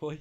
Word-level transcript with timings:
Oi. 0.00 0.20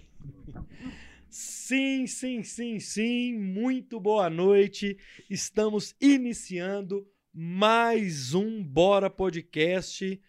Sim, 1.30 2.08
sim, 2.08 2.42
sim, 2.42 2.80
sim. 2.80 3.38
Muito 3.38 4.00
boa 4.00 4.28
noite. 4.28 4.98
Estamos 5.30 5.94
iniciando 6.02 7.08
mais 7.32 8.34
um 8.34 8.64
Bora 8.64 9.08
Podcast. 9.08 10.20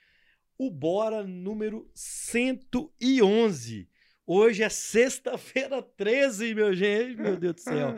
O 0.59 0.71
Bora 0.71 1.27
número 1.27 1.91
111. 1.95 3.89
Hoje 4.27 4.63
é 4.63 4.69
sexta-feira 4.69 5.81
13, 5.81 6.55
meu 6.55 6.75
gente. 6.75 7.17
Meu 7.17 7.39
Deus 7.39 7.55
do 7.55 7.61
céu. 7.63 7.95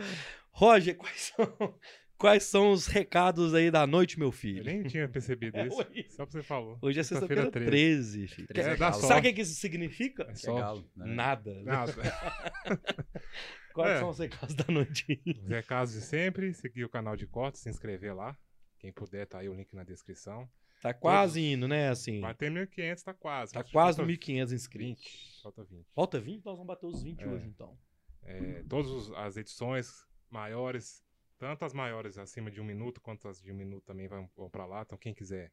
Roger, 0.52 0.96
quais 0.96 1.32
são, 1.36 1.74
quais 2.20 2.44
são 2.44 2.70
os 2.70 2.86
recados 2.86 3.54
aí 3.54 3.70
da 3.70 3.86
noite, 3.86 4.18
meu 4.18 4.30
filho? 4.30 4.60
Eu 4.60 4.64
nem 4.64 4.82
tinha 4.84 5.08
percebido 5.08 5.56
É, 5.58 5.66
isso. 5.66 6.16
Só 6.16 6.24
pra 6.26 6.32
você 6.32 6.42
falou. 6.42 6.78
Hoje 6.82 7.00
é 7.00 7.02
sexta-feira 7.02 7.42
Sexta-feira 7.44 7.70
13, 7.70 8.28
filho. 8.28 8.46
Treze 8.48 8.68
É 8.68 8.72
é. 8.72 8.92
Sabe 8.92 9.28
o 9.30 9.34
que 9.34 9.40
isso 9.40 9.54
significa? 9.54 10.24
É 10.24 10.30
É 10.32 10.34
só. 10.34 10.54
galo, 10.54 10.90
né? 10.94 11.06
Nada. 11.06 11.62
Nada. 11.62 11.94
Quais 13.74 13.96
É. 13.96 13.98
são 14.00 14.08
os 14.10 14.18
recados 14.18 14.54
da 14.54 14.64
noite? 14.72 15.20
Os 15.26 15.48
recados 15.48 15.92
de 15.94 16.00
sempre, 16.02 16.52
seguir 16.54 16.84
o 16.84 16.88
canal 16.88 17.16
de 17.16 17.26
cortes, 17.26 17.60
se 17.62 17.70
inscrever 17.70 18.14
lá. 18.14 18.36
Quem 18.78 18.92
puder, 18.92 19.26
tá 19.26 19.38
aí 19.38 19.48
o 19.48 19.54
link 19.54 19.74
na 19.74 19.84
descrição. 19.84 20.48
Tá 20.82 20.94
quase 20.94 21.40
indo, 21.42 21.68
né? 21.68 21.88
Assim. 21.90 22.20
Bater 22.20 22.50
1.500 22.50 23.02
tá 23.02 23.14
quase. 23.14 23.52
Tá 23.52 23.60
Acho 23.60 23.70
quase 23.72 23.98
no 23.98 24.04
falta 24.06 24.12
1.500 24.20 24.52
inscritos. 24.52 25.04
20. 25.04 25.42
Falta 25.42 25.64
20. 25.64 25.86
Falta 25.94 26.20
20? 26.20 26.44
Nós 26.44 26.54
vamos 26.56 26.66
bater 26.66 26.86
os 26.86 27.02
20 27.02 27.20
É. 27.22 27.26
hoje, 27.28 27.46
então. 27.46 27.76
É, 28.22 28.64
todas 28.68 29.10
as 29.12 29.36
edições 29.36 29.90
maiores, 30.30 31.02
tanto 31.40 31.64
as 31.64 31.72
maiores 31.72 32.18
acima 32.18 32.50
de 32.50 32.60
um 32.60 32.64
minuto, 32.64 33.00
quanto 33.00 33.26
as 33.26 33.40
de 33.40 33.50
um 33.50 33.54
minuto 33.54 33.82
também 33.86 34.06
vão, 34.06 34.30
vão 34.36 34.50
pra 34.50 34.66
lá. 34.66 34.82
Então, 34.82 34.98
quem 34.98 35.14
quiser, 35.14 35.50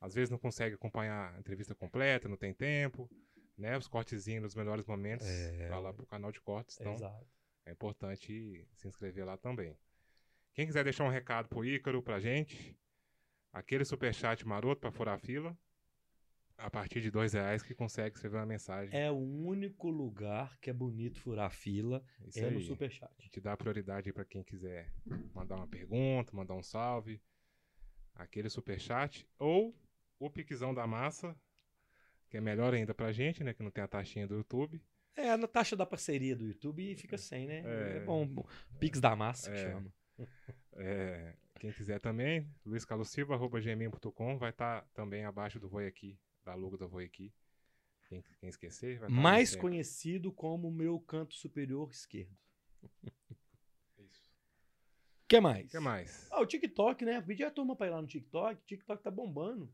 às 0.00 0.14
vezes 0.14 0.30
não 0.30 0.38
consegue 0.38 0.76
acompanhar 0.76 1.34
a 1.34 1.38
entrevista 1.40 1.74
completa, 1.74 2.28
não 2.28 2.36
tem 2.36 2.54
tempo, 2.54 3.10
né? 3.58 3.76
Os 3.76 3.88
cortezinhos 3.88 4.44
dos 4.44 4.54
melhores 4.54 4.86
momentos, 4.86 5.26
É. 5.26 5.68
vai 5.68 5.82
lá 5.82 5.92
pro 5.92 6.06
canal 6.06 6.30
de 6.30 6.40
cortes. 6.40 6.78
Então, 6.80 6.94
Exato. 6.94 7.26
é 7.66 7.72
importante 7.72 8.64
se 8.74 8.86
inscrever 8.86 9.26
lá 9.26 9.36
também. 9.36 9.76
Quem 10.54 10.66
quiser 10.66 10.84
deixar 10.84 11.02
um 11.02 11.08
recado 11.10 11.48
pro 11.48 11.64
Ícaro, 11.64 12.00
pra 12.00 12.20
gente, 12.20 12.78
aquele 13.52 13.84
superchat 13.84 14.46
maroto 14.46 14.80
pra 14.80 14.92
furar 14.92 15.16
a 15.16 15.18
fila, 15.18 15.58
a 16.56 16.70
partir 16.70 17.00
de 17.00 17.10
dois 17.10 17.32
reais 17.32 17.62
que 17.62 17.74
consegue 17.74 18.14
escrever 18.14 18.36
uma 18.38 18.46
mensagem. 18.46 18.98
É 18.98 19.10
o 19.10 19.16
único 19.16 19.90
lugar 19.90 20.58
que 20.60 20.70
é 20.70 20.72
bonito 20.72 21.18
furar 21.20 21.50
fila 21.50 22.02
Isso 22.26 22.38
é 22.38 22.50
no 22.50 22.58
aí. 22.58 22.64
Superchat. 22.64 23.12
A 23.18 23.22
gente 23.22 23.40
dá 23.40 23.56
prioridade 23.56 24.12
pra 24.12 24.24
quem 24.24 24.42
quiser 24.42 24.92
mandar 25.34 25.56
uma 25.56 25.66
pergunta, 25.66 26.34
mandar 26.34 26.54
um 26.54 26.62
salve, 26.62 27.20
aquele 28.14 28.48
superchat, 28.48 29.28
ou 29.38 29.74
o 30.18 30.30
piquezão 30.30 30.72
da 30.72 30.86
massa, 30.86 31.36
que 32.30 32.36
é 32.36 32.40
melhor 32.40 32.72
ainda 32.72 32.94
pra 32.94 33.12
gente, 33.12 33.42
né, 33.44 33.52
que 33.52 33.62
não 33.62 33.70
tem 33.70 33.82
a 33.84 33.88
taxinha 33.88 34.26
do 34.26 34.36
YouTube. 34.36 34.80
É, 35.16 35.36
na 35.36 35.46
taxa 35.46 35.76
da 35.76 35.86
parceria 35.86 36.34
do 36.34 36.46
YouTube 36.46 36.90
e 36.90 36.96
fica 36.96 37.16
sem, 37.18 37.46
né? 37.46 37.62
É, 37.64 37.96
É. 37.98 38.00
bom. 38.04 38.26
bom. 38.26 38.44
Pix 38.80 39.00
da 39.00 39.14
massa 39.14 39.50
que 39.50 39.56
É. 39.58 39.62
chama. 39.70 39.92
É, 40.76 41.34
quem 41.60 41.72
quiser 41.72 42.00
também, 42.00 42.48
luiscarlosilva.gmail.com 42.64 44.38
vai 44.38 44.50
estar 44.50 44.84
também 44.94 45.24
abaixo 45.24 45.58
do 45.60 45.68
Voi 45.68 45.86
Aqui, 45.86 46.18
da 46.44 46.54
logo 46.54 46.76
do 46.76 46.88
Voi 46.88 47.04
Aqui. 47.04 47.32
Quem, 48.08 48.22
quem 48.38 48.48
esquecer, 48.48 48.98
vai 48.98 49.08
Mais 49.08 49.56
conhecido 49.56 50.30
como 50.30 50.70
meu 50.70 51.00
canto 51.00 51.34
superior 51.34 51.90
esquerdo. 51.90 52.36
Isso. 53.98 54.30
O 55.24 55.26
que 55.26 55.40
mais? 55.40 55.66
O 55.66 55.70
que 55.70 55.78
mais? 55.78 56.28
Ah, 56.30 56.40
o 56.40 56.46
TikTok, 56.46 57.04
né? 57.04 57.20
Pedi 57.22 57.42
a 57.42 57.50
turma 57.50 57.74
pra 57.74 57.86
ir 57.86 57.90
lá 57.90 58.02
no 58.02 58.06
TikTok. 58.06 58.60
O 58.60 58.66
TikTok 58.66 59.02
tá 59.02 59.10
bombando. 59.10 59.72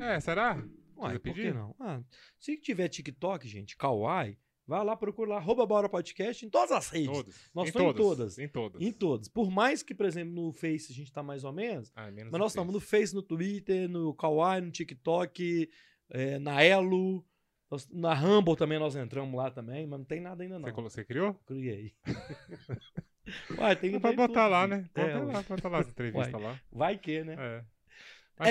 É, 0.00 0.20
será? 0.20 0.64
Uai, 0.96 1.18
por 1.18 1.34
que 1.34 1.52
não? 1.52 1.74
Ah, 1.80 2.02
se 2.38 2.56
tiver 2.56 2.88
TikTok, 2.88 3.48
gente, 3.48 3.76
Kawaii, 3.76 4.38
vai 4.66 4.84
lá, 4.84 4.96
procura 4.96 5.30
lá, 5.30 5.36
arroba 5.36 5.64
Bora 5.66 5.88
Podcast 5.88 6.44
em 6.44 6.48
todas 6.50 6.72
as 6.72 6.88
redes. 6.90 7.10
Todos. 7.10 7.50
Nós 7.54 7.66
em 7.66 7.68
estamos 7.68 7.90
em 7.90 7.96
todas. 7.96 8.18
todas. 8.18 8.38
Em 8.38 8.48
todas. 8.48 8.82
Em 8.82 8.92
todas. 8.92 9.28
Por 9.28 9.50
mais 9.50 9.82
que, 9.82 9.94
por 9.94 10.06
exemplo, 10.06 10.32
no 10.34 10.52
Face 10.52 10.90
a 10.90 10.94
gente 10.94 11.12
tá 11.12 11.22
mais 11.22 11.44
ou 11.44 11.52
menos, 11.52 11.92
Ah, 11.94 12.10
menos 12.10 12.30
mas 12.32 12.38
nós 12.40 12.52
estamos 12.52 12.72
no 12.72 12.80
Face. 12.80 13.14
No 13.14 13.22
Twitter, 13.22 13.88
no 13.88 14.14
Kawaii, 14.14 14.60
no 14.62 14.70
TikTok, 14.70 15.70
é, 16.10 16.38
na 16.38 16.62
Elo, 16.62 17.24
nós- 17.70 17.88
na 17.90 18.14
Rumble 18.14 18.56
também 18.56 18.78
nós 18.78 18.94
entramos 18.96 19.34
lá 19.36 19.50
também, 19.50 19.86
mas 19.86 19.98
não 19.98 20.04
tem 20.06 20.20
nada 20.20 20.42
ainda 20.42 20.58
não. 20.58 20.68
Você, 20.68 20.82
você 20.82 21.04
criou? 21.04 21.34
Criei. 21.46 21.92
Uai, 23.58 23.74
tem, 23.76 23.92
Dá 23.92 24.00
pra 24.00 24.12
botar 24.12 24.44
tudo, 24.44 24.50
lá, 24.50 24.66
né? 24.66 24.88
É, 24.94 25.00
Bota 25.02 25.24
ué. 25.26 25.32
lá, 25.32 25.42
bota 25.42 25.68
lá 25.68 25.78
as 25.80 25.88
entrevistas 25.88 26.40
lá. 26.40 26.60
Vai 26.70 26.98
que, 26.98 27.24
né? 27.24 27.36
É. 27.38 27.64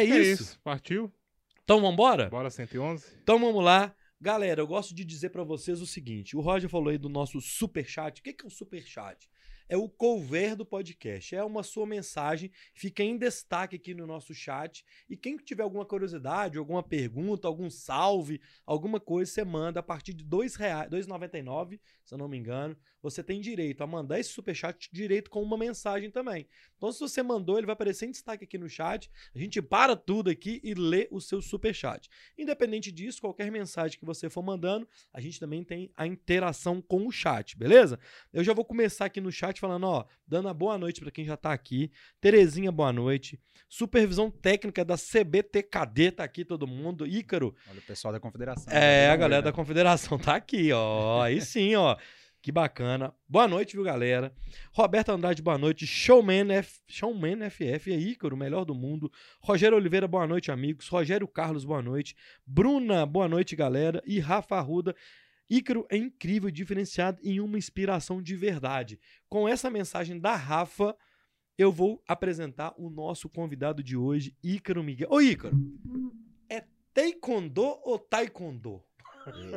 É 0.01 0.05
que 0.05 0.17
isso. 0.17 0.59
Partiu? 0.63 1.11
Então 1.63 1.79
vambora? 1.81 2.29
Bora 2.29 2.49
111? 2.49 3.05
Então 3.21 3.37
vamos 3.39 3.63
lá. 3.63 3.93
Galera, 4.23 4.61
eu 4.61 4.67
gosto 4.67 4.95
de 4.95 5.03
dizer 5.03 5.31
pra 5.31 5.43
vocês 5.43 5.81
o 5.81 5.85
seguinte: 5.85 6.37
o 6.37 6.39
Roger 6.39 6.69
falou 6.69 6.87
aí 6.87 6.97
do 6.97 7.09
nosso 7.09 7.41
super 7.41 7.85
chat. 7.85 8.19
O 8.19 8.23
que 8.23 8.29
é 8.29 8.47
o 8.47 8.49
super 8.49 8.81
chat? 8.81 9.29
É 9.67 9.77
o 9.77 9.89
cover 9.89 10.55
do 10.55 10.65
podcast. 10.65 11.35
É 11.35 11.43
uma 11.43 11.63
sua 11.63 11.85
mensagem, 11.85 12.51
fica 12.73 13.03
em 13.03 13.17
destaque 13.17 13.75
aqui 13.75 13.93
no 13.93 14.05
nosso 14.05 14.33
chat. 14.33 14.85
E 15.09 15.15
quem 15.15 15.37
tiver 15.37 15.63
alguma 15.63 15.85
curiosidade, 15.85 16.57
alguma 16.57 16.83
pergunta, 16.83 17.47
algum 17.47 17.69
salve, 17.69 18.41
alguma 18.65 18.99
coisa, 18.99 19.31
você 19.31 19.43
manda 19.43 19.79
a 19.79 19.83
partir 19.83 20.13
de 20.13 20.23
R$ 20.23 20.29
2,99, 20.29 21.79
se 22.03 22.13
eu 22.13 22.17
não 22.17 22.27
me 22.27 22.37
engano. 22.37 22.77
Você 23.01 23.21
tem 23.21 23.41
direito 23.41 23.83
a 23.83 23.87
mandar 23.87 24.17
esse 24.17 24.29
superchat 24.29 24.89
direito 24.91 25.29
com 25.29 25.43
uma 25.43 25.57
mensagem 25.57 26.09
também. 26.09 26.47
Então, 26.77 26.89
se 26.89 27.01
você 27.01 27.21
mandou, 27.21 27.57
ele 27.57 27.65
vai 27.65 27.73
aparecer 27.73 28.05
em 28.05 28.11
destaque 28.11 28.45
aqui 28.45 28.57
no 28.57 28.69
chat. 28.69 29.11
A 29.35 29.39
gente 29.39 29.61
para 29.61 29.93
tudo 29.95 30.29
aqui 30.29 30.61
e 30.63 30.73
lê 30.73 31.09
o 31.11 31.19
seu 31.19 31.41
superchat. 31.41 32.09
Independente 32.37 32.93
disso, 32.93 33.19
qualquer 33.19 33.51
mensagem 33.51 33.99
que 33.99 34.05
você 34.05 34.29
for 34.29 34.41
mandando, 34.41 34.87
a 35.11 35.19
gente 35.19 35.37
também 35.37 35.65
tem 35.65 35.91
a 35.97 36.07
interação 36.07 36.81
com 36.81 37.05
o 37.05 37.11
chat, 37.11 37.57
beleza? 37.57 37.99
Eu 38.31 38.43
já 38.43 38.53
vou 38.53 38.63
começar 38.63 39.05
aqui 39.05 39.19
no 39.19 39.31
chat 39.31 39.52
falando, 39.59 39.85
ó, 39.85 40.05
dando 40.27 40.47
a 40.49 40.53
boa 40.53 40.77
noite 40.77 41.01
para 41.01 41.11
quem 41.11 41.25
já 41.25 41.35
tá 41.37 41.51
aqui. 41.53 41.91
Terezinha, 42.21 42.71
boa 42.71 42.91
noite. 42.93 43.39
Supervisão 43.69 44.29
técnica 44.29 44.85
da 44.85 44.95
CBTKD 44.97 46.11
tá 46.11 46.23
aqui 46.23 46.45
todo 46.45 46.67
mundo. 46.67 47.05
Ícaro, 47.07 47.55
Olha 47.69 47.79
o 47.79 47.83
pessoal 47.83 48.11
da 48.13 48.19
confederação. 48.19 48.71
é, 48.73 49.07
a 49.07 49.11
Tá 49.11 49.15
galera 49.17 49.41
vendo? 49.41 49.51
da 49.51 49.51
Confederação 49.55 50.17
tá 50.19 50.35
aqui, 50.35 50.71
ó. 50.71 51.21
Aí 51.21 51.41
sim, 51.41 51.75
ó. 51.75 51.95
Que 52.41 52.51
bacana. 52.51 53.13
Boa 53.27 53.47
noite, 53.47 53.73
viu, 53.73 53.85
galera? 53.85 54.33
Roberto 54.73 55.09
Andrade, 55.13 55.41
boa 55.41 55.57
noite. 55.57 55.87
Showman, 55.87 56.51
F... 56.51 56.81
Showman 56.89 57.49
FF, 57.49 57.89
aí, 57.93 58.09
Ícaro, 58.09 58.35
o 58.35 58.37
melhor 58.37 58.65
do 58.65 58.75
mundo. 58.75 59.09
Rogério 59.41 59.77
Oliveira, 59.77 60.09
boa 60.09 60.27
noite, 60.27 60.51
amigos. 60.51 60.89
Rogério 60.89 61.25
Carlos, 61.25 61.63
boa 61.63 61.81
noite. 61.81 62.17
Bruna, 62.45 63.05
boa 63.05 63.29
noite, 63.29 63.55
galera. 63.55 64.03
E 64.05 64.19
Rafa 64.19 64.57
Arruda. 64.57 64.93
Ícaro 65.49 65.85
é 65.89 65.97
incrível, 65.97 66.49
diferenciado 66.49 67.19
em 67.23 67.39
uma 67.39 67.57
inspiração 67.57 68.21
de 68.21 68.35
verdade. 68.35 68.99
Com 69.29 69.47
essa 69.47 69.69
mensagem 69.69 70.19
da 70.19 70.35
Rafa, 70.35 70.95
eu 71.57 71.71
vou 71.71 72.01
apresentar 72.07 72.73
o 72.77 72.89
nosso 72.89 73.29
convidado 73.29 73.83
de 73.83 73.95
hoje, 73.95 74.35
Ícaro 74.43 74.83
Miguel. 74.83 75.07
Ô, 75.11 75.21
Ícaro, 75.21 75.55
é 76.49 76.63
taekwondo 76.93 77.61
ou 77.83 77.99
taekwondo? 77.99 78.83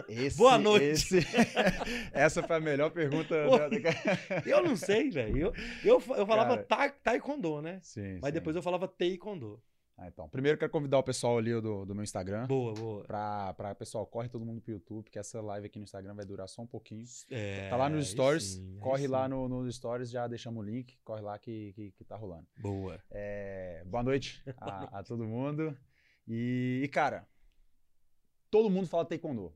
E- 0.08 0.26
esse- 0.26 0.36
Boa 0.38 0.58
noite. 0.58 0.84
esse- 1.16 1.18
Essa 2.12 2.40
foi 2.42 2.56
a 2.56 2.60
melhor 2.60 2.90
pergunta. 2.90 3.34
Da- 3.48 3.68
Eu 4.46 4.62
não 4.62 4.76
sei, 4.76 5.10
velho. 5.10 5.36
Eu, 5.38 5.52
eu, 5.84 6.02
eu 6.16 6.26
falava 6.26 6.56
Cara. 6.58 6.62
ta, 6.64 6.88
taekwondo, 6.90 7.60
né? 7.62 7.80
Sim, 7.82 8.18
Mas 8.22 8.28
sim. 8.28 8.34
depois 8.34 8.54
eu 8.54 8.62
falava 8.62 8.86
taekwondo. 8.86 9.60
Ah, 9.98 10.08
então. 10.08 10.28
Primeiro 10.28 10.58
quero 10.58 10.70
convidar 10.70 10.98
o 10.98 11.02
pessoal 11.02 11.38
ali 11.38 11.58
do, 11.58 11.86
do 11.86 11.94
meu 11.94 12.04
Instagram. 12.04 12.46
Boa, 12.46 12.74
boa. 12.74 13.04
Pra, 13.04 13.54
pra 13.54 13.74
pessoal, 13.74 14.06
corre 14.06 14.28
todo 14.28 14.44
mundo 14.44 14.60
pro 14.60 14.72
YouTube, 14.72 15.04
porque 15.04 15.18
essa 15.18 15.40
live 15.40 15.66
aqui 15.66 15.78
no 15.78 15.84
Instagram 15.84 16.14
vai 16.14 16.26
durar 16.26 16.46
só 16.48 16.60
um 16.60 16.66
pouquinho. 16.66 17.04
É, 17.30 17.70
Tá 17.70 17.76
lá 17.76 17.88
nos 17.88 18.08
stories, 18.08 18.44
sim, 18.44 18.78
corre 18.78 19.06
lá 19.08 19.24
sim. 19.24 19.30
no, 19.30 19.48
nos 19.48 19.74
stories, 19.74 20.10
já 20.10 20.26
deixamos 20.28 20.62
o 20.62 20.68
link, 20.68 20.98
corre 21.02 21.22
lá 21.22 21.38
que, 21.38 21.72
que, 21.72 21.92
que 21.92 22.04
tá 22.04 22.14
rolando. 22.14 22.46
Boa. 22.58 23.00
É, 23.10 23.82
boa 23.86 24.02
noite 24.02 24.42
a, 24.58 24.98
a 24.98 25.02
todo 25.02 25.24
mundo. 25.24 25.74
E, 26.28 26.82
e, 26.84 26.88
cara, 26.88 27.26
todo 28.50 28.68
mundo 28.68 28.86
fala 28.88 29.04
taekwondo. 29.06 29.50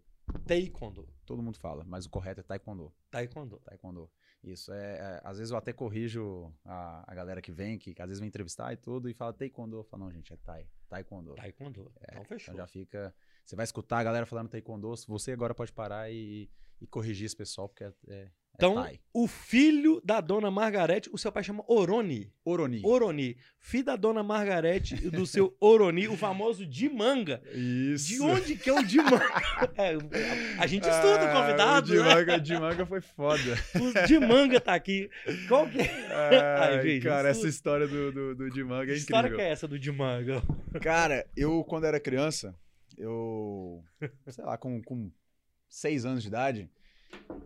Taekwondo. 0.46 1.06
Todo 1.26 1.42
mundo 1.42 1.58
fala, 1.58 1.84
mas 1.84 2.06
o 2.06 2.10
correto 2.10 2.40
é 2.40 2.42
taekwondo. 2.42 2.92
Taekwondo. 3.10 3.60
Taekwondo. 3.64 4.10
Isso, 4.42 4.72
é, 4.72 4.96
é, 4.96 5.20
às 5.22 5.36
vezes 5.36 5.50
eu 5.50 5.56
até 5.58 5.72
corrijo 5.72 6.52
a, 6.64 7.04
a 7.06 7.14
galera 7.14 7.42
que 7.42 7.52
vem, 7.52 7.78
que, 7.78 7.92
que 7.92 8.00
às 8.00 8.08
vezes 8.08 8.20
vem 8.20 8.28
entrevistar 8.28 8.72
e 8.72 8.76
tudo, 8.76 9.08
e 9.08 9.14
fala 9.14 9.34
taekwondo. 9.34 9.76
Eu 9.76 9.84
falo, 9.84 10.04
não, 10.04 10.10
gente, 10.10 10.32
é 10.32 10.36
tai, 10.38 10.66
taekwondo. 10.88 11.34
Taekwondo. 11.34 11.92
então 12.10 12.24
fechou. 12.24 12.54
Então 12.54 12.64
já 12.64 12.66
fica, 12.66 13.14
você 13.44 13.54
vai 13.54 13.64
escutar 13.64 13.98
a 13.98 14.04
galera 14.04 14.24
falando 14.24 14.48
taekwondo, 14.48 14.94
você 15.06 15.32
agora 15.32 15.54
pode 15.54 15.72
parar 15.72 16.10
e, 16.10 16.50
e 16.80 16.86
corrigir 16.86 17.26
esse 17.26 17.36
pessoal, 17.36 17.68
porque 17.68 17.84
é, 17.84 17.92
é, 18.08 18.14
é 18.14 18.30
Então, 18.54 18.74
tai. 18.74 19.00
o 19.14 19.26
filho 19.26 20.02
da 20.04 20.20
dona 20.20 20.50
Margarete, 20.50 21.08
o 21.10 21.16
seu 21.16 21.32
pai 21.32 21.42
chama 21.42 21.64
Oroni. 21.66 22.30
Oroni. 22.44 22.82
Oroni. 22.84 23.36
Filho 23.58 23.84
da 23.84 23.96
dona 23.96 24.22
Margarete 24.22 24.96
e 24.96 25.08
do 25.08 25.24
seu 25.26 25.56
Oroni, 25.58 26.08
o 26.08 26.14
famoso 26.16 26.66
de 26.66 26.86
manga. 26.90 27.40
Isso. 27.54 28.08
De 28.08 28.20
onde 28.20 28.56
que 28.56 28.68
é 28.68 28.72
o 28.74 28.82
de 28.82 28.98
manga? 28.98 29.24
É, 29.78 29.96
a 30.58 30.66
gente 30.66 30.86
estuda 30.86 31.24
o 31.24 31.32
convidado, 31.32 31.62
Ah, 31.72 31.78
o 31.78 31.82
de 31.82 31.96
né? 31.96 32.14
manga, 32.14 32.38
de 32.38 32.52
manga 32.60 32.84
foi 32.84 33.00
foda. 33.00 33.40
O 33.76 34.06
de 34.06 34.18
manga 34.18 34.60
tá 34.60 34.74
aqui. 34.74 35.08
Qual 35.48 35.66
que 35.66 35.80
é? 35.80 36.06
Ai, 36.12 36.76
Ai, 36.78 36.82
gente, 36.82 37.02
cara, 37.02 37.30
isso- 37.30 37.40
essa 37.40 37.48
história 37.48 37.88
do, 37.88 38.12
do, 38.12 38.34
do 38.34 38.50
de 38.50 38.62
manga 38.62 38.84
Que 38.86 38.92
é 38.92 38.96
história 38.96 39.28
incrível. 39.28 39.38
que 39.38 39.42
é 39.48 39.52
essa 39.52 39.66
do 39.66 39.78
de 39.78 39.90
manga? 39.90 40.42
Cara, 40.82 41.26
eu, 41.34 41.64
quando 41.64 41.84
era 41.84 41.98
criança, 41.98 42.54
eu, 42.98 43.82
sei 44.28 44.44
lá, 44.44 44.58
com, 44.58 44.82
com 44.82 45.10
seis 45.66 46.04
anos 46.04 46.20
de 46.22 46.28
idade, 46.28 46.68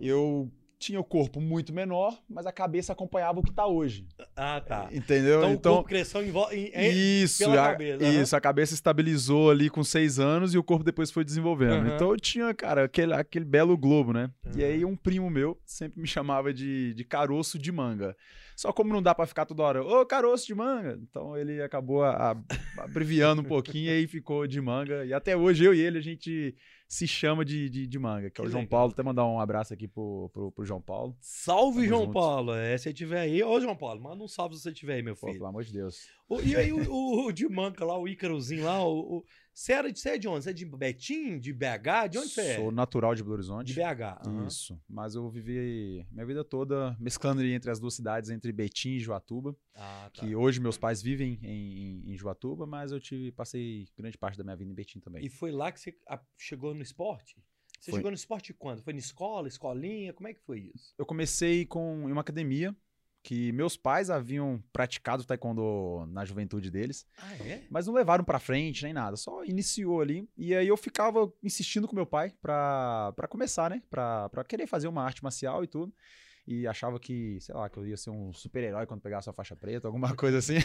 eu 0.00 0.50
tinha 0.84 1.00
o 1.00 1.04
corpo 1.04 1.40
muito 1.40 1.72
menor, 1.72 2.16
mas 2.28 2.46
a 2.46 2.52
cabeça 2.52 2.92
acompanhava 2.92 3.40
o 3.40 3.42
que 3.42 3.52
tá 3.52 3.66
hoje. 3.66 4.06
Ah, 4.36 4.60
tá. 4.60 4.88
Entendeu? 4.92 5.38
Então, 5.40 5.52
Então, 5.52 5.72
o 5.72 5.74
corpo 5.76 5.88
cresceu 5.88 6.22
em, 6.22 6.30
em, 6.52 6.70
em- 6.74 7.22
isso, 7.22 7.38
pela 7.38 7.64
a, 7.68 7.70
cabeça, 7.72 8.04
isso, 8.04 8.36
a 8.36 8.40
cabeça 8.40 8.74
estabilizou 8.74 9.50
ali 9.50 9.70
com 9.70 9.82
seis 9.82 10.18
anos 10.18 10.52
e 10.54 10.58
o 10.58 10.62
corpo 10.62 10.84
depois 10.84 11.10
foi 11.10 11.24
desenvolvendo. 11.24 11.86
Aham. 11.86 11.94
Então 11.94 12.10
eu 12.10 12.16
tinha, 12.16 12.52
cara, 12.52 12.84
aquele, 12.84 13.12
aquele 13.14 13.44
belo 13.44 13.76
globo, 13.76 14.12
né? 14.12 14.30
E 14.56 14.62
Aham. 14.62 14.72
aí 14.72 14.84
um 14.84 14.96
primo 14.96 15.30
meu 15.30 15.58
sempre 15.64 16.00
me 16.00 16.06
chamava 16.06 16.52
de, 16.52 16.92
de 16.94 17.04
caroço 17.04 17.58
de 17.58 17.72
manga. 17.72 18.14
Só 18.56 18.72
como 18.72 18.92
não 18.92 19.02
dá 19.02 19.12
pra 19.14 19.26
ficar 19.26 19.46
toda 19.46 19.62
hora, 19.64 19.82
ô 19.82 20.06
caroço 20.06 20.46
de 20.46 20.54
manga. 20.54 20.98
Então 21.02 21.36
ele 21.36 21.60
acabou 21.62 22.04
a- 22.04 22.32
a- 22.32 22.82
abreviando 22.84 23.42
um 23.42 23.44
pouquinho 23.44 23.86
e 23.86 23.90
aí 23.90 24.06
ficou 24.06 24.46
de 24.46 24.60
manga. 24.60 25.04
E 25.04 25.12
até 25.12 25.36
hoje 25.36 25.64
eu 25.64 25.74
e 25.74 25.80
ele 25.80 25.98
a 25.98 26.02
gente 26.02 26.54
se 26.94 27.06
chama 27.08 27.44
de, 27.44 27.68
de, 27.68 27.86
de 27.86 27.98
manga, 27.98 28.30
que 28.30 28.40
é 28.40 28.42
Que 28.42 28.48
o 28.48 28.50
João 28.50 28.62
legal, 28.62 28.70
Paulo. 28.78 28.92
Até 28.92 29.02
mandar 29.02 29.24
um 29.26 29.40
abraço 29.40 29.74
aqui 29.74 29.88
pro, 29.88 30.30
pro, 30.32 30.52
pro 30.52 30.64
João 30.64 30.80
Paulo. 30.80 31.16
Salve, 31.20 31.78
Tamo 31.78 31.88
João 31.88 32.00
junto. 32.02 32.12
Paulo. 32.12 32.54
É, 32.54 32.76
se 32.78 32.84
você 32.84 32.92
tiver 32.92 33.20
aí. 33.20 33.42
Ô, 33.42 33.60
João 33.60 33.76
Paulo, 33.76 34.00
manda 34.00 34.22
um 34.22 34.28
salve 34.28 34.54
se 34.56 34.62
você 34.62 34.72
tiver 34.72 34.94
aí, 34.94 35.02
meu 35.02 35.14
Pô, 35.16 35.26
filho. 35.26 35.38
pelo 35.38 35.48
amor 35.48 35.64
de 35.64 35.72
Deus. 35.72 36.06
O- 36.28 36.40
e 36.40 36.54
aí, 36.56 36.72
o, 36.72 36.90
o, 36.90 37.26
o 37.26 37.32
de 37.32 37.48
Manca 37.48 37.84
lá, 37.84 37.98
o 37.98 38.06
Ícarozinho 38.08 38.64
lá, 38.64 38.82
o- 38.86 39.24
você, 39.54 39.72
era 39.72 39.92
de, 39.92 39.98
você 39.98 40.10
é 40.10 40.18
de 40.18 40.26
onde? 40.28 40.44
Você 40.44 40.50
é 40.50 40.52
de 40.52 40.64
Betim? 40.64 41.38
De 41.38 41.52
BH? 41.52 42.08
De 42.10 42.18
onde 42.18 42.28
você 42.30 42.56
Sou 42.56 42.70
é? 42.70 42.72
natural 42.72 43.14
de 43.14 43.22
Belo 43.22 43.34
Horizonte. 43.34 43.68
De 43.68 43.74
BH. 43.74 44.26
aham. 44.26 44.46
Isso. 44.46 44.80
Mas 44.88 45.14
eu 45.14 45.28
vivi 45.30 46.04
minha 46.10 46.26
vida 46.26 46.44
toda 46.44 46.96
mesclando 46.98 47.42
entre 47.44 47.70
as 47.70 47.78
duas 47.78 47.94
cidades, 47.94 48.30
entre 48.30 48.52
Betim 48.52 48.96
e 48.96 49.00
Joatuba. 49.00 49.56
Ah, 49.74 50.10
tá. 50.12 50.26
Que 50.26 50.34
hoje 50.34 50.60
meus 50.60 50.76
pais 50.76 51.00
vivem 51.00 51.38
em, 51.42 51.48
em, 51.48 52.12
em 52.12 52.16
Joatuba, 52.16 52.66
mas 52.66 52.92
eu 52.92 53.00
tive, 53.00 53.30
passei 53.32 53.86
grande 53.96 54.18
parte 54.18 54.36
da 54.36 54.44
minha 54.44 54.56
vida 54.56 54.70
em 54.70 54.74
Betim 54.74 55.00
também. 55.00 55.24
E 55.24 55.28
foi 55.28 55.52
lá 55.52 55.70
que 55.70 55.80
você 55.80 55.96
chegou 56.36 56.74
no 56.74 56.82
esporte? 56.82 57.36
Você 57.80 57.90
Foi. 57.90 57.98
chegou 57.98 58.10
no 58.10 58.16
esporte 58.16 58.54
quando? 58.54 58.82
Foi 58.82 58.94
na 58.94 58.98
escola, 58.98 59.46
escolinha? 59.46 60.14
Como 60.14 60.26
é 60.26 60.32
que 60.32 60.40
foi 60.40 60.72
isso? 60.74 60.94
Eu 60.96 61.04
comecei 61.04 61.66
com, 61.66 62.08
em 62.08 62.12
uma 62.12 62.22
academia 62.22 62.74
que 63.26 63.50
meus 63.52 63.74
pais 63.74 64.10
haviam 64.10 64.62
praticado 64.70 65.24
taekwondo 65.24 66.06
na 66.12 66.26
juventude 66.26 66.70
deles, 66.70 67.06
Ah, 67.18 67.34
é? 67.40 67.62
mas 67.70 67.86
não 67.86 67.94
levaram 67.94 68.22
pra 68.22 68.38
frente 68.38 68.84
nem 68.84 68.92
nada, 68.92 69.16
só 69.16 69.42
iniciou 69.44 70.02
ali. 70.02 70.28
E 70.36 70.54
aí 70.54 70.68
eu 70.68 70.76
ficava 70.76 71.32
insistindo 71.42 71.88
com 71.88 71.96
meu 71.96 72.04
pai 72.04 72.34
pra, 72.42 73.14
pra 73.16 73.26
começar, 73.26 73.70
né? 73.70 73.82
Pra, 73.88 74.28
pra 74.28 74.44
querer 74.44 74.66
fazer 74.66 74.88
uma 74.88 75.02
arte 75.02 75.22
marcial 75.24 75.64
e 75.64 75.66
tudo. 75.66 75.90
E 76.46 76.66
achava 76.66 77.00
que, 77.00 77.38
sei 77.40 77.54
lá, 77.54 77.70
que 77.70 77.78
eu 77.78 77.86
ia 77.86 77.96
ser 77.96 78.10
um 78.10 78.30
super-herói 78.30 78.84
quando 78.84 79.00
pegasse 79.00 79.30
a 79.30 79.32
faixa 79.32 79.56
preta, 79.56 79.88
alguma 79.88 80.12
coisa 80.14 80.36
assim. 80.36 80.58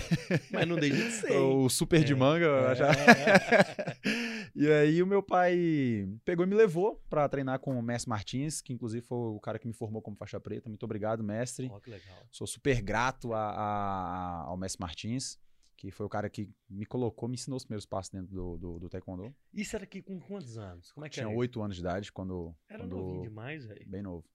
Mas 0.51 0.67
não 0.67 0.75
deixa 0.75 0.97
de 0.97 1.11
ser. 1.11 1.31
o 1.37 1.69
super 1.69 2.03
de 2.03 2.11
É, 2.11 2.15
manga. 2.17 2.43
eu 2.43 2.67
é. 2.67 2.71
achava- 2.73 2.93
e 4.55 4.67
aí 4.71 5.01
o 5.03 5.07
meu 5.07 5.21
pai 5.23 6.07
pegou 6.25 6.45
e 6.45 6.49
me 6.49 6.55
levou 6.55 7.01
pra 7.09 7.27
treinar 7.29 7.59
com 7.59 7.77
o 7.77 7.81
mestre 7.81 8.09
Martins, 8.09 8.61
que 8.61 8.73
inclusive 8.73 9.05
foi 9.05 9.17
o 9.17 9.39
cara 9.39 9.57
que 9.59 9.67
me 9.67 9.73
formou 9.73 10.01
como 10.01 10.15
faixa 10.17 10.39
preta. 10.39 10.69
Muito 10.69 10.83
obrigado, 10.83 11.23
mestre. 11.23 11.67
Ó, 11.71 11.79
que 11.79 11.89
legal. 11.89 12.27
Sou 12.31 12.45
super 12.47 12.81
grato 12.81 13.33
a- 13.33 13.51
a- 13.51 14.43
ao 14.45 14.57
mestre 14.57 14.81
Martins, 14.81 15.37
que 15.77 15.91
foi 15.91 16.05
o 16.05 16.09
cara 16.09 16.29
que 16.29 16.49
me 16.69 16.85
colocou, 16.85 17.29
me 17.29 17.35
ensinou 17.35 17.57
os 17.57 17.63
primeiros 17.63 17.85
passos 17.85 18.11
dentro 18.11 18.33
do, 18.33 18.57
do, 18.57 18.79
do 18.79 18.89
taekwondo. 18.89 19.33
Isso 19.53 19.75
era 19.75 19.85
aqui 19.85 20.01
com 20.01 20.19
quantos 20.19 20.57
anos? 20.57 20.91
Como 20.91 21.05
é 21.05 21.09
que 21.09 21.15
Tinha 21.15 21.29
oito 21.29 21.61
anos 21.61 21.75
de 21.77 21.81
idade 21.81 22.11
quando... 22.11 22.53
Era 22.67 22.79
quando 22.83 22.97
novinho 22.97 23.21
demais, 23.21 23.65
velho. 23.65 23.87
Bem 23.87 24.01
novo. 24.01 24.25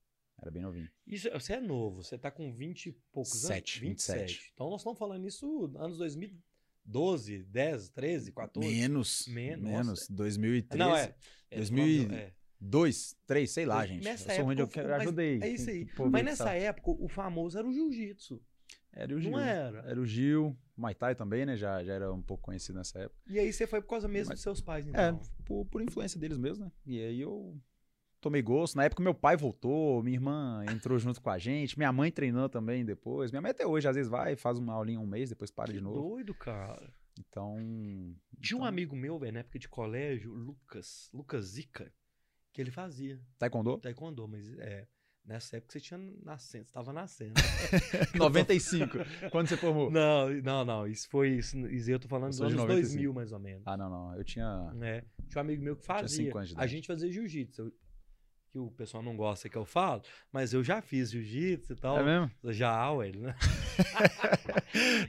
Era 0.40 0.50
bem 0.50 0.62
novinho. 0.62 0.90
Isso, 1.06 1.30
você 1.30 1.52
é 1.54 1.60
novo, 1.60 2.02
você 2.02 2.18
tá 2.18 2.30
com 2.30 2.52
20 2.52 2.86
e 2.86 2.92
poucos 3.12 3.40
Sete, 3.42 3.78
anos? 3.78 3.88
27. 3.90 4.50
Então 4.54 4.68
nós 4.68 4.80
estamos 4.80 4.98
falando 4.98 5.26
isso 5.26 5.70
anos 5.76 6.00
2012, 6.84 7.42
10, 7.44 7.88
13, 7.90 8.32
14. 8.32 8.68
Menos. 8.68 9.26
Men- 9.28 9.56
Menos. 9.56 9.86
nossa. 9.88 10.12
2013. 10.12 10.78
Não, 10.78 10.96
é. 10.96 11.14
é 11.50 11.56
2000 11.56 11.84
tô 12.02 12.08
falando- 12.08 12.20
é. 12.20 12.32
Dois, 12.66 13.14
três, 13.26 13.50
sei 13.50 13.66
lá, 13.66 13.84
gente. 13.86 14.04
nessa 14.04 14.32
eu 14.32 14.36
sou 14.42 14.52
época, 14.52 14.80
eu 14.80 14.88
mas 14.88 15.00
ajudei. 15.02 15.38
É 15.42 15.48
isso 15.48 15.68
aí. 15.68 15.86
Mas 16.10 16.24
nessa 16.24 16.44
sabe. 16.44 16.58
época, 16.60 16.90
o 16.92 17.08
famoso 17.08 17.58
era 17.58 17.66
o 17.68 17.72
jiu-jitsu. 17.72 18.40
Era 18.90 19.14
o 19.14 19.20
Gil. 19.20 19.32
Não 19.32 19.40
era? 19.40 19.80
Era 19.80 20.00
o 20.00 20.06
Gil. 20.06 20.56
Muay 20.76 20.94
Thai 20.94 21.14
também, 21.14 21.44
né? 21.44 21.56
Já, 21.56 21.82
já 21.84 21.92
era 21.92 22.12
um 22.12 22.22
pouco 22.22 22.44
conhecido 22.44 22.78
nessa 22.78 23.00
época. 23.00 23.20
E 23.28 23.38
aí 23.38 23.52
você 23.52 23.66
foi 23.66 23.82
por 23.82 23.88
causa 23.88 24.08
mesmo 24.08 24.28
Mas- 24.30 24.36
dos 24.38 24.42
seus 24.42 24.60
pais, 24.60 24.86
É, 24.86 24.90
então. 24.90 25.20
por, 25.44 25.66
por 25.66 25.82
influência 25.82 26.18
deles 26.18 26.38
mesmo, 26.38 26.64
né? 26.64 26.72
E 26.86 27.00
aí 27.00 27.20
eu 27.20 27.60
tomei 28.24 28.42
gosto. 28.42 28.76
Na 28.76 28.84
época 28.84 29.02
meu 29.02 29.14
pai 29.14 29.36
voltou, 29.36 30.02
minha 30.02 30.16
irmã 30.16 30.64
entrou 30.70 30.98
junto 30.98 31.20
com 31.20 31.30
a 31.30 31.38
gente, 31.38 31.76
minha 31.78 31.92
mãe 31.92 32.10
treinou 32.10 32.48
também 32.48 32.84
depois. 32.84 33.30
Minha 33.30 33.40
mãe 33.42 33.50
até 33.50 33.66
hoje, 33.66 33.86
às 33.86 33.94
vezes, 33.94 34.10
vai, 34.10 34.34
faz 34.34 34.58
uma 34.58 34.72
aulinha 34.72 34.98
um 34.98 35.06
mês, 35.06 35.28
depois 35.30 35.50
para 35.50 35.66
que 35.66 35.74
de 35.74 35.80
novo. 35.80 36.00
doido, 36.10 36.34
cara. 36.34 36.92
Então. 37.18 37.56
Tinha 38.40 38.56
um 38.56 38.60
então, 38.60 38.64
amigo 38.64 38.96
meu, 38.96 39.18
velho, 39.18 39.32
na 39.34 39.40
época 39.40 39.58
de 39.58 39.68
colégio, 39.68 40.32
Lucas, 40.32 41.08
Lucas 41.12 41.44
Zica, 41.46 41.92
que 42.52 42.60
ele 42.60 42.70
fazia 42.70 43.20
Taekwondo? 43.38 43.78
taekwondo, 43.78 44.26
mas 44.26 44.48
é, 44.58 44.86
nessa 45.24 45.56
época 45.58 45.72
você 45.72 45.80
tinha 45.80 45.98
nascendo, 46.24 46.66
você 46.66 46.72
tava 46.72 46.92
nascendo. 46.92 47.34
95. 48.14 48.98
Quando 49.30 49.48
você 49.48 49.56
formou? 49.56 49.90
não, 49.90 50.30
não, 50.42 50.64
não, 50.64 50.86
isso 50.86 51.08
foi, 51.08 51.30
isso, 51.36 51.56
isso 51.68 51.90
eu 51.90 51.98
tô 52.00 52.08
falando 52.08 52.26
Eu 52.26 52.30
dos 52.30 52.40
anos 52.40 52.54
95. 52.54 52.88
2000, 52.92 53.12
mais 53.14 53.32
ou 53.32 53.38
menos. 53.38 53.62
Ah, 53.66 53.76
não, 53.76 53.88
não. 53.88 54.14
Eu 54.16 54.24
tinha. 54.24 54.72
É, 54.82 55.04
tinha 55.28 55.40
um 55.40 55.40
amigo 55.40 55.62
meu 55.62 55.76
que 55.76 55.82
Tinha 55.82 55.98
fazia. 55.98 56.24
cinco 56.24 56.38
anos 56.38 56.48
de 56.50 56.54
A 56.54 56.58
idade. 56.58 56.72
gente 56.72 56.86
fazia 56.86 57.10
jiu-jitsu, 57.12 57.72
que 58.54 58.58
o 58.60 58.70
pessoal 58.70 59.02
não 59.02 59.16
gosta 59.16 59.48
que 59.48 59.58
eu 59.58 59.64
falo, 59.64 60.00
mas 60.32 60.54
eu 60.54 60.62
já 60.62 60.80
fiz 60.80 61.10
jiu-jitsu 61.10 61.72
e 61.72 61.76
tal. 61.76 61.98
É 61.98 62.04
mesmo? 62.04 62.30
Já, 62.52 62.88
ué, 62.92 63.10
né? 63.10 63.34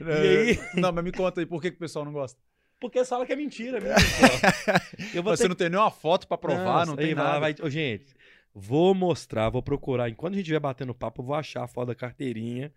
É, 0.00 0.38
aí? 0.50 0.58
Não, 0.80 0.90
mas 0.92 1.04
me 1.04 1.12
conta 1.12 1.40
aí, 1.40 1.46
por 1.46 1.62
que, 1.62 1.70
que 1.70 1.76
o 1.76 1.78
pessoal 1.78 2.04
não 2.04 2.12
gosta? 2.12 2.40
Porque 2.80 3.04
falam 3.04 3.24
que 3.24 3.32
é 3.32 3.36
mentira 3.36 3.80
mesmo. 3.80 3.94
Eu 5.14 5.22
vou 5.22 5.30
Mas 5.30 5.38
você 5.38 5.44
ter 5.44 5.48
não 5.48 5.54
tem 5.54 5.70
nenhuma 5.70 5.92
foto 5.92 6.26
pra 6.26 6.36
provar, 6.36 6.64
Nossa, 6.64 6.86
não 6.90 6.96
tem 6.96 7.06
aí 7.06 7.14
nada. 7.14 7.38
vai- 7.38 7.54
gente, 7.70 8.16
vou 8.52 8.92
mostrar, 8.94 9.48
vou 9.48 9.62
procurar. 9.62 10.10
Enquanto 10.10 10.32
a 10.34 10.36
gente 10.36 10.42
estiver 10.46 10.58
batendo 10.60 10.92
papo, 10.92 11.22
eu 11.22 11.26
vou 11.26 11.36
achar 11.36 11.62
a 11.62 11.68
foto 11.68 11.86
da 11.86 11.94
carteirinha. 11.94 12.74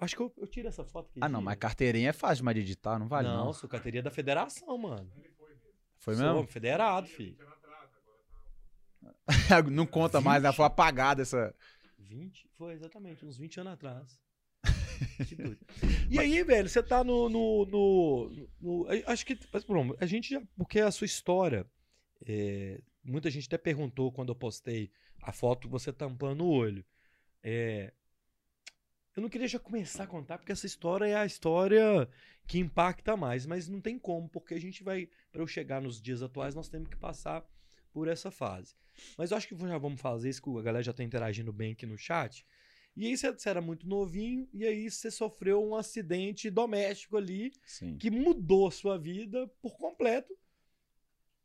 Acho 0.00 0.16
que 0.16 0.22
eu, 0.22 0.32
eu 0.38 0.46
tiro 0.46 0.68
essa 0.68 0.84
foto 0.84 1.10
aqui. 1.10 1.20
Ah, 1.20 1.28
não, 1.28 1.42
mas 1.42 1.56
carteirinha 1.58 2.08
é 2.08 2.12
fácil 2.14 2.46
de 2.54 2.60
editar, 2.60 2.98
não 2.98 3.08
vale 3.08 3.28
não, 3.28 3.44
não. 3.46 3.52
sou 3.52 3.68
carteirinha 3.68 4.02
da 4.02 4.10
federação, 4.10 4.78
mano. 4.78 5.06
Foi 5.98 6.14
Sou 6.14 6.24
mesmo? 6.24 6.46
federado, 6.46 7.06
filho. 7.06 7.36
não 9.70 9.86
conta 9.86 10.20
mais, 10.20 10.42
ela 10.42 10.52
foi 10.52 10.64
apagada 10.64 11.22
essa. 11.22 11.54
20? 11.98 12.48
Foi 12.56 12.72
exatamente, 12.74 13.24
uns 13.24 13.36
20 13.36 13.60
anos 13.60 13.72
atrás. 13.74 14.20
Que 15.28 15.36
doido. 15.36 15.58
E 16.10 16.18
aí, 16.18 16.42
velho, 16.42 16.68
você 16.68 16.82
tá 16.82 17.04
no. 17.04 17.28
no, 17.28 17.64
no- 17.66 18.48
no- 18.60 18.86
acho 19.06 19.24
que. 19.24 19.38
mas, 19.52 19.64
pronto, 19.64 19.96
a 20.00 20.06
gente 20.06 20.30
já. 20.30 20.42
Porque 20.56 20.80
a 20.80 20.90
sua 20.90 21.04
história. 21.04 21.64
é, 22.26 22.80
muita 23.04 23.30
gente 23.30 23.46
até 23.46 23.56
perguntou 23.56 24.10
quando 24.10 24.30
eu 24.30 24.34
postei 24.34 24.90
a 25.22 25.30
foto 25.32 25.68
você 25.68 25.92
tampando 25.92 26.44
o 26.44 26.50
olho. 26.50 26.84
É, 27.44 27.92
eu 29.16 29.22
não 29.22 29.28
queria 29.28 29.46
já 29.48 29.58
começar 29.58 30.04
a 30.04 30.06
contar, 30.08 30.38
porque 30.38 30.52
essa 30.52 30.66
história 30.66 31.04
é 31.06 31.14
a 31.14 31.26
história 31.26 32.08
que 32.46 32.58
impacta 32.58 33.16
mais, 33.16 33.46
mas 33.46 33.68
não 33.68 33.80
tem 33.80 33.98
como, 33.98 34.28
porque 34.28 34.54
a 34.54 34.60
gente 34.60 34.82
vai. 34.82 35.08
Para 35.30 35.42
eu 35.42 35.46
chegar 35.46 35.80
nos 35.80 36.00
dias 36.02 36.22
atuais, 36.22 36.54
nós 36.56 36.68
temos 36.68 36.88
que 36.88 36.96
passar 36.96 37.44
por 37.98 38.06
essa 38.06 38.30
fase. 38.30 38.76
Mas 39.16 39.32
eu 39.32 39.36
acho 39.36 39.48
que 39.48 39.58
já 39.58 39.76
vamos 39.76 40.00
fazer 40.00 40.28
isso, 40.28 40.40
que 40.40 40.48
a 40.50 40.62
galera 40.62 40.84
já 40.84 40.92
tá 40.92 41.02
interagindo 41.02 41.52
bem 41.52 41.72
aqui 41.72 41.84
no 41.84 41.98
chat. 41.98 42.46
E 42.96 43.06
aí 43.06 43.16
você, 43.16 43.48
era 43.48 43.60
muito 43.60 43.88
novinho, 43.88 44.48
e 44.54 44.64
aí 44.64 44.88
você 44.88 45.10
sofreu 45.10 45.64
um 45.64 45.74
acidente 45.74 46.48
doméstico 46.48 47.16
ali 47.16 47.52
Sim. 47.66 47.96
que 47.98 48.08
mudou 48.08 48.68
a 48.68 48.70
sua 48.70 48.96
vida 48.96 49.48
por 49.60 49.76
completo. 49.76 50.32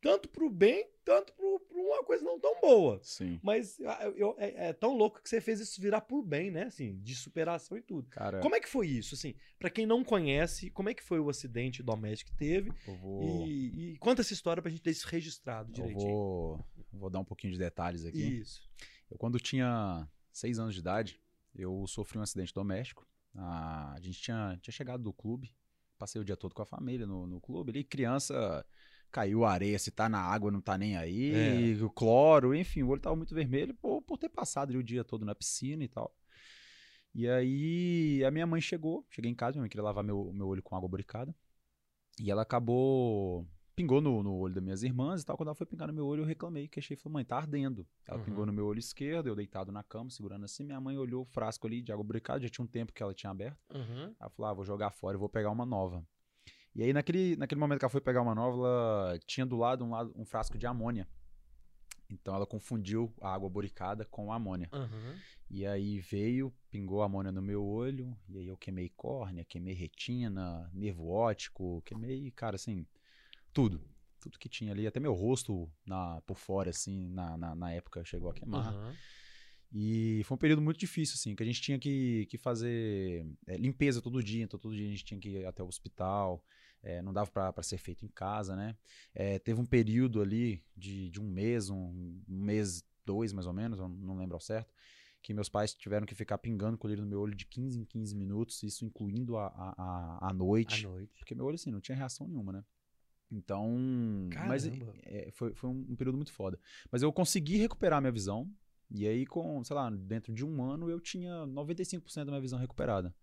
Tanto 0.04 0.28
pro 0.30 0.50
bem, 0.50 0.86
tanto 1.06 1.32
pro, 1.34 1.60
pro 1.62 1.82
uma 1.82 2.04
coisa 2.04 2.24
não 2.24 2.38
tão 2.40 2.60
boa. 2.60 3.00
Sim. 3.02 3.40
Mas 3.42 3.80
ah, 3.82 4.12
eu- 4.16 4.36
é, 4.38 4.68
é 4.70 4.74
tão 4.74 4.94
louco 4.96 5.22
que 5.22 5.30
você 5.30 5.40
fez 5.40 5.60
isso 5.62 5.82
virar 5.82 6.02
por 6.02 6.22
bem, 6.22 6.52
né? 6.52 6.64
Assim, 6.66 7.00
de 7.02 7.16
superação 7.16 7.78
e 7.78 7.82
tudo. 7.82 8.10
Cara, 8.10 8.40
Como 8.42 8.54
é 8.56 8.60
que 8.60 8.68
foi 8.68 8.88
isso? 8.88 9.16
Assim, 9.16 9.34
para 9.58 9.70
quem 9.70 9.86
não 9.86 10.04
conhece, 10.04 10.70
como 10.70 10.90
é 10.90 10.94
que 10.94 11.02
foi 11.02 11.20
o 11.20 11.30
acidente 11.30 11.82
doméstico 11.82 12.32
que 12.32 12.38
teve? 12.38 12.72
eu 12.88 12.96
vou. 12.98 13.24
E, 13.48 13.94
e 13.94 13.98
conta 13.98 14.22
essa 14.22 14.34
história 14.34 14.62
pra 14.62 14.70
gente 14.70 14.82
ter 14.82 14.92
isso 14.92 15.08
registrado 15.08 15.70
Eu 15.72 15.74
direitinho. 15.74 16.12
vou, 16.12 16.66
vou 16.92 17.10
dar 17.10 17.20
um 17.20 17.26
pouquinho 17.26 17.54
de 17.54 17.60
detalhes 17.60 18.06
aqui. 18.06 18.22
Isso. 18.40 18.62
Eu, 19.10 19.18
quando 19.18 19.40
tinha 19.40 20.08
seis 20.32 20.60
anos 20.60 20.74
de 20.74 20.82
idade, 20.82 21.22
eu 21.56 21.86
sofri 21.88 22.18
um 22.20 22.22
acidente 22.22 22.54
doméstico. 22.54 23.08
Ah, 23.36 23.94
a 23.96 24.00
gente 24.02 24.20
tinha, 24.22 24.58
tinha 24.62 24.72
chegado 24.74 25.02
do 25.02 25.14
clube, 25.14 25.56
passei 25.98 26.20
o 26.22 26.26
dia 26.26 26.36
todo 26.36 26.54
com 26.54 26.62
a 26.62 26.66
família 26.66 27.06
no, 27.08 27.26
no 27.26 27.40
clube. 27.40 27.72
Ali, 27.72 27.84
criança, 27.84 28.66
caiu 29.13 29.46
areia, 29.46 29.77
se 29.79 29.91
tá 29.91 30.10
na 30.10 30.20
água, 30.20 30.51
não 30.51 30.60
tá 30.60 30.77
nem 30.77 30.98
aí, 30.98 31.79
o 31.82 31.89
cloro, 31.89 32.53
enfim, 32.55 32.82
o 32.84 32.89
olho 32.89 33.00
tava 33.00 33.15
muito 33.15 33.34
vermelho 33.34 33.74
por, 33.75 34.01
por 34.01 34.17
ter 34.17 34.27
passado 34.29 34.70
ali 34.70 34.77
o 34.77 34.84
dia 34.84 35.03
todo 35.03 35.24
na 35.24 35.36
piscina 35.36 35.84
e 35.84 35.88
tal. 35.88 36.13
E 37.15 37.29
aí, 37.29 38.24
a 38.25 38.32
minha 38.32 38.48
mãe 38.48 38.60
chegou, 38.60 39.05
cheguei 39.10 39.29
em 39.29 39.36
casa, 39.36 39.53
minha 39.53 39.62
mãe 39.62 39.70
queria 39.70 39.84
lavar 39.84 40.03
meu, 40.03 40.34
meu 40.34 40.48
olho 40.48 40.63
com 40.63 40.75
água 40.75 40.89
boricada. 40.89 41.34
E 42.20 42.32
ela 42.32 42.41
acabou 42.41 43.48
pingou 43.75 44.00
no, 44.01 44.22
no 44.22 44.36
olho 44.36 44.53
das 44.53 44.63
minhas 44.63 44.84
irmãs 44.84 45.22
e 45.22 45.25
tal. 45.25 45.36
Quando 45.36 45.48
ela 45.48 45.55
foi 45.55 45.65
pingar 45.65 45.88
no 45.88 45.93
meu 45.93 46.05
olho, 46.05 46.22
eu 46.22 46.25
reclamei, 46.25 46.67
queixei 46.67 46.96
e 46.96 47.00
falei, 47.00 47.13
mãe, 47.13 47.25
tá 47.25 47.38
ardendo. 47.38 47.88
Ela 48.08 48.17
Uhum. 48.20 48.24
pingou 48.25 48.46
no 48.46 48.53
meu 48.53 48.65
olho 48.67 48.77
esquerdo, 48.79 49.27
eu 49.27 49.36
deitado 49.36 49.72
na 49.72 49.82
cama, 49.84 50.10
segurando 50.12 50.46
assim. 50.46 50.63
Minha 50.63 50.79
mãe 50.79 50.96
olhou 50.98 51.22
o 51.24 51.25
frasco 51.25 51.65
ali 51.67 51.82
de 51.82 51.91
água 51.91 52.03
boricada, 52.03 52.39
já 52.41 52.50
tinha 52.50 52.63
um 52.63 52.67
tempo 52.67 52.93
que 52.93 53.01
ela 53.01 53.13
tinha 53.15 53.32
aberto. 53.32 53.58
Uhum. 53.74 54.13
Ela 54.20 54.29
falou, 54.29 54.51
ah, 54.51 54.53
vou 54.53 54.63
jogar 54.65 54.91
fora, 54.91 55.15
eu 55.15 55.20
vou 55.20 55.29
pegar 55.29 55.50
uma 55.51 55.65
nova. 55.65 56.05
E 56.75 56.84
aí, 56.84 56.94
naquele, 56.94 57.36
naquele 57.36 57.60
momento 57.60 57.80
que 57.80 57.86
ela 57.86 57.92
foi 57.92 58.01
pegar 58.01 58.22
uma 58.22 58.34
nova, 58.34 58.58
ela 58.58 59.20
tinha 59.25 59.46
do 59.46 59.58
lado 59.58 59.84
um, 59.86 59.92
lado, 59.92 60.12
um 60.15 60.25
frasco 60.25 60.58
de 60.58 60.65
amônia. 60.65 61.08
Então 62.10 62.36
ela 62.36 62.46
confundiu 62.46 63.13
a 63.22 63.34
água 63.34 63.50
boricada 63.50 64.06
com 64.06 64.32
a 64.32 64.36
amônia. 64.36 64.70
Aham. 64.72 65.15
E 65.50 65.65
aí 65.65 66.00
veio, 66.00 66.53
pingou 66.72 67.01
a 67.01 67.06
amônia 67.06 67.32
no 67.32 67.42
meu 67.42 67.63
olho, 67.63 68.18
e 68.27 68.38
aí 68.38 68.48
eu 68.48 68.58
queimei 68.58 68.89
córnea, 68.89 69.46
queimei 69.46 69.74
retina, 69.74 70.70
nervo 70.74 71.08
óptico, 71.10 71.82
queimei, 71.86 72.32
cara, 72.32 72.56
assim, 72.56 72.86
tudo. 73.51 73.82
Tudo 74.20 74.39
que 74.39 74.50
tinha 74.50 74.72
ali, 74.72 74.88
até 74.88 75.00
meu 75.00 75.13
rosto 75.13 75.70
na, 75.86 76.22
por 76.22 76.38
fora, 76.38 76.70
assim, 76.70 77.10
na, 77.10 77.38
na, 77.38 77.56
na 77.56 77.72
época 77.72 78.03
chegou 78.06 78.30
a 78.30 78.34
queimar. 78.34 78.74
Aham. 78.74 78.96
E 79.75 80.22
foi 80.25 80.36
um 80.36 80.39
período 80.39 80.62
muito 80.62 80.80
difícil, 80.80 81.15
assim, 81.15 81.36
que 81.36 81.42
a 81.42 81.46
gente 81.46 81.62
tinha 81.62 81.80
que, 81.80 82.27
que 82.27 82.38
fazer 82.38 83.25
é, 83.48 83.58
limpeza 83.58 84.01
todo 84.01 84.24
dia, 84.24 84.44
então 84.44 84.60
todo 84.60 84.75
dia 84.75 84.86
a 84.86 84.89
gente 84.89 85.03
tinha 85.03 85.20
que 85.20 85.30
ir 85.30 85.46
até 85.46 85.63
o 85.63 85.68
hospital, 85.68 86.44
é, 86.84 87.02
não 87.02 87.13
dava 87.13 87.32
pra 87.32 87.52
pra 87.54 87.63
ser 87.63 87.78
feito 87.78 88.06
em 88.06 88.10
casa, 88.10 88.56
né? 88.56 88.75
É, 89.13 89.40
teve 89.40 89.60
um 89.60 89.66
período 89.66 90.22
ali 90.22 90.63
de, 90.75 91.10
de 91.10 91.22
um 91.22 91.28
mês, 91.28 91.70
um, 91.70 91.78
um 91.78 92.24
mês, 92.28 92.84
dois 93.06 93.34
mais 93.34 93.48
ou 93.48 93.54
menos, 93.54 93.80
eu 93.80 93.88
não 93.90 94.18
lembro 94.18 94.36
ao 94.36 94.42
certo, 94.42 94.74
que 95.22 95.34
meus 95.34 95.50
pais 95.50 95.74
tiveram 95.74 96.06
que 96.06 96.16
ficar 96.16 96.38
pingando 96.38 96.78
colírio 96.78 97.04
no 97.04 97.10
meu 97.10 97.22
olho 97.22 97.36
de 97.36 97.46
15 97.46 97.80
em 97.80 97.86
15 97.86 98.16
minutos, 98.16 98.62
isso 98.63 98.86
incluindo 98.86 99.38
a, 99.38 99.48
a, 99.48 99.74
a, 99.78 100.28
a 100.28 100.30
À 100.30 100.34
noite, 100.34 100.86
noite. 100.88 101.20
porque 101.20 101.34
meu 101.34 101.46
olho, 101.46 101.56
assim, 101.56 101.72
não 101.72 101.80
tinha 101.82 101.98
reação 101.98 102.28
nenhuma, 102.28 102.52
né? 102.54 102.63
Então, 103.32 103.68
mas 104.46 104.66
Caramba. 104.66 104.94
é, 105.04 105.32
foi, 105.32 105.54
foi 105.56 105.70
um, 105.70 105.86
um 105.90 105.96
período 105.96 106.16
muito 106.18 106.32
foda. 106.32 106.60
Mas 106.92 107.02
eu 107.02 107.12
consegui 107.12 107.58
recuperar 107.58 108.00
minha 108.02 108.12
visão. 108.12 108.50
E 108.92 109.08
aí, 109.08 109.25
com, 109.25 109.63
sei 109.63 109.75
lá, 109.75 109.90
dentro 109.90 110.32
de 110.34 110.46
um 110.46 110.62
ano 110.63 110.88
eu 110.90 111.00
tinha 111.00 111.46
95% 111.48 112.25
da 112.25 112.32
minha 112.32 112.42
visão 112.42 112.60
recuperada. 112.60 113.13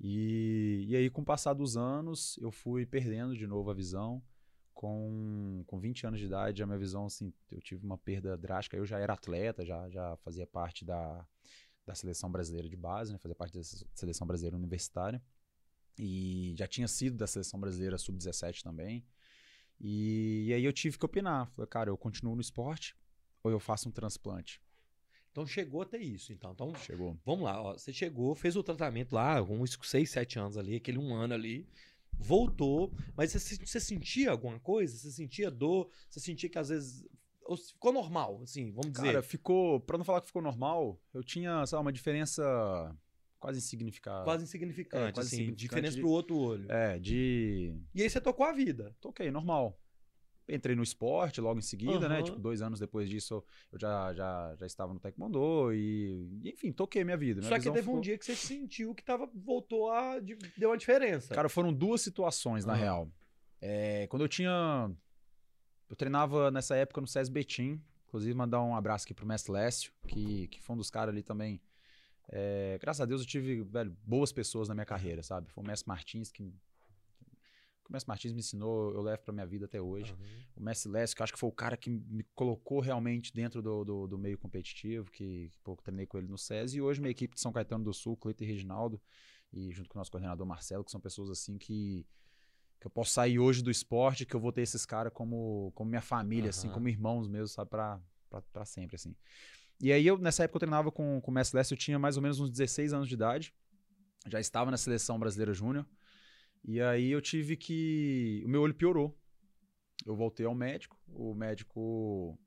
E, 0.00 0.86
e 0.88 0.96
aí, 0.96 1.10
com 1.10 1.20
o 1.22 1.24
passar 1.24 1.52
dos 1.52 1.76
anos, 1.76 2.38
eu 2.40 2.50
fui 2.50 2.86
perdendo 2.86 3.36
de 3.36 3.46
novo 3.46 3.70
a 3.70 3.74
visão. 3.74 4.22
Com, 4.72 5.62
com 5.66 5.78
20 5.78 6.06
anos 6.06 6.18
de 6.18 6.24
idade, 6.24 6.62
a 6.62 6.66
minha 6.66 6.78
visão, 6.78 7.04
assim, 7.04 7.32
eu 7.50 7.60
tive 7.60 7.84
uma 7.84 7.98
perda 7.98 8.36
drástica. 8.36 8.76
Eu 8.78 8.86
já 8.86 8.98
era 8.98 9.12
atleta, 9.12 9.64
já, 9.64 9.90
já 9.90 10.16
fazia 10.18 10.46
parte 10.46 10.86
da, 10.86 11.26
da 11.84 11.94
seleção 11.94 12.30
brasileira 12.32 12.66
de 12.68 12.76
base, 12.76 13.12
né? 13.12 13.18
Fazia 13.18 13.34
parte 13.34 13.52
da 13.58 13.62
se- 13.62 13.86
seleção 13.94 14.26
brasileira 14.26 14.56
universitária. 14.56 15.22
E 15.98 16.54
já 16.56 16.66
tinha 16.66 16.88
sido 16.88 17.18
da 17.18 17.26
seleção 17.26 17.60
brasileira 17.60 17.98
sub-17 17.98 18.62
também. 18.62 19.04
E, 19.78 20.46
e 20.48 20.54
aí 20.54 20.64
eu 20.64 20.72
tive 20.72 20.98
que 20.98 21.04
opinar. 21.04 21.50
Falei, 21.50 21.68
cara, 21.68 21.90
eu 21.90 21.98
continuo 21.98 22.34
no 22.34 22.40
esporte 22.40 22.96
ou 23.42 23.50
eu 23.50 23.60
faço 23.60 23.88
um 23.88 23.92
transplante? 23.92 24.62
Então 25.32 25.46
chegou 25.46 25.82
até 25.82 25.98
isso, 25.98 26.32
então. 26.32 26.52
Então, 26.52 26.74
Chegou. 26.74 27.16
vamos 27.24 27.44
lá, 27.44 27.62
ó. 27.62 27.72
Você 27.74 27.92
chegou, 27.92 28.34
fez 28.34 28.56
o 28.56 28.62
tratamento 28.62 29.14
lá, 29.14 29.44
com 29.44 29.60
uns 29.60 29.78
6, 29.82 30.10
7 30.10 30.38
anos 30.38 30.56
ali, 30.56 30.76
aquele 30.76 30.98
um 30.98 31.14
ano 31.14 31.34
ali. 31.34 31.66
Voltou, 32.18 32.92
mas 33.16 33.32
você, 33.32 33.56
você 33.64 33.80
sentia 33.80 34.30
alguma 34.32 34.58
coisa? 34.60 34.96
Você 34.96 35.10
sentia 35.10 35.50
dor? 35.50 35.88
Você 36.08 36.20
sentia 36.20 36.50
que 36.50 36.58
às 36.58 36.68
vezes. 36.68 37.06
ficou 37.72 37.92
normal, 37.92 38.40
assim, 38.42 38.70
vamos 38.72 38.92
dizer. 38.92 39.06
Cara, 39.06 39.22
ficou. 39.22 39.80
Pra 39.80 39.96
não 39.96 40.04
falar 40.04 40.20
que 40.20 40.26
ficou 40.26 40.42
normal, 40.42 41.00
eu 41.14 41.22
tinha, 41.22 41.64
sei 41.66 41.76
lá, 41.76 41.82
uma 41.82 41.92
diferença 41.92 42.42
quase 43.38 43.58
insignificante. 43.58 44.24
quase 44.24 44.44
insignificante, 44.44 45.10
é, 45.10 45.12
quase 45.12 45.28
assim, 45.28 45.36
insignificante 45.44 45.56
diferença 45.66 45.94
de- 45.96 46.00
pro 46.02 46.10
outro 46.10 46.36
olho. 46.36 46.70
É, 46.70 46.98
de. 46.98 47.74
E 47.94 48.02
aí 48.02 48.10
você 48.10 48.20
tocou 48.20 48.44
a 48.44 48.52
vida. 48.52 48.94
Toquei, 49.00 49.30
normal. 49.30 49.80
Entrei 50.52 50.74
no 50.74 50.82
esporte 50.82 51.40
logo 51.40 51.58
em 51.58 51.62
seguida, 51.62 52.08
né? 52.08 52.16
Aham. 52.16 52.24
Tipo, 52.24 52.38
dois 52.38 52.60
anos 52.60 52.80
depois 52.80 53.08
disso 53.08 53.42
eu 53.72 53.78
já, 53.78 54.12
já, 54.12 54.56
já 54.58 54.66
estava 54.66 54.92
no 54.92 54.98
Taekwondo 54.98 55.72
e, 55.72 56.28
enfim, 56.44 56.72
toquei 56.72 57.04
minha 57.04 57.16
vida. 57.16 57.40
Minha 57.40 57.48
Só 57.48 57.56
que 57.58 57.64
teve 57.70 57.78
um 57.88 57.92
ficou- 57.92 58.00
dia 58.00 58.18
que 58.18 58.24
você 58.24 58.34
sentiu 58.34 58.94
que 58.94 59.04
tava, 59.04 59.30
voltou 59.34 59.90
a. 59.90 60.18
de- 60.18 60.36
deu 60.56 60.70
uma 60.70 60.76
diferença. 60.78 61.34
Cara, 61.34 61.48
foram 61.48 61.72
duas 61.72 62.00
situações, 62.00 62.64
na 62.64 62.72
Ah. 62.72 62.76
real. 62.76 63.12
É, 63.60 64.06
quando 64.08 64.22
eu 64.22 64.28
tinha. 64.28 64.90
Eu 65.88 65.96
treinava 65.96 66.50
nessa 66.50 66.74
época 66.76 67.00
no 67.00 67.06
SES 67.06 67.28
Betim. 67.28 67.80
Inclusive, 68.08 68.34
mandar 68.34 68.60
um 68.62 68.74
abraço 68.74 69.04
aqui 69.04 69.14
pro 69.14 69.24
mestre 69.24 69.52
Lécio, 69.52 69.92
que, 70.08 70.48
que 70.48 70.60
foi 70.60 70.74
um 70.74 70.76
dos 70.76 70.90
caras 70.90 71.12
ali 71.14 71.22
também. 71.22 71.60
É, 72.28 72.76
graças 72.80 73.00
a 73.00 73.04
Deus 73.04 73.20
eu 73.22 73.26
tive, 73.26 73.62
velho, 73.62 73.96
boas 74.04 74.32
pessoas 74.32 74.68
na 74.68 74.74
minha 74.74 74.84
carreira, 74.84 75.22
sabe? 75.22 75.48
Foi 75.52 75.62
o 75.62 75.66
mestre 75.66 75.88
Martins 75.88 76.30
que. 76.32 76.52
O 77.90 77.92
mestre 77.92 78.08
Martins 78.08 78.32
me 78.32 78.38
ensinou, 78.38 78.94
eu 78.94 79.02
levo 79.02 79.20
pra 79.22 79.34
minha 79.34 79.44
vida 79.44 79.64
até 79.64 79.80
hoje. 79.80 80.12
Aham. 80.12 80.18
O 80.54 80.62
mestre 80.62 80.88
Lécio, 80.88 81.16
que 81.16 81.22
eu 81.22 81.24
acho 81.24 81.32
que 81.32 81.38
foi 81.38 81.48
o 81.48 81.52
cara 81.52 81.76
que 81.76 81.90
me 81.90 82.22
colocou 82.36 82.78
realmente 82.78 83.34
dentro 83.34 83.60
do, 83.60 83.84
do, 83.84 84.06
do 84.06 84.16
meio 84.16 84.38
competitivo, 84.38 85.10
que, 85.10 85.52
que 85.64 85.68
eu 85.68 85.76
treinei 85.82 86.06
com 86.06 86.16
ele 86.16 86.28
no 86.28 86.38
SES. 86.38 86.74
E 86.74 86.80
hoje 86.80 87.00
minha 87.00 87.10
equipe 87.10 87.34
de 87.34 87.40
São 87.40 87.52
Caetano 87.52 87.82
do 87.82 87.92
Sul, 87.92 88.16
Cleiton 88.16 88.44
e 88.44 88.46
Reginaldo, 88.46 89.02
e 89.52 89.72
junto 89.72 89.90
com 89.90 89.98
o 89.98 90.00
nosso 90.00 90.10
coordenador 90.10 90.46
Marcelo, 90.46 90.84
que 90.84 90.90
são 90.92 91.00
pessoas 91.00 91.30
assim 91.30 91.58
que, 91.58 92.06
que 92.78 92.86
eu 92.86 92.90
posso 92.90 93.10
sair 93.10 93.40
hoje 93.40 93.60
do 93.60 93.72
esporte, 93.72 94.24
que 94.24 94.36
eu 94.36 94.40
vou 94.40 94.52
ter 94.52 94.62
esses 94.62 94.86
caras 94.86 95.12
como, 95.12 95.72
como 95.74 95.90
minha 95.90 96.00
família, 96.00 96.50
assim, 96.50 96.68
Aham. 96.68 96.74
como 96.74 96.88
irmãos 96.88 97.26
mesmo, 97.26 97.48
sabe, 97.48 97.70
pra, 97.70 98.00
pra, 98.28 98.40
pra 98.40 98.64
sempre, 98.64 98.94
assim. 98.94 99.16
E 99.80 99.90
aí 99.92 100.06
eu, 100.06 100.16
nessa 100.16 100.44
época 100.44 100.58
eu 100.58 100.60
treinava 100.60 100.92
com, 100.92 101.20
com 101.20 101.30
o 101.32 101.34
mestre 101.34 101.56
Lécio, 101.56 101.74
eu 101.74 101.78
tinha 101.78 101.98
mais 101.98 102.16
ou 102.16 102.22
menos 102.22 102.38
uns 102.38 102.50
16 102.50 102.92
anos 102.92 103.08
de 103.08 103.14
idade, 103.14 103.52
já 104.28 104.38
estava 104.38 104.70
na 104.70 104.76
seleção 104.76 105.18
brasileira 105.18 105.52
júnior, 105.52 105.84
e 106.64 106.80
aí 106.80 107.10
eu 107.10 107.20
tive 107.20 107.56
que... 107.56 108.42
o 108.44 108.48
meu 108.48 108.62
olho 108.62 108.74
piorou. 108.74 109.16
Eu 110.06 110.16
voltei 110.16 110.46
ao 110.46 110.54
médico, 110.54 110.98
o 111.08 111.34
médico 111.34 112.38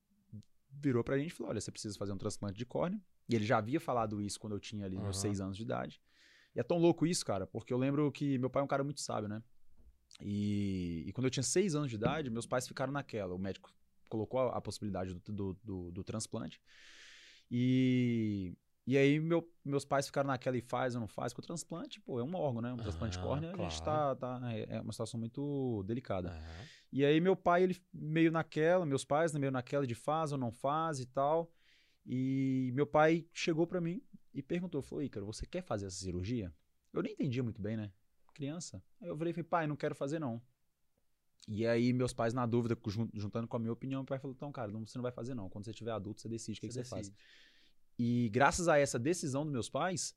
virou 0.72 1.04
pra 1.04 1.18
gente 1.20 1.30
e 1.30 1.34
falou, 1.34 1.52
olha, 1.52 1.62
você 1.62 1.72
precisa 1.72 1.96
fazer 1.98 2.12
um 2.12 2.18
transplante 2.18 2.58
de 2.58 2.66
córnea, 2.66 3.00
e 3.30 3.36
ele 3.36 3.46
já 3.46 3.60
havia 3.60 3.80
falado 3.80 4.20
isso 4.20 4.40
quando 4.40 4.54
eu 4.54 4.60
tinha 4.60 4.86
ali 4.88 4.96
meus 4.98 5.18
Aham. 5.18 5.22
seis 5.22 5.40
anos 5.40 5.56
de 5.56 5.62
idade. 5.62 6.02
E 6.56 6.60
é 6.60 6.64
tão 6.64 6.80
louco 6.80 7.06
isso, 7.06 7.24
cara, 7.24 7.46
porque 7.46 7.72
eu 7.72 7.78
lembro 7.78 8.12
que 8.12 8.40
meu 8.40 8.50
pai 8.50 8.62
é 8.62 8.64
um 8.64 8.68
cara 8.68 8.84
muito 8.84 9.02
sábio, 9.02 9.30
né? 9.30 9.42
E, 10.20 11.04
e 11.08 11.14
quando 11.14 11.26
eu 11.26 11.32
tinha 11.32 11.44
seis 11.44 11.76
anos 11.76 11.90
de 11.90 11.96
idade, 11.96 12.30
meus 12.32 12.46
pais 12.48 12.68
ficaram 12.68 12.92
naquela. 12.92 13.34
O 13.36 13.40
médico 13.40 13.72
colocou 14.10 14.40
a, 14.40 14.58
a 14.58 14.62
possibilidade 14.62 15.14
do, 15.14 15.32
do, 15.32 15.60
do- 15.64 15.92
do 15.92 16.04
transplante. 16.04 16.60
E, 17.52 18.56
e 18.86 18.98
aí 18.98 19.20
meu- 19.20 19.48
meus 19.64 19.86
pais 19.86 20.06
ficaram 20.06 20.28
naquela 20.28 20.58
e 20.58 20.62
faz 20.62 20.96
ou 20.96 21.02
não 21.02 21.08
faz, 21.08 21.34
porque 21.34 21.46
o 21.46 21.48
transplante, 21.48 22.02
pô, 22.02 22.20
é 22.20 22.24
um 22.24 22.36
órgão, 22.36 22.62
né? 22.62 22.74
Um 22.74 22.78
transplante 22.78 23.14
de 23.14 23.20
Ah, 23.20 23.22
córnea, 23.22 23.52
a 23.52 23.58
gente 23.58 23.82
claro. 23.82 24.20
tá, 24.20 24.40
tá- 24.40 24.54
é 24.54 24.76
é 24.78 24.82
uma 24.82 24.92
situação 24.92 25.20
muito 25.20 25.84
delicada. 25.86 26.30
Aham. 26.30 26.66
E 26.92 27.04
aí 27.04 27.20
meu 27.22 27.36
pai, 27.36 27.64
ele 27.64 27.82
meio 27.94 28.32
naquela, 28.32 28.86
meus 28.86 29.04
pais 29.06 29.34
né, 29.34 29.40
meio 29.40 29.52
naquela 29.52 29.88
de 29.88 29.96
faz 29.96 30.32
ou 30.32 30.38
não 30.38 30.52
faz 30.52 31.00
e 31.00 31.06
tal. 31.06 31.52
E 32.06 32.72
meu 32.74 32.86
pai 32.86 33.26
chegou 33.32 33.66
pra 33.66 33.80
mim 33.80 34.02
e 34.34 34.42
perguntou, 34.44 34.82
falou, 34.82 35.04
Ícaro, 35.04 35.26
você 35.26 35.46
quer 35.46 35.62
fazer 35.64 35.86
essa 35.88 35.96
cirurgia? 35.96 36.54
Eu 36.92 37.02
nem 37.02 37.14
entendia 37.14 37.42
muito 37.42 37.62
bem, 37.62 37.78
né? 37.78 37.92
Criança. 38.34 38.84
Aí 39.02 39.08
eu 39.08 39.18
falei, 39.18 39.34
pai, 39.44 39.66
não 39.66 39.76
quero 39.76 39.96
fazer 39.96 40.20
não. 40.20 40.42
E 41.48 41.66
aí 41.68 41.92
meus 41.92 42.14
pais 42.14 42.34
na 42.34 42.46
dúvida, 42.46 42.78
jun- 42.88 43.10
juntando 43.14 43.48
com 43.48 43.58
a 43.58 43.60
minha 43.60 43.72
opinião, 43.74 44.02
meu 44.02 44.06
pai 44.08 44.20
falou, 44.20 44.34
então 44.36 44.52
cara, 44.52 44.72
você 44.72 44.98
não 44.98 45.04
vai 45.04 45.12
fazer 45.12 45.34
não. 45.34 45.50
Quando 45.50 45.66
você 45.66 45.74
tiver 45.74 45.92
adulto, 45.92 46.22
você 46.22 46.30
decide 46.30 46.58
o 46.58 46.62
que, 46.62 46.68
que 46.68 46.74
você 46.74 46.84
faz. 46.84 47.12
E 47.98 48.30
graças 48.30 48.68
a 48.68 48.78
essa 48.78 48.98
decisão 49.00 49.44
dos 49.44 49.52
meus 49.54 49.70
pais, 49.70 50.16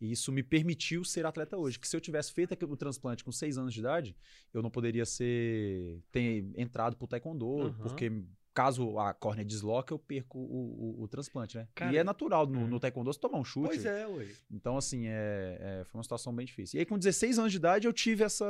isso 0.00 0.30
me 0.30 0.42
permitiu 0.42 1.04
ser 1.04 1.24
atleta 1.26 1.56
hoje. 1.56 1.78
Que 1.78 1.88
se 1.88 1.96
eu 1.96 2.00
tivesse 2.00 2.32
feito 2.32 2.52
o 2.66 2.76
transplante 2.76 3.24
com 3.24 3.32
seis 3.32 3.56
anos 3.58 3.72
de 3.74 3.80
idade, 3.80 4.16
eu 4.52 4.62
não 4.62 4.70
poderia 4.70 5.04
ser 5.06 6.00
ter 6.12 6.46
entrado 6.56 6.96
pro 6.96 7.06
taekwondo, 7.06 7.46
Aham. 7.62 7.72
porque 7.82 8.12
caso 8.54 8.98
a 8.98 9.12
córnea 9.12 9.44
desloca, 9.44 9.92
eu 9.92 9.98
perco 9.98 10.38
o, 10.38 11.00
o- 11.00 11.02
o 11.02 11.08
transplante, 11.08 11.58
né? 11.58 11.68
Cara, 11.74 11.92
e 11.92 11.96
é 11.98 12.02
natural 12.02 12.46
no, 12.46 12.62
é. 12.62 12.66
no 12.66 12.80
taekwondo 12.80 13.12
você 13.12 13.20
tomar 13.20 13.38
um 13.38 13.44
chute. 13.44 13.68
Pois 13.68 13.84
é, 13.84 14.06
ué. 14.06 14.26
Então, 14.50 14.78
assim, 14.78 15.06
é, 15.08 15.58
é, 15.60 15.84
foi 15.84 15.98
uma 15.98 16.02
situação 16.02 16.34
bem 16.34 16.46
difícil. 16.46 16.78
E 16.78 16.80
aí, 16.80 16.86
com 16.86 16.96
16 16.98 17.38
anos 17.38 17.52
de 17.52 17.58
idade, 17.58 17.86
eu 17.86 17.92
tive 17.92 18.24
essa. 18.24 18.46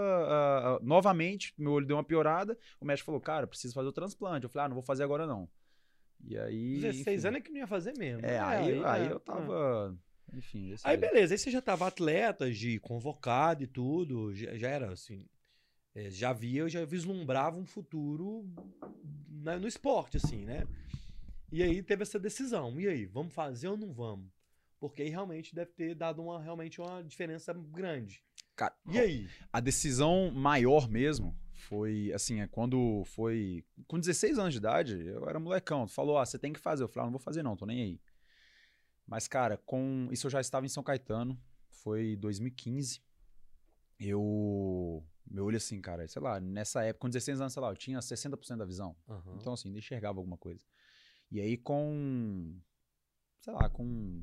novamente, 0.83 1.53
meu 1.59 1.73
olho 1.73 1.87
deu 1.87 1.97
uma 1.97 2.05
piorada. 2.05 2.57
O 2.81 2.85
médico 2.85 3.07
falou, 3.07 3.21
cara, 3.21 3.47
preciso 3.47 3.75
fazer 3.75 3.89
o 3.89 3.93
transplante. 3.93 4.45
Eu 4.45 4.51
falei, 4.51 4.67
ah, 4.67 4.69
não 4.69 4.75
vou 4.77 4.83
fazer 4.83 5.03
agora 5.03 5.27
não. 5.27 5.49
E 6.25 6.37
aí. 6.39 6.81
16 6.81 7.19
enfim. 7.25 7.29
anos 7.29 7.39
é 7.39 7.43
que 7.43 7.51
não 7.51 7.59
ia 7.59 7.67
fazer 7.67 7.97
mesmo. 7.97 8.25
É, 8.27 8.39
aí, 8.39 8.85
aí 8.85 9.07
é, 9.07 9.13
eu 9.13 9.21
tava. 9.21 9.97
Enfim, 10.35 10.69
desse 10.71 10.87
Aí 10.87 10.99
jeito. 10.99 11.13
beleza, 11.13 11.35
aí 11.35 11.39
você 11.39 11.51
já 11.51 11.63
tava 11.63 11.87
atleta, 11.87 12.51
de 12.51 12.79
convocado 12.81 13.63
e 13.63 13.67
tudo, 13.67 14.35
já, 14.35 14.57
já 14.59 14.69
era 14.69 14.93
assim, 14.93 15.25
é, 15.95 16.11
já 16.11 16.33
via, 16.33 16.69
já 16.69 16.85
vislumbrava 16.85 17.57
um 17.57 17.65
futuro 17.65 18.45
na- 19.29 19.59
no 19.59 19.69
esporte, 19.69 20.17
assim, 20.17 20.45
né? 20.45 20.67
E 21.53 21.63
aí 21.63 21.81
teve 21.81 22.03
essa 22.03 22.19
decisão, 22.19 22.79
e 22.81 22.89
aí, 22.89 23.07
vamos 23.07 23.33
fazer 23.33 23.69
ou 23.69 23.77
não 23.77 23.93
vamos? 23.93 24.29
Porque 24.81 25.01
aí 25.03 25.09
realmente 25.09 25.55
deve 25.55 25.71
ter 25.71 25.95
dado 25.95 26.21
uma, 26.21 26.43
realmente 26.43 26.81
uma 26.81 27.03
diferença 27.05 27.53
grande. 27.55 28.21
Cara, 28.57 28.75
E 28.91 28.99
aí? 28.99 29.29
a 29.53 29.61
decisão 29.61 30.31
maior 30.33 30.89
mesmo 30.89 31.39
foi, 31.57 32.13
assim, 32.15 32.41
é 32.41 32.47
quando 32.47 33.03
foi. 33.07 33.65
Com 33.87 33.99
16 33.99 34.39
anos 34.39 34.53
de 34.53 34.59
idade, 34.59 35.07
eu 35.07 35.29
era 35.29 35.41
molecão. 35.41 35.89
Falou, 35.89 36.19
ah, 36.19 36.27
você 36.27 36.39
tem 36.39 36.53
que 36.53 36.61
fazer. 36.61 36.85
Eu 36.85 36.89
falei, 36.89 37.03
ah, 37.03 37.07
não 37.07 37.13
vou 37.13 37.21
fazer 37.21 37.43
não, 37.43 37.57
tô 37.57 37.67
nem 37.67 37.83
aí. 37.83 38.01
Mas, 39.07 39.27
cara, 39.27 39.57
com. 39.57 40.09
Isso 40.11 40.27
eu 40.27 40.31
já 40.31 40.41
estava 40.41 40.67
em 40.67 40.69
São 40.69 40.83
Caetano, 40.83 41.41
foi 41.71 42.17
2015. 42.17 43.03
Eu. 43.99 45.05
Meu 45.29 45.45
olho, 45.45 45.57
assim, 45.57 45.81
cara, 45.81 46.07
sei 46.07 46.23
lá, 46.23 46.39
nessa 46.39 46.85
época, 46.85 47.01
com 47.01 47.09
16 47.09 47.41
anos, 47.41 47.53
sei 47.53 47.63
lá, 47.63 47.71
eu 47.71 47.77
tinha 47.77 47.99
60% 47.99 48.59
da 48.59 48.65
visão. 48.65 48.95
Aham. 49.09 49.37
Então, 49.41 49.53
assim, 49.55 49.77
enxergava 49.77 50.21
alguma 50.21 50.37
coisa. 50.37 50.65
E 51.31 51.41
aí, 51.41 51.57
com. 51.57 52.61
Sei 53.41 53.53
lá, 53.53 53.69
com 53.69 54.23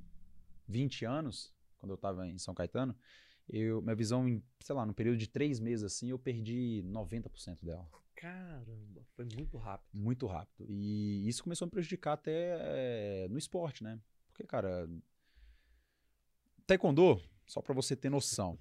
20 0.68 1.06
anos, 1.06 1.54
quando 1.78 1.92
eu 1.92 1.98
tava 1.98 2.28
em 2.28 2.38
São 2.38 2.54
Caetano, 2.54 2.96
eu, 3.50 3.82
minha 3.82 3.96
visão, 3.96 4.28
em, 4.28 4.42
sei 4.60 4.76
lá, 4.76 4.86
no 4.86 4.94
período 4.94 5.18
de 5.18 5.28
três 5.28 5.60
meses, 5.60 5.84
assim, 5.84 6.10
eu 6.10 6.20
perdi 6.20 6.84
90% 6.86 7.66
dela. 7.66 7.88
Caramba, 8.16 9.06
foi 9.16 9.26
muito 9.26 9.58
rápido. 9.58 9.90
Muito 9.94 10.26
rápido. 10.28 10.66
E 10.70 11.28
isso 11.28 11.44
começou 11.44 11.66
a 11.66 11.68
me 11.68 11.72
prejudicar 11.72 12.14
até 12.14 12.58
eh, 12.60 13.28
no 13.30 13.38
esporte, 13.38 13.84
né? 13.84 14.00
Porque, 14.28 14.44
cara. 14.44 14.90
Taekwondo, 16.66 17.22
só 17.46 17.62
pra 17.62 17.74
você 17.74 17.96
ter 17.96 18.10
noção, 18.10 18.58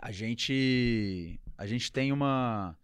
a 0.00 0.10
gente. 0.10 1.40
A 1.56 1.66
gente 1.66 1.92
tem 1.92 2.10
uma. 2.10 2.76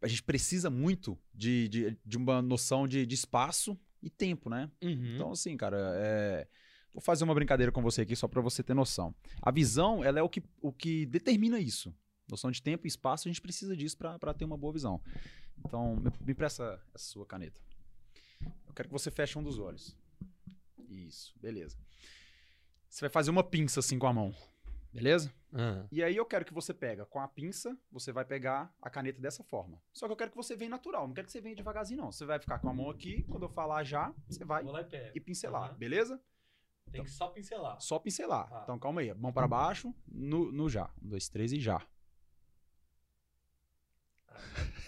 A 0.00 0.08
gente 0.08 0.22
precisa 0.22 0.70
muito 0.70 1.18
de, 1.34 1.68
de, 1.68 1.98
de 2.02 2.16
uma 2.16 2.40
noção 2.40 2.88
de, 2.88 3.04
de 3.04 3.14
espaço 3.14 3.78
e 4.02 4.08
tempo, 4.08 4.48
né? 4.48 4.70
Uhum. 4.82 5.14
Então, 5.14 5.32
assim, 5.32 5.54
cara, 5.54 5.76
é, 5.96 6.48
vou 6.96 7.02
fazer 7.02 7.24
uma 7.24 7.34
brincadeira 7.34 7.70
com 7.70 7.82
você 7.82 8.00
aqui 8.00 8.16
só 8.16 8.26
pra 8.26 8.40
você 8.40 8.62
ter 8.62 8.72
noção. 8.72 9.14
A 9.42 9.50
visão, 9.50 10.02
ela 10.02 10.18
é 10.18 10.22
o 10.22 10.28
que, 10.30 10.42
o 10.62 10.72
que 10.72 11.04
determina 11.04 11.60
isso. 11.60 11.94
Noção 12.26 12.50
de 12.50 12.62
tempo 12.62 12.86
e 12.86 12.88
espaço, 12.88 13.28
a 13.28 13.30
gente 13.30 13.40
precisa 13.42 13.76
disso 13.76 13.98
pra 13.98 14.18
pra 14.18 14.32
ter 14.32 14.46
uma 14.46 14.56
boa 14.56 14.72
visão. 14.72 14.98
Então, 15.58 15.94
me, 15.96 16.10
me 16.20 16.34
presta 16.34 16.82
essa 16.94 17.04
sua 17.12 17.26
caneta. 17.26 17.60
Eu 18.66 18.72
quero 18.74 18.88
que 18.88 18.92
você 18.92 19.10
feche 19.10 19.38
um 19.38 19.42
dos 19.42 19.58
olhos. 19.58 19.94
Isso, 20.88 21.34
beleza. 21.38 21.76
Você 22.88 23.02
vai 23.02 23.10
fazer 23.10 23.30
uma 23.30 23.44
pinça 23.44 23.80
assim 23.80 23.98
com 23.98 24.06
a 24.06 24.12
mão, 24.12 24.34
beleza? 24.92 25.30
Ah, 25.52 25.84
E 25.92 26.02
aí 26.02 26.16
eu 26.16 26.24
quero 26.24 26.44
que 26.46 26.54
você 26.54 26.72
pega 26.72 27.04
com 27.04 27.20
a 27.20 27.28
pinça, 27.28 27.76
você 27.92 28.10
vai 28.10 28.24
pegar 28.24 28.74
a 28.80 28.88
caneta 28.88 29.20
dessa 29.20 29.44
forma. 29.44 29.78
Só 29.92 30.06
que 30.06 30.12
eu 30.12 30.16
quero 30.16 30.30
que 30.30 30.36
você 30.36 30.56
venha 30.56 30.70
natural, 30.70 31.06
não 31.06 31.12
quero 31.14 31.26
que 31.26 31.32
você 31.32 31.40
venha 31.42 31.54
devagarzinho 31.54 32.00
não. 32.00 32.10
Você 32.10 32.24
vai 32.24 32.38
ficar 32.38 32.58
com 32.58 32.70
a 32.70 32.74
mão 32.74 32.88
aqui, 32.88 33.22
quando 33.24 33.42
eu 33.42 33.48
falar 33.50 33.84
já, 33.84 34.14
você 34.28 34.44
vai 34.46 34.64
e 34.64 35.12
e 35.16 35.20
pincelar, 35.20 35.70
Aham. 35.70 35.74
beleza? 35.78 36.20
Tem 36.90 37.02
que 37.02 37.10
só 37.10 37.28
pincelar. 37.28 37.80
Só 37.80 37.98
pincelar. 37.98 38.48
Tá. 38.48 38.60
Então 38.62 38.78
calma 38.78 39.00
aí, 39.00 39.12
mão 39.14 39.32
para 39.32 39.46
baixo, 39.46 39.94
no, 40.08 40.50
no 40.52 40.68
já. 40.68 40.90
Um, 41.02 41.08
dois, 41.08 41.28
três 41.28 41.52
e 41.52 41.60
já. 41.60 41.84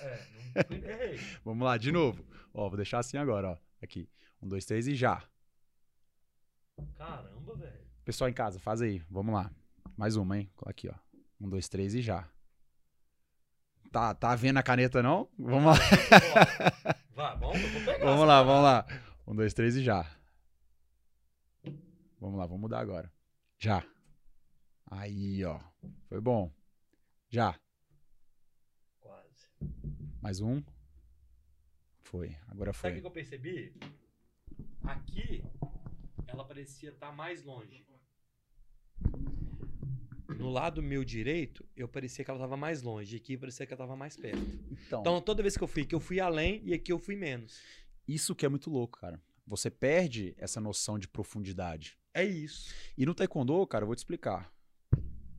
É, 0.00 0.64
não 0.70 0.88
errei. 0.88 1.18
Vamos 1.44 1.64
lá, 1.64 1.76
de 1.76 1.92
novo. 1.92 2.24
Ó, 2.52 2.68
vou 2.68 2.76
deixar 2.76 2.98
assim 2.98 3.16
agora, 3.16 3.50
ó. 3.50 3.58
Aqui. 3.82 4.08
Um, 4.40 4.48
dois, 4.48 4.64
três 4.64 4.86
e 4.86 4.94
já. 4.94 5.22
Caramba, 6.96 7.54
velho. 7.56 7.86
Pessoal 8.04 8.30
em 8.30 8.32
casa, 8.32 8.58
faz 8.58 8.80
aí. 8.80 9.02
Vamos 9.10 9.34
lá. 9.34 9.50
Mais 9.96 10.16
uma, 10.16 10.38
hein? 10.38 10.50
Aqui, 10.64 10.88
ó. 10.88 10.94
Um, 11.40 11.48
dois, 11.48 11.68
três 11.68 11.94
e 11.94 12.00
já. 12.00 12.28
Tá, 13.90 14.14
tá 14.14 14.34
vendo 14.34 14.58
a 14.58 14.62
caneta, 14.62 15.02
não? 15.02 15.28
Vamos 15.38 15.64
lá. 15.64 15.74
Vai, 17.14 17.36
vamos. 17.36 17.58
Vamos 18.00 18.26
lá, 18.26 18.42
vamos 18.42 18.62
lá. 18.62 18.86
Um, 19.26 19.34
dois, 19.34 19.52
três 19.52 19.76
e 19.76 19.82
já. 19.82 20.06
Vamos 22.20 22.38
lá, 22.38 22.46
vamos 22.46 22.60
mudar 22.62 22.80
agora. 22.80 23.12
Já. 23.58 23.84
Aí, 24.86 25.44
ó. 25.44 25.60
Foi 26.08 26.20
bom. 26.20 26.52
Já. 27.28 27.58
Quase. 29.00 29.46
Mais 30.20 30.40
um. 30.40 30.62
Foi. 31.98 32.36
Agora 32.48 32.72
Sabe 32.72 32.94
o 32.94 32.96
que 32.96 33.00
foi. 33.02 33.08
eu 33.08 33.12
percebi? 33.12 33.74
Aqui, 34.82 35.44
ela 36.26 36.44
parecia 36.44 36.90
estar 36.90 37.12
mais 37.12 37.44
longe. 37.44 37.86
No 40.38 40.50
lado 40.50 40.82
meu 40.82 41.04
direito, 41.04 41.64
eu 41.76 41.88
parecia 41.88 42.24
que 42.24 42.30
ela 42.30 42.38
estava 42.38 42.56
mais 42.56 42.82
longe. 42.82 43.16
E 43.16 43.18
aqui 43.18 43.36
parecia 43.36 43.66
que 43.66 43.72
ela 43.72 43.82
estava 43.82 43.96
mais 43.96 44.16
perto. 44.16 44.38
Então, 44.70 45.00
Então, 45.00 45.20
toda 45.20 45.42
vez 45.42 45.56
que 45.56 45.64
eu 45.64 45.68
fui, 45.68 45.84
que 45.84 45.94
eu 45.94 46.00
fui 46.00 46.20
além 46.20 46.62
e 46.64 46.72
aqui 46.74 46.92
eu 46.92 46.98
fui 46.98 47.16
menos. 47.16 47.60
isso 48.06 48.34
que 48.34 48.46
é 48.46 48.48
muito 48.48 48.70
louco, 48.70 48.98
cara. 48.98 49.20
Você 49.46 49.70
perde 49.70 50.34
essa 50.38 50.60
noção 50.60 50.98
de 50.98 51.08
profundidade. 51.08 51.98
É 52.14 52.24
isso. 52.24 52.74
E 52.96 53.06
no 53.06 53.14
taekwondo, 53.14 53.66
cara, 53.66 53.82
eu 53.82 53.86
vou 53.86 53.94
te 53.94 53.98
explicar. 53.98 54.52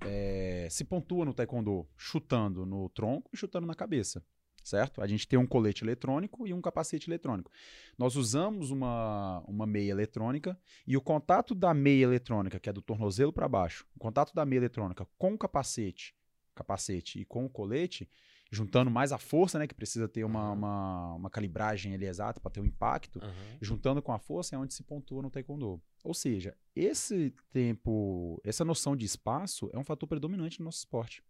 É, 0.06 0.68
se 0.70 0.86
pontua 0.86 1.26
no 1.26 1.34
taekwondo 1.34 1.88
chutando 1.98 2.66
no 2.66 2.88
tronco 2.90 3.30
e 3.34 3.38
chutando 3.38 3.68
na 3.68 3.76
cabeça, 3.76 4.24
certo? 4.64 5.02
A 5.02 5.08
gente 5.08 5.28
tem 5.28 5.38
um 5.38 5.46
colete 5.46 5.84
eletrônico 5.84 6.48
e 6.48 6.54
um 6.54 6.62
capacete 6.62 7.10
eletrônico. 7.10 7.52
Nós 7.98 8.16
usamos 8.16 8.72
uma, 8.72 9.44
uma 9.46 9.68
meia 9.68 9.92
eletrônica 9.92 10.58
e 10.88 10.96
o 10.96 11.02
contato 11.02 11.54
da 11.54 11.74
meia 11.74 12.06
eletrônica, 12.06 12.60
que 12.60 12.70
é 12.70 12.74
do 12.74 12.82
tornozelo 12.82 13.34
para 13.34 13.48
baixo, 13.48 13.86
o 13.96 14.00
contato 14.00 14.34
da 14.34 14.46
meia 14.46 14.60
eletrônica 14.60 15.06
com 15.18 15.34
o 15.34 15.38
capacete, 15.38 16.16
capacete 16.56 17.20
e 17.20 17.26
com 17.26 17.46
o 17.46 17.50
colete, 17.50 18.10
juntando 18.52 18.90
mais 18.90 19.12
a 19.12 19.18
força, 19.18 19.60
né, 19.60 19.68
que 19.68 19.76
precisa 19.76 20.08
ter 20.08 20.24
uma, 20.24 20.52
uma, 20.52 21.14
uma 21.14 21.30
calibragem 21.30 21.94
ali 21.94 22.06
exata 22.06 22.40
para 22.40 22.50
ter 22.52 22.60
um 22.62 22.66
impacto, 22.66 23.20
Aham. 23.22 23.34
juntando 23.62 24.02
com 24.02 24.12
a 24.12 24.18
força 24.20 24.56
é 24.56 24.58
onde 24.60 24.74
se 24.74 24.82
pontua 24.84 25.22
no 25.22 25.30
taekwondo. 25.30 25.82
Ou 26.04 26.14
seja, 26.14 26.58
esse 26.76 27.34
tempo, 27.52 28.42
essa 28.44 28.66
noção 28.66 28.96
de 28.96 29.06
espaço 29.06 29.70
é 29.74 29.78
um 29.78 29.84
fator 29.84 30.08
predominante 30.08 30.60
no 30.60 30.66
nosso 30.66 30.80
esporte. 30.80 31.22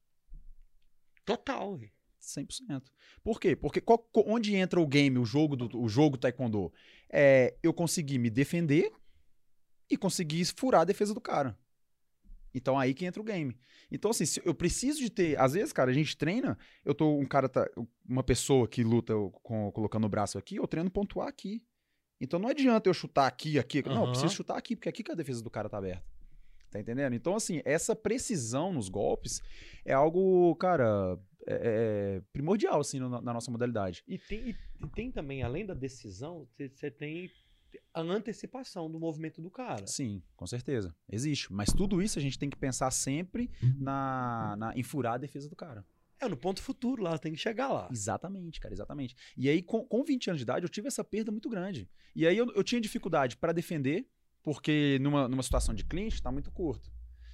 Total. 1.25 1.75
velho. 1.77 1.91
100%. 2.21 2.83
Por 3.23 3.39
quê? 3.39 3.55
Porque 3.55 3.79
qual- 3.79 4.05
onde 4.25 4.53
entra 4.55 4.79
o 4.79 4.85
game, 4.87 5.17
o 5.17 5.25
jogo 5.25 5.55
do 5.55 5.81
o 5.81 5.87
jogo 5.87 6.17
taekwondo? 6.17 6.71
É 7.09 7.55
eu 7.63 7.73
conseguir 7.73 8.17
me 8.19 8.29
defender 8.29 8.91
e 9.89 9.95
conseguir 9.97 10.43
furar 10.57 10.81
a 10.81 10.85
defesa 10.85 11.13
do 11.13 11.21
cara. 11.21 11.57
Então 12.53 12.77
aí 12.77 12.93
que 12.93 13.05
entra 13.05 13.21
o 13.21 13.25
game. 13.25 13.57
Então 13.91 14.11
assim, 14.11 14.23
eu 14.43 14.53
preciso 14.53 14.99
de 14.99 15.09
ter, 15.09 15.39
às 15.39 15.53
vezes, 15.53 15.73
cara, 15.73 15.91
a 15.91 15.93
gente 15.93 16.17
treina, 16.17 16.57
eu 16.83 16.93
tô 16.93 17.17
um 17.17 17.25
cara 17.25 17.47
tá, 17.47 17.67
uma 18.07 18.23
pessoa 18.23 18.67
que 18.67 18.83
luta 18.83 19.13
com, 19.43 19.71
colocando 19.71 20.05
o 20.05 20.09
braço 20.09 20.37
aqui, 20.37 20.55
eu 20.55 20.67
treino 20.67 20.89
pontuar 20.89 21.27
aqui. 21.27 21.63
Então 22.21 22.39
não 22.39 22.49
adianta 22.49 22.89
eu 22.89 22.93
chutar 22.93 23.27
aqui, 23.27 23.57
aqui, 23.57 23.81
não, 23.87 24.05
eu 24.05 24.11
preciso 24.11 24.33
chutar 24.33 24.57
aqui, 24.57 24.75
porque 24.75 24.89
é 24.89 24.91
aqui 24.91 25.03
que 25.03 25.11
a 25.11 25.15
defesa 25.15 25.41
do 25.41 25.49
cara 25.49 25.69
tá 25.69 25.77
aberta. 25.77 26.03
Tá 26.69 26.79
entendendo? 26.79 27.13
Então 27.13 27.35
assim, 27.35 27.61
essa 27.65 27.95
precisão 27.95 28.73
nos 28.73 28.89
golpes 28.89 29.41
é 29.85 29.93
algo, 29.93 30.55
cara, 30.55 31.17
é, 31.47 32.17
é 32.17 32.21
primordial 32.33 32.79
assim 32.79 32.99
na, 32.99 33.21
na 33.21 33.33
nossa 33.33 33.49
modalidade. 33.49 34.03
E 34.07 34.17
tem, 34.17 34.49
e 34.49 34.87
tem 34.93 35.11
também, 35.11 35.41
além 35.41 35.65
da 35.65 35.73
decisão, 35.73 36.47
você 36.57 36.91
tem 36.91 37.31
a 37.93 38.01
antecipação 38.01 38.89
do 38.89 38.99
movimento 38.99 39.41
do 39.41 39.49
cara. 39.49 39.85
Sim, 39.87 40.21
com 40.35 40.45
certeza. 40.47 40.95
Existe. 41.11 41.51
Mas 41.51 41.69
tudo 41.71 42.01
isso 42.01 42.19
a 42.19 42.21
gente 42.21 42.37
tem 42.37 42.49
que 42.49 42.57
pensar 42.57 42.91
sempre 42.91 43.49
na, 43.77 44.55
na 44.57 44.77
em 44.77 44.83
furar 44.83 45.13
a 45.13 45.17
defesa 45.17 45.49
do 45.49 45.55
cara. 45.55 45.85
É 46.21 46.27
no 46.27 46.35
ponto 46.35 46.61
futuro 46.61 47.01
lá, 47.01 47.17
tem 47.17 47.31
que 47.31 47.39
chegar 47.39 47.69
lá. 47.69 47.87
Exatamente, 47.91 48.59
cara, 48.59 48.73
exatamente. 48.73 49.15
E 49.37 49.47
aí, 49.47 49.61
com, 49.61 49.85
com 49.85 50.03
20 50.03 50.31
anos 50.31 50.39
de 50.39 50.43
idade, 50.43 50.65
eu 50.65 50.69
tive 50.69 50.87
essa 50.87 51.03
perda 51.03 51.31
muito 51.31 51.49
grande. 51.49 51.89
E 52.13 52.27
aí 52.27 52.37
eu, 52.37 52.51
eu 52.51 52.63
tinha 52.63 52.81
dificuldade 52.81 53.37
para 53.37 53.53
defender, 53.53 54.05
porque 54.43 54.99
numa, 55.01 55.29
numa 55.29 55.43
situação 55.43 55.73
de 55.73 55.85
clinch 55.85 56.21
tá 56.21 56.29
muito 56.29 56.51
curto. 56.51 56.91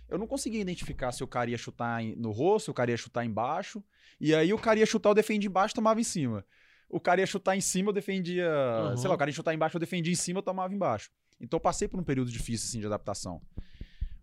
Eu 0.08 0.20
não 0.20 0.28
conseguia 0.28 0.62
identificar 0.62 1.12
se 1.12 1.24
o 1.24 1.28
cara 1.28 1.50
ia 1.50 1.58
chutar 1.58 2.04
no 2.16 2.32
rosto, 2.32 2.66
se 2.66 2.72
o 2.72 2.74
cara 2.76 2.92
ia 2.92 2.98
chutar 2.98 3.26
embaixo. 3.26 3.84
E 4.20 4.36
aí 4.36 4.54
o 4.54 4.58
cara 4.60 4.78
ia 4.78 4.86
chutar, 4.86 5.10
eu 5.10 5.16
defendia 5.16 5.50
embaixo, 5.50 5.74
tomava 5.74 6.00
em 6.00 6.04
cima. 6.04 6.46
O 6.90 7.00
cara 7.00 7.22
ia 7.22 7.28
chutar 7.28 7.56
em 7.56 7.62
cima, 7.62 7.90
eu 7.90 7.94
defendia. 7.94 8.50
Uhum. 8.90 8.98
Sei 8.98 9.08
lá, 9.08 9.16
o 9.16 9.18
cara 9.18 9.30
ia 9.30 9.36
chutar 9.36 9.54
embaixo, 9.54 9.76
eu 9.76 9.80
defendia 9.80 10.12
em 10.12 10.16
cima, 10.16 10.40
eu 10.40 10.44
tomava 10.44 10.74
embaixo. 10.74 11.12
Então 11.40 11.58
eu 11.58 11.62
passei 11.62 11.88
por 11.88 12.00
um 12.00 12.04
período 12.04 12.32
difícil 12.32 12.68
assim, 12.68 12.80
de 12.80 12.86
adaptação. 12.86 13.42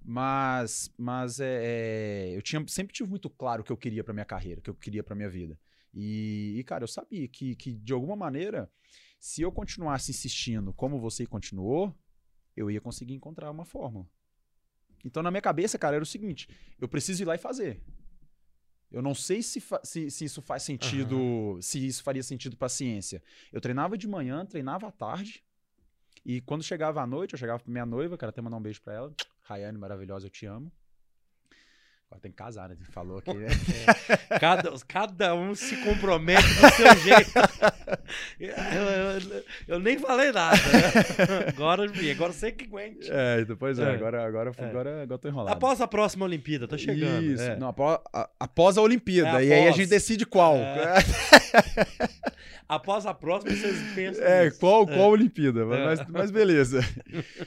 Mas, 0.05 0.93
mas 0.99 1.39
é, 1.39 1.61
é, 1.63 2.37
eu 2.37 2.43
tinha, 2.43 2.65
sempre 2.67 2.93
tive 2.93 3.09
muito 3.09 3.31
claro 3.31 3.63
o 3.63 3.65
que 3.65 3.71
eu 3.71 3.77
queria 3.77 4.03
pra 4.03 4.13
minha 4.13 4.25
carreira, 4.25 4.59
o 4.59 4.63
que 4.63 4.71
eu 4.71 4.75
queria 4.75 5.03
pra 5.03 5.15
minha 5.15 5.31
vida. 5.31 5.59
E, 5.95 6.55
e, 6.59 6.65
cara, 6.65 6.83
eu 6.85 6.89
sabia 6.89 7.29
que, 7.29 7.55
que, 7.55 7.73
de 7.73 7.93
alguma 7.93 8.17
maneira, 8.17 8.71
se 9.21 9.43
eu 9.43 9.53
continuasse 9.53 10.11
insistindo 10.11 10.73
como 10.73 10.99
você 10.99 11.27
continuou, 11.27 11.95
eu 12.57 12.71
ia 12.71 12.81
conseguir 12.81 13.15
encontrar 13.15 13.51
uma 13.51 13.65
fórmula. 13.65 14.07
Então, 15.05 15.23
na 15.23 15.31
minha 15.31 15.43
cabeça, 15.43 15.79
cara, 15.79 15.97
era 15.97 16.03
o 16.03 16.07
seguinte: 16.07 16.49
eu 16.81 16.89
preciso 16.89 17.23
ir 17.23 17.27
lá 17.27 17.35
e 17.35 17.39
fazer. 17.39 17.81
Eu 18.93 19.01
não 19.01 19.15
sei 19.15 19.43
se, 19.43 19.63
se, 19.83 20.11
se 20.11 20.25
isso 20.25 20.43
faz 20.43 20.63
sentido, 20.63 21.59
se 21.63 21.85
isso 21.85 22.03
faria 22.03 22.23
sentido 22.23 22.57
pra 22.57 22.69
ciência. 22.69 23.23
Eu 23.51 23.61
treinava 23.61 23.97
de 23.97 24.07
manhã, 24.07 24.45
treinava 24.45 24.89
à 24.89 24.93
tarde. 24.93 25.43
E 26.25 26.41
quando 26.43 26.63
chegava 26.63 27.01
à 27.01 27.07
noite, 27.07 27.33
eu 27.33 27.39
chegava 27.39 27.59
pra 27.59 27.73
minha 27.73 27.87
noiva, 27.87 28.19
quero 28.19 28.31
até 28.31 28.41
mandar 28.41 28.59
um 28.59 28.63
beijo 28.63 28.83
pra 28.83 28.95
ela. 28.95 29.13
Rayane, 29.43 29.79
maravilhosa, 29.79 30.27
eu 30.27 30.31
te 30.31 30.47
amo. 30.47 30.71
Agora 32.13 32.21
tem 32.21 32.31
que 32.31 32.37
casar, 32.37 32.69
né? 32.69 32.77
Falou 32.91 33.17
aqui, 33.19 33.33
né? 33.33 33.49
Cada, 34.39 34.71
cada 34.87 35.35
um 35.35 35.55
se 35.55 35.77
compromete 35.79 36.43
do 36.43 36.71
seu 36.71 36.97
jeito. 36.99 37.33
Eu, 38.39 38.49
eu- 38.49 39.45
eu 39.69 39.81
nem 39.81 39.99
falei 39.99 40.31
nada. 40.33 40.57
né? 40.57 41.49
Agora, 41.49 41.85
agora 42.11 42.33
você 42.33 42.51
que 42.53 42.65
aguente. 42.65 43.09
É, 43.11 43.45
depois 43.45 43.79
é, 43.79 43.83
É. 43.85 43.95
agora, 43.95 44.27
agora, 44.27 44.53
É. 44.57 44.65
agora, 44.65 45.03
agora 45.03 45.19
tô 45.19 45.29
enrolado. 45.29 45.57
Após 45.57 45.81
a 45.81 45.87
próxima 45.89 46.25
Olimpíada, 46.25 46.67
tá 46.69 46.77
chegando. 46.79 47.23
Isso, 47.25 47.43
é. 47.43 47.57
não, 47.57 47.69
após, 47.69 47.99
a, 48.13 48.29
após 48.41 48.77
a 48.79 48.83
Olimpíada. 48.83 49.43
É, 49.43 49.47
e 49.47 49.53
aí 49.53 49.59
a 49.61 49.63
após. 49.65 49.77
gente 49.77 49.89
decide 49.89 50.27
qual. 50.27 50.57
É. 50.57 50.95
Após 52.69 53.05
a 53.05 53.13
próxima, 53.13 53.55
vocês 53.55 53.77
pensam. 53.95 54.25
É, 54.25 54.45
nisso. 54.47 54.59
qual, 54.59 54.85
É. 54.89 54.97
qual 54.97 55.11
Olimpíada, 55.11 55.67
mas, 55.67 55.79
É. 55.79 55.85
mas- 55.85 56.07
mas 56.09 56.31
beleza. 56.31 56.81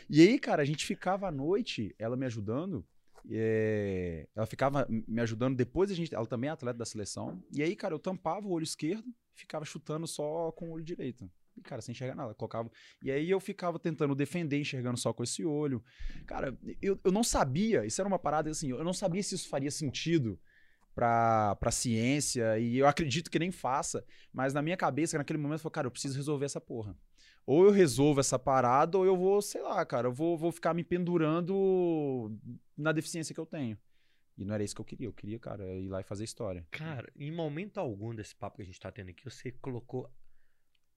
e 0.10 0.22
aí, 0.22 0.38
cara, 0.40 0.62
a 0.62 0.66
gente 0.66 0.86
ficava 0.86 1.28
à 1.28 1.32
noite, 1.32 1.96
ela 1.98 2.16
me 2.16 2.26
ajudando, 2.28 2.86
é, 3.32 4.28
ela 4.36 4.46
ficava 4.46 4.86
me 4.90 5.22
ajudando 5.22 5.56
depois 5.56 5.92
a 5.92 5.94
gente, 5.94 6.14
ela 6.14 6.26
também 6.26 6.50
é 6.50 6.54
atleta 6.54 6.78
da 6.78 6.86
seleção, 6.86 7.44
e 7.52 7.64
aí, 7.64 7.76
cara, 7.76 7.94
eu 7.94 8.00
tampava 8.00 8.48
o 8.48 8.52
olho 8.52 8.64
esquerdo, 8.64 9.06
ficava 9.34 9.66
chutando 9.66 10.08
só 10.08 10.52
com 10.52 10.70
o 10.70 10.72
olho 10.74 10.84
direito. 10.84 11.30
E, 11.58 11.62
cara, 11.62 11.82
sem 11.82 11.94
enxergar 11.94 12.16
nada, 12.16 12.34
colocava. 12.34 12.70
E 13.02 13.10
aí 13.10 13.30
eu 13.30 13.40
ficava 13.40 13.80
tentando 13.80 14.14
defender, 14.14 14.60
enxergando 14.60 14.98
só 14.98 15.14
com 15.14 15.24
esse 15.24 15.46
olho. 15.46 15.82
Cara, 16.26 16.58
eu, 16.82 17.00
eu 17.02 17.12
não 17.12 17.24
sabia, 17.24 17.86
isso 17.86 18.02
era 18.02 18.08
uma 18.08 18.20
parada 18.20 18.50
assim, 18.50 18.72
eu 18.72 18.84
não 18.84 18.94
sabia 18.94 19.24
se 19.24 19.36
isso 19.36 19.48
faria 19.48 19.72
sentido 19.72 20.38
pra, 20.94 21.56
pra 21.56 21.72
ciência, 21.72 22.58
e 22.60 22.78
eu 22.78 22.88
acredito 22.88 23.30
que 23.30 23.40
nem 23.40 23.52
faça, 23.52 24.06
mas 24.34 24.54
na 24.54 24.62
minha 24.62 24.78
cabeça, 24.78 25.18
naquele 25.18 25.40
momento, 25.40 25.60
eu 25.60 25.64
falei, 25.64 25.74
cara, 25.74 25.88
eu 25.88 25.92
preciso 25.92 26.16
resolver 26.16 26.46
essa 26.46 26.62
porra. 26.62 26.98
Ou 27.46 27.64
eu 27.66 27.72
resolvo 27.72 28.20
essa 28.20 28.40
parada, 28.40 28.98
ou 28.98 29.06
eu 29.06 29.16
vou, 29.16 29.42
sei 29.42 29.62
lá, 29.62 29.86
cara, 29.86 30.08
eu 30.08 30.14
vou, 30.14 30.38
vou 30.38 30.52
ficar 30.52 30.74
me 30.74 30.84
pendurando 30.84 32.36
na 32.78 32.92
deficiência 32.92 33.34
que 33.36 33.40
eu 33.40 33.46
tenho. 33.46 33.78
E 34.38 34.44
não 34.44 34.54
era 34.56 34.64
isso 34.64 34.76
que 34.76 34.82
eu 34.82 34.86
queria. 34.86 35.08
Eu 35.08 35.14
queria, 35.14 35.40
cara, 35.40 35.64
ir 35.76 35.88
lá 35.88 36.02
e 36.02 36.04
fazer 36.04 36.24
história. 36.24 36.68
Cara, 36.72 37.10
em 37.16 37.32
momento 37.32 37.78
algum 37.78 38.14
desse 38.14 38.36
papo 38.36 38.58
que 38.58 38.64
a 38.64 38.66
gente 38.66 38.80
tá 38.80 38.92
tendo 38.92 39.10
aqui, 39.10 39.24
você 39.24 39.52
colocou 39.52 40.10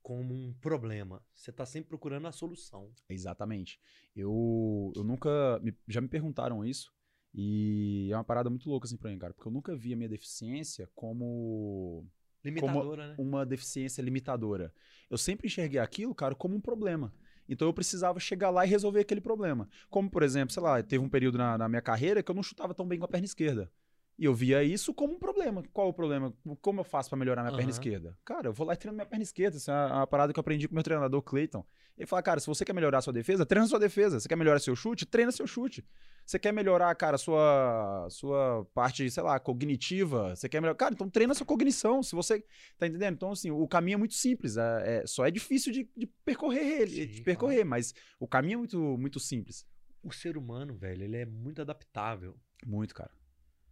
como 0.02 0.34
um 0.34 0.52
problema. 0.54 1.22
Você 1.34 1.52
tá 1.52 1.66
sempre 1.66 1.88
procurando 1.90 2.26
a 2.26 2.32
solução. 2.32 2.90
Exatamente. 3.08 3.78
Eu, 4.16 4.92
eu 4.96 5.04
nunca. 5.04 5.60
me- 5.62 5.76
já 5.86 6.00
me 6.00 6.08
perguntaram 6.08 6.64
isso. 6.64 6.92
E 7.34 8.08
é 8.10 8.16
uma 8.16 8.24
parada 8.24 8.48
muito 8.50 8.68
louca 8.68 8.86
assim 8.86 8.96
pra 8.96 9.10
mim, 9.10 9.18
cara. 9.18 9.34
Porque 9.34 9.46
eu 9.46 9.52
nunca 9.52 9.76
vi 9.76 9.92
a 9.92 9.96
minha 9.96 10.08
deficiência 10.08 10.88
como 10.94 12.04
Limitadora, 12.44 13.08
né? 13.08 13.14
uma 13.18 13.44
deficiência 13.44 14.02
limitadora. 14.02 14.72
Eu 15.10 15.18
sempre 15.18 15.46
enxerguei 15.46 15.80
aquilo, 15.80 16.14
cara, 16.14 16.34
como 16.34 16.56
um 16.56 16.60
problema. 16.60 17.12
Então 17.48 17.66
eu 17.66 17.72
precisava 17.72 18.20
chegar 18.20 18.50
lá 18.50 18.66
e 18.66 18.68
resolver 18.68 19.00
aquele 19.00 19.20
problema. 19.20 19.68
Como, 19.88 20.10
por 20.10 20.22
exemplo, 20.22 20.52
sei 20.52 20.62
lá, 20.62 20.82
teve 20.82 21.02
um 21.02 21.08
período 21.08 21.38
na, 21.38 21.56
na 21.56 21.68
minha 21.68 21.80
carreira 21.80 22.22
que 22.22 22.30
eu 22.30 22.34
não 22.34 22.42
chutava 22.42 22.74
tão 22.74 22.86
bem 22.86 22.98
com 22.98 23.06
a 23.06 23.08
perna 23.08 23.24
esquerda. 23.24 23.70
E 24.18 24.24
eu 24.24 24.34
via 24.34 24.64
isso 24.64 24.92
como 24.92 25.14
um 25.14 25.18
problema. 25.18 25.62
Qual 25.72 25.88
o 25.88 25.92
problema? 25.92 26.34
Como 26.60 26.80
eu 26.80 26.84
faço 26.84 27.08
pra 27.08 27.16
melhorar 27.16 27.42
minha 27.42 27.52
perna 27.52 27.70
Aham. 27.70 27.70
esquerda? 27.70 28.18
Cara, 28.24 28.48
eu 28.48 28.52
vou 28.52 28.66
lá 28.66 28.74
e 28.74 28.76
treino 28.76 28.96
minha 28.96 29.06
perna 29.06 29.22
esquerda. 29.22 29.56
Isso 29.56 29.70
é 29.70 29.74
uma, 29.74 29.94
uma 29.98 30.06
parada 30.08 30.32
que 30.32 30.38
eu 30.38 30.40
aprendi 30.40 30.66
com 30.66 30.72
o 30.72 30.74
meu 30.74 30.82
treinador, 30.82 31.22
Clayton. 31.22 31.64
Ele 31.96 32.04
fala, 32.06 32.20
cara, 32.20 32.40
se 32.40 32.46
você 32.48 32.64
quer 32.64 32.72
melhorar 32.72 32.98
a 32.98 33.00
sua 33.00 33.12
defesa, 33.12 33.46
treina 33.46 33.64
a 33.64 33.68
sua 33.68 33.78
defesa. 33.78 34.18
Você 34.18 34.28
quer 34.28 34.34
melhorar 34.34 34.58
seu 34.58 34.74
chute? 34.74 35.06
Treina 35.06 35.30
seu 35.30 35.46
chute. 35.46 35.84
Você 36.26 36.36
quer 36.36 36.52
melhorar, 36.52 36.92
cara, 36.96 37.14
a 37.14 37.18
sua, 37.18 38.08
sua 38.10 38.64
parte, 38.74 39.08
sei 39.08 39.22
lá, 39.22 39.38
cognitiva? 39.38 40.34
Você 40.34 40.48
quer 40.48 40.60
melhorar. 40.60 40.76
Cara, 40.76 40.94
então 40.94 41.08
treina 41.08 41.32
a 41.32 41.34
sua 41.36 41.46
cognição. 41.46 42.02
Se 42.02 42.16
você. 42.16 42.44
Tá 42.76 42.88
entendendo? 42.88 43.14
Então, 43.14 43.30
assim, 43.30 43.52
o 43.52 43.68
caminho 43.68 43.94
é 43.94 43.98
muito 43.98 44.14
simples. 44.14 44.56
É, 44.56 44.98
é- 45.02 45.06
só 45.06 45.26
é 45.26 45.30
difícil 45.30 45.72
de, 45.72 45.88
de 45.96 46.06
percorrer 46.24 46.82
ele, 46.82 47.06
de 47.06 47.22
percorrer, 47.22 47.64
mas 47.64 47.94
o 48.18 48.26
caminho 48.26 48.54
é 48.54 48.58
muito, 48.58 48.78
muito 48.98 49.20
simples. 49.20 49.64
O 50.02 50.12
ser 50.12 50.36
humano, 50.36 50.74
velho, 50.74 51.04
ele 51.04 51.16
é 51.16 51.24
muito 51.24 51.62
adaptável. 51.62 52.36
Muito, 52.66 52.94
cara. 52.94 53.10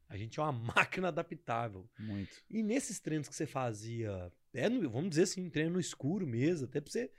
A 0.08 0.16
gente 0.16 0.38
é 0.38 0.42
uma 0.42 0.52
máquina 1.02 1.08
adaptável. 1.08 1.88
Muito. 1.98 2.42
E 2.48 2.62
nesses 2.62 3.00
treinos 3.00 3.28
que 3.28 3.34
você 3.34 3.46
fazia, 3.46 4.32
é 4.52 4.68
no- 4.68 4.88
vamos 4.90 5.10
dizer 5.10 5.22
assim, 5.24 5.48
treino 5.50 5.72
no 5.72 5.80
escuro 5.80 6.26
mesmo, 6.26 6.66
até 6.66 6.80
pra 6.80 6.90
você. 6.90 7.10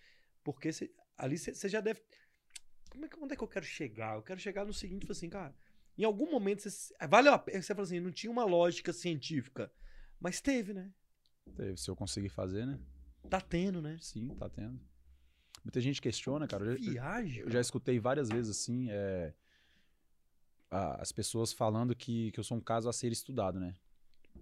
Porque 0.43 0.71
você- 0.71 0.91
ali 1.17 1.37
você, 1.37 1.53
você 1.53 1.67
já 1.67 1.81
deve. 1.81 2.01
Como 2.89 3.05
é 3.05 3.09
que, 3.09 3.19
onde 3.19 3.33
é 3.33 3.35
que 3.35 3.43
eu 3.43 3.47
quero 3.47 3.65
chegar? 3.65 4.15
Eu 4.15 4.23
quero 4.23 4.39
chegar 4.39 4.65
no 4.65 4.73
seguinte, 4.73 5.01
tipo 5.01 5.11
assim, 5.11 5.29
cara. 5.29 5.53
Em 5.97 6.03
algum 6.03 6.29
momento 6.31 6.61
você. 6.69 6.93
Valeu 7.09 7.33
a 7.33 7.39
pena. 7.39 7.61
Você 7.61 7.73
fala 7.75 7.85
assim, 7.85 7.99
não 7.99 8.11
tinha 8.11 8.31
uma 8.31 8.45
lógica 8.45 8.93
científica. 8.93 9.71
Mas 10.19 10.39
teve, 10.41 10.73
né? 10.73 10.91
Teve, 11.55 11.75
Se 11.77 11.89
eu 11.89 11.95
conseguir 11.95 12.29
fazer, 12.29 12.65
né? 12.65 12.79
Tá 13.29 13.41
tendo, 13.41 13.81
né? 13.81 13.97
Sim, 14.01 14.29
tá 14.35 14.47
tendo. 14.49 14.79
Muita 15.63 15.81
gente 15.81 16.01
questiona, 16.01 16.47
cara. 16.47 16.63
Eu 16.65 16.77
já- 16.77 16.91
Viagem. 16.91 17.39
Eu 17.41 17.49
já 17.51 17.59
escutei 17.59 17.99
várias 17.99 18.29
vezes 18.29 18.49
assim, 18.57 18.87
é, 18.89 19.33
as 20.69 21.11
pessoas 21.11 21.53
falando 21.53 21.95
que, 21.95 22.31
que 22.31 22.39
eu 22.39 22.43
sou 22.43 22.57
um 22.57 22.61
caso 22.61 22.89
a 22.89 22.93
ser 22.93 23.11
estudado, 23.11 23.59
né? 23.59 23.75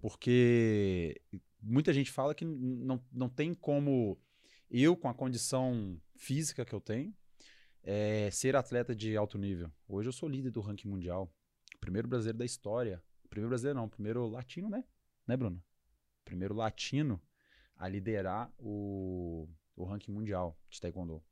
Porque 0.00 1.20
muita 1.60 1.92
gente 1.92 2.10
fala 2.10 2.34
que 2.34 2.44
não, 2.44 3.02
não 3.12 3.28
tem 3.28 3.54
como 3.54 4.18
eu, 4.70 4.96
com 4.96 5.08
a 5.08 5.14
condição 5.14 6.00
física 6.16 6.64
que 6.64 6.74
eu 6.74 6.80
tenho, 6.80 7.14
é, 7.82 8.30
ser 8.30 8.56
atleta 8.56 8.94
de 8.94 9.16
alto 9.16 9.38
nível. 9.38 9.70
Hoje 9.88 10.08
eu 10.08 10.12
sou 10.12 10.28
líder 10.28 10.50
do 10.50 10.60
ranking 10.60 10.88
mundial. 10.88 11.32
Primeiro 11.80 12.08
brasileiro 12.08 12.38
da 12.38 12.44
história. 12.44 13.02
Primeiro 13.30 13.48
brasileiro 13.48 13.78
não, 13.78 13.88
primeiro 13.88 14.26
latino, 14.26 14.68
né? 14.68 14.84
Né, 15.26 15.36
Bruno? 15.36 15.62
Primeiro 16.24 16.54
latino 16.54 17.20
a 17.76 17.88
liderar 17.88 18.52
o, 18.58 19.48
o 19.76 19.84
ranking 19.84 20.12
mundial 20.12 20.58
de 20.68 20.80
taekwondo. 20.80 21.22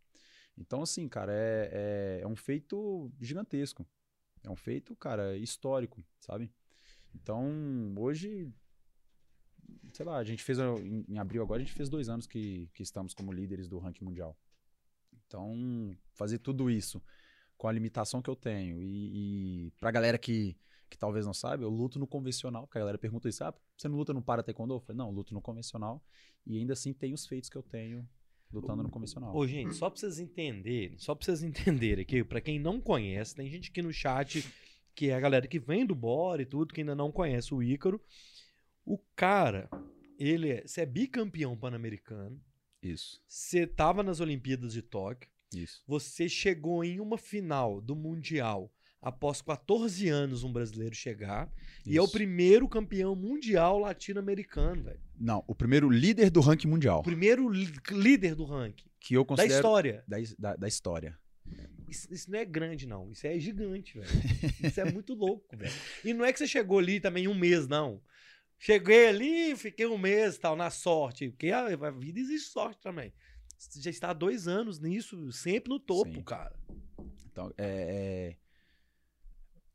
Então, 0.57 0.83
assim, 0.83 1.09
cara, 1.09 1.33
é, 1.33 1.71
é, 1.73 2.21
é 2.23 2.27
um 2.27 2.37
feito 2.37 3.11
gigantesco. 3.21 3.87
É 4.45 4.51
um 4.51 4.57
feito, 4.57 4.95
cara, 4.95 5.37
histórico, 5.37 6.05
sabe? 6.21 6.53
Então, 7.15 7.95
hoje, 7.97 8.53
sei 9.93 10.05
lá, 10.05 10.19
a 10.19 10.25
gente 10.25 10.43
fez, 10.43 10.59
em, 10.59 11.19
abril 11.19 11.43
agora, 11.43 11.63
a 11.63 11.65
gente 11.65 11.75
fez 11.75 11.89
dois 11.89 12.09
anos 12.09 12.27
que, 12.27 12.69
que 12.75 12.83
estamos 12.83 13.15
como 13.15 13.33
líderes 13.33 13.69
do 13.69 13.79
ranking 13.79 14.05
mundial. 14.05 14.37
Então, 15.27 15.97
fazer 16.13 16.39
tudo 16.39 16.71
isso 16.71 17.03
com 17.57 17.69
a 17.69 17.73
limitação 17.73 18.21
que 18.21 18.29
eu 18.29 18.37
tenho 18.37 18.83
e, 18.83 19.67
e 19.67 19.71
pra 19.79 19.91
galera 19.91 20.19
que, 20.19 20.57
que 20.91 20.99
talvez 20.99 21.25
não 21.25 21.33
saiba, 21.33 21.65
eu 21.65 21.71
luto 21.71 21.99
no 21.99 22.07
convencional, 22.07 22.67
porque 22.67 22.79
a 22.79 22.81
galera 22.81 22.99
pergunta 22.99 23.29
isso, 23.29 23.43
ah, 23.45 23.55
você 23.77 23.89
não 23.89 23.97
luta 23.97 24.13
no 24.13 24.23
para 24.23 24.43
taekwondo? 24.43 24.75
Eu 24.75 24.81
falei, 24.81 24.99
não, 24.99 25.11
luto 25.11 25.33
no 25.33 25.41
convencional 25.41 26.05
e 26.45 26.59
ainda 26.59 26.75
assim 26.75 26.93
tenho 26.93 27.15
os 27.15 27.27
feitos 27.27 27.49
que 27.49 27.57
eu 27.57 27.63
tenho 27.63 28.07
lutando 28.55 28.83
no 28.83 28.91
convencional. 28.91 29.35
Ô, 29.35 29.47
gente, 29.47 29.75
só 29.75 29.91
pra 29.91 29.99
vocês 29.99 30.19
entenderem, 30.19 30.99
só 30.99 31.15
pra 31.15 31.25
vocês 31.25 31.43
entenderem 31.45 32.03
aqui, 32.03 32.25
pra 32.25 32.41
quem 32.41 32.59
não 32.59 32.81
conhece, 32.81 33.35
tem 33.35 33.51
gente 33.51 33.71
aqui 33.71 33.83
no 33.83 33.93
chat 33.93 34.45
que 34.95 35.11
é 35.11 35.15
a 35.15 35.21
galera 35.21 35.47
que 35.47 35.59
vem 35.59 35.85
do 35.85 35.95
Bora 35.95 36.43
e 36.43 36.47
tudo, 36.47 36.73
que 36.73 36.81
ainda 36.81 36.95
não 36.95 37.11
conhece 37.11 37.53
o 37.53 37.63
Ícaro. 37.63 38.01
O 38.87 38.99
cara, 39.17 39.69
ele 40.19 40.51
é, 40.51 40.67
você 40.67 40.83
é 40.83 40.87
bicampeão 40.87 41.57
pan-americano, 41.57 42.41
Isso, 42.83 43.21
você 43.27 43.67
tava 43.67 44.03
nas 44.03 44.21
Olimpíadas 44.21 44.73
de 44.73 44.83
Tóquio, 44.83 45.29
isso. 45.53 45.83
você 45.87 46.29
chegou 46.29 46.85
em 46.85 47.01
uma 47.01 47.17
final 47.19 47.81
do 47.81 47.97
Mundial 47.97 48.71
após 49.05 49.43
14 49.43 50.09
anos 50.09 50.43
um 50.45 50.53
brasileiro 50.53 50.95
chegar, 50.95 51.53
e 51.85 51.97
é 51.97 52.01
o 52.01 52.05
isso. 52.05 52.13
primeiro 52.15 52.67
campeão 52.67 53.15
mundial 53.15 53.79
latino-americano, 53.79 54.83
velho. 54.83 55.01
Não, 55.21 55.45
o 55.47 55.55
primeiro 55.55 55.91
líder 55.91 56.31
do 56.31 56.41
ranking 56.41 56.69
mundial. 56.69 57.01
O 57.01 57.03
primeiro 57.05 57.49
líder 57.91 58.35
do 58.35 58.45
ranking, 58.45 58.89
Que 58.99 59.15
eu 59.15 59.23
da 59.23 59.27
considero. 59.29 59.55
história. 59.55 60.05
Da, 60.09 60.17
da, 60.39 60.57
da 60.57 60.69
história. 60.69 61.19
Isso, 61.87 62.13
isso 62.13 62.31
não 62.31 62.39
é 62.39 62.45
grande, 62.47 62.87
não. 62.87 63.11
Isso 63.13 63.27
é 63.27 63.39
gigante, 63.39 63.99
velho. 63.99 64.11
Isso 64.65 64.81
é 64.81 64.91
muito 64.91 65.13
louco, 65.15 65.55
velho. 65.55 65.73
E 66.03 66.15
não 66.15 66.25
é 66.25 66.33
que 66.33 66.39
você 66.39 66.47
chegou 66.47 66.79
ali 66.79 66.99
também 66.99 67.29
um 67.29 67.35
mês, 67.35 67.69
não. 67.69 68.01
Cheguei 68.59 69.09
ali, 69.09 69.55
fiquei 69.57 69.85
um 69.87 69.99
mês 69.99 70.39
tal, 70.39 70.57
na 70.57 70.71
sorte. 70.71 71.29
Porque 71.29 71.51
a, 71.51 71.67
a 71.67 71.91
vida 71.91 72.19
existe 72.19 72.49
sorte 72.51 72.81
também. 72.81 73.13
Você 73.59 73.81
já 73.83 73.91
está 73.91 74.11
há 74.11 74.15
dois 74.15 74.49
anos 74.49 74.81
nisso, 74.81 75.31
sempre 75.31 75.69
no 75.69 75.79
topo, 75.79 76.15
Sim. 76.15 76.23
cara. 76.23 76.59
Então, 77.31 77.53
é, 77.59 77.67
é. 78.33 78.37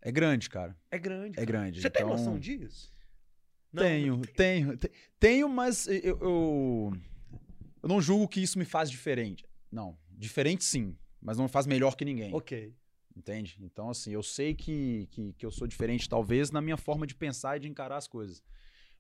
É 0.10 0.12
grande, 0.12 0.50
cara. 0.50 0.78
É 0.92 0.98
grande. 0.98 1.32
É 1.40 1.46
cara. 1.46 1.46
grande. 1.46 1.82
Você 1.82 1.90
tem 1.90 2.02
Então, 2.04 2.16
noção 2.16 2.38
disso? 2.40 2.92
Não, 3.72 3.84
tenho, 3.84 4.16
não 4.16 4.22
tenho, 4.24 4.78
te- 4.78 4.92
tenho, 5.20 5.48
mas 5.48 5.88
eu, 5.88 6.18
eu, 6.20 6.94
eu 7.84 7.88
não 7.90 8.02
julgo 8.02 8.28
que 8.28 8.42
isso 8.42 8.58
me 8.58 8.66
faz 8.66 8.90
diferente. 8.90 9.46
Não, 9.72 9.98
diferente 10.10 10.64
sim, 10.64 10.98
mas 11.22 11.38
não 11.38 11.46
me 11.46 11.50
faz 11.52 11.68
melhor 11.68 11.96
que 11.96 12.04
ninguém. 12.04 12.34
Ok. 12.34 12.74
Entende? 13.16 13.58
Então, 13.62 13.90
assim, 13.90 14.12
eu 14.12 14.24
sei 14.24 14.56
que, 14.56 15.08
que, 15.12 15.34
que 15.34 15.46
eu 15.46 15.52
sou 15.52 15.68
diferente, 15.68 16.08
talvez, 16.10 16.50
na 16.52 16.62
minha 16.62 16.78
forma 16.78 17.06
de 17.06 17.14
pensar 17.14 17.58
e 17.58 17.60
de 17.60 17.68
encarar 17.70 17.98
as 17.98 18.08
coisas. 18.08 18.42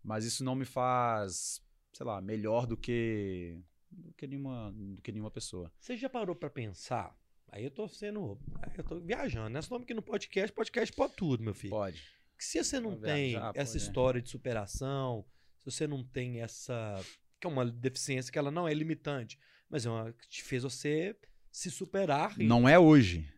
Mas 0.04 0.24
isso 0.26 0.44
não 0.44 0.56
me 0.56 0.66
faz, 0.66 1.62
sei 1.94 2.06
lá, 2.06 2.22
melhor 2.22 2.68
do 2.68 2.76
que, 2.78 3.58
do 3.90 4.14
que, 4.14 4.28
nenhuma, 4.28 4.72
do 4.76 5.02
que 5.02 5.12
nenhuma 5.12 5.32
pessoa. 5.32 5.72
Você 5.80 5.96
já 5.98 6.10
parou 6.10 6.36
pra 6.36 6.50
pensar? 6.50 7.16
Aí 7.52 7.64
eu 7.64 7.72
tô 7.72 7.88
sendo. 7.88 8.40
Eu 8.78 8.84
tô 8.84 9.00
viajando. 9.00 9.50
Nós 9.50 9.66
estamos 9.66 9.84
aqui 9.84 9.94
no 9.94 10.02
podcast, 10.02 10.54
podcast 10.54 10.96
pode 10.96 11.14
tudo, 11.16 11.44
meu 11.44 11.54
filho. 11.54 11.72
Pode. 11.72 12.02
que 12.38 12.46
se 12.46 12.64
você 12.64 12.80
não 12.80 12.96
tem 12.96 13.32
viajar, 13.32 13.52
essa 13.56 13.78
né? 13.78 13.78
história 13.78 14.22
de 14.22 14.30
superação, 14.30 15.26
se 15.58 15.66
você 15.66 15.88
não 15.88 16.04
tem 16.04 16.42
essa. 16.42 16.96
que 17.40 17.48
é 17.48 17.50
uma 17.50 17.66
deficiência 17.66 18.32
que 18.32 18.38
ela 18.40 18.52
não 18.52 18.68
é 18.68 18.74
limitante, 18.74 19.40
mas 19.70 19.86
é 19.86 19.90
uma 19.90 20.14
que 20.14 20.28
te 20.28 20.44
fez 20.44 20.64
você 20.64 21.16
se 21.52 21.72
superar. 21.72 22.40
e 22.40 22.46
Não 22.46 22.70
é 22.70 22.78
hoje, 22.78 23.32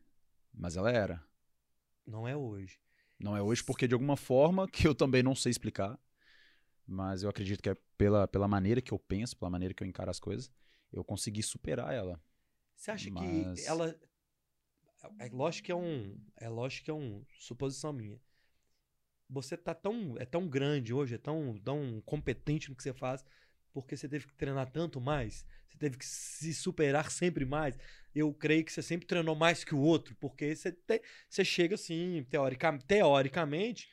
mas 0.54 0.76
ela 0.76 0.92
era. 0.92 1.24
não 2.06 2.28
é 2.28 2.36
hoje. 2.36 2.80
Não 3.20 3.38
é 3.38 3.42
hoje 3.42 3.64
porque, 3.64 3.88
de 3.88 3.94
alguma 3.94 4.18
forma, 4.18 4.68
que 4.68 4.88
eu 4.88 4.96
também 4.96 5.22
não 5.22 5.36
sei 5.36 5.52
explicar, 5.52 5.98
mas 6.86 7.22
eu 7.24 7.30
acredito 7.30 7.62
que 7.62 7.70
é 7.70 7.78
pela, 7.98 8.28
pela 8.28 8.48
maneira 8.48 8.82
que 8.82 8.92
eu 8.92 9.00
penso, 9.00 9.38
pela 9.38 9.50
maneira 9.50 9.74
que 9.74 9.84
eu 9.84 9.88
encaro 9.88 10.10
as 10.10 10.20
coisas, 10.20 10.52
eu 10.92 11.04
consegui 11.04 11.44
superar 11.44 11.94
ela. 11.94 12.20
Você 12.82 12.90
acha 12.90 13.12
Mas- 13.12 13.62
que 13.62 13.68
ela. 13.68 13.96
É 15.20 15.30
lógico 15.32 15.68
que 15.68 15.72
é 15.72 15.76
um. 15.76 16.18
É 16.36 16.50
lógico 16.50 16.86
que 16.86 16.90
é 16.92 16.94
um. 16.94 17.24
Suposição 17.38 17.94
minha. 17.94 18.20
Você 19.30 19.56
tá 19.56 19.76
tão. 19.76 20.16
É 20.18 20.26
tão 20.26 20.48
grande 20.48 20.92
hoje, 20.92 21.14
é 21.14 21.18
tão, 21.20 21.60
tão 21.64 22.02
competente 22.08 22.70
no 22.72 22.76
que 22.76 22.82
você 22.82 22.92
faz, 22.92 23.24
porque 23.72 23.96
você 23.96 24.10
teve 24.10 24.26
que 24.26 24.34
treinar 24.34 24.72
tanto 24.72 25.00
mais, 25.00 25.46
você 25.70 25.78
teve 25.78 25.96
que 25.96 26.06
se 26.06 26.54
superar 26.56 27.12
sempre 27.12 27.46
mais. 27.46 27.78
Eu 28.16 28.34
creio 28.34 28.66
que 28.66 28.72
você 28.74 28.82
sempre 28.82 29.06
treinou 29.06 29.36
mais 29.36 29.64
que 29.64 29.76
o 29.76 29.80
outro, 29.80 30.16
porque 30.16 30.56
você, 30.56 30.72
te- 30.72 31.04
você 31.30 31.46
chega 31.46 31.76
assim, 31.76 32.26
teorica, 32.32 32.76
teoricamente, 32.80 33.90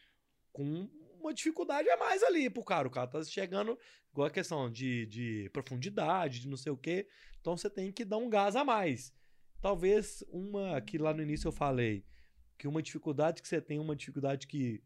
com 0.51 0.89
uma 1.21 1.35
dificuldade 1.35 1.91
a 1.91 1.97
mais 1.99 2.23
ali 2.23 2.49
pro 2.49 2.65
cara. 2.65 2.89
O 2.89 2.91
cara 2.91 3.07
tá 3.07 3.23
chegando, 3.23 3.79
igual 4.11 4.29
a 4.29 4.31
questão 4.31 4.71
de, 4.73 5.05
de 5.07 5.51
profundidade, 5.53 6.41
de 6.41 6.49
não 6.49 6.57
sei 6.57 6.73
o 6.73 6.77
quê. 6.77 7.07
Então 7.41 7.57
você 7.57 7.71
tem 7.71 7.93
que 7.93 8.05
dar 8.05 8.19
um 8.19 8.29
gás 8.29 8.57
a 8.57 8.65
mais. 8.65 9.13
Talvez 9.61 10.23
uma 10.29 10.81
que 10.81 10.99
lá 10.99 11.13
no 11.13 11.23
início 11.23 11.49
eu 11.49 11.53
falei, 11.53 12.05
que 12.57 12.69
uma 12.69 12.83
dificuldade 12.83 13.43
que 13.43 13.49
você 13.49 13.61
tem, 13.61 13.79
uma 13.79 13.97
dificuldade 13.97 14.47
que 14.47 14.83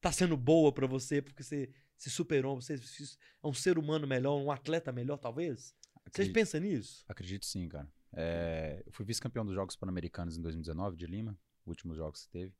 tá 0.00 0.12
sendo 0.12 0.36
boa 0.36 0.72
pra 0.72 0.86
você, 0.86 1.22
porque 1.22 1.42
você 1.42 1.72
se 1.96 2.10
superou, 2.10 2.60
você 2.60 2.74
é 2.74 3.46
um 3.46 3.54
ser 3.54 3.78
humano 3.78 4.06
melhor, 4.06 4.36
um 4.36 4.50
atleta 4.50 4.92
melhor, 4.92 5.16
talvez? 5.16 5.74
Acredito, 6.04 6.34
pensa 6.34 6.60
nisso? 6.60 7.04
acredito 7.08 7.46
sim, 7.46 7.68
cara. 7.68 7.90
É, 8.12 8.82
eu 8.86 8.92
fui 8.92 9.04
vice-campeão 9.04 9.44
dos 9.44 9.54
Jogos 9.54 9.74
Pan-Americanos 9.74 10.36
em 10.36 10.42
2019, 10.42 10.96
de 10.96 11.06
Lima, 11.06 11.38
últimos 11.66 11.96
jogos 11.96 12.26
que 12.26 12.30
teve. 12.30 12.54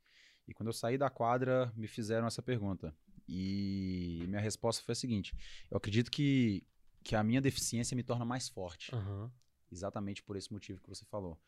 E 0.48 0.54
quando 0.54 0.68
eu 0.68 0.72
saí 0.72 0.98
da 0.98 1.08
quadra, 1.08 1.72
me 1.76 1.86
fizeram 1.86 2.26
essa 2.26 2.42
pergunta. 2.42 2.94
E 3.28 4.24
minha 4.28 4.40
resposta 4.40 4.82
foi 4.82 4.92
a 4.92 4.96
seguinte: 4.96 5.34
eu 5.70 5.76
acredito 5.76 6.10
que, 6.10 6.66
que 7.04 7.14
a 7.14 7.22
minha 7.22 7.40
deficiência 7.40 7.94
me 7.94 8.02
torna 8.02 8.24
mais 8.24 8.48
forte. 8.48 8.92
Aham. 8.94 9.30
Exatamente 9.70 10.22
por 10.22 10.36
esse 10.36 10.52
motivo 10.52 10.80
que 10.80 10.88
você 10.88 11.04
falou. 11.04 11.38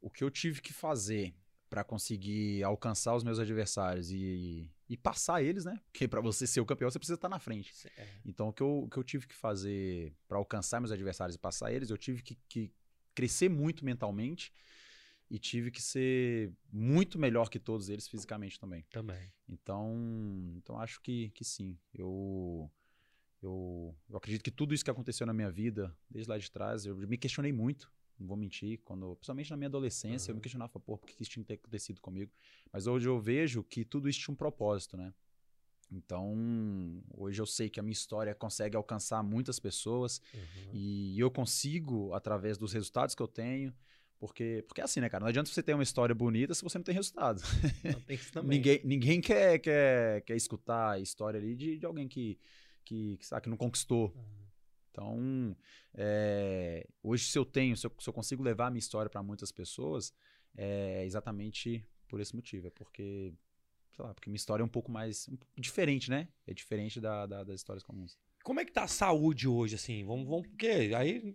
O 0.00 0.10
que 0.10 0.24
eu 0.24 0.30
tive 0.30 0.60
que 0.62 0.72
fazer 0.72 1.34
para 1.68 1.84
conseguir 1.84 2.62
alcançar 2.62 3.14
os 3.14 3.24
meus 3.24 3.38
adversários 3.38 4.10
e, 4.10 4.70
e 4.88 4.96
passar 4.96 5.42
eles, 5.42 5.64
né? 5.64 5.80
Porque 5.92 6.06
para 6.06 6.20
você 6.20 6.46
ser 6.46 6.60
o 6.60 6.66
campeão, 6.66 6.90
você 6.90 6.98
precisa 6.98 7.16
estar 7.16 7.28
na 7.28 7.38
frente. 7.38 7.72
É. 7.96 8.06
Então, 8.24 8.48
o 8.48 8.52
que 8.52 8.62
eu, 8.62 8.84
o 8.84 8.88
que 8.88 8.96
eu 8.96 9.04
tive 9.04 9.26
que 9.26 9.34
fazer 9.34 10.14
para 10.28 10.38
alcançar 10.38 10.80
meus 10.80 10.92
adversários 10.92 11.34
e 11.34 11.38
passar 11.38 11.72
eles, 11.72 11.90
eu 11.90 11.98
tive 11.98 12.22
que, 12.22 12.36
que 12.48 12.72
crescer 13.14 13.48
muito 13.48 13.84
mentalmente 13.84 14.52
e 15.28 15.38
tive 15.38 15.70
que 15.72 15.82
ser 15.82 16.52
muito 16.72 17.18
melhor 17.18 17.50
que 17.50 17.58
todos 17.58 17.88
eles 17.88 18.06
fisicamente 18.06 18.60
também. 18.60 18.86
Também. 18.90 19.32
Então, 19.48 20.54
então 20.56 20.78
acho 20.78 21.00
que, 21.00 21.30
que 21.30 21.44
sim. 21.44 21.76
Eu, 21.92 22.70
eu, 23.42 23.94
eu 24.08 24.16
acredito 24.16 24.42
que 24.42 24.50
tudo 24.50 24.74
isso 24.74 24.84
que 24.84 24.90
aconteceu 24.90 25.26
na 25.26 25.32
minha 25.32 25.50
vida, 25.50 25.94
desde 26.10 26.30
lá 26.30 26.38
de 26.38 26.50
trás, 26.50 26.84
eu 26.86 26.96
me 26.96 27.16
questionei 27.18 27.52
muito. 27.52 27.90
Não 28.18 28.26
vou 28.26 28.36
mentir, 28.36 28.80
quando, 28.82 29.14
principalmente 29.16 29.50
na 29.50 29.56
minha 29.58 29.68
adolescência, 29.68 30.30
eu 30.30 30.34
me 30.34 30.40
questionava, 30.40 30.72
pô, 30.80 30.96
por 30.96 31.06
que 31.06 31.22
isso 31.22 31.30
tinha 31.30 31.42
que 31.44 31.48
ter 31.48 31.54
acontecido 31.54 32.00
comigo? 32.00 32.32
Mas 32.72 32.86
hoje 32.86 33.06
eu 33.06 33.20
vejo 33.20 33.62
que 33.62 33.84
tudo 33.84 34.08
isso 34.08 34.20
tinha 34.20 34.32
um 34.32 34.36
propósito, 34.36 34.96
né? 34.96 35.12
Então, 35.92 37.02
hoje 37.14 37.40
eu 37.40 37.46
sei 37.46 37.68
que 37.70 37.78
a 37.78 37.82
minha 37.82 37.92
história 37.92 38.34
consegue 38.34 38.76
alcançar 38.76 39.22
muitas 39.22 39.60
pessoas 39.60 40.20
Uhum. 40.34 40.70
e 40.72 41.20
eu 41.20 41.30
consigo, 41.30 42.12
através 42.12 42.58
dos 42.58 42.72
resultados 42.72 43.14
que 43.14 43.22
eu 43.22 43.28
tenho, 43.28 43.72
porque, 44.18 44.64
porque 44.66 44.80
é 44.80 44.84
assim, 44.84 45.00
né, 45.00 45.08
cara? 45.08 45.20
Não 45.22 45.28
adianta 45.28 45.50
você 45.50 45.62
ter 45.62 45.74
uma 45.74 45.82
história 45.82 46.14
bonita 46.14 46.54
se 46.54 46.62
você 46.62 46.78
não 46.78 46.82
tem 46.82 46.94
resultado. 46.94 47.42
Não, 47.84 48.00
tem 48.00 48.16
isso 48.16 48.32
também. 48.32 48.58
Ninguém, 48.58 48.80
ninguém 48.82 49.20
quer, 49.20 49.58
quer, 49.58 50.22
quer 50.22 50.36
escutar 50.36 50.92
a 50.92 50.98
história 50.98 51.38
ali 51.38 51.54
de, 51.54 51.78
de 51.78 51.86
alguém 51.86 52.08
que, 52.08 52.38
que, 52.86 53.18
que, 53.18 53.40
que 53.42 53.48
não 53.50 53.56
conquistou. 53.56 54.14
Uhum. 54.14 54.46
Então, 54.90 55.56
é, 55.92 56.86
hoje, 57.02 57.26
se 57.26 57.38
eu 57.38 57.44
tenho, 57.44 57.76
se 57.76 57.86
eu, 57.86 57.92
se 57.98 58.08
eu 58.08 58.14
consigo 58.14 58.42
levar 58.42 58.68
a 58.68 58.70
minha 58.70 58.78
história 58.78 59.10
para 59.10 59.22
muitas 59.22 59.52
pessoas, 59.52 60.14
é 60.56 61.04
exatamente 61.04 61.86
por 62.08 62.18
esse 62.18 62.34
motivo. 62.34 62.68
É 62.68 62.70
porque, 62.70 63.34
sei 63.94 64.04
lá, 64.04 64.14
porque 64.14 64.30
minha 64.30 64.36
história 64.36 64.62
é 64.62 64.64
um 64.64 64.68
pouco 64.68 64.90
mais 64.90 65.28
um 65.28 65.36
diferente, 65.60 66.08
né? 66.08 66.28
É 66.46 66.54
diferente 66.54 66.98
da, 66.98 67.26
da- 67.26 67.44
das 67.44 67.56
histórias 67.56 67.82
comuns. 67.84 68.18
Como 68.42 68.58
é 68.60 68.64
que 68.64 68.72
tá 68.72 68.84
a 68.84 68.88
saúde 68.88 69.46
hoje, 69.46 69.74
assim? 69.74 70.02
Vamos, 70.06 70.26
vamos, 70.26 70.46
porque 70.46 70.68
aí 70.96 71.34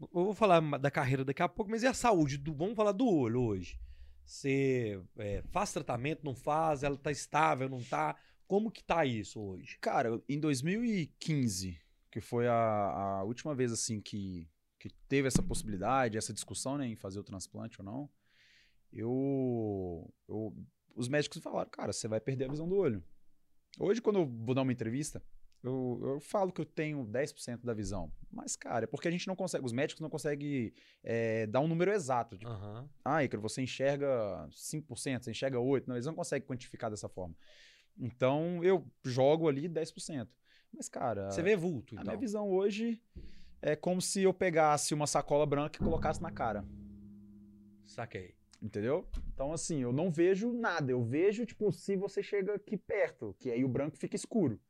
eu 0.00 0.08
vou 0.12 0.34
falar 0.34 0.60
da 0.78 0.90
carreira 0.90 1.24
daqui 1.24 1.42
a 1.42 1.48
pouco, 1.48 1.70
mas 1.70 1.82
e 1.82 1.86
a 1.86 1.94
saúde? 1.94 2.36
Do, 2.38 2.54
vamos 2.54 2.76
falar 2.76 2.92
do 2.92 3.08
olho 3.08 3.40
hoje. 3.42 3.78
Você 4.24 5.02
é, 5.18 5.42
faz 5.50 5.72
tratamento, 5.72 6.24
não 6.24 6.34
faz? 6.34 6.84
Ela 6.84 6.96
tá 6.96 7.10
estável, 7.10 7.68
não 7.68 7.82
tá? 7.82 8.14
Como 8.50 8.68
que 8.68 8.82
tá 8.82 9.06
isso 9.06 9.40
hoje? 9.40 9.78
Cara, 9.80 10.20
em 10.28 10.40
2015, 10.40 11.80
que 12.10 12.20
foi 12.20 12.48
a, 12.48 12.52
a 12.52 13.22
última 13.22 13.54
vez 13.54 13.70
assim 13.70 14.00
que, 14.00 14.48
que 14.76 14.90
teve 15.08 15.28
essa 15.28 15.40
possibilidade, 15.40 16.18
essa 16.18 16.34
discussão 16.34 16.76
né, 16.76 16.84
em 16.84 16.96
fazer 16.96 17.20
o 17.20 17.22
transplante 17.22 17.80
ou 17.80 17.84
não, 17.84 18.10
eu, 18.92 20.12
eu- 20.28 20.52
os 20.96 21.08
médicos 21.08 21.40
falaram, 21.40 21.70
cara, 21.70 21.92
você 21.92 22.08
vai 22.08 22.20
perder 22.20 22.46
a 22.46 22.48
visão 22.48 22.68
do 22.68 22.74
olho. 22.74 23.04
Hoje, 23.78 24.02
quando 24.02 24.18
eu 24.18 24.26
vou 24.26 24.52
dar 24.52 24.62
uma 24.62 24.72
entrevista, 24.72 25.22
eu, 25.62 26.00
eu 26.02 26.20
falo 26.20 26.50
que 26.52 26.60
eu 26.60 26.66
tenho 26.66 27.04
10% 27.04 27.64
da 27.64 27.72
visão. 27.72 28.12
Mas, 28.32 28.56
cara, 28.56 28.82
é 28.82 28.88
porque 28.88 29.06
a 29.06 29.12
gente 29.12 29.28
não 29.28 29.36
consegue, 29.36 29.64
os 29.64 29.72
médicos 29.72 30.00
não 30.00 30.10
conseguem 30.10 30.72
é, 31.04 31.46
dar 31.46 31.60
um 31.60 31.68
número 31.68 31.92
exato. 31.92 32.36
Tipo, 32.36 32.50
Aham. 32.50 32.90
ah, 33.04 33.22
Ícaro, 33.22 33.40
você 33.40 33.62
enxerga 33.62 34.48
5%, 34.50 35.22
você 35.24 35.30
enxerga 35.30 35.60
8%. 35.60 35.86
Não, 35.86 35.94
eles 35.94 36.06
não 36.06 36.16
conseguem 36.16 36.44
quantificar 36.48 36.90
dessa 36.90 37.08
forma. 37.08 37.36
Então, 37.98 38.62
eu 38.64 38.86
jogo 39.04 39.48
ali 39.48 39.68
10%. 39.68 40.28
Mas, 40.72 40.88
cara, 40.88 41.30
Você 41.30 41.42
vê 41.42 41.56
vulto, 41.56 41.94
a 41.94 42.00
então. 42.00 42.12
minha 42.12 42.18
visão 42.20 42.48
hoje 42.50 43.02
é 43.60 43.74
como 43.76 44.00
se 44.00 44.22
eu 44.22 44.32
pegasse 44.32 44.94
uma 44.94 45.06
sacola 45.06 45.44
branca 45.44 45.78
e 45.80 45.84
colocasse 45.84 46.22
na 46.22 46.30
cara. 46.30 46.64
Saquei. 47.86 48.34
Entendeu? 48.62 49.08
Então, 49.32 49.52
assim, 49.52 49.78
eu 49.80 49.92
não 49.92 50.10
vejo 50.10 50.52
nada. 50.52 50.92
Eu 50.92 51.02
vejo, 51.02 51.46
tipo, 51.46 51.72
se 51.72 51.96
você 51.96 52.22
chega 52.22 52.54
aqui 52.54 52.76
perto, 52.76 53.34
que 53.38 53.50
aí 53.50 53.64
o 53.64 53.68
branco 53.68 53.96
fica 53.96 54.14
escuro. 54.14 54.60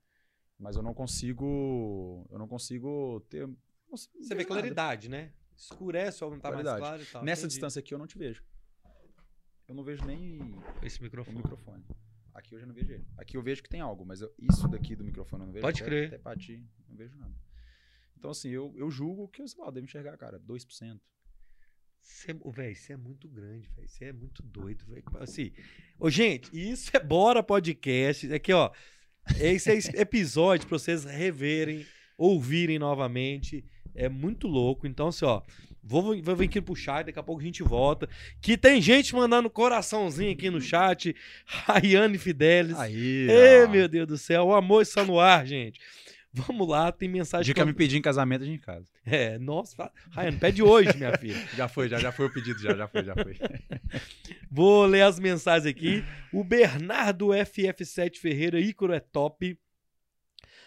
Mas 0.59 0.77
eu 0.77 0.83
não 0.83 0.95
consigo. 0.95 2.27
Eu 2.31 2.39
não 2.39 2.47
consigo 2.47 3.21
ter. 3.29 3.47
não 3.47 3.57
consigo 3.91 4.13
Você 4.23 4.35
vê 4.35 4.43
nada. 4.43 4.47
claridade, 4.47 5.09
né? 5.09 5.33
Escurece, 5.57 6.23
ou 6.23 6.31
não 6.31 6.39
tá 6.39 6.51
mais 6.51 6.63
Claridade. 6.63 6.81
claro 6.89 7.03
e 7.03 7.07
tal. 7.07 7.25
Nessa 7.25 7.41
entendi. 7.43 7.53
distância 7.55 7.81
aqui 7.81 7.93
eu 7.93 7.99
não 7.99 8.07
te 8.07 8.17
vejo. 8.17 8.45
Eu 9.67 9.75
não 9.75 9.83
vejo 9.85 10.05
nem 10.05 10.39
Esse 10.83 11.01
o 11.01 11.03
microfone. 11.03 11.85
Aqui 12.41 12.55
eu 12.55 12.59
já 12.61 12.67
não 12.67 12.75
vejo 12.75 12.93
ele. 12.93 13.05
Aqui 13.17 13.37
eu 13.37 13.43
vejo 13.43 13.63
que 13.63 13.69
tem 13.69 13.81
algo, 13.81 14.05
mas 14.05 14.21
eu- 14.23 14.33
isso 14.39 14.67
daqui 14.69 14.97
do 14.97 15.05
microfone 15.05 15.43
eu 15.43 15.47
não 15.47 15.53
vejo. 15.53 15.63
Pode 15.63 15.83
até, 15.83 15.89
crer. 15.91 16.07
Até 16.09 16.19
pra 16.19 16.37
ti, 16.37 16.67
não 16.89 16.97
vejo 16.97 17.17
nada. 17.17 17.35
Então, 18.19 18.31
assim, 18.31 18.49
eu, 18.51 18.73
eu 18.77 18.91
julgo 18.91 19.29
que, 19.29 19.47
sei 19.47 19.61
lá, 19.61 19.69
eu 19.69 19.73
devo 19.73 19.85
enxergar, 19.87 20.17
cara, 20.17 20.39
2%. 20.39 21.01
Você, 22.03 22.35
ô, 22.41 22.51
velho, 22.51 22.75
você 22.75 22.93
é 22.95 22.97
muito 22.97 23.29
grande, 23.29 23.69
velho. 23.69 23.89
Você 23.89 24.07
é 24.07 24.13
muito 24.13 24.43
doido, 24.43 24.85
velho. 24.87 25.03
Assim, 25.21 25.53
ô, 25.99 26.09
gente, 26.11 26.51
isso 26.53 26.91
é 26.97 27.01
Bora 27.01 27.43
Podcast. 27.43 28.33
Aqui, 28.33 28.53
ó. 28.53 28.71
Esse 29.39 29.71
é 29.71 29.75
esse 29.77 29.91
episódio 29.97 30.67
pra 30.67 30.79
vocês 30.79 31.05
reverem, 31.05 31.87
ouvirem 32.17 32.79
novamente. 32.79 33.65
É 33.95 34.09
muito 34.09 34.47
louco. 34.49 34.87
Então, 34.87 35.09
assim, 35.09 35.25
ó. 35.25 35.43
Vou, 35.83 36.21
vou 36.23 36.37
vir 36.37 36.45
aqui 36.45 36.61
pro 36.61 36.75
chat, 36.77 37.07
daqui 37.07 37.19
a 37.19 37.23
pouco 37.23 37.41
a 37.41 37.45
gente 37.45 37.63
volta. 37.63 38.09
Que 38.41 38.57
tem 38.57 38.81
gente 38.81 39.15
mandando 39.15 39.49
coraçãozinho 39.51 40.33
aqui 40.33 40.51
no 40.51 40.61
chat. 40.61 41.15
Rayane 41.47 42.19
Fidelis. 42.19 42.79
Aí, 42.79 43.27
Ê, 43.31 43.67
meu 43.67 43.89
Deus 43.89 44.07
do 44.07 44.19
céu. 44.19 44.47
O 44.47 44.55
amor 44.55 44.83
está 44.83 45.05
no 45.05 45.19
ar, 45.19 45.47
gente. 45.47 45.81
Vamos 46.33 46.69
lá, 46.69 46.93
tem 46.93 47.09
mensagem. 47.09 47.47
Dia 47.47 47.55
que 47.55 47.61
eu- 47.61 47.67
me 47.67 47.73
pedir 47.73 47.97
em 47.97 48.03
casamento, 48.03 48.43
a 48.43 48.47
gente 48.47 48.61
casa. 48.61 48.87
É, 49.05 49.37
nossa. 49.39 49.91
Rayane, 50.13 50.37
pede 50.37 50.63
hoje, 50.63 50.97
minha 50.97 51.17
filha. 51.19 51.35
Já 51.57 51.67
foi, 51.67 51.89
já, 51.89 51.99
já 51.99 52.13
foi 52.13 52.27
o 52.27 52.33
pedido, 52.33 52.61
já, 52.61 52.73
já 52.77 52.87
foi, 52.87 53.03
já 53.05 53.15
foi. 53.17 53.37
Vou 54.49 54.85
ler 54.87 55.03
as 55.03 55.19
mensagens 55.19 55.67
aqui. 55.67 56.05
O 56.33 56.45
Bernardo 56.45 57.29
FF7 57.29 58.17
Ferreira, 58.19 58.61
Ícaro 58.61 58.93
é 58.93 59.01
top. 59.01 59.59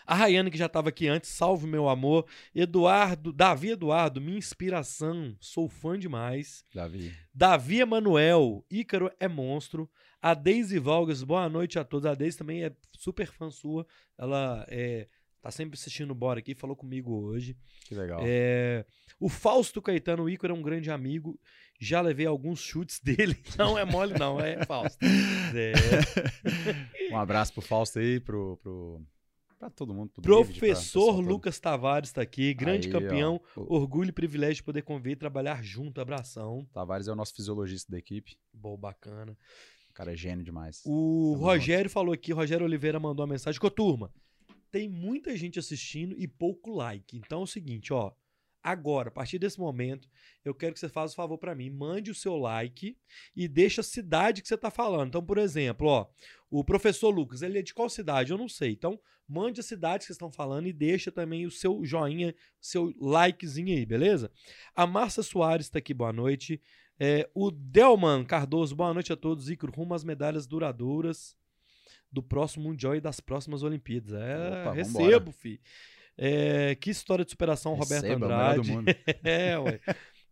A 0.06 0.16
Rayane, 0.16 0.52
que 0.52 0.58
já 0.58 0.66
estava 0.66 0.90
aqui 0.90 1.08
antes, 1.08 1.30
salve 1.30 1.66
meu 1.66 1.88
amor. 1.88 2.26
Eduardo, 2.54 3.32
Davi 3.32 3.72
Eduardo, 3.72 4.20
minha 4.20 4.38
inspiração, 4.38 5.36
sou 5.40 5.70
fã 5.70 5.98
demais. 5.98 6.66
Davi. 6.74 7.14
Davi 7.34 7.80
Emanuel, 7.80 8.66
Ícaro 8.70 9.12
é 9.20 9.28
monstro. 9.28 9.90
A 10.22 10.34
Deise 10.34 10.80
Valgas, 10.80 11.22
boa 11.22 11.50
noite 11.50 11.78
a 11.78 11.84
todos. 11.84 12.06
A 12.06 12.16
Deise 12.16 12.38
também 12.38 12.64
é 12.64 12.72
super 12.98 13.28
fã 13.28 13.50
sua. 13.50 13.86
Ela 14.18 14.66
é, 14.70 15.08
tá 15.42 15.52
sempre 15.52 15.78
assistindo 15.78 16.12
o 16.12 16.16
Bora 16.16 16.40
aqui, 16.40 16.56
falou 16.56 16.76
comigo 16.76 17.14
hoje. 17.14 17.58
Que 17.86 17.94
legal. 17.94 18.22
É, 18.24 18.86
o 19.20 19.28
Fausto 19.28 19.82
Caetano, 19.82 20.24
o 20.24 20.30
Ícaro 20.30 20.54
é 20.54 20.58
um 20.58 20.62
grande 20.62 20.90
amigo. 20.90 21.40
Já 21.80 22.00
levei 22.00 22.26
alguns 22.26 22.62
chutes 22.62 23.00
dele. 23.04 23.38
Não 23.58 23.78
é 23.78 23.84
mole, 23.84 24.18
não, 24.18 24.40
é 24.40 24.66
Fausto. 24.66 25.00
É. 25.56 27.14
Um 27.14 27.18
abraço 27.18 27.54
pro 27.54 27.62
Fausto 27.62 28.00
aí, 28.00 28.20
pro. 28.20 28.58
pro 28.64 29.02
pra 29.70 29.76
todo 29.76 29.94
mundo. 29.94 30.10
Pro 30.10 30.22
David, 30.22 30.60
pra 30.60 30.68
Professor 30.68 31.00
pessoal 31.00 31.16
todo. 31.18 31.30
Lucas 31.30 31.60
Tavares 31.60 32.10
está 32.10 32.22
aqui, 32.22 32.54
grande 32.54 32.88
Aí, 32.88 32.92
campeão. 32.94 33.42
ó. 33.56 33.62
Orgulho 33.76 34.10
e 34.10 34.14
privilégio 34.14 34.56
de 34.56 34.64
poder 34.64 34.82
conviver 34.82 35.12
e 35.12 35.16
trabalhar 35.16 35.64
junto. 35.64 36.00
Abração. 36.02 36.68
Tavares 36.74 37.08
é 37.08 37.12
o 37.12 37.16
nosso 37.16 37.34
fisiologista 37.36 37.92
da 37.92 37.98
equipe. 37.98 38.38
Bom, 38.54 38.78
bacana. 38.78 39.38
O 39.90 39.94
cara 39.94 40.14
é 40.14 40.16
gênio 40.16 40.44
demais. 40.44 40.82
O 40.86 41.34
Tamo 41.34 41.46
Rogério 41.46 41.90
falou 41.90 42.14
aqui, 42.14 42.34
o 42.34 42.36
Rogério 42.36 42.66
Oliveira 42.66 43.00
mandou 43.00 43.24
uma 43.26 43.32
mensagem. 43.32 43.60
Ô, 43.64 43.70
turma, 43.70 44.12
tem 44.72 44.90
muita 44.90 45.36
gente 45.38 45.60
assistindo 45.60 46.16
e 46.18 46.28
pouco 46.28 46.72
like. 46.72 47.18
Então 47.18 47.42
é 47.42 47.44
o 47.44 47.48
seguinte, 47.48 47.94
ó. 47.94 48.12
Agora, 48.64 49.10
a 49.10 49.12
partir 49.12 49.38
desse 49.38 49.60
momento, 49.60 50.10
eu 50.46 50.56
quero 50.56 50.74
que 50.74 50.80
você 50.80 50.88
faça 50.88 51.12
o 51.12 51.16
favor 51.18 51.38
pra 51.38 51.54
mim. 51.54 51.70
Mande 51.70 52.10
o 52.10 52.16
seu 52.16 52.38
like 52.38 52.98
e 53.36 53.48
deixa 53.48 53.82
a 53.82 53.84
cidade 53.84 54.42
que 54.42 54.48
você 54.48 54.58
tá 54.58 54.72
falando. 54.72 55.10
Então, 55.10 55.26
por 55.26 55.38
exemplo, 55.38 55.88
ó, 55.88 56.08
o 56.50 56.64
professor 56.64 57.10
Lucas, 57.10 57.42
ele 57.42 57.60
é 57.60 57.62
de 57.62 57.74
qual 57.74 57.90
cidade? 57.90 58.32
Eu 58.32 58.38
não 58.38 58.48
sei. 58.48 58.72
Então, 58.72 58.98
mande 59.28 59.60
a 59.60 59.64
cidade 59.64 60.00
que 60.00 60.06
vocês 60.06 60.16
estão 60.16 60.32
falando 60.32 60.68
e 60.68 60.74
deixa 60.74 61.12
também 61.12 61.46
o 61.46 61.52
seu 61.52 61.84
joinha, 61.84 62.34
seu 62.62 62.94
likezinho 63.02 63.76
aí, 63.76 63.86
beleza? 63.86 64.32
A 64.74 64.88
Márcia 64.88 65.24
Soares 65.24 65.70
tá 65.70 65.80
aqui, 65.80 65.94
boa 65.94 66.14
noite. 66.14 66.62
É, 66.98 67.30
o 67.34 67.52
Delman 67.52 68.24
Cardoso, 68.24 68.76
boa 68.76 68.94
noite 68.94 69.12
a 69.12 69.18
todos. 69.18 69.50
Icro, 69.50 69.74
rumo 69.74 69.94
às 69.94 70.06
medalhas 70.06 70.48
duradouras 70.48 71.36
do 72.10 72.22
próximo 72.22 72.66
Mundial 72.66 72.96
e 72.96 73.02
das 73.02 73.20
próximas 73.20 73.64
Olimpíadas. 73.64 74.14
É, 74.14 74.62
Opa, 74.62 74.74
recebo, 74.74 75.32
fi. 75.32 75.60
É, 76.18 76.76
que 76.76 76.90
história 76.90 77.26
de 77.26 77.32
superação, 77.32 77.74
Roberto 77.74 78.04
Receba, 78.04 78.26
Andrade. 78.26 78.72
é, 79.24 79.58
ué. 79.58 79.80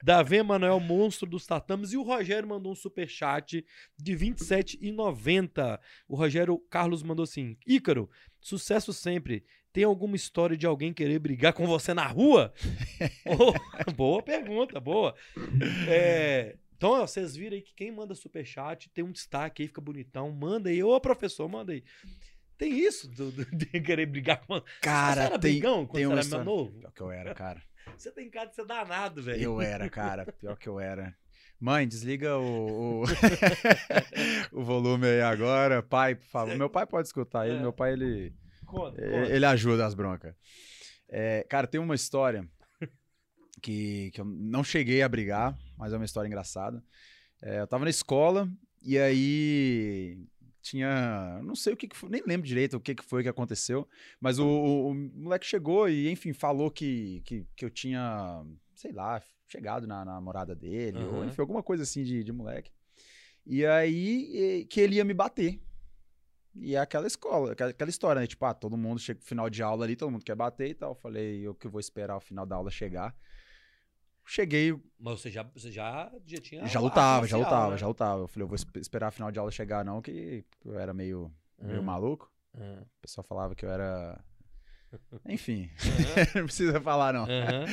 Davi 0.03 0.37
Emanuel, 0.37 0.79
monstro 0.79 1.29
dos 1.29 1.45
tatames. 1.45 1.93
E 1.93 1.97
o 1.97 2.03
Rogério 2.03 2.47
mandou 2.47 2.71
um 2.71 2.75
superchat 2.75 3.63
de 3.97 4.13
R$ 4.13 4.31
27,90. 4.31 5.79
O 6.07 6.15
Rogério 6.15 6.57
Carlos 6.69 7.03
mandou 7.03 7.23
assim: 7.23 7.57
Ícaro, 7.65 8.09
sucesso 8.39 8.91
sempre. 8.93 9.43
Tem 9.71 9.83
alguma 9.85 10.17
história 10.17 10.57
de 10.57 10.65
alguém 10.65 10.91
querer 10.91 11.17
brigar 11.19 11.53
com 11.53 11.65
você 11.65 11.93
na 11.93 12.05
rua? 12.05 12.53
Oh, 13.25 13.91
boa 13.91 14.21
pergunta, 14.21 14.79
boa. 14.79 15.15
É, 15.87 16.57
então, 16.75 16.91
ó, 16.91 17.05
vocês 17.05 17.35
viram 17.35 17.55
aí 17.55 17.61
que 17.61 17.75
quem 17.75 17.91
manda 17.91 18.15
superchat 18.15 18.89
tem 18.89 19.03
um 19.03 19.11
destaque 19.11 19.61
aí, 19.61 19.67
fica 19.67 19.79
bonitão. 19.79 20.31
Manda 20.31 20.69
aí. 20.69 20.83
Ô, 20.83 20.99
professor, 20.99 21.47
manda 21.47 21.71
aí. 21.71 21.83
Tem 22.61 22.77
isso 22.77 23.09
do, 23.09 23.31
do- 23.31 23.45
de 23.57 23.65
querer 23.81 24.05
brigar 24.05 24.45
com. 24.45 24.61
Cara, 24.81 25.15
você 25.15 25.27
era 25.27 25.39
tem, 25.39 25.51
brigão 25.53 25.83
quando 25.87 25.95
tem 25.95 26.05
você 26.05 26.11
era 26.11 26.21
história. 26.21 26.45
novo? 26.45 26.71
Pior 26.79 26.91
que 26.91 27.01
eu 27.01 27.11
era, 27.11 27.33
cara. 27.33 27.59
Você 27.97 28.11
tem 28.11 28.29
cara 28.29 28.45
de 28.47 28.55
ser 28.55 28.65
danado, 28.65 29.21
velho. 29.23 29.41
Eu 29.41 29.59
era, 29.61 29.89
cara. 29.89 30.25
Pior 30.39 30.55
que 30.55 30.69
eu 30.69 30.79
era. 30.79 31.15
Mãe, 31.59 31.87
desliga 31.87 32.37
o, 32.37 33.01
o, 33.01 33.03
o 34.53 34.63
volume 34.63 35.07
aí 35.07 35.21
agora. 35.21 35.81
Pai, 35.81 36.13
por 36.15 36.27
favor. 36.27 36.55
Meu 36.55 36.69
pai 36.69 36.85
pode 36.85 37.07
escutar 37.07 37.47
ele. 37.47 37.57
É. 37.57 37.61
Meu 37.61 37.73
pai, 37.73 37.93
ele, 37.93 38.33
Conta, 38.65 39.01
ele, 39.01 39.11
conta. 39.11 39.33
ele 39.35 39.45
ajuda 39.45 39.85
as 39.85 39.93
broncas. 39.95 40.35
É, 41.09 41.43
cara, 41.49 41.65
tem 41.67 41.81
uma 41.81 41.95
história 41.95 42.47
que, 43.61 44.11
que 44.11 44.21
eu 44.21 44.25
não 44.25 44.63
cheguei 44.63 45.01
a 45.01 45.09
brigar, 45.09 45.57
mas 45.77 45.91
é 45.91 45.95
uma 45.97 46.05
história 46.05 46.27
engraçada. 46.27 46.83
É, 47.41 47.59
eu 47.61 47.67
tava 47.67 47.83
na 47.83 47.89
escola 47.89 48.47
e 48.81 48.97
aí 48.97 50.23
tinha. 50.61 51.39
Não 51.43 51.55
sei 51.55 51.73
o 51.73 51.77
que, 51.77 51.87
que 51.87 51.95
foi, 51.97 52.09
nem 52.09 52.23
lembro 52.25 52.47
direito 52.47 52.77
o 52.77 52.79
que, 52.79 52.95
que 52.95 53.03
foi 53.03 53.23
que 53.23 53.29
aconteceu, 53.29 53.87
mas 54.19 54.39
o, 54.39 54.45
o- 54.47 54.89
o 54.91 54.93
moleque 54.95 55.45
chegou 55.45 55.89
e, 55.89 56.09
enfim, 56.09 56.33
falou 56.33 56.69
que, 56.71 57.21
que, 57.25 57.45
que 57.55 57.65
eu 57.65 57.69
tinha, 57.69 58.43
sei 58.75 58.91
lá, 58.91 59.21
chegado 59.47 59.85
na, 59.87 60.05
na 60.05 60.13
namorada 60.13 60.55
dele, 60.55 61.05
ou 61.05 61.17
Aham. 61.19 61.27
enfim, 61.27 61.41
alguma 61.41 61.63
coisa 61.63 61.83
assim 61.83 62.03
de, 62.03 62.23
de 62.23 62.31
moleque. 62.31 62.71
E 63.45 63.65
aí 63.65 64.65
que 64.69 64.79
ele 64.81 64.95
ia 64.95 65.05
me 65.05 65.13
bater. 65.13 65.59
E 66.55 66.75
é 66.75 66.79
aquela 66.79 67.07
escola, 67.07 67.53
aquela, 67.53 67.71
aquela 67.71 67.89
história, 67.89 68.19
né? 68.21 68.27
Tipo, 68.27 68.45
ah, 68.45 68.53
todo 68.53 68.77
mundo 68.77 68.99
chega 68.99 69.19
no 69.19 69.25
final 69.25 69.49
de 69.49 69.63
aula 69.63 69.85
ali, 69.85 69.95
todo 69.95 70.11
mundo 70.11 70.23
quer 70.25 70.35
bater 70.35 70.69
e 70.69 70.73
tal. 70.73 70.91
Eu 70.91 70.95
falei, 70.95 71.41
eu 71.47 71.55
que 71.55 71.67
vou 71.67 71.79
esperar 71.79 72.17
o 72.17 72.19
final 72.21 72.45
da 72.45 72.55
aula 72.57 72.69
chegar. 72.69 73.15
Cheguei, 74.33 74.73
Mas 74.97 75.19
você 75.19 75.29
já, 75.29 75.43
você 75.43 75.69
já, 75.69 76.09
já 76.25 76.39
tinha. 76.39 76.65
já 76.65 76.79
lutava, 76.79 77.27
já 77.27 77.35
lutava, 77.35 77.71
né? 77.71 77.77
já 77.77 77.85
lutava. 77.85 78.21
Eu 78.21 78.27
falei, 78.29 78.43
eu 78.45 78.47
vou 78.47 78.55
esp- 78.55 78.77
esperar 78.77 79.07
a 79.07 79.11
final 79.11 79.29
de 79.29 79.37
aula 79.37 79.51
chegar, 79.51 79.83
não, 79.83 80.01
que 80.01 80.45
eu 80.63 80.79
era 80.79 80.93
meio, 80.93 81.29
meio 81.61 81.81
Hum, 81.81 81.85
maluco. 81.85 82.31
hum. 82.55 82.79
O 82.81 83.01
pessoal 83.01 83.25
falava 83.25 83.53
que 83.55 83.65
eu 83.65 83.69
era. 83.69 84.23
Enfim, 85.27 85.69
Aham, 85.83 86.25
não 86.39 86.45
precisa 86.45 86.79
falar, 86.79 87.13
não. 87.13 87.23
aham. 87.25 87.65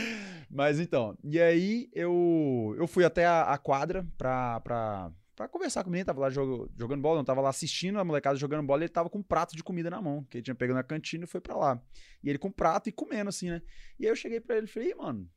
Mas 0.51 0.81
então, 0.81 1.17
e 1.23 1.41
aí 1.41 1.89
eu, 1.93 2.75
eu 2.77 2.89
fui 2.89 3.05
até 3.05 3.25
a, 3.25 3.43
a 3.53 3.59
quadra 3.59 4.05
pra, 4.19 4.59
pra, 4.61 5.13
pra 5.37 5.47
conversar 5.49 5.85
com 5.85 5.91
o 5.91 5.93
menino, 5.93 6.07
tava 6.07 6.21
lá 6.23 6.29
jogo- 6.31 6.69
jogando 6.77 7.01
bola, 7.01 7.19
não 7.19 7.25
tava 7.25 7.41
lá 7.41 7.51
assistindo 7.51 8.01
a 8.01 8.05
molecada 8.05 8.37
jogando 8.37 8.67
bola, 8.67 8.83
e 8.83 8.85
ele 8.87 8.89
tava 8.93 9.09
com 9.09 9.19
um 9.19 9.23
prato 9.23 9.55
de 9.55 9.63
comida 9.63 9.91
na 9.91 10.03
mão, 10.03 10.25
que 10.25 10.39
ele 10.39 10.43
tinha 10.43 10.57
pegado 10.57 10.77
na 10.77 10.83
cantina 10.83 11.23
e 11.23 11.29
foi 11.29 11.41
pra 11.41 11.55
lá. 11.57 11.81
E 12.21 12.29
ele 12.29 12.39
com 12.39 12.49
um 12.49 12.53
prato 12.53 12.89
e 12.89 12.93
comendo 12.93 13.29
assim, 13.29 13.49
né? 13.49 13.63
E 13.97 14.07
aí 14.07 14.11
eu 14.11 14.17
cheguei 14.17 14.41
pra 14.41 14.57
ele 14.57 14.67
e 14.67 14.69
falei, 14.69 14.91
"Ih, 14.91 14.95
mano, 14.97 15.29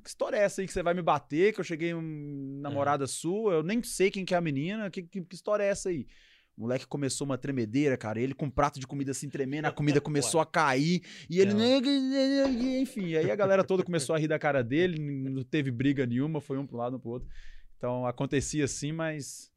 que 0.00 0.08
história 0.08 0.36
é 0.36 0.40
essa 0.42 0.60
aí 0.60 0.66
que 0.66 0.72
você 0.72 0.82
vai 0.82 0.94
me 0.94 1.02
bater, 1.02 1.52
que 1.54 1.60
eu 1.60 1.64
cheguei 1.64 1.92
um 1.94 2.58
namorada 2.60 3.06
sua, 3.06 3.54
eu 3.54 3.62
nem 3.62 3.82
sei 3.82 4.10
quem 4.10 4.24
que 4.24 4.34
é 4.34 4.36
a 4.36 4.40
menina, 4.40 4.90
que, 4.90 5.02
que, 5.02 5.20
que 5.22 5.34
história 5.34 5.62
é 5.64 5.68
essa 5.68 5.88
aí? 5.88 6.06
O 6.56 6.62
moleque 6.62 6.86
começou 6.86 7.24
uma 7.24 7.38
tremedeira, 7.38 7.96
cara. 7.96 8.20
Ele 8.20 8.34
com 8.34 8.46
um 8.46 8.50
prato 8.50 8.78
de 8.78 8.86
comida 8.86 9.12
assim 9.12 9.30
tremendo, 9.30 9.64
a 9.66 9.72
comida 9.72 9.98
começou 10.02 10.40
a 10.40 10.46
cair. 10.46 11.00
E 11.30 11.38
ele. 11.40 11.54
Enfim, 12.80 13.14
aí 13.14 13.30
a 13.30 13.36
galera 13.36 13.64
toda 13.64 13.82
começou 13.82 14.14
a 14.14 14.18
rir 14.18 14.28
da 14.28 14.38
cara 14.38 14.62
dele. 14.62 14.98
Não 14.98 15.42
teve 15.42 15.70
briga 15.70 16.04
nenhuma, 16.04 16.40
foi 16.40 16.58
um 16.58 16.66
pro 16.66 16.76
lado, 16.76 16.96
um 16.96 17.00
pro 17.00 17.10
outro. 17.12 17.28
Então 17.76 18.04
acontecia 18.06 18.64
assim, 18.64 18.92
mas. 18.92 19.50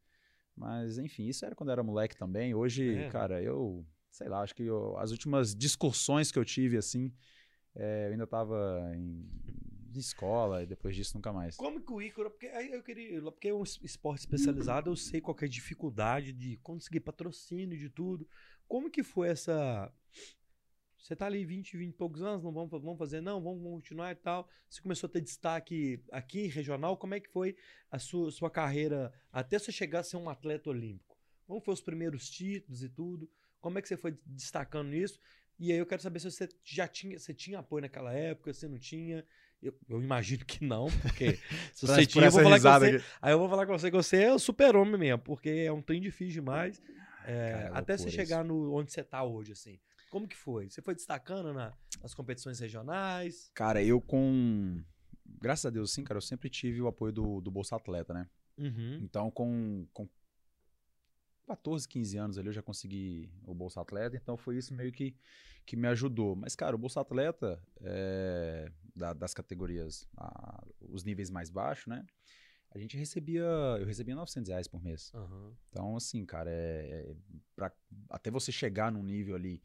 Mas, 0.56 0.98
enfim, 0.98 1.26
isso 1.26 1.44
era 1.44 1.54
quando 1.54 1.70
era 1.72 1.82
moleque 1.82 2.16
também. 2.16 2.54
Hoje, 2.54 2.94
É. 2.96 3.08
cara, 3.08 3.42
eu. 3.42 3.84
Sei 4.10 4.28
lá, 4.28 4.40
acho 4.42 4.54
que 4.54 4.62
eu- 4.62 4.96
as 4.96 5.10
últimas 5.10 5.54
discussões 5.54 6.30
que 6.30 6.38
eu 6.38 6.44
tive, 6.44 6.76
assim. 6.76 7.12
é, 7.76 8.06
eu 8.06 8.12
ainda 8.12 8.24
tava 8.26 8.80
em, 8.94 9.28
em 9.96 10.00
escola 10.00 10.62
e 10.62 10.66
depois 10.66 10.94
disso 10.96 11.16
nunca 11.16 11.32
mais. 11.32 11.56
Como 11.56 11.80
que 11.80 11.92
o 11.92 12.00
Ícaro. 12.02 12.30
Porque 12.30 12.46
eu 12.46 12.82
queria. 12.82 13.20
Porque 13.22 13.48
é 13.48 13.54
um 13.54 13.62
es- 13.62 13.80
esporte 13.82 14.20
especializado, 14.20 14.90
eu 14.90 14.96
sei 14.96 15.20
qual 15.20 15.36
é 15.40 15.44
a 15.44 15.48
dificuldade 15.48 16.32
de 16.32 16.56
conseguir 16.58 17.00
patrocínio 17.00 17.78
de 17.78 17.88
tudo. 17.90 18.28
Como 18.66 18.90
que 18.90 19.02
foi 19.02 19.28
essa. 19.28 19.92
Você 20.98 21.14
tá 21.14 21.26
ali 21.26 21.44
20, 21.44 21.76
20 21.76 21.92
e 21.92 21.96
poucos 21.96 22.22
anos, 22.22 22.42
não 22.42 22.50
vamos, 22.50 22.70
vamos 22.70 22.96
fazer, 22.98 23.20
não, 23.20 23.42
vamos 23.42 23.62
continuar 23.62 24.12
e 24.12 24.14
tal. 24.14 24.48
Você 24.70 24.80
começou 24.80 25.06
a 25.06 25.10
ter 25.12 25.20
destaque 25.20 26.02
aqui, 26.10 26.46
regional. 26.46 26.96
Como 26.96 27.12
é 27.14 27.20
que 27.20 27.28
foi 27.28 27.54
a 27.90 27.98
sua, 27.98 28.30
sua 28.30 28.50
carreira 28.50 29.12
até 29.30 29.58
você 29.58 29.70
chegar 29.70 30.00
a 30.00 30.02
ser 30.02 30.16
um 30.16 30.30
atleta 30.30 30.70
olímpico? 30.70 31.14
Como 31.46 31.60
foram 31.60 31.74
os 31.74 31.82
primeiros 31.82 32.30
títulos 32.30 32.82
e 32.82 32.88
tudo? 32.88 33.30
Como 33.60 33.78
é 33.78 33.82
que 33.82 33.88
você 33.88 33.98
foi 33.98 34.16
destacando 34.24 34.88
nisso? 34.88 35.20
E 35.58 35.70
aí 35.70 35.78
eu 35.78 35.84
quero 35.86 36.00
saber 36.00 36.20
se 36.20 36.30
você 36.30 36.48
já 36.64 36.88
tinha, 36.88 37.18
você 37.18 37.34
tinha 37.34 37.58
apoio 37.58 37.82
naquela 37.82 38.12
época, 38.14 38.54
se 38.54 38.66
não 38.66 38.78
tinha. 38.78 39.26
Eu, 39.62 39.74
eu 39.88 40.00
imagino 40.02 40.44
que 40.44 40.62
não, 40.64 40.86
porque 41.02 41.38
se 41.72 41.86
você 41.86 42.04
tinha, 42.06 42.26
eu 42.26 42.30
vou 42.30 42.42
falar 42.42 42.58
você. 42.58 42.96
aqui. 42.96 43.04
Aí 43.22 43.32
eu 43.32 43.38
vou 43.38 43.48
falar 43.48 43.66
com 43.66 43.72
você 43.78 43.90
que 43.90 43.96
você 43.96 44.22
é 44.24 44.32
o 44.32 44.38
super-homem 44.38 44.98
mesmo, 44.98 45.18
porque 45.20 45.48
é 45.48 45.72
um 45.72 45.80
trem 45.82 46.00
difícil 46.00 46.34
demais. 46.34 46.82
É, 47.24 47.50
Cara, 47.52 47.64
é 47.64 47.70
até 47.78 47.96
você 47.96 48.04
loucura 48.04 48.24
chegar 48.26 48.44
no 48.44 48.74
onde 48.74 48.92
você 48.92 49.02
tá 49.02 49.24
hoje, 49.24 49.52
assim. 49.52 49.78
Como 50.10 50.28
que 50.28 50.36
foi? 50.36 50.68
Você 50.68 50.82
foi 50.82 50.94
destacando 50.94 51.52
na- 51.52 51.72
nas 52.02 52.14
competições 52.14 52.60
regionais? 52.60 53.50
Cara, 53.54 53.82
eu 53.82 54.00
com. 54.00 54.82
Graças 55.40 55.64
a 55.66 55.70
Deus, 55.70 55.92
sim, 55.92 56.04
cara, 56.04 56.18
eu 56.18 56.22
sempre 56.22 56.48
tive 56.50 56.80
o 56.82 56.86
apoio 56.86 57.12
do, 57.12 57.40
do 57.40 57.50
Bolsa 57.50 57.76
Atleta, 57.76 58.12
né? 58.12 58.28
Uhum. 58.58 59.00
Então, 59.02 59.30
com, 59.30 59.86
com 59.92 60.08
14, 61.46 61.86
15 61.88 62.16
anos 62.16 62.38
ali, 62.38 62.48
eu 62.48 62.52
já 62.52 62.62
consegui 62.62 63.30
o 63.44 63.54
Bolsa 63.54 63.80
Atleta, 63.80 64.16
então 64.16 64.36
foi 64.36 64.56
isso 64.56 64.74
meio 64.74 64.90
que, 64.92 65.14
que 65.66 65.76
me 65.76 65.86
ajudou. 65.88 66.34
Mas, 66.34 66.56
cara, 66.56 66.74
o 66.74 66.78
Bolsa 66.78 67.00
Atleta, 67.00 67.62
é, 67.80 68.70
da- 68.94 69.12
das 69.12 69.34
categorias, 69.34 70.08
a- 70.16 70.64
os 70.80 71.04
níveis 71.04 71.30
mais 71.30 71.50
baixos, 71.50 71.86
né? 71.86 72.04
A 72.70 72.78
gente 72.78 72.96
recebia, 72.96 73.42
eu 73.78 73.86
recebia 73.86 74.14
900 74.16 74.48
reais 74.48 74.66
por 74.66 74.82
mês. 74.82 75.12
Aham. 75.14 75.54
Então, 75.70 75.96
assim, 75.96 76.24
cara, 76.24 76.50
é, 76.50 77.10
é 77.10 77.16
pra- 77.54 77.72
até 78.10 78.30
você 78.30 78.50
chegar 78.50 78.90
num 78.90 79.02
nível 79.02 79.36
ali 79.36 79.62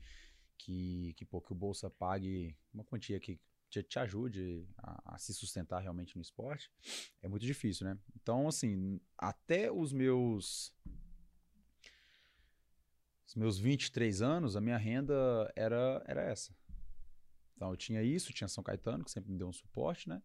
que, 0.57 1.13
que, 1.15 1.25
pô, 1.25 1.41
que 1.41 1.51
o 1.51 1.55
Bolsa 1.55 1.89
pague 1.89 2.55
uma 2.73 2.83
quantia 2.83 3.19
que 3.19 3.39
te, 3.69 3.81
te 3.83 3.97
ajude 3.99 4.67
a, 4.77 5.15
a 5.15 5.17
se 5.17 5.33
sustentar 5.33 5.79
realmente 5.79 6.15
no 6.15 6.21
esporte, 6.21 6.69
é 7.21 7.27
muito 7.27 7.45
difícil, 7.45 7.85
né? 7.87 7.97
Então, 8.21 8.47
assim, 8.47 8.99
até 9.17 9.71
os 9.71 9.93
meus. 9.93 10.73
Os 13.29 13.35
meus 13.35 13.59
23 13.59 14.23
anos, 14.23 14.55
a 14.55 14.61
minha 14.61 14.77
renda 14.77 15.13
era, 15.55 16.03
era 16.07 16.23
essa. 16.23 16.51
Então, 17.55 17.69
eu 17.69 17.77
tinha 17.77 18.01
isso, 18.01 18.33
tinha 18.33 18.47
São 18.47 18.63
Caetano, 18.63 19.05
que 19.05 19.11
sempre 19.11 19.31
me 19.31 19.37
deu 19.37 19.47
um 19.47 19.53
suporte, 19.53 20.09
né? 20.09 20.19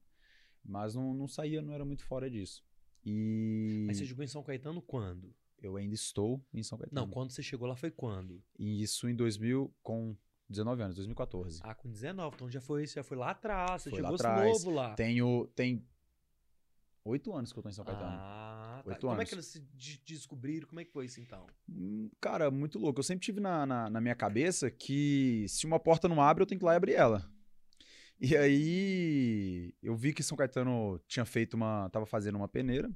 Mas 0.64 0.94
não, 0.94 1.12
não 1.12 1.28
saía, 1.28 1.60
não 1.60 1.74
era 1.74 1.84
muito 1.84 2.02
fora 2.02 2.30
disso. 2.30 2.64
E 3.04 3.84
Mas 3.86 3.98
você 3.98 4.06
jogou 4.06 4.24
em 4.24 4.28
São 4.28 4.42
Caetano 4.42 4.80
quando? 4.80 5.34
eu 5.60 5.76
ainda 5.76 5.94
estou 5.94 6.42
em 6.52 6.62
São 6.62 6.78
Caetano. 6.78 7.06
Não, 7.06 7.10
quando 7.10 7.30
você 7.30 7.42
chegou 7.42 7.66
lá 7.66 7.74
foi 7.74 7.90
quando? 7.90 8.42
E 8.58 8.82
isso 8.82 9.08
em 9.08 9.14
2000, 9.14 9.74
com 9.82 10.16
19 10.48 10.82
anos, 10.82 10.96
2014. 10.96 11.60
Ah, 11.62 11.74
com 11.74 11.90
19. 11.90 12.34
Então 12.34 12.50
já 12.50 12.60
foi, 12.60 12.86
já 12.86 13.02
foi 13.02 13.16
lá 13.16 13.30
atrás. 13.30 13.82
Você 13.82 13.90
Foi 13.90 14.00
lá 14.00 14.08
chegou 14.10 14.14
atrás. 14.16 14.52
novo 14.64 14.70
lá. 14.70 14.94
Tenho, 14.94 15.46
tem 15.54 15.86
oito 17.04 17.34
anos 17.34 17.52
que 17.52 17.58
eu 17.58 17.62
tô 17.62 17.68
em 17.68 17.72
São 17.72 17.84
Caetano. 17.84 18.16
Ah, 18.18 18.53
tá. 18.84 18.90
Oito 18.90 19.00
Como 19.02 19.12
é 19.12 19.16
anos. 19.16 19.28
que 19.28 19.34
eles 19.34 19.46
se 19.46 19.60
de- 19.74 20.00
descobriram? 20.04 20.66
Como 20.68 20.80
é 20.80 20.84
que 20.84 20.92
foi 20.92 21.06
isso 21.06 21.20
então? 21.20 21.46
Hum, 21.68 22.10
Cara, 22.20 22.50
muito 22.50 22.78
louco. 22.78 23.00
Eu 23.00 23.04
sempre 23.04 23.24
tive 23.24 23.40
na, 23.40 23.64
na, 23.66 23.90
na 23.90 24.00
minha 24.00 24.14
cabeça 24.14 24.70
que 24.70 25.46
se 25.48 25.66
uma 25.66 25.80
porta 25.80 26.08
não 26.08 26.20
abre, 26.20 26.42
eu 26.42 26.46
tenho 26.46 26.58
que 26.58 26.64
ir 26.64 26.68
lá 26.68 26.74
e 26.74 26.76
abrir 26.76 26.94
ela. 26.94 27.28
E 28.20 28.36
aí 28.36 29.74
eu 29.82 29.94
vi 29.96 30.12
que 30.14 30.22
São 30.22 30.36
Caetano 30.36 31.00
tinha 31.08 31.24
feito 31.24 31.54
uma. 31.54 31.88
tava 31.90 32.06
fazendo 32.06 32.36
uma 32.36 32.48
peneira. 32.48 32.90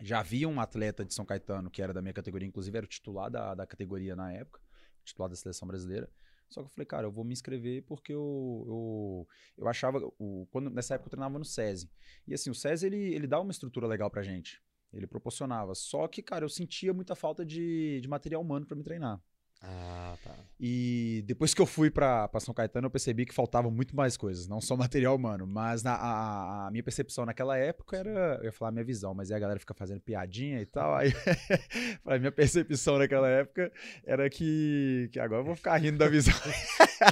Já 0.00 0.18
havia 0.20 0.48
um 0.48 0.60
atleta 0.60 1.04
de 1.04 1.14
São 1.14 1.24
Caetano 1.24 1.70
que 1.70 1.80
era 1.80 1.92
da 1.92 2.02
minha 2.02 2.12
categoria, 2.14 2.48
inclusive 2.48 2.76
era 2.76 2.84
o 2.84 2.88
titular 2.88 3.30
da, 3.30 3.54
da 3.54 3.66
categoria 3.66 4.16
na 4.16 4.32
época, 4.32 4.60
titular 5.04 5.28
da 5.30 5.36
seleção 5.36 5.68
brasileira. 5.68 6.10
Só 6.48 6.60
que 6.60 6.66
eu 6.66 6.70
falei, 6.70 6.86
cara, 6.86 7.06
eu 7.06 7.12
vou 7.12 7.24
me 7.24 7.32
inscrever 7.32 7.82
porque 7.84 8.12
eu, 8.12 8.64
eu, 8.66 9.28
eu 9.58 9.68
achava. 9.68 9.98
O, 10.18 10.46
quando, 10.50 10.68
nessa 10.70 10.94
época 10.96 11.06
eu 11.06 11.10
treinava 11.12 11.38
no 11.38 11.44
SESI. 11.44 11.88
E 12.26 12.34
assim, 12.34 12.50
o 12.50 12.54
SESI 12.54 12.86
ele, 12.86 13.14
ele 13.14 13.26
dá 13.26 13.40
uma 13.40 13.52
estrutura 13.52 13.86
legal 13.86 14.10
pra 14.10 14.22
gente. 14.22 14.60
Ele 14.92 15.06
proporcionava. 15.06 15.74
Só 15.74 16.06
que, 16.08 16.22
cara, 16.22 16.44
eu 16.44 16.48
sentia 16.48 16.92
muita 16.92 17.14
falta 17.14 17.44
de, 17.44 18.00
de 18.00 18.08
material 18.08 18.42
humano 18.42 18.66
pra 18.66 18.76
me 18.76 18.82
treinar. 18.82 19.20
Ah, 19.64 20.16
tá. 20.24 20.34
E 20.58 21.22
depois 21.24 21.54
que 21.54 21.62
eu 21.62 21.66
fui 21.66 21.88
pra 21.88 22.26
pra 22.26 22.40
São 22.40 22.52
Caetano, 22.52 22.86
eu 22.86 22.90
percebi 22.90 23.24
que 23.24 23.32
faltava 23.32 23.70
muito 23.70 23.94
mais 23.94 24.16
coisas, 24.16 24.48
não 24.48 24.60
só 24.60 24.74
material 24.76 25.14
humano. 25.14 25.46
Mas 25.46 25.84
na- 25.84 25.94
a, 25.94 26.66
a 26.66 26.70
minha 26.72 26.82
percepção 26.82 27.24
naquela 27.24 27.56
época 27.56 27.96
era. 27.96 28.38
Eu 28.40 28.46
ia 28.46 28.52
falar 28.52 28.72
minha 28.72 28.84
visão, 28.84 29.14
mas 29.14 29.30
aí 29.30 29.36
a 29.36 29.40
galera 29.40 29.60
fica 29.60 29.72
fazendo 29.72 30.00
piadinha 30.00 30.60
e 30.60 30.66
tal. 30.66 30.96
Aí 30.96 31.12
a 32.04 32.18
minha 32.18 32.32
percepção 32.32 32.98
naquela 32.98 33.28
época 33.28 33.70
era 34.04 34.28
que, 34.28 35.08
que 35.12 35.20
agora 35.20 35.42
eu 35.42 35.46
vou 35.46 35.54
ficar 35.56 35.76
rindo 35.76 35.98
da 35.98 36.08
visão. 36.08 36.34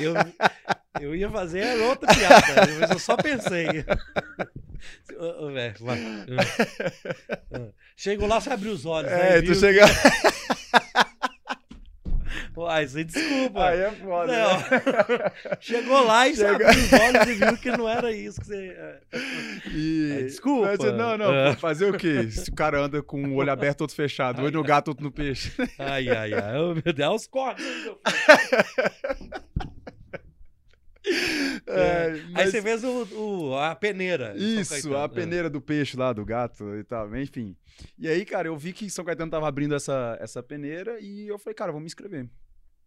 Eu, 0.01 0.15
eu 1.01 1.17
ia 1.17 1.29
fazer 1.29 1.65
outra 1.83 2.15
piada, 2.15 2.47
mas 2.79 2.91
eu 2.93 2.99
só 3.01 3.17
pensei. 3.17 3.67
Velho, 5.53 5.75
vai. 5.81 5.99
Chegou 7.97 8.29
lá, 8.29 8.41
você 8.41 8.51
abriu 8.51 8.71
os 8.73 8.87
olhos. 8.87 9.11
É, 9.11 9.35
aí 9.35 9.43
tu 9.43 9.53
viu? 9.53 9.85
Uai, 12.63 12.87
você 12.87 13.05
desculpa. 13.05 13.65
Aí 13.69 13.81
é 13.81 13.91
foda. 13.93 14.33
Né? 14.33 15.33
Chegou 15.61 16.05
lá 16.05 16.29
e 16.29 16.37
Chega- 16.37 16.53
abriu 16.53 16.69
os 16.69 16.93
olhos 16.93 17.27
e 17.29 17.35
viu 17.35 17.57
que 17.59 17.71
não 17.71 17.89
era 17.89 18.13
isso 18.13 18.41
que 18.41 18.47
você. 18.47 18.69
é. 18.77 19.01
E... 19.73 20.13
É, 20.19 20.23
desculpa. 20.25 20.77
Mas, 20.79 20.93
não, 20.95 21.17
não. 21.17 21.33
É. 21.35 21.55
pô, 21.55 21.61
Fazer 21.61 21.87
o 21.87 21.97
quê? 21.97 22.31
Se 22.31 22.51
o 22.51 22.55
cara 22.55 22.79
anda 22.81 23.03
com 23.03 23.23
o 23.23 23.35
olho 23.37 23.51
aberto, 23.51 23.81
outro 23.81 23.97
fechado. 23.97 24.41
Um 24.43 24.45
olho 24.45 24.59
no 24.59 24.63
gato, 24.63 24.89
outro 24.89 25.03
no 25.05 25.11
peixe. 25.11 25.53
Ai, 25.79 26.09
ai, 26.11 26.35
ai. 26.35 26.59
Ô, 26.59 26.75
meu 26.75 26.93
Deus, 26.93 27.23
os 27.23 27.27
cortes. 27.27 27.65
É, 31.67 32.07
Aí 32.13 32.31
mas- 32.33 32.51
você 32.51 32.61
fez 32.63 32.85
o, 32.85 33.05
o- 33.51 33.57
a 33.57 33.75
peneira. 33.75 34.35
Isso, 34.37 34.95
a 34.95 35.09
peneira 35.09 35.49
do 35.49 35.61
peixe 35.61 35.97
lá, 35.97 36.13
do 36.13 36.25
gato 36.25 36.75
e 36.77 36.85
tal, 36.85 37.15
enfim. 37.17 37.57
E 37.99 38.07
aí, 38.09 38.25
cara, 38.25 38.49
eu 38.49 38.57
vi 38.57 38.73
que 38.73 38.91
São 38.91 39.05
Caetano 39.05 39.31
tava 39.31 39.49
abrindo 39.49 39.75
essa, 39.75 40.17
essa 40.21 40.43
peneira 40.43 40.99
e 41.01 41.27
eu 41.27 41.39
falei, 41.39 41.55
cara, 41.55 41.73
vamos 41.73 41.85
me 41.85 41.87
inscrever. 41.87 42.29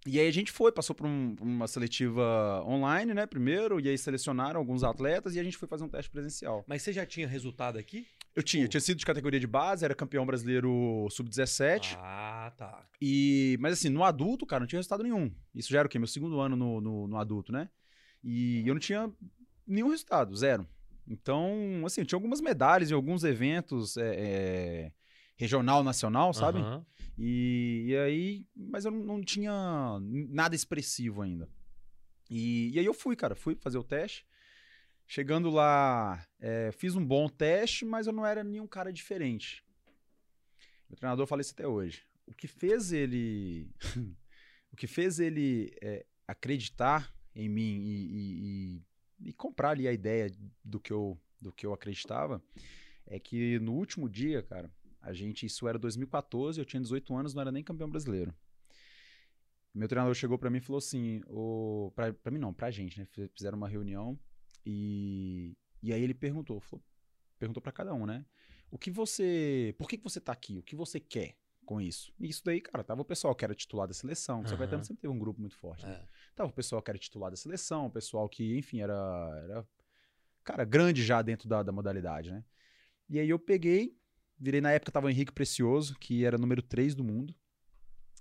E 0.05 0.19
aí 0.19 0.27
a 0.27 0.31
gente 0.33 0.51
foi, 0.51 0.71
passou 0.71 0.93
por 0.93 1.05
um- 1.07 1.35
uma 1.39 1.65
seletiva 1.67 2.61
online, 2.67 3.13
né, 3.13 3.25
primeiro, 3.25 3.79
e 3.79 3.87
aí 3.87 3.97
selecionaram 3.97 4.59
alguns 4.59 4.83
atletas 4.83 5.33
e 5.35 5.39
a 5.39 5.43
gente 5.43 5.55
foi 5.57 5.67
fazer 5.67 5.85
um 5.85 5.89
teste 5.89 6.11
presencial. 6.11 6.63
Mas 6.67 6.81
você 6.81 6.91
já 6.91 7.05
tinha 7.05 7.25
resultado 7.27 7.77
aqui? 7.77 8.05
Eu 8.35 8.43
tinha, 8.43 8.65
eu 8.65 8.67
tinha 8.67 8.81
sido 8.81 8.97
de 8.97 9.05
categoria 9.05 9.39
de 9.39 9.47
base, 9.47 9.85
era 9.85 9.95
campeão 9.95 10.25
brasileiro 10.25 11.07
sub-17, 11.11 11.95
Ah, 11.99 12.51
tá. 12.57 12.85
e... 12.99 13.57
Mas 13.61 13.73
assim, 13.73 13.89
no 13.89 14.03
adulto, 14.03 14.45
cara, 14.45 14.61
não 14.61 14.67
tinha 14.67 14.79
resultado 14.79 15.03
nenhum. 15.03 15.31
Isso 15.55 15.71
já 15.71 15.79
era 15.79 15.85
o 15.85 15.89
quê? 15.89 15.97
Meu 15.99 16.07
segundo 16.07 16.39
ano 16.39 16.55
no, 16.55 16.81
no, 16.81 17.07
no 17.07 17.17
adulto, 17.17 17.51
né? 17.53 17.69
E 18.23 18.67
eu 18.67 18.73
não 18.73 18.79
tinha 18.81 19.09
nenhum 19.65 19.89
resultado, 19.89 20.35
zero. 20.35 20.67
Então, 21.07 21.83
assim, 21.85 22.01
eu 22.01 22.05
tinha 22.05 22.17
algumas 22.17 22.41
medalhas 22.41 22.89
em 22.89 22.93
alguns 22.93 23.23
eventos 23.23 23.95
é, 23.97 24.15
é, 24.15 24.91
regional, 25.35 25.83
nacional, 25.83 26.33
sabe? 26.33 26.59
Aham. 26.59 26.85
E, 27.17 27.85
e 27.87 27.97
aí, 27.97 28.47
mas 28.55 28.85
eu 28.85 28.91
não, 28.91 29.03
não 29.03 29.21
tinha 29.23 29.53
nada 30.29 30.55
expressivo 30.55 31.21
ainda. 31.21 31.47
E, 32.29 32.71
e 32.73 32.79
aí 32.79 32.85
eu 32.85 32.93
fui, 32.93 33.15
cara, 33.15 33.35
fui 33.35 33.55
fazer 33.55 33.77
o 33.77 33.83
teste. 33.83 34.25
Chegando 35.05 35.49
lá, 35.49 36.25
é, 36.39 36.71
fiz 36.71 36.95
um 36.95 37.05
bom 37.05 37.27
teste, 37.27 37.85
mas 37.85 38.07
eu 38.07 38.13
não 38.13 38.25
era 38.25 38.43
nenhum 38.43 38.65
cara 38.65 38.91
diferente. 38.91 39.63
Meu 40.89 40.97
treinador 40.97 41.27
fala 41.27 41.41
isso 41.41 41.53
até 41.53 41.67
hoje. 41.67 42.03
O 42.25 42.33
que 42.33 42.47
fez 42.47 42.91
ele, 42.91 43.69
o 44.71 44.75
que 44.75 44.87
fez 44.87 45.19
ele 45.19 45.75
é, 45.81 46.05
acreditar 46.27 47.13
em 47.35 47.49
mim 47.49 47.79
e, 47.81 47.91
e- 47.91 48.75
e- 48.77 49.29
e 49.29 49.33
comprar 49.33 49.71
ali 49.71 49.87
a 49.87 49.93
ideia 49.93 50.31
do 50.63 50.79
que 50.79 50.91
eu, 50.91 51.19
do 51.39 51.51
que 51.51 51.65
eu 51.65 51.73
acreditava, 51.73 52.41
é 53.05 53.19
que 53.19 53.59
no 53.59 53.73
último 53.73 54.09
dia, 54.09 54.41
cara, 54.41 54.71
a 55.03 55.13
gente, 55.13 55.45
isso 55.45 55.67
era 55.67 55.77
2014, 55.77 56.59
eu 56.59 56.65
tinha 56.65 56.81
18 56.81 57.13
anos, 57.15 57.33
não 57.33 57.41
era 57.41 57.51
nem 57.51 57.63
campeão 57.63 57.89
brasileiro. 57.89 58.33
Meu 59.73 59.87
treinador 59.87 60.13
chegou 60.13 60.37
pra 60.37 60.49
mim 60.49 60.57
e 60.57 60.61
falou 60.61 60.77
assim, 60.77 61.21
o, 61.27 61.91
pra, 61.95 62.13
pra 62.13 62.31
mim 62.31 62.39
não, 62.39 62.53
pra 62.53 62.71
gente, 62.71 62.99
né? 62.99 63.05
Fiz- 63.05 63.29
Fizeram 63.33 63.57
uma 63.57 63.67
reunião 63.67 64.17
e, 64.65 65.55
e 65.81 65.91
aí 65.91 66.01
ele 66.01 66.13
perguntou, 66.13 66.59
falou- 66.59 66.83
perguntou 67.39 67.61
pra 67.61 67.71
cada 67.71 67.93
um, 67.93 68.05
né? 68.05 68.25
O 68.71 68.77
que 68.77 68.89
você, 68.91 69.75
por 69.77 69.89
que, 69.89 69.97
que 69.97 70.03
você 70.03 70.21
tá 70.21 70.31
aqui? 70.31 70.57
O 70.59 70.63
que 70.63 70.75
você 70.75 70.99
quer 70.99 71.35
com 71.65 71.81
isso? 71.81 72.13
E 72.19 72.29
isso 72.29 72.43
daí, 72.45 72.61
cara, 72.61 72.83
tava 72.83 73.01
o 73.01 73.05
pessoal 73.05 73.35
que 73.35 73.43
era 73.43 73.53
titular 73.55 73.87
da 73.87 73.93
seleção, 73.93 74.41
São 74.43 74.51
Aham. 74.51 74.57
Caetano 74.59 74.83
sempre 74.85 75.01
teve 75.01 75.13
um 75.13 75.19
grupo 75.19 75.39
muito 75.39 75.55
forte, 75.55 75.85
né? 75.85 75.93
É. 75.93 76.07
Tava 76.35 76.49
o 76.49 76.53
pessoal 76.53 76.81
que 76.81 76.91
era 76.91 76.97
titular 76.97 77.29
da 77.31 77.37
seleção, 77.37 77.87
o 77.87 77.91
pessoal 77.91 78.29
que, 78.29 78.57
enfim, 78.57 78.79
era, 78.79 78.93
era 79.43 79.67
cara, 80.43 80.63
grande 80.65 81.03
já 81.03 81.21
dentro 81.21 81.49
da, 81.49 81.61
da 81.63 81.71
modalidade, 81.71 82.31
né? 82.31 82.43
E 83.09 83.19
aí 83.19 83.29
eu 83.29 83.39
peguei, 83.39 83.97
virei 84.37 84.61
na 84.61 84.71
época 84.71 84.91
tava 84.91 85.07
o 85.07 85.09
Henrique 85.09 85.31
Precioso, 85.31 85.95
que 85.99 86.25
era 86.25 86.37
número 86.37 86.61
3 86.61 86.95
do 86.95 87.03
mundo. 87.03 87.35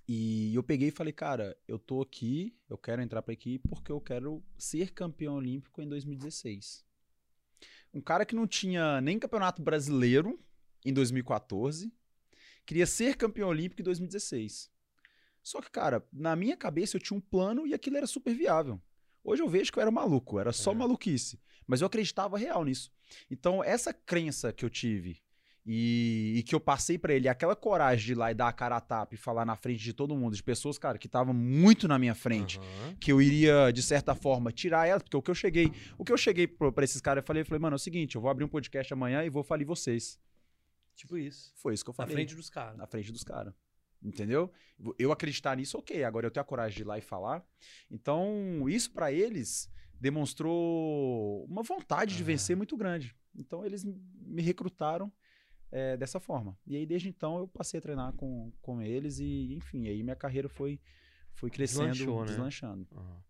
E 0.08 0.54
eu 0.54 0.62
peguei 0.62 0.88
e 0.88 0.92
falei, 0.92 1.12
cara, 1.12 1.56
eu 1.66 1.78
tô 1.78 2.02
aqui, 2.02 2.56
eu 2.68 2.76
quero 2.76 3.00
entrar 3.02 3.22
pra 3.22 3.32
equipe 3.32 3.68
porque 3.68 3.92
eu 3.92 4.00
quero 4.00 4.42
ser 4.58 4.92
campeão 4.92 5.36
olímpico 5.36 5.80
em 5.80 5.88
2016. 5.88 6.84
Um 7.94 8.00
cara 8.00 8.24
que 8.26 8.34
não 8.34 8.46
tinha 8.46 9.00
nem 9.00 9.18
campeonato 9.18 9.62
brasileiro 9.62 10.40
em 10.84 10.92
2014, 10.92 11.92
queria 12.66 12.86
ser 12.86 13.16
campeão 13.16 13.48
olímpico 13.48 13.80
em 13.80 13.84
2016. 13.84 14.70
Só 15.42 15.60
que, 15.60 15.70
cara, 15.70 16.06
na 16.12 16.34
minha 16.34 16.56
cabeça 16.56 16.96
eu 16.96 17.00
tinha 17.00 17.16
um 17.16 17.20
plano 17.20 17.66
e 17.66 17.74
aquilo 17.74 17.96
era 17.96 18.06
super 18.06 18.34
viável. 18.34 18.80
Hoje 19.24 19.42
eu 19.42 19.48
vejo 19.48 19.70
que 19.72 19.78
eu 19.78 19.82
era 19.82 19.90
maluco, 19.90 20.38
era 20.38 20.52
só 20.52 20.72
É. 20.72 20.74
maluquice. 20.74 21.40
Mas 21.66 21.80
eu 21.80 21.86
acreditava 21.86 22.36
real 22.36 22.64
nisso. 22.64 22.90
Então, 23.30 23.62
essa 23.62 23.92
crença 23.94 24.52
que 24.52 24.64
eu 24.64 24.70
tive 24.70 25.22
e, 25.64 26.34
e 26.38 26.42
que 26.42 26.54
eu 26.54 26.60
passei 26.60 26.98
pra 26.98 27.14
ele, 27.14 27.28
aquela 27.28 27.54
coragem 27.54 28.04
de 28.06 28.12
ir 28.12 28.14
lá 28.16 28.30
e 28.32 28.34
dar 28.34 28.48
a 28.48 28.52
cara 28.52 28.76
a 28.76 28.80
tapa 28.80 29.14
e 29.14 29.16
falar 29.16 29.44
na 29.44 29.54
frente 29.54 29.82
de 29.82 29.92
todo 29.92 30.16
mundo, 30.16 30.34
de 30.34 30.42
pessoas, 30.42 30.76
cara, 30.78 30.98
que 30.98 31.06
estavam 31.06 31.32
muito 31.32 31.86
na 31.86 31.98
minha 31.98 32.14
frente, 32.14 32.58
Aham. 32.58 32.96
que 33.00 33.12
eu 33.12 33.22
iria, 33.22 33.70
de 33.72 33.82
certa 33.82 34.14
forma, 34.14 34.50
tirar 34.50 34.88
elas, 34.88 35.02
porque 35.02 35.16
o 35.16 35.22
que 35.22 35.30
eu 35.30 35.34
cheguei, 35.34 35.70
o 35.96 36.04
que 36.04 36.12
eu 36.12 36.16
cheguei 36.18 36.46
pra 36.48 36.82
esses 36.84 37.00
caras, 37.00 37.22
eu 37.22 37.26
falei, 37.26 37.42
eu 37.42 37.46
falei, 37.46 37.60
mano, 37.60 37.74
é 37.74 37.76
o 37.76 37.78
seguinte, 37.78 38.16
eu 38.16 38.20
vou 38.20 38.30
abrir 38.30 38.44
um 38.44 38.48
podcast 38.48 38.92
amanhã 38.92 39.24
e 39.24 39.30
vou 39.30 39.44
falir 39.44 39.64
vocês. 39.64 40.18
Tipo 40.96 41.16
isso. 41.16 41.52
Foi 41.56 41.72
isso 41.74 41.84
que 41.84 41.90
eu 41.90 41.94
Na 41.96 42.04
falei 42.04 42.14
frente 42.14 42.34
dos 42.34 42.50
caras. 42.50 42.76
na 42.76 42.86
frente 42.86 43.10
dos 43.12 43.22
caras. 43.24 43.54
Entendeu? 44.02 44.50
Eu 44.98 45.12
acreditar 45.12 45.56
nisso, 45.56 45.78
ok. 45.78 46.02
Agora 46.02 46.26
eu 46.26 46.30
tenho 46.30 46.42
a 46.42 46.44
coragem 46.44 46.74
de 46.76 46.82
ir 46.82 46.86
lá 46.86 46.98
e 46.98 47.00
falar. 47.00 47.40
Então, 47.88 48.68
isso 48.68 48.90
pra 48.90 49.12
eles 49.12 49.70
demonstrou 50.00 51.44
uma 51.44 51.62
vontade 51.62 52.16
de 52.16 52.22
vencer 52.24 52.56
muito 52.56 52.76
grande. 52.76 53.14
Então, 53.34 53.64
eles 53.64 53.84
me 53.84 54.42
recrutaram 54.42 55.10
é, 55.72 55.96
dessa 55.96 56.20
forma. 56.20 56.56
E 56.66 56.76
aí, 56.76 56.86
desde 56.86 57.08
então, 57.08 57.38
eu 57.38 57.48
passei 57.48 57.78
a 57.78 57.80
treinar 57.80 58.12
com, 58.12 58.52
com 58.60 58.80
eles 58.82 59.18
e, 59.18 59.54
enfim, 59.54 59.88
aí 59.88 60.02
minha 60.02 60.14
carreira 60.14 60.48
foi, 60.48 60.78
foi 61.34 61.50
crescendo, 61.50 61.92
Deslanchou, 61.92 62.20
né? 62.20 62.26
deslanchando. 62.26 62.86
Aham. 62.94 63.22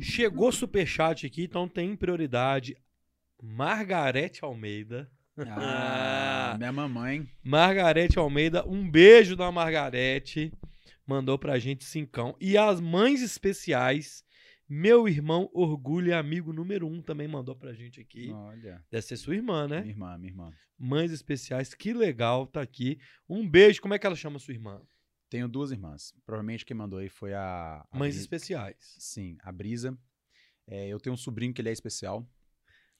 Chegou 0.00 0.52
superchat 0.52 1.26
aqui, 1.26 1.44
então 1.44 1.68
tem 1.68 1.96
prioridade. 1.96 2.76
Margarete 3.42 4.44
Almeida. 4.44 5.10
Ah, 5.46 6.56
minha 6.58 6.72
mamãe. 6.72 7.28
Margarete 7.42 8.18
Almeida, 8.18 8.66
um 8.66 8.88
beijo 8.88 9.36
da 9.36 9.50
Margarete. 9.50 10.52
Mandou 11.06 11.38
pra 11.38 11.58
gente 11.58 11.84
cincão. 11.84 12.36
E 12.40 12.58
as 12.58 12.80
mães 12.80 13.22
especiais, 13.22 14.24
meu 14.68 15.08
irmão 15.08 15.48
Orgulho 15.52 16.08
e 16.08 16.12
amigo 16.12 16.52
número 16.52 16.86
um 16.86 17.00
também 17.00 17.26
mandou 17.26 17.56
pra 17.56 17.72
gente 17.72 18.00
aqui. 18.00 18.30
Olha, 18.30 18.84
Deve 18.90 19.02
ser 19.06 19.16
sua 19.16 19.34
irmã, 19.34 19.66
né? 19.66 19.80
minha 19.80 19.92
irmã, 19.92 20.18
minha 20.18 20.30
irmã. 20.32 20.50
Mães 20.78 21.10
especiais, 21.10 21.74
que 21.74 21.92
legal, 21.92 22.46
tá 22.46 22.60
aqui. 22.60 22.98
Um 23.28 23.48
beijo. 23.48 23.80
Como 23.80 23.94
é 23.94 23.98
que 23.98 24.06
ela 24.06 24.14
chama 24.16 24.38
sua 24.38 24.52
irmã? 24.54 24.80
Tenho 25.30 25.48
duas 25.48 25.70
irmãs. 25.72 26.14
Provavelmente 26.24 26.64
quem 26.64 26.76
mandou 26.76 26.98
aí 26.98 27.08
foi 27.08 27.34
a. 27.34 27.84
a 27.90 27.98
Mães 27.98 28.14
Bri- 28.14 28.22
especiais. 28.22 28.76
Sim, 28.98 29.36
a 29.42 29.50
Brisa. 29.52 29.98
É, 30.66 30.86
eu 30.88 31.00
tenho 31.00 31.14
um 31.14 31.18
sobrinho 31.18 31.52
que 31.52 31.60
ele 31.60 31.68
é 31.70 31.72
especial. 31.72 32.28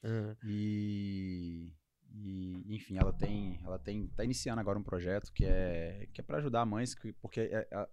Ah, 0.03 0.35
E, 0.47 1.73
e, 2.15 2.75
enfim, 2.75 2.97
ela 2.97 3.13
tem, 3.13 3.61
ela 3.63 3.79
tem, 3.79 4.09
tá 4.09 4.25
iniciando 4.25 4.61
agora 4.61 4.79
um 4.79 4.83
projeto 4.83 5.33
que 5.33 5.45
é, 5.45 6.09
que 6.13 6.21
é 6.21 6.25
para 6.25 6.39
ajudar 6.39 6.65
mães, 6.67 6.95
que- 6.95 7.13
porque 7.15 7.41
é, 7.41 7.69
é, 7.71 7.89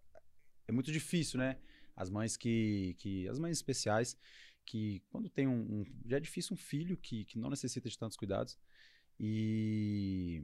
é 0.67 0.71
muito 0.71 0.91
difícil, 0.91 1.37
né? 1.39 1.57
As 1.95 2.09
mães 2.09 2.35
que, 2.37 2.95
que, 2.97 3.27
as 3.27 3.39
mães 3.39 3.57
especiais, 3.57 4.17
que 4.65 5.01
quando 5.09 5.29
tem 5.29 5.47
um, 5.47 5.81
um- 5.81 5.85
já 6.05 6.17
é 6.17 6.19
difícil 6.19 6.53
um 6.53 6.57
filho 6.57 6.97
que, 6.97 7.25
que 7.25 7.37
não 7.37 7.49
necessita 7.49 7.89
de 7.89 7.97
tantos 7.97 8.17
cuidados 8.17 8.57
e 9.19 10.43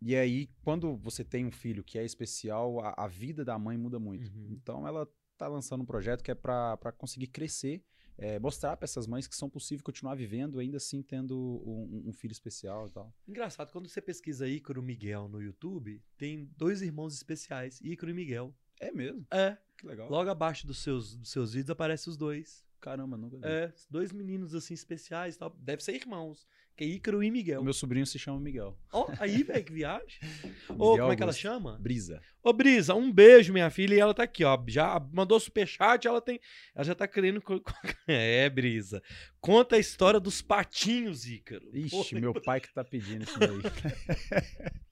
e 0.00 0.14
aí 0.14 0.48
quando 0.62 0.96
você 0.96 1.24
tem 1.24 1.44
um 1.44 1.50
filho 1.50 1.82
que 1.82 1.98
é 1.98 2.04
especial, 2.04 2.80
a, 2.80 2.94
a 3.04 3.08
vida 3.08 3.44
da 3.44 3.58
mãe 3.58 3.76
muda 3.76 3.98
muito. 3.98 4.30
Uhum. 4.30 4.48
Então 4.52 4.86
ela 4.86 5.08
tá 5.36 5.46
lançando 5.48 5.82
um 5.82 5.86
projeto 5.86 6.22
que 6.22 6.30
é 6.30 6.34
para 6.34 6.92
conseguir 6.96 7.28
crescer 7.28 7.82
é, 8.18 8.36
mostrar 8.40 8.76
para 8.76 8.84
essas 8.84 9.06
mães 9.06 9.28
que 9.28 9.36
são 9.36 9.48
possível 9.48 9.84
continuar 9.84 10.16
vivendo 10.16 10.58
ainda 10.58 10.76
assim 10.76 11.02
tendo 11.02 11.38
um, 11.64 12.08
um 12.08 12.12
filho 12.12 12.32
especial 12.32 12.88
e 12.88 12.90
tal. 12.90 13.14
Engraçado, 13.28 13.70
quando 13.70 13.88
você 13.88 14.02
pesquisa 14.02 14.48
Ícaro 14.48 14.82
Miguel 14.82 15.28
no 15.28 15.40
YouTube, 15.40 16.02
tem 16.16 16.50
dois 16.56 16.82
irmãos 16.82 17.14
especiais, 17.14 17.80
Ícaro 17.80 18.10
e 18.10 18.14
Miguel. 18.14 18.52
É 18.80 18.90
mesmo? 18.92 19.26
É, 19.30 19.56
Que 19.76 19.86
legal. 19.86 20.08
logo 20.08 20.30
abaixo 20.30 20.66
dos 20.66 20.78
seus, 20.82 21.16
dos 21.16 21.30
seus 21.30 21.52
vídeos 21.52 21.70
aparecem 21.70 22.10
os 22.10 22.16
dois. 22.16 22.64
Caramba, 22.80 23.16
nunca 23.16 23.36
vi. 23.36 23.42
É, 23.44 23.72
dois 23.90 24.12
meninos 24.12 24.54
assim 24.54 24.74
especiais 24.74 25.36
tal. 25.36 25.50
Deve 25.58 25.82
ser 25.82 25.94
irmãos, 25.96 26.46
que 26.76 26.84
é 26.84 26.86
Ícaro 26.86 27.24
e 27.24 27.30
Miguel. 27.30 27.60
O 27.60 27.64
meu 27.64 27.72
sobrinho 27.72 28.06
se 28.06 28.20
chama 28.20 28.38
Miguel. 28.38 28.78
Ó, 28.92 29.08
aí, 29.18 29.42
velho, 29.42 29.64
que 29.64 29.72
viagem. 29.72 30.20
Ô, 30.68 30.92
Miguel 30.92 30.98
como 30.98 31.12
é 31.12 31.16
que 31.16 31.22
ela 31.24 31.32
chama? 31.32 31.76
Brisa. 31.80 32.22
Ô, 32.40 32.52
Brisa, 32.52 32.94
um 32.94 33.12
beijo, 33.12 33.52
minha 33.52 33.68
filha. 33.68 33.96
E 33.96 33.98
ela 33.98 34.14
tá 34.14 34.22
aqui, 34.22 34.44
ó. 34.44 34.56
Já 34.68 35.04
mandou 35.12 35.40
superchat, 35.40 36.06
ela 36.06 36.20
tem. 36.20 36.38
Ela 36.72 36.84
já 36.84 36.94
tá 36.94 37.08
querendo. 37.08 37.42
É, 38.06 38.48
Brisa. 38.48 39.02
Conta 39.40 39.74
a 39.74 39.78
história 39.80 40.20
dos 40.20 40.40
patinhos, 40.40 41.26
Ícaro. 41.26 41.68
Ixi, 41.76 41.90
Pô, 41.90 42.20
meu 42.20 42.40
pai 42.40 42.60
que 42.60 42.72
tá 42.72 42.84
pedindo 42.84 43.24
isso 43.24 43.38
daí. 43.40 43.58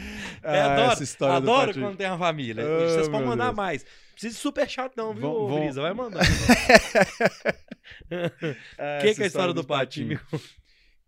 É, 0.42 0.60
Ah, 0.60 0.72
adoro, 0.72 0.92
essa 0.92 1.02
história 1.04 1.40
do 1.40 1.52
Adoro 1.52 1.74
quando 1.74 1.96
tem 1.96 2.06
uma 2.06 2.18
família. 2.18 2.64
Oh, 2.64 2.88
Vocês 2.88 3.08
podem 3.08 3.26
mandar 3.26 3.44
Deus. 3.46 3.56
mais. 3.56 3.84
Precisa 4.12 4.34
de 4.34 4.40
superchat, 4.40 4.96
não, 4.96 5.12
viu, 5.12 5.22
Vão- 5.22 5.48
vão- 5.48 5.60
Brisa? 5.60 5.82
Vai 5.82 5.92
mandar. 5.92 6.22
O 6.22 6.24
que, 9.02 9.14
que 9.14 9.20
é 9.20 9.24
a 9.24 9.26
história 9.26 9.52
do 9.52 9.60
dos 9.60 9.66
patinho? 9.66 10.18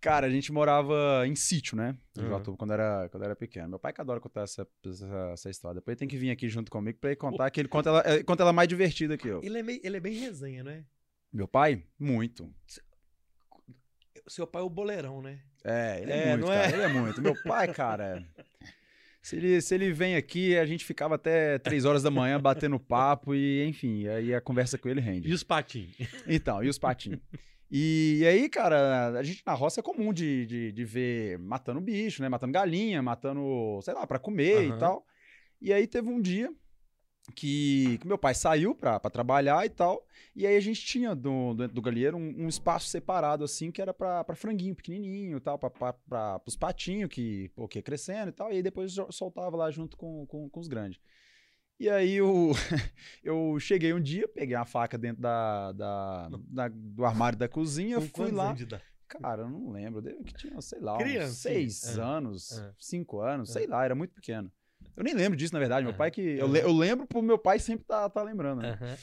Cara, 0.01 0.27
a 0.27 0.31
gente 0.31 0.53
morava 0.53 1.25
em 1.27 1.35
sítio, 1.37 1.77
né? 1.77 1.97
Em 2.19 2.23
Uhum. 2.23 2.29
Joatuba, 2.29 2.57
quando 2.57 2.73
era, 2.73 3.09
quando 3.09 3.23
era 3.23 3.37
pequeno. 3.37 3.69
Meu 3.69 3.79
pai 3.79 3.93
que 3.93 4.01
adora 4.01 4.19
contar 4.21 4.43
essa, 4.43 4.67
essa, 4.85 5.31
essa 5.33 5.51
história. 5.51 5.77
Depois 5.77 5.93
ele 5.95 5.99
tem 6.01 6.09
que 6.09 6.17
vir 6.19 6.31
aqui 6.31 6.49
junto 6.49 6.71
comigo 6.71 6.99
pra 6.99 7.11
ele 7.11 7.17
contar 7.17 7.49
que 7.51 7.61
ele 7.61 7.69
conta 7.69 7.89
ela, 7.89 8.03
é, 8.05 8.23
conta 8.23 8.43
ela 8.43 8.53
mais 8.53 8.69
divertida 8.69 9.17
que 9.17 9.29
eu. 9.29 9.41
Ele 9.45 9.59
é, 9.59 9.63
meio- 9.63 9.81
ele 9.83 9.97
é 9.97 10.01
bem 10.01 10.15
resenha, 10.15 10.65
né? 10.65 10.85
Meu 11.33 11.47
pai? 11.49 11.85
Muito. 11.99 12.53
Seu 14.27 14.47
pai 14.47 14.61
é 14.63 14.65
o 14.65 14.71
boleirão, 14.71 15.23
né? 15.23 15.39
É, 15.65 16.01
ele 16.03 16.13
é, 16.13 16.17
É, 16.17 16.31
muito, 16.37 16.47
não 16.47 16.53
é? 16.53 16.63
cara. 16.63 16.73
Ele 16.73 16.83
é 16.83 16.89
muito. 16.89 17.23
Meu 17.23 17.43
pai, 17.45 17.73
cara. 17.73 18.25
Se 19.23 19.37
ele, 19.37 19.61
se 19.61 19.73
ele 19.75 19.93
vem 19.93 20.17
aqui, 20.17 20.57
a 20.57 20.67
gente 20.67 20.85
ficava 20.85 21.15
até 21.15 21.57
três 21.59 21.85
horas 21.85 22.03
da 22.03 22.11
manhã 22.11 22.41
batendo 22.41 22.79
papo 22.79 23.35
e, 23.35 23.65
enfim, 23.65 24.09
aí 24.09 24.35
a 24.35 24.41
conversa 24.41 24.77
com 24.77 24.89
ele 24.89 25.01
rende. 25.01 25.31
E 25.31 25.33
os 25.33 25.45
patinhos? 25.45 25.97
Então, 26.27 26.63
e 26.63 26.69
os 26.69 26.77
patinhos? 26.77 27.21
E, 27.71 28.19
e 28.21 28.27
aí, 28.27 28.49
cara, 28.49 29.11
a 29.19 29.23
gente 29.23 29.43
na 29.47 29.55
roça 29.55 29.81
é 29.81 29.83
comum 29.83 30.13
de, 30.13 30.45
de, 30.45 30.73
de 30.73 30.85
ver 30.85 31.39
matando 31.39 31.81
bicho, 31.81 32.21
né? 32.21 32.29
Matando 32.29 32.53
galinha, 32.53 33.01
matando, 33.01 33.81
sei 33.83 33.95
lá, 33.95 34.07
pra 34.07 34.19
comer 34.19 34.67
Aham. 34.67 34.77
e 34.77 34.79
tal. 34.79 35.07
E 35.61 35.73
aí 35.73 35.87
teve 35.87 36.09
um 36.09 36.21
dia 36.21 36.53
que, 37.35 37.99
que 37.99 38.07
meu 38.07 38.19
pai 38.19 38.35
saiu 38.35 38.75
pra 38.75 38.99
trabalhar 39.01 39.65
e 39.65 39.71
tal. 39.71 40.07
E 40.35 40.47
aí 40.47 40.57
a 40.57 40.61
gente 40.61 40.85
tinha 40.85 41.15
do, 41.15 41.55
dentro 41.55 41.75
do 41.75 41.83
galinheiro 41.83 42.17
um, 42.17 42.45
um 42.45 42.49
espaço 42.49 42.89
separado, 42.89 43.45
assim, 43.45 43.71
que 43.71 43.81
era 43.83 43.93
pra 43.95 44.25
franguinho 44.35 44.75
pequenininho 44.75 45.37
e 45.37 45.41
tal, 45.41 45.59
pra, 45.59 46.39
pros 46.39 46.57
patinhos 46.57 47.11
que, 47.11 47.49
pô, 47.55 47.69
que 47.69 47.79
ia 47.79 47.83
crescendo 47.83 48.31
e 48.31 48.33
tal. 48.33 48.51
E 48.51 48.57
aí 48.57 48.63
depois 48.63 48.95
soltava 49.11 49.57
lá 49.57 49.71
junto 49.71 49.97
com, 49.97 50.27
com, 50.27 50.49
com 50.49 50.61
os 50.61 50.69
grandes. 50.69 51.01
E 51.79 51.89
aí 51.91 52.15
eu, 52.15 52.53
eu 53.25 53.59
cheguei 53.61 53.93
um 53.93 54.01
dia, 54.01 54.29
peguei 54.29 54.57
uma 54.57 54.65
faca 54.65 54.97
dentro 54.97 55.21
da, 55.23 55.73
da, 55.73 56.29
da- 56.49 56.69
do 56.69 57.05
armário 57.05 57.39
da 57.39 57.49
cozinha, 57.49 58.01
Com 58.01 58.07
fui 58.09 58.31
lá. 58.31 58.55
Cara, 59.09 59.43
eu 59.43 59.51
não 59.51 59.71
lembro. 59.71 60.07
Eu 60.09 60.23
que 60.25 60.33
tinha, 60.33 60.59
sei 60.63 60.81
lá, 60.81 60.97
Criancinha. 60.97 61.29
seis 61.29 61.99
Ah, 61.99 62.17
anos, 62.17 62.59
ah. 62.59 62.73
cinco 62.79 63.21
anos, 63.21 63.51
Ah. 63.51 63.53
sei 63.53 63.67
lá, 63.67 63.85
era 63.85 63.95
muito 63.95 64.15
pequeno. 64.15 64.51
Eu 64.97 65.05
nem 65.05 65.15
lembro 65.15 65.37
disso, 65.37 65.53
na 65.55 65.59
verdade. 65.61 65.85
Meu 65.85 65.95
pai 65.95 66.11
que. 66.11 66.21
Eu, 66.21 66.47
le- 66.47 66.61
eu 66.61 66.73
lembro 66.73 67.07
pro 67.07 67.23
meu 67.23 67.39
pai 67.39 67.59
sempre 67.59 67.85
tá, 67.87 68.09
tá 68.11 68.23
lembrando. 68.23 68.63
né? 68.63 68.97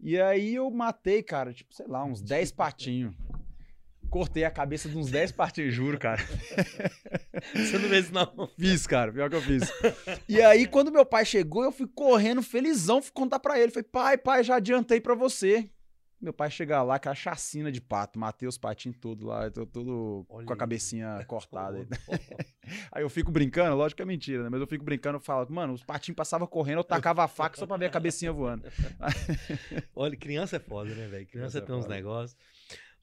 E 0.00 0.20
aí 0.20 0.54
eu 0.54 0.70
matei, 0.70 1.22
cara, 1.22 1.52
tipo, 1.52 1.74
sei 1.74 1.86
lá, 1.86 2.04
uns 2.04 2.20
10 2.22 2.52
patinhos. 2.52 3.14
Cortei 4.10 4.44
a 4.44 4.50
cabeça 4.50 4.90
de 4.90 4.98
uns 4.98 5.10
10 5.10 5.32
patinhos, 5.32 5.72
juro, 5.74 5.98
cara. 5.98 6.20
Você 7.54 7.78
não 7.78 7.88
vê 7.88 8.00
isso, 8.00 8.12
não. 8.12 8.46
Fiz, 8.58 8.86
cara, 8.86 9.10
pior 9.10 9.30
que 9.30 9.36
eu 9.36 9.40
fiz. 9.40 9.62
E 10.28 10.40
aí, 10.42 10.66
quando 10.66 10.92
meu 10.92 11.06
pai 11.06 11.24
chegou, 11.24 11.64
eu 11.64 11.72
fui 11.72 11.86
correndo, 11.86 12.42
felizão, 12.42 13.00
fui 13.00 13.12
contar 13.12 13.38
pra 13.38 13.58
ele. 13.58 13.72
Falei, 13.72 13.88
pai, 13.90 14.18
pai, 14.18 14.44
já 14.44 14.56
adiantei 14.56 15.00
pra 15.00 15.14
você. 15.14 15.68
Meu 16.22 16.32
pai 16.32 16.48
chega 16.52 16.80
lá, 16.84 17.00
com 17.00 17.08
a 17.08 17.14
chacina 17.16 17.72
de 17.72 17.80
pato, 17.80 18.16
matei 18.16 18.48
os 18.48 18.56
patinhos 18.56 18.96
tudo 19.00 19.26
lá, 19.26 19.50
tô 19.50 19.66
tudo 19.66 20.24
Olha 20.28 20.46
com 20.46 20.52
a 20.52 20.56
cabecinha 20.56 21.22
cortada. 21.26 21.84
aí. 22.92 23.02
Eu 23.02 23.10
fico 23.10 23.32
brincando, 23.32 23.74
lógico 23.74 23.96
que 23.96 24.02
é 24.02 24.06
mentira, 24.06 24.44
né? 24.44 24.48
Mas 24.48 24.60
eu 24.60 24.66
fico 24.68 24.84
brincando 24.84 25.18
e 25.18 25.20
falo, 25.20 25.50
mano, 25.50 25.72
os 25.72 25.82
patinhos 25.82 26.14
passavam 26.14 26.46
correndo, 26.46 26.78
eu 26.78 26.84
tacava 26.84 27.24
a 27.24 27.28
faca 27.28 27.58
só 27.58 27.66
pra 27.66 27.76
ver 27.76 27.86
a 27.86 27.90
cabecinha 27.90 28.32
voando. 28.32 28.62
Olha, 29.96 30.16
criança 30.16 30.56
é 30.56 30.60
foda, 30.60 30.94
né, 30.94 31.08
velho? 31.08 31.26
Criança 31.26 31.28
Criança 31.28 31.58
é 31.58 31.60
tem 31.62 31.74
uns 31.74 31.86
negócios. 31.86 32.38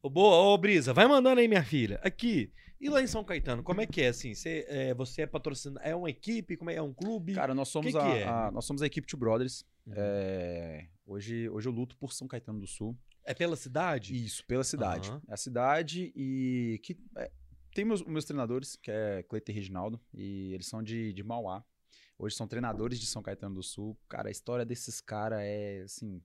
Ô, 0.01 0.09
boa, 0.09 0.53
ô, 0.53 0.57
Brisa, 0.57 0.93
vai 0.93 1.05
mandando 1.05 1.41
aí, 1.41 1.47
minha 1.49 1.63
filha. 1.63 1.99
Aqui. 2.01 2.53
E 2.79 2.87
lá 2.89 3.01
em 3.01 3.07
São 3.07 3.21
Caetano, 3.25 3.61
como 3.61 3.81
é 3.81 3.85
que 3.85 4.01
é, 4.01 4.07
assim? 4.07 4.33
Você 4.33 4.65
é, 4.69 4.93
você 4.93 5.23
é 5.23 5.27
patrocinado? 5.27 5.85
É 5.85 5.93
uma 5.93 6.09
equipe? 6.09 6.55
Como 6.55 6.69
é? 6.69 6.75
É 6.75 6.81
um 6.81 6.93
clube? 6.93 7.33
Cara, 7.33 7.53
nós 7.53 7.67
somos, 7.67 7.91
que 7.91 7.97
a, 7.97 8.07
é? 8.15 8.23
a- 8.23 8.49
nós 8.51 8.63
somos 8.63 8.81
a 8.81 8.85
equipe 8.85 9.05
Two 9.05 9.19
Brothers. 9.19 9.65
Uhum. 9.85 9.93
É, 9.97 10.87
hoje, 11.05 11.49
hoje 11.49 11.67
eu 11.67 11.73
luto 11.73 11.97
por 11.97 12.13
São 12.13 12.25
Caetano 12.29 12.61
do 12.61 12.67
Sul. 12.67 12.97
É 13.23 13.33
pela 13.33 13.55
cidade? 13.55 14.15
Isso, 14.15 14.45
pela 14.45 14.63
cidade. 14.63 15.09
Aham. 15.09 15.21
É 15.27 15.33
a 15.33 15.37
cidade 15.37 16.11
e 16.15 16.79
que 16.83 16.97
é, 17.17 17.31
tem 17.73 17.85
meus, 17.85 18.03
meus 18.03 18.25
treinadores, 18.25 18.75
que 18.75 18.89
é 18.89 19.23
Cleiton 19.23 19.51
e 19.51 19.55
Reginaldo, 19.55 20.01
e 20.13 20.53
eles 20.53 20.67
são 20.67 20.81
de, 20.81 21.13
de 21.13 21.23
Mauá. 21.23 21.63
Hoje 22.17 22.35
são 22.35 22.47
treinadores 22.47 22.99
de 22.99 23.05
São 23.05 23.21
Caetano 23.21 23.55
do 23.55 23.63
Sul. 23.63 23.97
Cara, 24.09 24.27
a 24.27 24.31
história 24.31 24.65
desses 24.65 24.99
caras 24.99 25.39
é, 25.41 25.81
assim, 25.85 26.21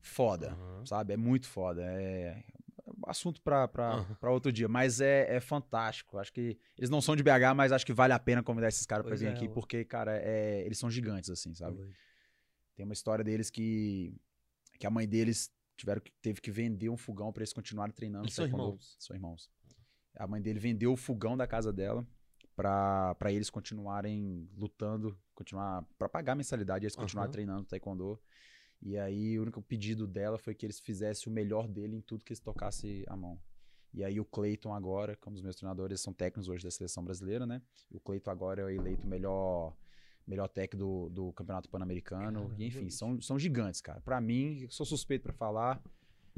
foda, 0.00 0.52
Aham. 0.52 0.86
sabe? 0.86 1.12
É 1.12 1.16
muito 1.16 1.46
foda. 1.46 1.82
É 1.84 2.42
assunto 3.06 3.40
Aham. 3.46 4.16
pra 4.20 4.30
outro 4.30 4.52
dia, 4.52 4.68
mas 4.68 5.00
é, 5.00 5.36
é 5.36 5.40
fantástico. 5.40 6.18
Acho 6.18 6.32
que 6.32 6.58
eles 6.76 6.90
não 6.90 7.00
são 7.00 7.14
de 7.14 7.22
BH, 7.22 7.54
mas 7.54 7.72
acho 7.72 7.86
que 7.86 7.92
vale 7.92 8.12
a 8.12 8.18
pena 8.18 8.42
convidar 8.42 8.68
esses 8.68 8.86
caras 8.86 9.04
pra 9.04 9.10
Pois 9.10 9.20
vir 9.20 9.28
é, 9.28 9.30
aqui, 9.30 9.48
porque, 9.48 9.84
cara, 9.84 10.18
é, 10.18 10.62
eles 10.64 10.78
são 10.78 10.90
gigantes, 10.90 11.30
assim, 11.30 11.54
sabe? 11.54 11.76
Doido. 11.76 11.94
Tem 12.74 12.84
uma 12.84 12.92
história 12.92 13.24
deles 13.24 13.48
que, 13.48 14.14
que 14.76 14.86
a 14.86 14.90
mãe 14.90 15.06
deles 15.08 15.50
tiveram 15.76 16.00
que, 16.00 16.12
teve 16.22 16.40
que 16.40 16.50
vender 16.50 16.88
um 16.88 16.96
fogão 16.96 17.32
pra 17.32 17.42
eles 17.42 17.52
continuarem 17.52 17.94
treinando. 17.94 18.24
Eles 18.24 18.34
são 18.34 18.44
taekwondo. 18.44 18.64
irmãos? 18.64 18.96
São 18.98 19.16
irmãos. 19.16 19.50
A 20.16 20.26
mãe 20.26 20.40
dele 20.40 20.58
vendeu 20.58 20.92
o 20.92 20.96
fogão 20.96 21.36
da 21.36 21.46
casa 21.46 21.72
dela 21.72 22.06
pra 22.54 23.14
pra 23.16 23.30
eles 23.30 23.50
continuarem 23.50 24.48
lutando, 24.56 25.18
continuar 25.34 25.82
pra 25.98 26.08
pagar 26.08 26.32
a 26.32 26.36
mensalidade, 26.36 26.84
eles 26.84 26.96
continuarem 26.96 27.28
Aham. 27.28 27.32
treinando 27.32 27.64
taekwondo. 27.66 28.18
E 28.80 28.96
aí 28.98 29.38
o 29.38 29.42
único 29.42 29.62
pedido 29.62 30.06
dela 30.06 30.38
foi 30.38 30.54
que 30.54 30.64
eles 30.64 30.80
fizessem 30.80 31.30
o 31.30 31.34
melhor 31.34 31.66
dele 31.68 31.96
em 31.96 32.00
tudo 32.00 32.24
que 32.24 32.32
eles 32.32 32.40
tocassem 32.40 33.04
a 33.08 33.16
mão. 33.16 33.38
E 33.92 34.04
aí 34.04 34.20
o 34.20 34.24
Cleiton 34.24 34.74
agora, 34.74 35.16
como 35.16 35.36
os 35.36 35.42
meus 35.42 35.56
treinadores 35.56 36.00
são 36.00 36.12
técnicos 36.12 36.48
hoje 36.48 36.62
da 36.62 36.70
seleção 36.70 37.02
brasileira, 37.02 37.46
né? 37.46 37.62
O 37.90 37.98
Cleiton 37.98 38.30
agora 38.30 38.70
é 38.70 38.74
eleito 38.74 39.06
o 39.06 39.10
melhor 39.10 39.74
melhor 40.26 40.48
técnico 40.48 40.76
do, 40.76 41.08
do 41.08 41.32
Campeonato 41.32 41.68
Pan-Americano. 41.68 42.52
E, 42.58 42.66
enfim, 42.66 42.90
são, 42.90 43.20
são 43.20 43.38
gigantes, 43.38 43.80
cara. 43.80 44.00
Pra 44.00 44.20
mim, 44.20 44.66
sou 44.68 44.84
suspeito 44.84 45.22
pra 45.22 45.32
falar, 45.32 45.80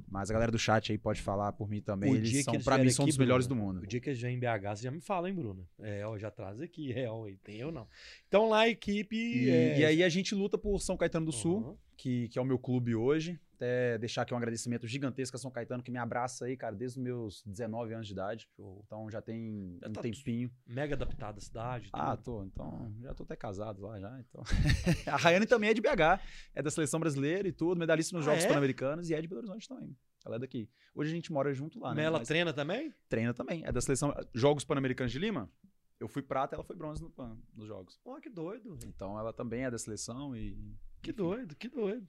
mas 0.06 0.30
a 0.30 0.32
galera 0.32 0.52
do 0.52 0.58
chat 0.58 0.92
aí 0.92 0.98
pode 0.98 1.20
falar 1.20 1.52
por 1.52 1.68
mim 1.68 1.80
também. 1.80 2.12
O 2.12 2.16
eles 2.16 2.44
são, 2.44 2.60
pra 2.60 2.78
mim, 2.78 2.90
são 2.90 3.04
aqui, 3.04 3.10
dos 3.10 3.18
melhores 3.18 3.46
do 3.46 3.56
mundo. 3.56 3.80
O 3.80 3.86
dia 3.86 4.00
que 4.00 4.10
eles 4.10 4.18
já 4.18 4.30
em 4.30 4.38
BH, 4.38 4.76
você 4.76 4.82
já 4.82 4.90
me 4.90 5.00
fala, 5.00 5.28
hein, 5.28 5.34
Bruna? 5.34 5.66
É, 5.80 6.06
ó, 6.06 6.16
já 6.18 6.30
traz 6.30 6.60
aqui, 6.60 6.92
é, 6.92 7.10
ó, 7.10 7.26
tem 7.42 7.56
eu 7.56 7.72
não. 7.72 7.86
Então 8.28 8.48
lá 8.48 8.68
equipe. 8.68 9.16
E, 9.16 9.50
é... 9.50 9.78
e 9.80 9.84
aí 9.84 10.02
a 10.04 10.08
gente 10.08 10.34
luta 10.34 10.56
por 10.56 10.80
São 10.80 10.96
Caetano 10.96 11.26
do 11.26 11.32
Sul, 11.32 11.64
Aham. 11.64 11.76
que, 11.96 12.28
que 12.28 12.38
é 12.38 12.42
o 12.42 12.44
meu 12.44 12.58
clube 12.58 12.94
hoje. 12.94 13.38
Até 13.58 13.98
deixar 13.98 14.22
aqui 14.22 14.32
um 14.32 14.36
agradecimento 14.36 14.86
gigantesco 14.86 15.36
a 15.36 15.40
São 15.40 15.50
Caetano, 15.50 15.82
que 15.82 15.90
me 15.90 15.98
abraça 15.98 16.44
aí, 16.44 16.56
cara, 16.56 16.76
desde 16.76 16.96
os 17.00 17.02
meus 17.02 17.42
19 17.44 17.92
anos 17.92 18.06
de 18.06 18.12
idade. 18.12 18.48
Então 18.86 19.10
já 19.10 19.20
tem 19.20 19.76
Já 19.82 19.88
um 19.88 19.92
tá 19.92 20.00
tempinho. 20.00 20.48
Mega 20.64 20.94
adaptada 20.94 21.38
a 21.38 21.40
cidade. 21.40 21.88
Ah, 21.92 22.16
tudo. 22.16 22.22
tô. 22.24 22.44
Então, 22.44 22.94
já 23.00 23.12
tô 23.14 23.24
até 23.24 23.34
casado 23.34 23.82
lá 23.82 23.98
já. 23.98 24.20
Então. 24.20 24.44
a 25.12 25.16
Rayane 25.16 25.44
também 25.44 25.70
é 25.70 25.74
de 25.74 25.80
BH, 25.80 26.20
é 26.54 26.62
da 26.62 26.70
seleção 26.70 27.00
brasileira 27.00 27.48
e 27.48 27.52
tudo, 27.52 27.76
medalhista 27.76 28.16
nos 28.16 28.26
Ah, 28.28 28.30
Jogos 28.30 28.44
é? 28.44 28.48
Pan-Americanos 28.48 29.10
e 29.10 29.14
é 29.14 29.20
de 29.20 29.26
Belo 29.26 29.40
Horizonte 29.40 29.68
também. 29.68 29.96
Ela 30.24 30.36
é 30.36 30.38
daqui. 30.38 30.70
Hoje 30.94 31.10
a 31.10 31.14
gente 31.14 31.32
mora 31.32 31.52
junto 31.52 31.80
lá, 31.80 31.88
Mas 31.88 31.96
né? 31.96 32.04
ela 32.04 32.18
Mas 32.20 32.28
treina 32.28 32.52
também? 32.52 32.94
treina 33.08 33.34
também. 33.34 33.64
É 33.64 33.72
da 33.72 33.80
seleção 33.80 34.14
Jogos 34.32 34.64
Pan-Americanos 34.64 35.10
de 35.12 35.18
Lima. 35.18 35.50
Eu 35.98 36.06
fui 36.06 36.22
prata, 36.22 36.54
ela 36.54 36.62
foi 36.62 36.76
bronze 36.76 37.02
no 37.02 37.10
Pan, 37.10 37.36
nos 37.56 37.66
jogos. 37.66 37.98
Ó, 38.04 38.20
que 38.20 38.30
doido. 38.30 38.78
Então 38.86 39.18
ela 39.18 39.32
também 39.32 39.64
é 39.64 39.70
da 39.70 39.78
seleção 39.78 40.36
e. 40.36 40.54
Que 41.02 41.10
enfim. 41.10 41.16
doido, 41.16 41.56
que 41.56 41.68
doido. 41.68 42.08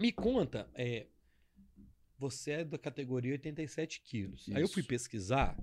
Me 0.00 0.10
conta, 0.12 0.68
é, 0.74 1.06
você 2.18 2.52
é 2.52 2.64
da 2.64 2.78
categoria 2.78 3.32
87 3.32 4.00
quilos. 4.02 4.46
Aí 4.54 4.62
eu 4.62 4.68
fui 4.68 4.80
Isso. 4.80 4.88
pesquisar, 4.88 5.56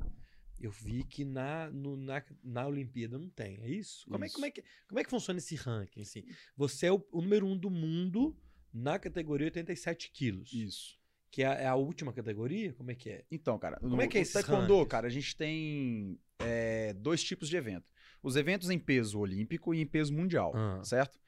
eu 0.59 0.71
vi 0.71 1.03
que 1.03 1.23
na, 1.25 1.69
no- 1.71 1.97
na, 1.97 2.23
na 2.43 2.67
Olimpíada 2.67 3.17
não 3.17 3.29
tem, 3.29 3.59
é 3.61 3.69
isso? 3.69 4.05
Como, 4.09 4.23
É, 4.23 4.27
Isso. 4.27 4.35
como, 4.35 4.45
é, 4.45 4.51
que, 4.51 4.63
como 4.87 4.99
é 4.99 5.03
que 5.03 5.09
funciona 5.09 5.37
esse 5.39 5.55
ranking? 5.55 6.01
Assim? 6.01 6.23
Você 6.55 6.85
é 6.87 6.91
o, 6.91 7.03
o 7.11 7.21
número 7.21 7.45
um 7.47 7.57
do 7.57 7.69
mundo 7.69 8.35
na 8.73 8.99
categoria 8.99 9.45
87 9.47 10.11
quilos. 10.11 10.53
Isso. 10.53 10.97
Que 11.29 11.43
é 11.43 11.47
a, 11.47 11.53
é 11.53 11.65
a 11.67 11.75
última 11.75 12.13
categoria? 12.13 12.73
Como 12.73 12.89
é 12.91 12.95
que 12.95 13.09
é? 13.09 13.25
Então, 13.29 13.57
cara, 13.59 13.77
Como 13.79 13.95
no, 13.95 14.01
é 14.01 14.07
que 14.07 14.17
é 14.17 14.19
no 14.19 14.21
esses 14.21 14.33
Taekwondo, 14.33 14.61
rankings? 14.73 14.87
cara, 14.89 15.07
a 15.07 15.09
gente 15.09 15.35
tem 15.35 16.19
é, 16.39 16.93
dois 16.93 17.23
tipos 17.23 17.49
de 17.49 17.57
evento. 17.57 17.91
Os 18.23 18.35
eventos 18.35 18.69
em 18.69 18.79
peso 18.79 19.19
olímpico 19.19 19.73
e 19.73 19.81
em 19.81 19.85
peso 19.85 20.13
mundial, 20.13 20.53
Ah. 20.55 20.81
certo? 20.83 21.19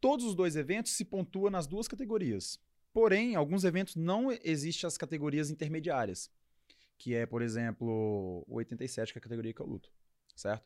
Todos 0.00 0.24
os 0.24 0.34
dois 0.34 0.56
eventos 0.56 0.92
se 0.92 1.04
pontuam 1.04 1.50
nas 1.50 1.66
duas 1.66 1.88
categorias. 1.88 2.58
Porém, 2.92 3.32
em 3.32 3.34
alguns 3.34 3.64
eventos 3.64 3.96
não 3.96 4.30
existem 4.44 4.86
as 4.86 4.96
categorias 4.96 5.50
intermediárias, 5.50 6.30
que 6.96 7.14
é, 7.14 7.26
por 7.26 7.42
exemplo, 7.42 8.44
o 8.46 8.54
87, 8.56 9.12
que 9.12 9.18
é 9.18 9.20
a 9.20 9.22
categoria 9.22 9.52
que 9.52 9.60
eu 9.60 9.66
luto, 9.66 9.90
certo? 10.36 10.64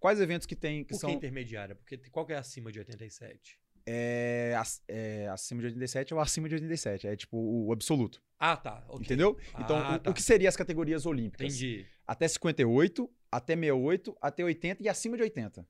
Quais 0.00 0.20
eventos 0.20 0.46
que 0.46 0.56
tem 0.56 0.82
que 0.82 0.88
Por 0.90 0.94
que 0.94 1.00
são 1.00 1.10
intermediária? 1.10 1.74
Porque 1.76 1.96
qual 2.10 2.26
que 2.26 2.32
é 2.32 2.36
acima 2.36 2.72
de 2.72 2.78
87? 2.80 3.58
é, 3.86 4.54
é, 4.88 5.28
acima 5.28 5.60
de 5.60 5.66
87 5.68 6.12
ou 6.14 6.20
acima 6.20 6.48
de 6.48 6.54
87, 6.54 7.06
é 7.06 7.16
tipo 7.16 7.36
o 7.38 7.72
absoluto, 7.72 8.22
Ah, 8.38 8.56
tá. 8.56 8.84
ok. 8.88 9.04
entendeu? 9.04 9.36
Então, 9.58 9.76
Ah, 9.76 9.96
o, 9.96 9.98
tá. 9.98 10.10
o 10.10 10.14
que 10.14 10.22
seria 10.22 10.48
as 10.48 10.56
categorias 10.56 11.06
olímpicas? 11.06 11.46
Entendi. 11.54 11.86
até 12.06 12.26
58, 12.28 13.10
até 13.30 13.54
68, 13.54 14.16
até 14.20 14.44
80 14.44 14.82
e 14.82 14.88
acima 14.88 15.16
de 15.16 15.22
80. 15.22 15.66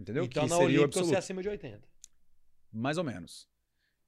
Entendeu? 0.00 0.24
Então 0.24 0.44
que 0.44 0.48
na 0.50 0.56
seria 0.56 0.80
Olímpica 0.80 1.04
você 1.04 1.14
é 1.14 1.18
acima 1.18 1.42
de 1.42 1.48
80. 1.50 1.86
Mais 2.72 2.96
ou 2.96 3.04
menos. 3.04 3.46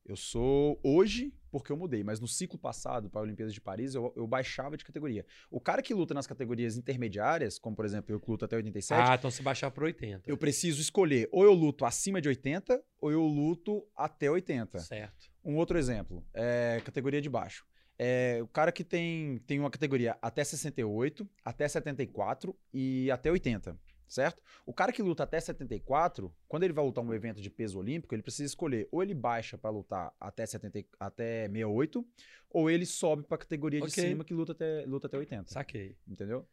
Eu 0.04 0.16
sou 0.16 0.80
hoje 0.82 1.32
porque 1.50 1.70
eu 1.70 1.76
mudei, 1.76 2.02
mas 2.02 2.18
no 2.18 2.26
ciclo 2.26 2.58
passado, 2.58 3.10
para 3.10 3.20
a 3.20 3.24
Olimpíada 3.24 3.52
de 3.52 3.60
Paris, 3.60 3.94
eu, 3.94 4.10
eu 4.16 4.26
baixava 4.26 4.74
de 4.74 4.84
categoria. 4.84 5.24
O 5.50 5.60
cara 5.60 5.82
que 5.82 5.92
luta 5.92 6.14
nas 6.14 6.26
categorias 6.26 6.78
intermediárias, 6.78 7.58
como 7.58 7.76
por 7.76 7.84
exemplo 7.84 8.10
eu 8.10 8.18
que 8.18 8.30
luto 8.30 8.46
até 8.46 8.56
87, 8.56 8.98
Ah, 8.98 9.14
então 9.16 9.30
se 9.30 9.42
baixar 9.42 9.70
para 9.70 9.84
80. 9.84 10.28
eu 10.30 10.36
preciso 10.36 10.80
escolher 10.80 11.28
ou 11.30 11.44
eu 11.44 11.52
luto 11.52 11.84
acima 11.84 12.22
de 12.22 12.28
80 12.28 12.82
ou 12.98 13.12
eu 13.12 13.22
luto 13.22 13.86
até 13.94 14.30
80. 14.30 14.78
Certo. 14.78 15.30
Um 15.44 15.56
outro 15.56 15.78
exemplo, 15.78 16.26
é 16.32 16.80
categoria 16.84 17.20
de 17.20 17.28
baixo. 17.28 17.66
É, 17.98 18.40
o 18.42 18.48
cara 18.48 18.72
que 18.72 18.82
tem, 18.82 19.36
tem 19.46 19.60
uma 19.60 19.70
categoria 19.70 20.16
até 20.22 20.42
68, 20.42 21.28
até 21.44 21.68
74 21.68 22.56
e 22.72 23.10
até 23.10 23.30
80, 23.30 23.78
certo? 24.12 24.42
O 24.66 24.72
cara 24.72 24.92
que 24.92 25.02
luta 25.02 25.22
até 25.22 25.40
74, 25.40 26.32
quando 26.46 26.62
ele 26.64 26.72
vai 26.72 26.84
lutar 26.84 27.02
um 27.04 27.12
evento 27.14 27.40
de 27.40 27.50
peso 27.50 27.78
olímpico, 27.78 28.14
ele 28.14 28.22
precisa 28.22 28.44
escolher 28.46 28.88
ou 28.92 29.02
ele 29.02 29.14
baixa 29.14 29.56
pra 29.56 29.70
lutar 29.70 30.12
até, 30.20 30.44
70, 30.46 30.84
até 31.00 31.46
68, 31.48 32.06
ou 32.50 32.70
ele 32.70 32.84
sobe 32.86 33.22
pra 33.24 33.38
categoria 33.38 33.80
de 33.80 33.86
Ok. 33.86 34.08
cima 34.08 34.24
que 34.24 34.34
luta 34.34 34.52
até, 34.52 34.84
luta 34.86 35.06
até 35.06 35.16
80. 35.18 35.50
Saquei. 35.50 35.96
Entendeu? 36.06 36.46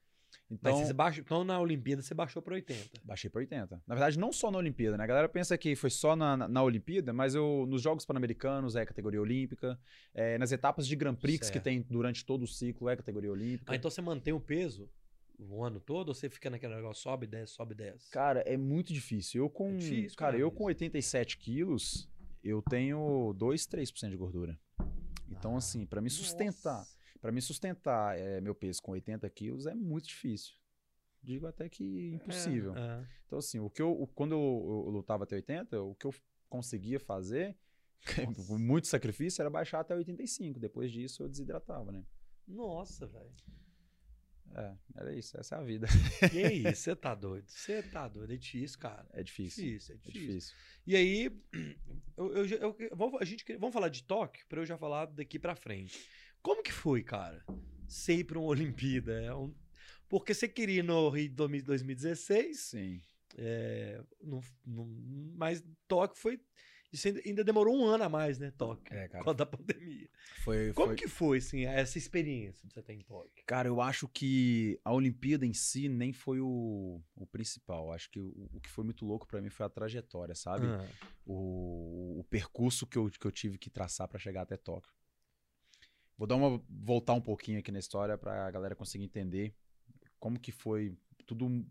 Mas 0.47 0.60
Então, 0.60 0.86
você 0.86 0.93
baixou, 0.93 1.24
então 1.24 1.43
na 1.43 1.60
Olimpíada 1.60 2.03
você 2.03 2.14
baixou 2.14 2.39
pra 2.39 2.53
80. 2.53 3.01
baixei 3.03 3.32
pra 3.32 3.39
80. 3.39 3.82
Na 3.88 3.95
verdade, 3.95 4.18
não 4.20 4.32
só 4.32 4.51
na 4.51 4.60
Olimpíada, 4.60 4.95
né? 4.95 5.03
A 5.03 5.07
galera 5.07 5.28
pensa 5.28 5.57
que 5.57 5.76
foi 5.76 5.89
só 5.89 6.16
na, 6.16 6.38
na, 6.38 6.47
na 6.47 6.62
Olimpíada, 6.64 7.12
mas 7.12 7.34
eu 7.34 7.66
nos 7.68 7.82
Jogos 7.82 8.05
Pan-Americanos 8.05 8.76
é 8.76 8.86
categoria 8.86 9.20
olímpica, 9.20 9.80
é, 10.14 10.38
nas 10.38 10.51
etapas 10.51 10.88
de 10.88 10.95
Grand 10.95 11.16
Prix 11.16 11.39
que 11.47 11.53
Certo. 11.53 11.64
tem 11.64 11.82
durante 11.89 12.24
todo 12.24 12.43
o 12.43 12.47
ciclo 12.47 12.88
é 12.89 12.95
categoria 12.95 13.32
olímpica. 13.32 13.72
Ah, 13.74 13.76
então 13.76 13.89
você 13.89 14.01
mantém 14.03 14.32
o 14.32 14.39
peso 14.39 14.88
o 15.40 15.64
ano 15.64 15.80
todo 15.80 16.10
ou 16.10 16.14
você 16.16 16.30
fica 16.30 16.50
naquele 16.50 16.76
negócio 16.76 17.02
sobe 17.02 17.26
10, 17.26 17.50
sobe 17.50 17.74
10? 17.74 18.10
Cara, 18.10 18.42
é 18.42 18.58
muito 18.58 18.92
difícil. 18.94 19.44
Eu 19.44 19.50
com, 19.50 19.70
É 19.72 19.78
difícil, 19.78 20.18
cara, 20.18 20.32
cara, 20.34 20.42
eu 20.42 20.52
com 20.52 20.66
87 20.66 21.38
quilos, 21.38 22.10
eu 22.44 22.62
tenho 22.62 23.34
2, 23.38 23.66
3% 23.66 24.10
de 24.12 24.18
gordura. 24.18 24.60
Então, 25.30 25.56
Ah, 25.56 25.58
assim, 25.58 25.86
pra 25.86 26.02
me 26.02 26.10
sustentar, 26.10 26.86
para 27.22 27.32
me 27.32 27.42
sustentar 27.42 28.18
é, 28.18 28.42
meu 28.42 28.54
peso 28.56 28.82
com 28.82 28.92
80 28.92 29.30
quilos 29.30 29.66
é 29.66 29.74
muito 29.74 30.08
difícil. 30.08 30.56
Digo 31.22 31.48
até 31.48 31.68
que 31.70 32.12
impossível. 32.14 32.76
É, 32.76 33.02
é. 33.02 33.06
Então, 33.28 33.40
assim, 33.40 33.60
o 33.60 33.70
que 33.70 33.82
eu, 33.82 33.92
o- 33.92 34.08
quando 34.08 34.32
eu, 34.34 34.84
eu 34.86 34.92
lutava 34.92 35.24
até 35.26 35.36
80, 35.36 35.82
o 35.82 35.94
que 35.96 36.08
eu 36.08 36.14
conseguia 36.50 37.00
fazer, 37.00 37.56
Nossa. 38.26 38.48
com 38.48 38.58
muito 38.58 38.88
sacrifício, 38.88 39.42
era 39.42 39.50
baixar 39.50 39.82
até 39.82 39.94
85. 39.96 40.60
Depois 40.60 40.92
disso, 40.92 41.24
eu 41.24 41.28
desidratava, 41.30 41.92
né? 41.92 42.04
Nossa, 42.48 43.06
velho. 43.06 43.30
É, 44.56 44.74
era 44.95 45.16
isso. 45.16 45.39
Essa 45.39 45.56
é 45.56 45.60
a 45.60 45.62
vida. 45.64 45.88
Que 46.32 46.41
isso, 46.70 46.82
você 46.84 46.95
tá 46.95 47.14
doido. 47.16 47.45
Você 47.50 47.84
tá 47.84 48.08
doido. 48.08 48.34
É 48.34 48.38
difícil, 48.38 48.80
cara. 48.80 49.06
É 49.14 49.22
difícil. 49.24 49.64
Difícil, 49.64 49.93
é 49.93 49.97
É 49.97 50.02
difícil. 50.02 50.28
difícil. 50.28 50.56
E 50.88 50.95
aí, 50.95 51.32
eu, 52.18 52.34
eu, 52.36 52.76
eu- 52.80 52.95
vamos, 52.95 53.22
a 53.22 53.26
gente, 53.26 53.43
vamos 53.58 53.74
falar 53.74 53.89
de 53.89 54.04
Tóquio 54.04 54.45
pra 54.47 54.62
eu 54.62 54.66
já 54.66 54.78
falar 54.78 55.06
daqui 55.06 55.38
pra 55.39 55.56
frente. 55.56 56.00
Como 56.41 56.64
que 56.64 56.72
foi, 56.72 57.04
cara? 57.04 57.43
Você 57.88 58.16
ir 58.16 58.24
pra 58.24 58.39
uma 58.39 58.47
Olimpíada? 58.50 59.22
É 59.22 59.34
um- 59.36 59.54
Porque 60.08 60.34
você 60.34 60.47
queria 60.47 60.80
ir 60.80 60.84
no 60.84 61.10
Rio 61.10 61.30
de 61.30 61.36
2000 61.36 61.64
2016, 61.66 62.60
Sim. 62.60 63.02
é, 63.38 64.02
não- 64.22 64.41
não- 64.66 64.88
mas 65.36 65.64
Tóquio 65.88 66.18
foi. 66.20 66.39
Isso 66.92 67.08
ainda, 67.08 67.22
ainda 67.24 67.44
demorou 67.44 67.76
um 67.78 67.86
ano 67.86 68.04
a 68.04 68.10
mais, 68.10 68.40
né, 68.40 68.50
Tóquio? 68.52 68.92
É, 68.98 69.08
cara. 69.08 69.20
Por 69.20 69.26
causa 69.26 69.38
da 69.38 69.46
pandemia. 69.46 70.10
Foi, 70.44 70.74
Como 70.74 70.88
foi- 70.88 70.96
que 70.96 71.08
foi, 71.08 71.38
assim, 71.38 71.66
essa 71.66 71.98
experiência 72.00 72.68
que 72.68 72.74
você 72.74 72.82
tem 72.82 73.00
em 73.00 73.04
Tóquio? 73.04 73.44
Cara, 73.46 73.68
eu 73.68 73.80
acho 73.80 74.08
que 74.08 74.80
a 74.84 74.92
Olimpíada 74.92 75.46
em 75.46 75.54
si 75.54 75.88
nem 75.88 76.12
foi 76.12 76.40
o, 76.40 77.00
o 77.16 77.28
principal. 77.28 77.92
Acho 77.92 78.10
que 78.10 78.20
o, 78.20 78.50
o 78.54 78.60
que 78.60 78.70
foi 78.70 78.84
muito 78.84 79.06
louco 79.06 79.28
pra 79.28 79.40
mim 79.40 79.50
foi 79.52 79.66
a 79.66 79.70
trajetória, 79.70 80.34
sabe? 80.34 80.66
Ah, 80.66 80.84
O, 81.26 82.20
o 82.22 82.24
percurso 82.24 82.88
que 82.88 82.98
eu, 82.98 83.08
que 83.10 83.26
eu 83.28 83.32
tive 83.32 83.60
que 83.60 83.70
traçar 83.70 84.08
pra 84.08 84.18
chegar 84.18 84.42
até 84.42 84.58
Tóquio. 84.58 84.92
Vou 86.18 86.26
dar 86.28 86.36
uma 86.38 86.60
voltar 86.68 87.14
um 87.14 87.22
pouquinho 87.22 87.60
aqui 87.60 87.72
na 87.72 87.80
história 87.80 88.18
pra 88.18 88.50
galera 88.52 88.76
conseguir 88.76 89.06
entender 89.06 89.56
como 90.20 90.40
que 90.40 90.52
foi 90.52 90.98
tudo 91.26 91.64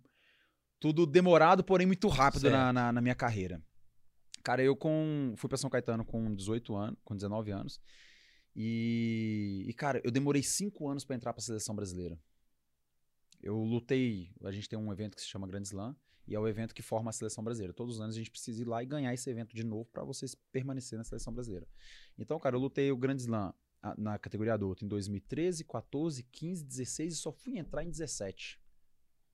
tudo 0.81 1.05
demorado, 1.05 1.65
porém 1.65 1.89
muito 1.89 2.07
rápido 2.07 2.49
na, 2.53 2.73
na, 2.73 2.93
na 2.93 3.01
minha 3.01 3.15
carreira. 3.17 3.61
Cara, 4.43 4.63
eu 4.63 4.77
com 4.77 5.35
fui 5.37 5.49
pra 5.49 5.59
São 5.59 5.71
Caetano 5.71 6.05
com 6.05 6.35
18 6.35 6.75
anos, 6.75 6.99
com 7.05 7.15
19 7.15 7.51
anos. 7.51 7.81
E, 8.55 9.65
e, 9.69 9.73
cara, 9.75 10.01
eu 10.05 10.11
demorei 10.11 10.43
cinco 10.43 10.89
anos 10.89 11.05
pra 11.05 11.15
entrar 11.15 11.33
pra 11.33 11.43
seleção 11.43 11.75
brasileira. 11.75 12.19
Eu 13.43 13.57
lutei. 13.57 14.33
A 14.43 14.51
gente 14.51 14.69
tem 14.69 14.79
um 14.79 14.93
evento 14.93 15.15
que 15.15 15.23
se 15.23 15.29
chama 15.29 15.47
Grand 15.47 15.63
Slam 15.63 15.97
e 16.27 16.35
é 16.35 16.41
o 16.41 16.49
evento 16.49 16.75
que 16.75 16.83
forma 16.83 17.11
a 17.11 17.13
seleção 17.13 17.43
brasileira. 17.45 17.73
Todos 17.73 17.97
os 17.97 18.01
anos 18.01 18.17
a 18.17 18.19
gente 18.19 18.31
precisa 18.31 18.61
ir 18.61 18.67
lá 18.67 18.83
e 18.83 18.87
ganhar 18.87 19.15
esse 19.15 19.31
evento 19.31 19.55
de 19.55 19.65
novo 19.65 19.85
pra 19.93 20.03
vocês 20.05 20.35
permanecer 20.51 20.99
na 20.99 21.05
seleção 21.05 21.33
brasileira. 21.33 21.67
Então, 22.19 22.39
cara, 22.39 22.57
eu 22.57 22.61
lutei 22.61 22.91
o 22.91 22.97
Grand 22.97 23.17
Slam 23.17 23.55
na 23.97 24.19
categoria 24.19 24.55
adulto 24.55 24.85
em 24.85 24.89
2013, 24.89 25.65
14, 25.65 26.23
15, 26.25 26.65
16 26.65 27.15
e 27.15 27.17
só 27.17 27.33
fui 27.33 27.59
entrar 27.59 27.85
em 27.85 27.91
17. 27.91 28.61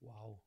uau. 0.03 0.41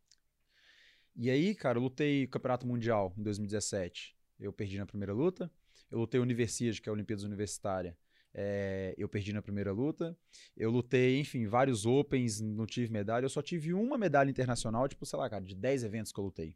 E 1.16 1.30
aí, 1.30 1.54
cara, 1.54 1.78
eu 1.78 1.82
lutei 1.82 2.24
o 2.24 2.28
Campeonato 2.28 2.66
Mundial 2.66 3.12
em 3.18 3.22
2017. 3.22 4.16
Eu 4.38 4.52
perdi 4.52 4.78
na 4.78 4.86
primeira 4.86 5.12
luta. 5.12 5.50
Eu 5.90 5.98
lutei 5.98 6.20
o 6.20 6.22
Universiade, 6.22 6.80
que 6.80 6.88
é 6.88 6.90
a 6.90 6.92
Olimpíadas 6.92 7.24
Universitária. 7.24 7.96
É, 8.34 8.94
eu 8.98 9.08
perdi 9.08 9.32
na 9.32 9.40
primeira 9.42 9.72
luta. 9.72 10.16
Eu 10.56 10.70
lutei, 10.70 11.18
enfim, 11.18 11.46
vários 11.46 11.84
Opens, 11.86 12.40
não 12.40 12.66
tive 12.66 12.92
medalha. 12.92 13.24
Eu 13.24 13.28
só 13.30 13.42
tive 13.42 13.72
uma 13.74 13.98
medalha 13.98 14.30
internacional, 14.30 14.86
tipo, 14.86 15.04
sei 15.06 15.18
lá, 15.18 15.28
cara, 15.28 15.44
de 15.44 15.56
10 15.56 15.82
eventos 15.84 16.12
que 16.12 16.20
eu 16.20 16.24
lutei. 16.24 16.54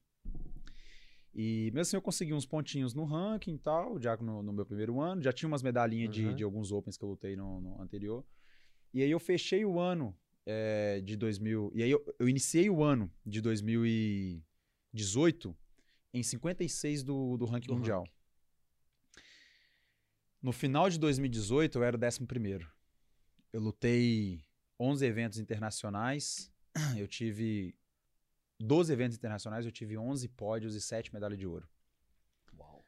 E 1.35 1.71
mesmo 1.73 1.81
assim 1.81 1.97
eu 1.97 2.03
consegui 2.03 2.35
uns 2.35 2.45
pontinhos 2.45 2.93
no 2.93 3.05
ranking 3.05 3.55
e 3.55 3.59
tal, 3.59 3.99
já 3.99 4.15
no, 4.19 4.43
no 4.43 4.53
meu 4.53 4.67
primeiro 4.67 5.01
ano. 5.01 5.23
Já 5.23 5.33
tinha 5.33 5.49
umas 5.49 5.63
medalhinhas 5.63 6.15
de, 6.15 6.27
Uhum. 6.27 6.35
de 6.37 6.45
alguns 6.45 6.71
Opens 6.71 6.99
que 6.99 7.05
eu 7.05 7.09
lutei 7.09 7.35
no, 7.37 7.59
no 7.61 7.81
anterior. 7.81 8.23
E 8.93 9.03
aí 9.03 9.11
eu 9.11 9.19
fechei 9.19 9.65
o 9.65 9.81
ano 9.81 10.15
é, 10.45 11.01
de 11.01 11.17
2000. 11.17 11.73
E 11.75 11.83
aí 11.83 11.91
eu, 11.91 12.05
eu 12.19 12.29
iniciei 12.29 12.69
o 12.69 12.85
ano 12.85 13.11
de 13.25 13.41
2018 13.41 15.57
em 16.13 16.23
56 16.23 17.03
do, 17.03 17.37
do 17.37 17.45
ranking 17.45 17.69
Do 17.69 17.77
mundial. 17.77 18.07
No 20.43 20.53
final 20.53 20.91
de 20.91 20.99
2018 20.99 21.79
eu 21.79 21.85
era 21.85 21.97
o 21.97 22.05
11 22.05 22.27
primeiro. 22.27 22.71
Eu 23.53 23.61
lutei 23.61 24.45
11 24.79 25.05
eventos 25.07 25.39
internacionais. 25.39 26.51
Eu 26.97 27.07
tive 27.07 27.75
12 28.59 28.93
eventos 28.93 29.17
internacionais, 29.17 29.67
eu 29.67 29.73
tive 29.73 29.99
11 29.99 30.29
pódios 30.29 30.75
e 30.75 30.81
7 30.81 31.13
medalhas 31.13 31.39
de 31.39 31.47
ouro. 31.47 31.69
Uau. 32.59 32.85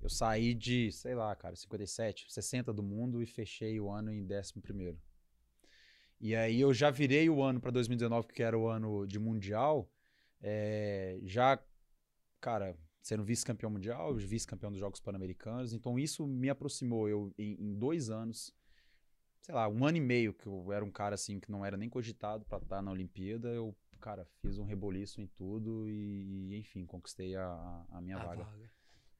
Eu 0.00 0.08
saí 0.08 0.54
de, 0.54 0.92
sei 0.92 1.14
lá, 1.14 1.34
cara, 1.34 1.56
57, 1.56 2.26
60 2.28 2.72
do 2.72 2.82
mundo 2.82 3.22
e 3.22 3.26
fechei 3.26 3.80
o 3.80 3.90
ano 3.90 4.12
em 4.12 4.22
11 4.22 4.60
primeiro. 4.60 5.00
E 6.20 6.36
aí 6.36 6.60
eu 6.60 6.72
já 6.72 6.88
virei 6.90 7.28
o 7.28 7.42
ano 7.42 7.60
para 7.60 7.72
2019, 7.72 8.28
que 8.28 8.42
era 8.44 8.56
o 8.56 8.68
ano 8.68 9.06
de 9.06 9.18
mundial, 9.18 9.90
é, 10.40 11.18
já, 11.24 11.60
cara, 12.42 12.76
sendo 13.00 13.24
vice-campeão 13.24 13.70
mundial, 13.70 14.14
vice-campeão 14.14 14.70
dos 14.70 14.80
Jogos 14.80 15.00
Pan-Americanos. 15.00 15.72
Então 15.72 15.98
isso 15.98 16.26
me 16.26 16.50
aproximou. 16.50 17.08
Eu, 17.08 17.32
em, 17.38 17.54
em 17.58 17.74
dois 17.74 18.10
anos, 18.10 18.52
sei 19.40 19.54
lá, 19.54 19.66
um 19.68 19.84
ano 19.86 19.96
e 19.96 20.00
meio, 20.00 20.34
que 20.34 20.46
eu 20.46 20.70
era 20.72 20.84
um 20.84 20.90
cara 20.90 21.14
assim 21.14 21.40
que 21.40 21.50
não 21.50 21.64
era 21.64 21.76
nem 21.76 21.88
cogitado 21.88 22.44
para 22.44 22.58
estar 22.58 22.82
na 22.82 22.90
Olimpíada, 22.90 23.48
eu, 23.48 23.74
cara, 24.00 24.26
fiz 24.42 24.58
um 24.58 24.64
reboliço 24.64 25.20
em 25.20 25.26
tudo 25.28 25.88
e, 25.88 26.54
enfim, 26.56 26.84
conquistei 26.84 27.34
a, 27.36 27.44
a- 27.46 27.86
a 27.92 28.00
minha 28.00 28.18
A 28.18 28.24
vaga. 28.24 28.44
vaga. 28.44 28.70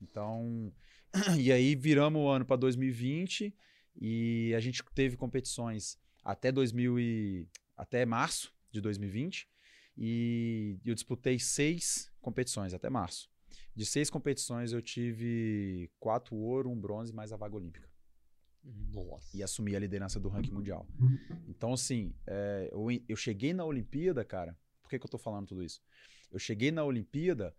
Então, 0.00 0.72
e 1.40 1.50
aí 1.52 1.74
viramos 1.74 2.20
o 2.20 2.28
ano 2.28 2.44
para 2.44 2.56
2020 2.56 3.54
e 3.96 4.52
a 4.56 4.60
gente 4.60 4.82
teve 4.94 5.16
competições 5.16 5.96
até 6.24 6.50
2000 6.52 6.98
e, 6.98 7.48
até 7.76 8.04
março 8.04 8.52
de 8.70 8.80
2020 8.80 9.48
e 9.96 10.78
eu 10.84 10.94
disputei 10.94 11.38
seis 11.38 12.11
competições 12.22 12.72
até 12.72 12.88
março. 12.88 13.30
De 13.74 13.84
seis 13.84 14.08
competições 14.08 14.72
eu 14.72 14.80
tive 14.80 15.90
quatro 16.00 16.34
ouro, 16.36 16.70
um 16.70 16.80
bronze 16.80 17.12
mais 17.12 17.32
a 17.32 17.36
vaga 17.36 17.54
olímpica 17.54 17.88
Nossa. 18.64 19.36
e 19.36 19.42
assumi 19.42 19.76
a 19.76 19.78
liderança 19.78 20.18
do 20.18 20.28
ranking 20.28 20.52
mundial. 20.52 20.86
Então, 21.46 21.74
assim, 21.74 22.14
é, 22.26 22.70
eu, 22.72 22.86
eu 23.06 23.16
cheguei 23.16 23.52
na 23.52 23.64
Olimpíada, 23.64 24.24
cara. 24.24 24.56
Por 24.80 24.88
que, 24.88 24.98
que 24.98 25.04
eu 25.04 25.10
tô 25.10 25.18
falando 25.18 25.48
tudo 25.48 25.62
isso? 25.62 25.82
Eu 26.30 26.38
cheguei 26.38 26.70
na 26.70 26.84
Olimpíada 26.84 27.54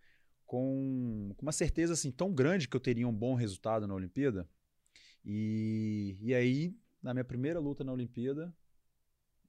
com, 0.46 1.32
com 1.36 1.42
uma 1.42 1.52
certeza 1.52 1.94
assim 1.94 2.12
tão 2.12 2.34
grande 2.34 2.68
que 2.68 2.76
eu 2.76 2.82
teria 2.82 3.08
um 3.08 3.14
bom 3.14 3.36
resultado 3.36 3.88
na 3.88 3.94
Olimpíada. 3.94 4.50
E, 5.26 6.18
e 6.20 6.34
aí, 6.34 6.76
na 7.02 7.14
minha 7.14 7.24
primeira 7.24 7.60
luta 7.60 7.84
na 7.84 7.94
Olimpíada, 7.94 8.54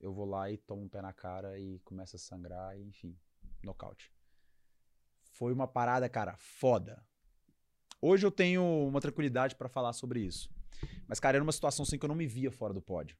eu 0.00 0.12
vou 0.12 0.24
lá 0.24 0.50
e 0.50 0.56
tomo 0.56 0.82
um 0.82 0.88
pé 0.88 1.02
na 1.02 1.12
cara 1.12 1.58
e 1.58 1.78
começa 1.80 2.16
a 2.16 2.18
sangrar, 2.18 2.78
e, 2.78 2.82
enfim, 2.82 3.16
nocaute. 3.62 4.13
Foi 5.34 5.52
uma 5.52 5.66
parada, 5.66 6.08
cara, 6.08 6.36
foda. 6.38 7.02
Hoje 8.00 8.24
eu 8.24 8.30
tenho 8.30 8.62
uma 8.86 9.00
tranquilidade 9.00 9.56
pra 9.56 9.68
falar 9.68 9.92
sobre 9.92 10.20
isso. 10.20 10.48
Mas, 11.08 11.18
cara, 11.18 11.36
era 11.36 11.42
uma 11.42 11.50
situação 11.50 11.82
assim 11.82 11.98
que 11.98 12.04
eu 12.04 12.08
não 12.08 12.14
me 12.14 12.26
via 12.26 12.52
fora 12.52 12.72
do 12.72 12.80
pódio. 12.80 13.16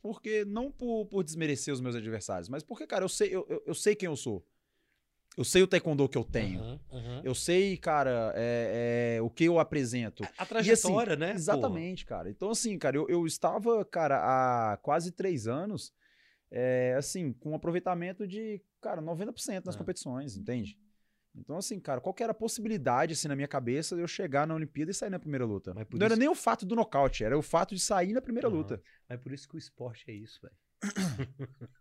Porque, 0.00 0.44
não 0.44 0.70
por, 0.70 1.06
por 1.06 1.24
desmerecer 1.24 1.74
os 1.74 1.80
meus 1.80 1.96
adversários, 1.96 2.48
mas 2.48 2.62
porque, 2.62 2.86
cara, 2.86 3.04
eu 3.04 3.08
sei, 3.08 3.34
eu, 3.34 3.44
eu, 3.48 3.62
eu 3.66 3.74
sei 3.74 3.96
quem 3.96 4.06
eu 4.06 4.14
sou. 4.14 4.46
Eu 5.36 5.42
sei 5.42 5.62
o 5.62 5.66
taekwondo 5.66 6.08
que 6.08 6.16
eu 6.16 6.22
tenho. 6.22 6.60
Aham, 6.60 6.80
aham. 6.92 7.22
Eu 7.24 7.34
sei, 7.34 7.76
cara, 7.76 8.32
é, 8.36 9.16
é, 9.16 9.22
o 9.22 9.28
que 9.28 9.44
eu 9.44 9.58
apresento. 9.58 10.22
A 10.38 10.46
trajetória, 10.46 11.16
né? 11.16 11.32
Exatamente, 11.32 12.06
cara. 12.06 12.30
Então, 12.30 12.50
assim, 12.50 12.78
cara, 12.78 12.96
eu, 12.96 13.08
eu 13.08 13.26
estava, 13.26 13.84
cara, 13.84 14.20
há 14.22 14.76
quase 14.76 15.10
três 15.10 15.48
anos, 15.48 15.92
é, 16.48 16.94
assim, 16.96 17.32
com 17.32 17.50
um 17.50 17.54
aproveitamento 17.56 18.24
de, 18.24 18.62
cara, 18.80 19.00
90% 19.02 19.66
nas 19.66 19.74
Ah. 19.74 19.78
competições, 19.78 20.36
entende? 20.36 20.78
Então, 21.38 21.58
assim, 21.58 21.78
cara, 21.78 22.00
qual 22.00 22.14
que 22.14 22.22
era 22.22 22.32
a 22.32 22.34
possibilidade, 22.34 23.12
assim, 23.12 23.28
na 23.28 23.36
minha 23.36 23.46
cabeça 23.46 23.94
de 23.94 24.00
eu 24.02 24.08
chegar 24.08 24.46
na 24.46 24.54
Olimpíada 24.54 24.90
e 24.90 24.94
sair 24.94 25.10
na 25.10 25.18
primeira 25.18 25.44
luta? 25.44 25.74
Não 25.74 25.82
era 25.82 26.06
isso- 26.14 26.16
nem 26.18 26.28
o 26.28 26.34
fato 26.34 26.64
do 26.64 26.74
nocaute, 26.74 27.22
era 27.22 27.36
o 27.38 27.42
fato 27.42 27.74
de 27.74 27.80
sair 27.80 28.12
na 28.12 28.22
primeira 28.22 28.48
Aham. 28.48 28.56
luta. 28.56 28.82
Mas 29.08 29.20
por 29.20 29.32
isso 29.32 29.46
que 29.48 29.54
o 29.54 29.58
esporte 29.58 30.10
é 30.10 30.14
isso, 30.14 30.40
velho. 30.40 30.56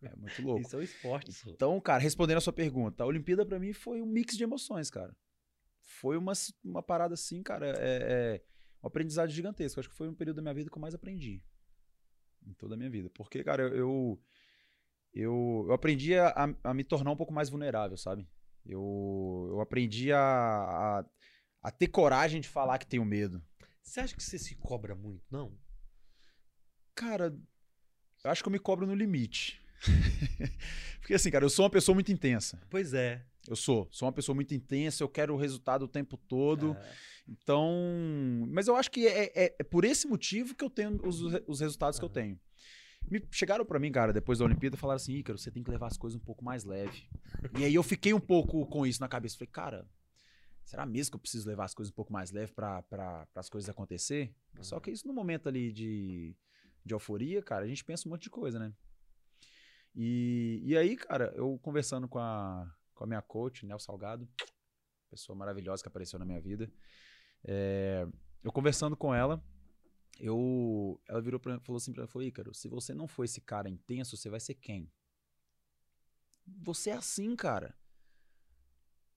É 0.02 0.16
muito 0.18 0.42
louco. 0.42 0.62
Isso 0.62 0.76
é 0.76 0.80
o 0.80 0.84
esporte. 0.84 1.32
Então, 1.48 1.80
cara, 1.80 2.02
respondendo 2.02 2.38
a 2.38 2.42
sua 2.42 2.54
pergunta, 2.54 3.04
a 3.04 3.08
Olimpíada 3.08 3.46
pra 3.46 3.58
mim 3.60 3.72
foi 3.74 4.02
um 4.02 4.06
mix 4.06 4.36
de 4.36 4.44
emoções, 4.44 4.90
cara. 4.90 5.16
Foi 5.80 6.18
uma, 6.18 6.34
uma 6.64 6.84
parada 6.84 7.14
assim, 7.14 7.42
cara, 7.42 7.68
é, 7.78 8.36
é 8.38 8.44
um 8.84 8.88
aprendizado 8.88 9.30
gigantesco. 9.30 9.80
Acho 9.80 9.90
que 9.90 9.96
foi 9.96 10.10
um 10.10 10.14
período 10.16 10.38
da 10.38 10.42
minha 10.42 10.54
vida 10.54 10.70
que 10.70 10.78
eu 10.78 10.82
mais 10.82 10.94
aprendi. 10.96 11.42
Em 12.46 12.54
toda 12.54 12.76
a 12.76 12.78
minha 12.78 12.90
vida. 12.90 13.10
Porque, 13.10 13.44
cara, 13.44 13.64
eu, 13.64 13.74
eu, 13.76 14.22
eu, 15.14 15.66
eu 15.68 15.74
aprendi 15.74 16.16
a, 16.16 16.34
a 16.64 16.74
me 16.74 16.84
tornar 16.84 17.12
um 17.12 17.16
pouco 17.16 17.34
mais 17.34 17.50
vulnerável, 17.50 17.98
sabe? 17.98 18.28
Eu, 18.66 19.48
eu 19.52 19.62
aprendi 19.62 20.12
a, 20.12 20.20
a, 20.20 21.06
a 21.64 21.72
ter 21.72 21.88
coragem 21.88 22.42
de 22.42 22.48
falar 22.48 22.78
que 22.80 22.88
tenho 22.88 23.06
medo. 23.06 23.42
Você 23.84 24.00
acha 24.00 24.16
que 24.16 24.24
você 24.24 24.40
se 24.40 24.56
cobra 24.56 24.96
muito? 24.96 25.24
Não. 25.30 25.56
Cara, 26.96 27.36
eu 28.24 28.32
acho 28.32 28.42
que 28.42 28.48
eu 28.48 28.52
me 28.52 28.60
cobro 28.60 28.88
no 28.88 28.96
limite. 28.96 29.62
Porque 31.00 31.14
assim, 31.14 31.30
cara, 31.30 31.46
eu 31.46 31.50
sou 31.50 31.64
uma 31.66 31.70
pessoa 31.70 31.94
muito 31.94 32.12
intensa. 32.12 32.60
Pois 32.70 32.94
é. 32.94 33.24
Eu 33.48 33.56
sou. 33.56 33.88
Sou 33.92 34.08
uma 34.08 34.14
pessoa 34.14 34.34
muito 34.34 34.54
intensa, 34.56 35.04
eu 35.04 35.10
quero 35.10 35.34
o 35.36 35.38
resultado 35.38 35.84
o 35.84 35.88
tempo 35.88 36.18
todo. 36.18 36.76
É. 36.76 36.94
Então. 37.28 37.72
Mas 38.50 38.68
eu 38.68 38.76
acho 38.76 38.90
que 38.90 39.06
é, 39.08 39.32
é- 39.36 39.56
é 39.60 39.64
por 39.64 39.86
esse 39.86 40.08
motivo 40.08 40.56
que 40.56 40.64
eu 40.64 40.70
tenho 40.70 41.00
os, 41.06 41.22
os 41.48 41.60
resultados 41.60 42.00
que 42.00 42.06
eu 42.06 42.10
tenho. 42.10 42.40
Me 43.10 43.24
chegaram 43.32 43.66
pra 43.66 43.80
mim, 43.80 43.92
cara, 43.92 44.12
depois 44.12 44.40
da 44.40 44.46
Olimpíada, 44.46 44.78
falaram 44.78 44.98
assim: 44.98 45.14
Ícaro, 45.14 45.38
você 45.38 45.52
tem 45.52 45.64
que 45.64 45.70
levar 45.70 45.88
as 45.88 45.98
coisas 45.98 46.20
um 46.20 46.24
pouco 46.24 46.44
mais 46.44 46.64
leve. 46.64 47.08
e 47.58 47.64
aí 47.64 47.76
eu 47.76 47.84
fiquei 47.84 48.14
um 48.14 48.20
pouco 48.20 48.66
com 48.66 48.86
isso 48.86 49.00
na 49.00 49.08
cabeça. 49.08 49.38
Falei, 49.38 49.52
cara, 49.52 49.88
será 50.64 50.86
mesmo 50.86 51.12
que 51.12 51.16
eu 51.16 51.20
preciso 51.22 51.48
levar 51.48 51.66
as 51.66 51.74
coisas 51.74 51.92
um 51.92 51.96
pouco 51.96 52.12
mais 52.12 52.32
leve 52.32 52.52
pra, 52.54 52.82
pra, 52.84 53.28
as 53.36 53.50
coisas 53.50 53.70
acontecer? 53.70 54.34
Só 54.62 54.80
que 54.80 54.92
isso 54.92 55.08
no 55.08 55.14
momento 55.14 55.48
ali 55.48 55.72
de, 55.72 56.36
de 56.84 56.94
euforia, 56.94 57.42
cara, 57.44 57.66
a 57.66 57.68
gente 57.68 57.84
pensa 57.84 58.08
um 58.08 58.12
monte 58.12 58.24
de 58.24 58.30
coisa, 58.30 58.58
né? 58.58 58.74
E, 59.94 60.62
e 60.64 60.76
aí, 60.76 60.98
cara, 60.98 61.32
eu 61.36 61.58
conversando 61.60 62.08
com 62.08 62.20
a, 62.20 62.70
com 62.94 63.04
a 63.04 63.08
minha 63.08 63.22
coach, 63.22 63.66
Nel 63.66 63.80
Salgado, 63.80 64.28
pessoa 65.10 65.38
maravilhosa 65.38 65.82
que 65.82 65.88
apareceu 65.88 66.20
na 66.20 66.26
minha 66.26 66.42
vida, 66.42 66.70
é, 67.44 68.06
eu 68.44 68.52
conversando 68.52 68.98
com 68.98 69.14
ela, 69.14 69.42
eu, 70.20 71.00
ela 71.08 71.22
virou 71.22 71.40
mim, 71.46 71.60
falou 71.60 71.78
assim 71.78 71.94
pra 71.94 72.04
mim, 72.04 72.08
falou, 72.08 72.28
Ícaro, 72.28 72.54
se 72.54 72.68
você 72.68 72.94
não 72.94 73.08
for 73.08 73.24
esse 73.24 73.42
cara 73.42 73.70
intenso, 73.70 74.16
você 74.16 74.30
vai 74.30 74.40
ser 74.40 74.56
quem? 74.56 74.92
Você 76.62 76.92
é 76.92 76.94
assim, 76.94 77.36
cara. 77.36 77.76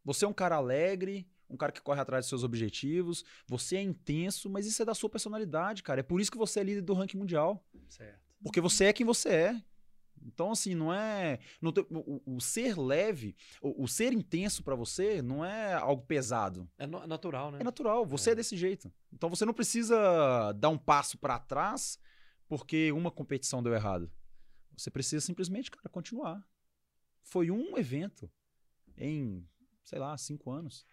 Você 0.05 0.25
é 0.25 0.29
um 0.29 0.33
cara 0.33 0.57
alegre, 0.57 1.29
um 1.49 1.57
cara 1.57 1.73
que 1.73 1.81
corre 1.81 2.01
atrás 2.01 2.25
dos 2.25 2.29
seus 2.29 2.45
objetivos, 2.45 3.25
você 3.47 3.77
é 3.77 3.83
intenso, 3.83 4.49
mas 4.49 4.67
isso 4.67 4.83
é 4.83 4.85
da 4.85 4.95
sua 4.95 5.11
personalidade, 5.11 5.83
cara. 5.83 6.01
É 6.01 6.03
por 6.03 6.21
isso 6.21 6.31
que 6.31 6.39
você 6.39 6.61
é 6.61 6.65
líder 6.65 6.83
do 6.83 6.95
ranking 6.95 7.19
mundial. 7.19 7.65
Certo. 7.89 8.21
Porque 8.43 8.61
você 8.61 8.85
é 8.87 8.93
quem 8.93 9.05
você 9.05 9.29
é. 9.29 9.65
Então, 10.25 10.51
assim, 10.53 10.75
não 10.75 10.93
é. 10.93 11.39
não 11.61 11.73
tem- 11.73 11.87
o, 11.91 12.23
o 12.37 12.41
ser 12.41 12.79
leve, 12.79 13.35
o, 13.63 13.85
o 13.85 13.89
ser 13.89 14.13
intenso 14.13 14.63
pra 14.63 14.75
você 14.75 15.21
não 15.23 15.45
é 15.45 15.75
algo 15.75 16.03
pesado. 16.05 16.69
É 16.79 16.87
no- 16.87 17.07
natural, 17.07 17.51
né? 17.51 17.59
É 17.61 17.65
natural, 17.65 18.05
você 18.07 18.31
é, 18.31 18.33
É. 18.33 18.37
desse 18.37 18.57
jeito. 18.57 18.93
Então 19.13 19.29
você 19.31 19.45
não 19.45 19.55
precisa 19.55 20.53
dar 20.53 20.69
um 20.69 20.79
passo 20.79 21.19
pra 21.19 21.39
trás 21.39 21.99
porque 22.49 22.91
uma 22.93 23.11
competição 23.11 23.63
deu 23.63 23.75
errado. 23.75 24.11
Você 24.77 24.91
precisa 24.91 25.25
simplesmente, 25.25 25.71
cara, 25.71 25.89
continuar. 25.89 26.43
Foi 27.23 27.51
um 27.51 27.77
evento 27.77 28.31
em, 28.97 29.47
sei 29.85 29.99
lá, 29.99 30.17
cinco 30.17 30.51
anos. 30.51 30.87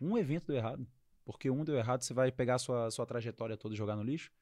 Um 0.00 0.16
evento 0.16 0.46
deu 0.46 0.56
errado. 0.56 0.86
Porque 1.24 1.50
um 1.50 1.62
deu 1.62 1.76
errado, 1.76 2.02
você 2.02 2.14
vai 2.14 2.32
pegar 2.32 2.54
a 2.54 2.58
sua, 2.58 2.90
sua 2.90 3.04
trajetória 3.04 3.56
toda 3.56 3.74
e 3.74 3.76
jogar 3.78 3.96
no 3.96 4.02
lixo. 4.02 4.32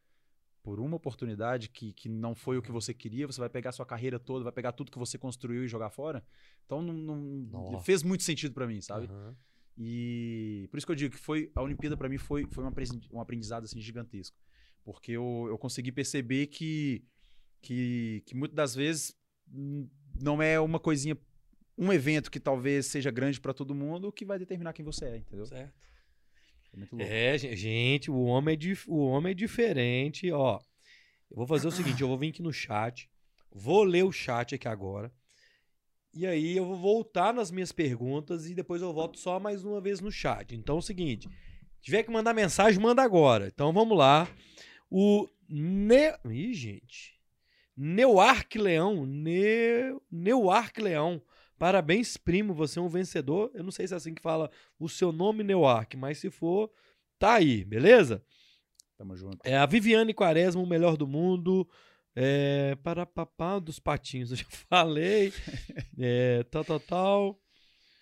Por 0.66 0.80
uma 0.80 0.96
oportunidade 0.96 1.68
que, 1.68 1.92
que 1.92 2.08
não 2.08 2.34
foi 2.34 2.58
o 2.58 2.62
que 2.62 2.72
você 2.72 2.92
queria, 2.92 3.24
você 3.24 3.38
vai 3.38 3.48
pegar 3.48 3.70
sua 3.70 3.86
carreira 3.86 4.18
toda, 4.18 4.42
vai 4.42 4.52
pegar 4.52 4.72
tudo 4.72 4.90
que 4.90 4.98
você 4.98 5.16
construiu 5.16 5.64
e 5.64 5.68
jogar 5.68 5.90
fora. 5.90 6.24
Então 6.64 6.82
não, 6.82 6.92
não- 6.92 7.80
fez 7.82 8.02
muito 8.02 8.24
sentido 8.24 8.52
pra 8.52 8.66
mim, 8.66 8.80
sabe? 8.80 9.06
Aham. 9.06 9.36
E 9.78 10.66
por 10.68 10.76
isso 10.76 10.84
que 10.84 10.90
eu 10.90 10.96
digo 10.96 11.14
que 11.14 11.20
foi 11.20 11.52
a 11.54 11.62
Olimpíada 11.62 11.96
pra 11.96 12.08
mim 12.08 12.18
foi, 12.18 12.48
foi 12.50 12.64
um 12.64 12.72
um 13.12 13.20
aprendizado 13.20 13.62
assim 13.62 13.80
gigantesco, 13.80 14.36
porque 14.82 15.12
eu, 15.12 15.46
eu 15.48 15.56
consegui 15.56 15.92
perceber 15.92 16.48
que, 16.48 17.04
que 17.62 18.24
que 18.26 18.34
muitas 18.34 18.56
das 18.56 18.74
vezes 18.74 19.14
não 20.20 20.42
é 20.42 20.58
uma 20.58 20.80
coisinha 20.80 21.16
um 21.78 21.92
evento 21.92 22.28
que 22.28 22.40
talvez 22.40 22.86
seja 22.86 23.12
grande 23.12 23.40
pra 23.40 23.54
todo 23.54 23.72
mundo 23.72 24.10
que 24.10 24.24
vai 24.24 24.36
determinar 24.36 24.72
quem 24.72 24.84
você 24.84 25.04
é, 25.04 25.16
entendeu? 25.18 25.46
Certo. 25.46 25.72
É. 26.98 27.34
É, 27.34 27.38
gen- 27.38 27.56
gente, 27.56 28.10
o 28.10 28.22
homem 28.24 28.52
é, 28.52 28.56
dif- 28.56 28.88
o 28.88 28.98
homem 29.06 29.30
é 29.30 29.34
diferente, 29.34 30.30
ó. 30.30 30.58
Eu 31.30 31.36
vou 31.36 31.46
fazer 31.46 31.66
o 31.66 31.72
seguinte, 31.72 32.02
eu 32.02 32.08
vou 32.08 32.18
vir 32.18 32.28
aqui 32.28 32.42
no 32.42 32.52
chat, 32.52 33.08
vou 33.50 33.82
ler 33.82 34.04
o 34.04 34.12
chat 34.12 34.54
aqui 34.54 34.68
agora, 34.68 35.12
e 36.14 36.26
aí 36.26 36.56
eu 36.56 36.64
vou 36.64 36.76
voltar 36.76 37.34
nas 37.34 37.50
minhas 37.50 37.72
perguntas 37.72 38.46
e 38.48 38.54
depois 38.54 38.80
eu 38.80 38.92
volto 38.92 39.18
só 39.18 39.40
mais 39.40 39.64
uma 39.64 39.80
vez 39.80 40.00
no 40.00 40.10
chat. 40.10 40.54
Então 40.54 40.76
é 40.76 40.78
o 40.78 40.82
seguinte, 40.82 41.28
tiver 41.80 42.02
que 42.02 42.10
mandar 42.10 42.32
mensagem, 42.32 42.80
manda 42.80 43.02
agora. 43.02 43.48
Então 43.48 43.72
vamos 43.72 43.96
lá. 43.98 44.28
O 44.90 45.28
ne... 45.48 46.14
Ih, 46.30 46.54
gente. 46.54 47.16
Neuarque 47.76 48.58
Leão, 48.58 49.04
ne... 49.04 49.98
Neuarque 50.10 50.80
Leão. 50.80 51.20
Parabéns, 51.58 52.16
primo, 52.16 52.52
você 52.52 52.78
é 52.78 52.82
um 52.82 52.88
vencedor. 52.88 53.50
Eu 53.54 53.64
não 53.64 53.70
sei 53.70 53.86
se 53.86 53.94
é 53.94 53.96
assim 53.96 54.14
que 54.14 54.22
fala 54.22 54.50
o 54.78 54.88
seu 54.88 55.12
nome, 55.12 55.42
Neuarque, 55.42 55.96
mas 55.96 56.18
se 56.18 56.30
for, 56.30 56.70
tá 57.18 57.34
aí, 57.34 57.64
beleza? 57.64 58.22
Tamo 58.96 59.16
junto. 59.16 59.38
É 59.44 59.56
a 59.56 59.66
Viviane 59.66 60.14
Quaresma, 60.14 60.62
o 60.62 60.66
melhor 60.66 60.96
do 60.96 61.06
mundo. 61.06 61.68
É, 62.18 62.74
para 62.82 63.04
papá 63.04 63.58
dos 63.58 63.78
patinhos, 63.78 64.30
eu 64.32 64.36
já 64.38 64.46
falei. 64.68 65.32
É, 65.98 66.42
tal, 66.44 66.64
tal, 66.64 66.80
tal. 66.80 67.40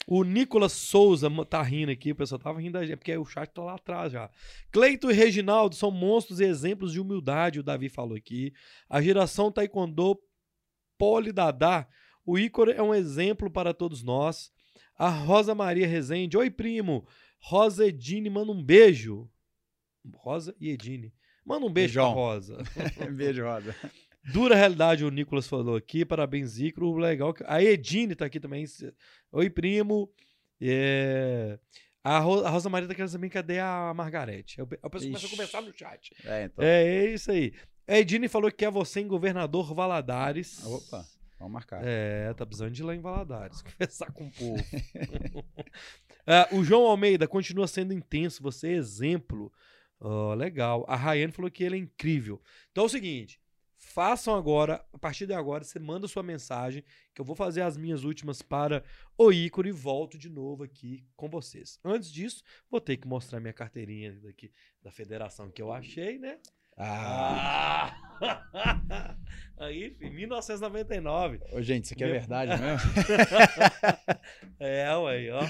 O 0.06 0.22
Nicolas 0.22 0.72
Souza 0.72 1.30
tá 1.46 1.62
rindo 1.62 1.90
aqui, 1.90 2.12
o 2.12 2.14
pessoal 2.14 2.38
tava 2.38 2.60
rindo 2.60 2.74
da 2.74 2.84
gente, 2.84 2.98
porque 2.98 3.16
o 3.16 3.24
chat 3.24 3.48
tá 3.50 3.62
lá 3.62 3.74
atrás 3.74 4.12
já. 4.12 4.30
Cleito 4.70 5.10
e 5.10 5.14
Reginaldo 5.14 5.74
são 5.74 5.90
monstros 5.90 6.40
e 6.40 6.44
exemplos 6.44 6.92
de 6.92 7.00
humildade, 7.00 7.58
o 7.58 7.62
Davi 7.62 7.88
falou 7.88 8.16
aqui. 8.16 8.52
A 8.88 9.00
geração 9.00 9.50
Taekwondo 9.50 10.20
Polidadá, 10.98 11.88
o 12.24 12.38
Ícaro 12.38 12.70
é 12.70 12.82
um 12.82 12.94
exemplo 12.94 13.50
para 13.50 13.72
todos 13.74 14.02
nós. 14.02 14.50
A 14.96 15.08
Rosa 15.08 15.54
Maria 15.54 15.86
Rezende, 15.86 16.36
oi 16.36 16.50
primo. 16.50 17.06
Rosa 17.40 17.86
Edine, 17.86 18.30
manda 18.30 18.52
um 18.52 18.62
beijo. 18.62 19.28
Rosa 20.16 20.54
e 20.60 20.70
Edine. 20.70 21.12
Manda 21.44 21.66
um 21.66 21.70
beijo 21.72 21.94
pra 21.94 22.02
Beijão. 22.04 22.14
Rosa. 22.14 22.58
Beijo, 23.14 23.42
Roda. 23.44 23.76
Dura 24.32 24.54
realidade, 24.54 25.04
o 25.04 25.10
Nicolas 25.10 25.46
falou 25.46 25.76
aqui. 25.76 26.02
Parabéns, 26.04 26.58
Icro. 26.58 26.94
Legal. 26.96 27.34
A 27.46 27.62
Edine 27.62 28.14
tá 28.14 28.24
aqui 28.24 28.40
também. 28.40 28.64
Oi, 29.30 29.50
primo. 29.50 30.10
É, 30.58 31.58
A, 32.02 32.18
Ro- 32.18 32.44
a 32.46 32.48
Rosa 32.48 32.70
Maria 32.70 32.88
tá 32.88 32.94
querendo 32.94 33.10
saber 33.10 33.28
cadê 33.28 33.58
a 33.58 33.92
Margarete. 33.94 34.58
A 34.82 34.88
pessoa 34.88 35.10
começa 35.10 35.26
a 35.26 35.30
conversar 35.30 35.60
no 35.62 35.76
chat. 35.76 36.14
É, 36.24 36.44
então. 36.44 36.64
É, 36.64 36.84
é 37.04 37.10
isso 37.12 37.30
aí. 37.30 37.52
A 37.86 37.98
Edine 37.98 38.28
falou 38.28 38.50
que 38.50 38.64
é 38.64 38.70
você 38.70 39.00
em 39.00 39.06
Governador 39.06 39.74
Valadares. 39.74 40.64
Opa, 40.64 41.04
vamos 41.44 41.52
marcar. 41.52 41.80
É, 41.84 42.32
tá 42.34 42.44
precisando 42.44 42.72
de 42.72 42.82
ir 42.82 42.84
lá 42.84 42.94
em 42.94 43.00
Valadares, 43.00 43.62
conversar 43.62 44.12
com 44.12 44.26
o 44.26 44.30
povo. 44.30 44.64
É, 46.26 46.48
o 46.54 46.64
João 46.64 46.86
Almeida 46.86 47.28
continua 47.28 47.68
sendo 47.68 47.92
intenso, 47.92 48.42
você 48.42 48.68
é 48.68 48.72
exemplo. 48.72 49.52
Legal. 50.38 50.82
A 50.88 50.96
Rayane 50.96 51.32
falou 51.32 51.50
que 51.50 51.62
ele 51.62 51.76
é 51.76 51.78
incrível. 51.78 52.40
Então 52.72 52.84
é 52.84 52.86
o 52.86 52.88
seguinte, 52.88 53.38
façam 53.76 54.34
agora, 54.34 54.84
a 54.92 54.98
partir 54.98 55.26
de 55.26 55.34
agora, 55.34 55.62
você 55.62 55.78
manda 55.78 56.08
sua 56.08 56.22
mensagem, 56.22 56.82
que 57.14 57.20
eu 57.20 57.24
vou 57.24 57.36
fazer 57.36 57.60
as 57.60 57.76
minhas 57.76 58.04
últimas 58.04 58.40
para 58.40 58.82
o 59.18 59.30
Ícaro 59.30 59.68
e 59.68 59.72
volto 59.72 60.16
de 60.16 60.30
novo 60.30 60.64
aqui 60.64 61.06
com 61.14 61.28
vocês. 61.28 61.78
Antes 61.84 62.10
disso, 62.10 62.42
vou 62.70 62.80
ter 62.80 62.96
que 62.96 63.06
mostrar 63.06 63.38
minha 63.38 63.52
carteirinha 63.52 64.18
daqui 64.22 64.50
da 64.82 64.90
federação 64.90 65.50
que 65.50 65.60
eu 65.60 65.72
achei, 65.72 66.18
né? 66.18 66.38
Ah. 66.76 67.92
Ah! 67.92 68.03
Aí, 69.58 69.90
filho, 69.90 70.12
1999. 70.12 71.40
Ô, 71.52 71.62
gente, 71.62 71.84
isso 71.84 71.94
aqui 71.94 72.02
é 72.04 72.06
Meu- 72.06 72.14
verdade 72.16 72.60
mesmo? 72.60 72.90
É, 74.58 74.96
ué, 74.96 75.30
ó. 75.30 75.42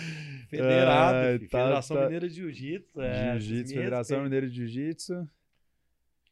Federado, 0.48 1.38
tá- 1.48 1.58
Federação 1.58 1.96
tá. 1.96 2.02
Mineira 2.04 2.28
de 2.28 2.34
Jiu-Jitsu. 2.34 3.00
É, 3.00 3.38
Jiu-Jitsu, 3.38 3.74
Federação. 3.74 4.22
Mineira 4.22 4.48
de 4.48 4.54
Jiu-Jitsu. 4.56 5.28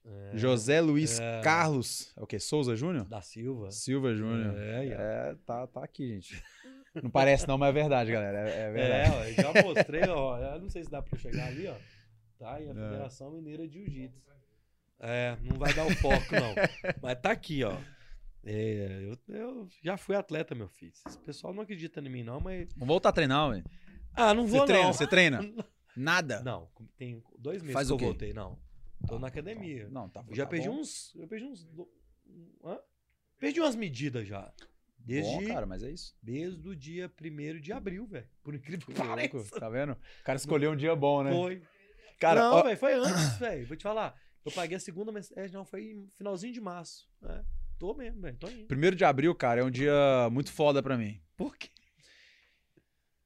É, 0.05 0.31
José 0.37 0.81
Luiz 0.81 1.21
É. 1.21 1.41
Carlos. 1.43 2.13
É 2.17 2.23
o 2.23 2.27
quê? 2.27 2.39
Souza 2.41 2.75
Júnior? 2.75 3.05
Da 3.07 3.23
Silva. 3.23 3.71
Silva 3.71 4.15
Júnior. 4.15 4.55
É, 4.59 4.79
ó. 4.79 5.01
É, 5.01 5.37
tá, 5.47 5.67
tá 5.69 5.85
aqui, 5.85 6.09
gente. 6.21 6.43
Não 7.03 7.09
parece 7.11 7.47
não, 7.49 7.57
mas 7.57 7.71
é 7.71 7.73
verdade, 7.73 8.11
galera. 8.13 8.51
É, 8.51 8.53
é 8.53 8.61
É, 8.67 8.71
verdade. 8.71 9.11
ó, 9.15 9.25
eu 9.25 9.35
já 9.55 9.63
mostrei, 9.63 10.03
ó. 10.09 10.39
Eu 10.39 10.61
não 10.61 10.69
sei 10.69 10.85
se 10.85 10.91
dá 10.91 11.01
pra 11.01 11.15
eu 11.17 11.21
chegar 11.21 11.47
ali, 11.47 11.67
ó. 11.69 11.75
Tá 12.39 12.55
aí 12.57 12.67
a 12.69 12.71
É. 12.71 12.75
Federação 12.75 13.31
Mineira 13.31 13.67
de 13.67 13.75
Jiu-Jitsu. 13.75 14.21
É, 15.03 15.37
não 15.43 15.59
vai 15.59 15.75
dar 15.75 15.85
o 15.85 15.95
foco, 15.97 16.33
não. 16.33 16.55
Mas 17.03 17.21
tá 17.21 17.33
aqui, 17.33 17.65
ó. 17.65 17.77
É, 18.45 19.01
eu, 19.29 19.35
eu 19.35 19.69
já 19.83 19.97
fui 19.97 20.15
atleta, 20.17 20.55
meu 20.55 20.69
filho. 20.69 20.93
Esse 21.07 21.19
pessoal 21.19 21.53
não 21.53 21.63
acredita 21.63 22.01
em 22.01 22.09
mim, 22.09 22.23
não, 22.23 22.41
mas 22.41 22.73
Vamos 22.75 22.89
voltar 22.89 23.09
a 23.09 23.13
treinar, 23.13 23.51
velho. 23.51 23.65
Ah, 24.15 24.33
não 24.33 24.47
Você 24.47 24.57
vou 24.57 24.67
treina? 24.67 24.85
não. 24.85 24.93
Você 24.93 25.07
treina? 25.07 25.41
Nada? 25.97 26.41
Não, 26.43 26.71
tem 26.97 27.23
dois 27.39 27.61
meses 27.63 27.75
Faz 27.75 27.89
que 27.89 27.93
eu 27.93 27.99
quê? 27.99 28.05
voltei, 28.05 28.33
não. 28.33 28.59
Tô 29.09 29.19
na 29.19 29.27
academia. 29.29 29.89
Não, 29.91 30.09
tá 30.09 30.25
Eu 30.29 30.35
já 30.35 30.45
tá 30.45 30.51
perdi 30.51 30.69
bom. 30.69 30.77
uns. 30.81 31.13
Eu 31.17 31.27
perdi 31.27 31.45
uns. 31.47 31.69
Hã? 32.65 32.79
Perdi 33.39 33.61
umas 33.61 33.75
medidas 33.75 34.27
já. 34.27 34.53
Desde, 35.05 35.33
Bom, 35.33 35.47
cara, 35.49 35.67
mas 35.67 35.83
é 35.83 35.91
isso. 35.91 36.15
desde 36.23 36.69
o 36.69 36.77
dia 36.77 37.11
1 37.21 37.61
de 37.61 37.73
abril, 37.73 38.07
velho. 38.07 38.29
Por 38.45 38.55
incrível 38.55 38.87
que 38.87 38.93
Que 38.95 39.03
louco, 39.03 39.17
pareça. 39.17 39.59
tá 39.59 39.69
vendo? 39.69 39.93
O 39.95 40.25
cara 40.25 40.37
escolheu 40.37 40.71
um 40.71 40.77
dia 40.77 40.95
bom, 40.95 41.25
né? 41.25 41.33
Foi. 41.33 41.61
Cara, 42.21 42.41
não, 42.41 42.55
ó, 42.55 42.63
velho, 42.63 42.77
foi 42.79 42.95
antes, 42.95 43.37
velho. 43.39 43.67
Vou 43.67 43.77
te 43.77 43.83
falar. 43.83 44.17
Eu 44.45 44.53
paguei 44.53 44.77
a 44.77 44.81
segunda 44.81 45.13
mensagem. 45.13 45.53
Não, 45.53 45.65
foi 45.65 45.93
em 45.93 46.09
finalzinho 46.17 46.53
de 46.53 46.61
março. 46.61 47.09
né? 47.21 47.45
Tô 47.79 47.95
mesmo, 47.95 48.21
velho. 48.21 48.37
Tô 48.39 48.49
indo. 48.49 48.67
primeiro 48.67 48.95
de 48.97 49.05
abril, 49.05 49.35
cara, 49.35 49.61
é 49.61 49.65
um 49.65 49.71
dia 49.71 49.93
muito 50.31 50.53
foda 50.53 50.83
pra 50.83 50.97
mim. 50.97 51.21
Por 51.37 51.57
quê? 51.57 51.69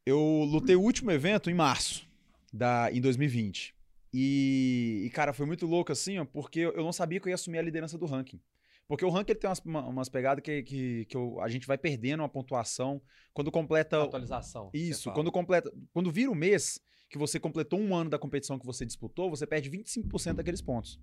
Eu 0.05 0.19
lutei 0.45 0.77
o 0.77 0.81
último 0.81 1.11
evento 1.11 1.51
em 1.51 1.55
março, 1.55 2.07
da, 2.53 2.91
em 2.93 3.01
2020. 3.01 3.75
E, 4.15 5.03
e, 5.07 5.11
cara, 5.11 5.33
foi 5.33 5.45
muito 5.47 5.67
louco 5.67 5.91
assim, 5.93 6.19
ó, 6.19 6.25
porque 6.25 6.61
eu 6.61 6.83
não 6.85 6.93
sabia 6.93 7.19
que 7.21 7.27
eu 7.27 7.31
ia 7.31 7.35
assumir 7.35 7.59
a 7.59 7.63
liderança 7.63 7.99
do 7.99 8.07
ranking. 8.07 8.41
Porque 8.89 9.05
o 9.05 9.11
ranking 9.11 9.33
ele 9.33 9.41
tem 9.41 9.49
umas, 9.51 9.59
uma- 9.61 9.85
umas 9.87 10.09
pegadas 10.09 10.43
que, 10.45 10.63
que, 10.63 11.05
que 11.07 11.17
eu- 11.17 11.41
a 11.41 11.49
gente 11.49 11.67
vai 11.67 11.77
perdendo 11.77 12.21
uma 12.21 12.29
pontuação 12.29 13.03
quando 13.35 13.51
completa. 13.51 14.01
Atualização. 14.05 14.71
Isso, 14.73 15.11
quando 15.13 15.33
completa. 15.33 15.73
Quando 15.93 16.11
vira 16.13 16.31
o 16.31 16.35
mês 16.37 16.81
que 17.09 17.19
você 17.19 17.39
completou 17.39 17.81
um 17.81 17.95
ano 17.95 18.11
da 18.11 18.19
competição 18.19 18.59
que 18.59 18.67
você 18.67 18.85
disputou, 18.85 19.31
você 19.31 19.47
perde 19.47 19.71
25% 19.71 20.35
daqueles 20.35 20.61
pontos. 20.61 21.01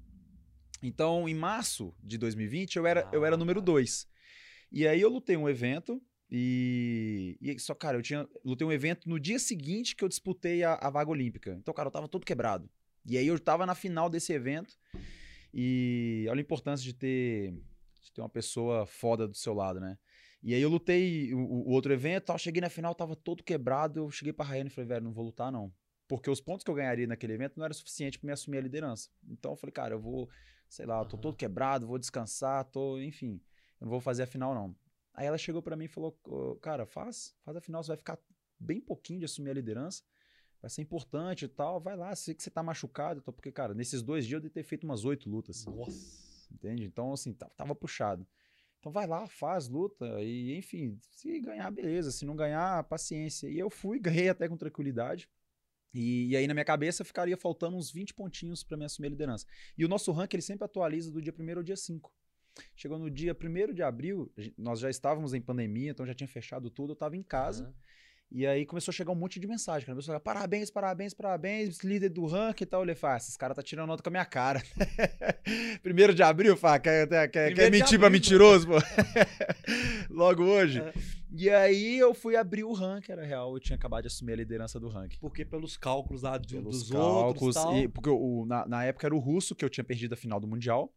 Então, 0.82 1.30
em 1.30 1.34
março 1.34 1.94
de 2.04 2.18
2020, 2.18 2.76
eu 2.76 2.86
era, 2.86 3.08
eu 3.14 3.26
era 3.26 3.36
Ah, 3.36 3.38
número 3.38 3.62
tá. 3.62 3.66
2. 3.66 4.08
E 4.72 4.88
aí 4.88 5.00
eu 5.00 5.10
lutei 5.10 5.38
um 5.38 5.48
evento. 5.48 6.02
E, 6.30 7.38
e 7.40 7.60
só, 7.60 7.74
cara, 7.76 7.98
eu 7.98 8.02
tinha 8.02 8.28
lutei 8.44 8.66
um 8.66 8.72
evento 8.72 9.08
no 9.08 9.20
dia 9.20 9.40
seguinte 9.40 9.96
que 9.96 10.04
eu 10.04 10.10
disputei 10.10 10.64
a, 10.64 10.74
a 10.74 10.90
vaga 10.90 11.10
olímpica. 11.10 11.56
Então, 11.60 11.74
cara, 11.74 11.88
eu 11.88 11.92
tava 11.92 12.08
todo 12.08 12.26
quebrado. 12.26 12.70
E 13.06 13.18
aí 13.18 13.28
eu 13.28 13.40
tava 13.40 13.66
na 13.66 13.76
final 13.76 14.10
desse 14.10 14.34
evento. 14.34 14.76
E 15.54 16.26
olha 16.30 16.40
a 16.40 16.42
importância 16.42 16.84
de 16.84 16.94
ter, 16.94 17.52
de 18.02 18.12
ter 18.12 18.22
uma 18.22 18.30
pessoa 18.30 18.86
foda 18.86 19.28
do 19.28 19.36
seu 19.36 19.54
lado, 19.54 19.80
né? 19.80 19.98
E 20.42 20.54
aí 20.54 20.62
eu 20.62 20.70
lutei 20.70 21.34
o, 21.34 21.40
o 21.40 21.70
outro 21.70 21.94
evento, 21.94 22.26
tal, 22.26 22.38
cheguei 22.38 22.60
na 22.60 22.70
final, 22.70 22.94
tava 22.94 23.16
todo 23.16 23.44
quebrado, 23.44 24.00
eu 24.02 24.12
cheguei 24.12 24.34
pra 24.34 24.46
Raiane 24.46 24.70
e 24.70 24.74
falei, 24.74 24.88
velho, 24.90 25.06
não 25.06 25.14
vou 25.14 25.24
lutar 25.26 25.52
não. 25.52 25.72
Porque 26.18 26.30
os 26.30 26.40
pontos 26.40 26.64
que 26.64 26.70
eu 26.70 26.76
ganharia 26.76 27.08
naquele 27.08 27.34
evento 27.34 27.58
não 27.58 27.66
era 27.66 27.74
suficiente 27.74 28.20
pra 28.20 28.28
me 28.28 28.34
assumir 28.34 28.60
a 28.60 28.62
liderança. 28.62 29.10
Então 29.28 29.54
eu 29.54 29.56
falei, 29.56 29.72
cara, 29.72 29.96
eu 29.96 30.00
vou, 30.00 30.30
sei 30.70 30.86
lá, 30.86 31.00
eu 31.00 31.06
tô 31.06 31.16
Aham. 31.16 31.22
todo 31.22 31.36
quebrado, 31.38 31.88
vou 31.88 31.98
descansar, 31.98 32.66
tô, 32.66 33.00
enfim, 33.00 33.42
eu 33.80 33.86
não 33.86 33.90
vou 33.90 34.00
fazer 34.00 34.24
a 34.24 34.28
final 34.28 34.54
não. 34.54 34.76
Aí 35.14 35.26
ela 35.26 35.38
chegou 35.38 35.62
pra 35.62 35.76
mim 35.76 35.86
e 35.86 35.88
falou, 35.88 36.16
"Ô, 36.26 36.56
cara, 36.58 36.86
faz, 36.86 37.36
faz 37.44 37.58
a 37.58 37.62
final, 37.62 37.84
você 37.84 37.88
vai 37.90 37.98
ficar 37.98 38.20
bem 38.60 38.80
pouquinho 38.80 39.20
de 39.20 39.26
assumir 39.26 39.50
a 39.50 39.54
liderança, 39.54 40.04
vai 40.62 40.70
ser 40.70 40.82
importante 40.82 41.46
e 41.46 41.48
tal, 41.48 41.80
vai 41.82 41.96
lá, 41.96 42.16
sei 42.16 42.34
que 42.36 42.44
você 42.44 42.50
tá 42.52 42.62
machucado, 42.64 43.20
então, 43.20 43.34
porque, 43.34 43.52
cara, 43.52 43.74
nesses 43.74 44.02
dois 44.04 44.26
dias 44.26 44.38
eu 44.38 44.42
devo 44.42 44.54
ter 44.54 44.64
feito 44.64 44.84
umas 44.84 45.06
oito 45.06 45.30
lutas. 45.30 45.66
Nossa. 45.66 46.54
Entende? 46.54 46.86
Então, 46.86 47.12
assim, 47.12 47.34
ta- 47.34 47.50
tava 47.50 47.74
puxado. 47.74 48.26
Então 48.80 48.92
vai 48.92 49.08
lá, 49.08 49.26
faz, 49.28 49.68
luta 49.68 50.22
e, 50.22 50.56
enfim, 50.58 50.98
se 51.12 51.40
ganhar, 51.40 51.72
beleza. 51.72 52.12
Se 52.12 52.26
não 52.26 52.36
ganhar, 52.36 52.84
paciência. 52.84 53.48
E 53.48 53.58
eu 53.58 53.70
fui, 53.70 53.98
ganhei 54.26 54.30
até 54.30 54.48
com 54.48 54.58
tranquilidade. 54.58 55.30
E, 55.94 56.30
e 56.30 56.38
aí 56.38 56.48
na 56.48 56.54
minha 56.54 56.66
cabeça 56.66 57.04
ficaria 57.04 57.38
faltando 57.38 57.78
uns 57.78 57.92
20 57.92 58.14
pontinhos 58.14 58.64
para 58.64 58.78
me 58.78 58.86
assumir 58.86 59.08
a 59.08 59.12
liderança. 59.12 59.46
E 59.78 59.86
o 59.86 59.88
nosso 59.88 60.12
ranking 60.12 60.38
ele 60.38 60.42
sempre 60.42 60.66
atualiza 60.66 61.12
do 61.12 61.22
dia 61.22 61.34
1 61.38 61.58
ao 61.58 61.64
dia 61.64 61.76
5. 61.76 62.12
Chegou 62.76 62.98
no 62.98 63.10
dia 63.10 63.36
1 63.36 63.74
de 63.74 63.82
abril, 63.82 64.32
nós 64.58 64.80
já 64.80 64.90
estávamos 64.90 65.34
em 65.34 65.42
pandemia, 65.42 65.92
então 65.92 66.06
já 66.06 66.14
tinha 66.14 66.28
fechado 66.28 66.70
tudo, 66.70 66.92
eu 66.92 66.94
estava 66.94 67.16
em 67.16 67.24
casa. 67.24 67.66
Aham. 67.66 67.74
E 68.36 68.48
aí 68.48 68.66
começou 68.66 68.92
a 68.92 68.96
chegar 68.96 69.12
um 69.12 69.16
monte 69.16 69.40
de 69.40 69.46
mensagem. 69.48 69.86
Cara. 69.86 69.94
A 69.94 69.96
pessoa 70.02 70.20
falava, 70.20 70.24
parabéns, 70.40 70.72
parabéns, 70.72 71.14
parabéns, 71.14 71.84
líder 71.84 72.10
do 72.10 72.26
ranking 72.26 72.64
e 72.64 72.66
tal. 72.66 72.84
Eu 72.84 72.96
falei, 72.96 73.14
"Ah, 73.14 73.18
esses 73.18 73.38
caras 73.38 73.56
tá 73.56 73.62
tirando 73.62 73.88
nota 73.88 74.02
com 74.02 74.10
a 74.10 74.12
minha 74.12 74.26
cara. 74.26 74.60
Primeiro 75.84 76.16
de 76.16 76.24
abril, 76.24 76.58
Fá, 76.58 76.80
quer, 76.80 77.08
quer, 77.08 77.28
quer, 77.28 77.46
Primeiro 77.46 77.56
quer 77.56 77.66
de 77.66 77.72
mentir 77.84 78.00
pra 78.00 78.08
abril, 78.08 78.20
mentiroso, 78.20 78.68
pô? 78.68 78.74
Logo 80.10 80.44
hoje. 80.44 80.80
É. 80.80 80.94
E 81.36 81.50
aí 81.50 81.98
eu 81.98 82.14
fui 82.14 82.36
abrir 82.36 82.64
o 82.64 82.74
ranking, 82.74 83.12
era 83.12 83.24
real. 83.26 83.54
Eu 83.54 83.60
tinha 83.60 83.76
acabado 83.76 84.02
de 84.04 84.08
assumir 84.08 84.34
a 84.34 84.38
liderança 84.38 84.80
do 84.80 84.88
ranking. 84.88 85.18
Porque 85.20 85.44
pelos 85.46 85.78
cálculos 85.78 86.22
lá 86.24 86.38
do- 86.38 86.48
Pelos 86.48 86.80
dos 86.80 86.92
cálculos. 86.92 87.24
outros 87.44 87.56
tal. 87.56 87.78
e- 87.78 87.88
porque 87.88 88.10
o- 88.10 88.46
na, 88.48 88.68
na 88.68 88.84
época 88.86 89.08
era 89.08 89.16
o 89.16 89.20
russo 89.20 89.56
que 89.56 89.64
eu 89.66 89.70
tinha 89.70 89.84
perdido 89.84 90.14
a 90.14 90.18
final 90.18 90.40
do 90.40 90.48
Mundial. 90.48 90.92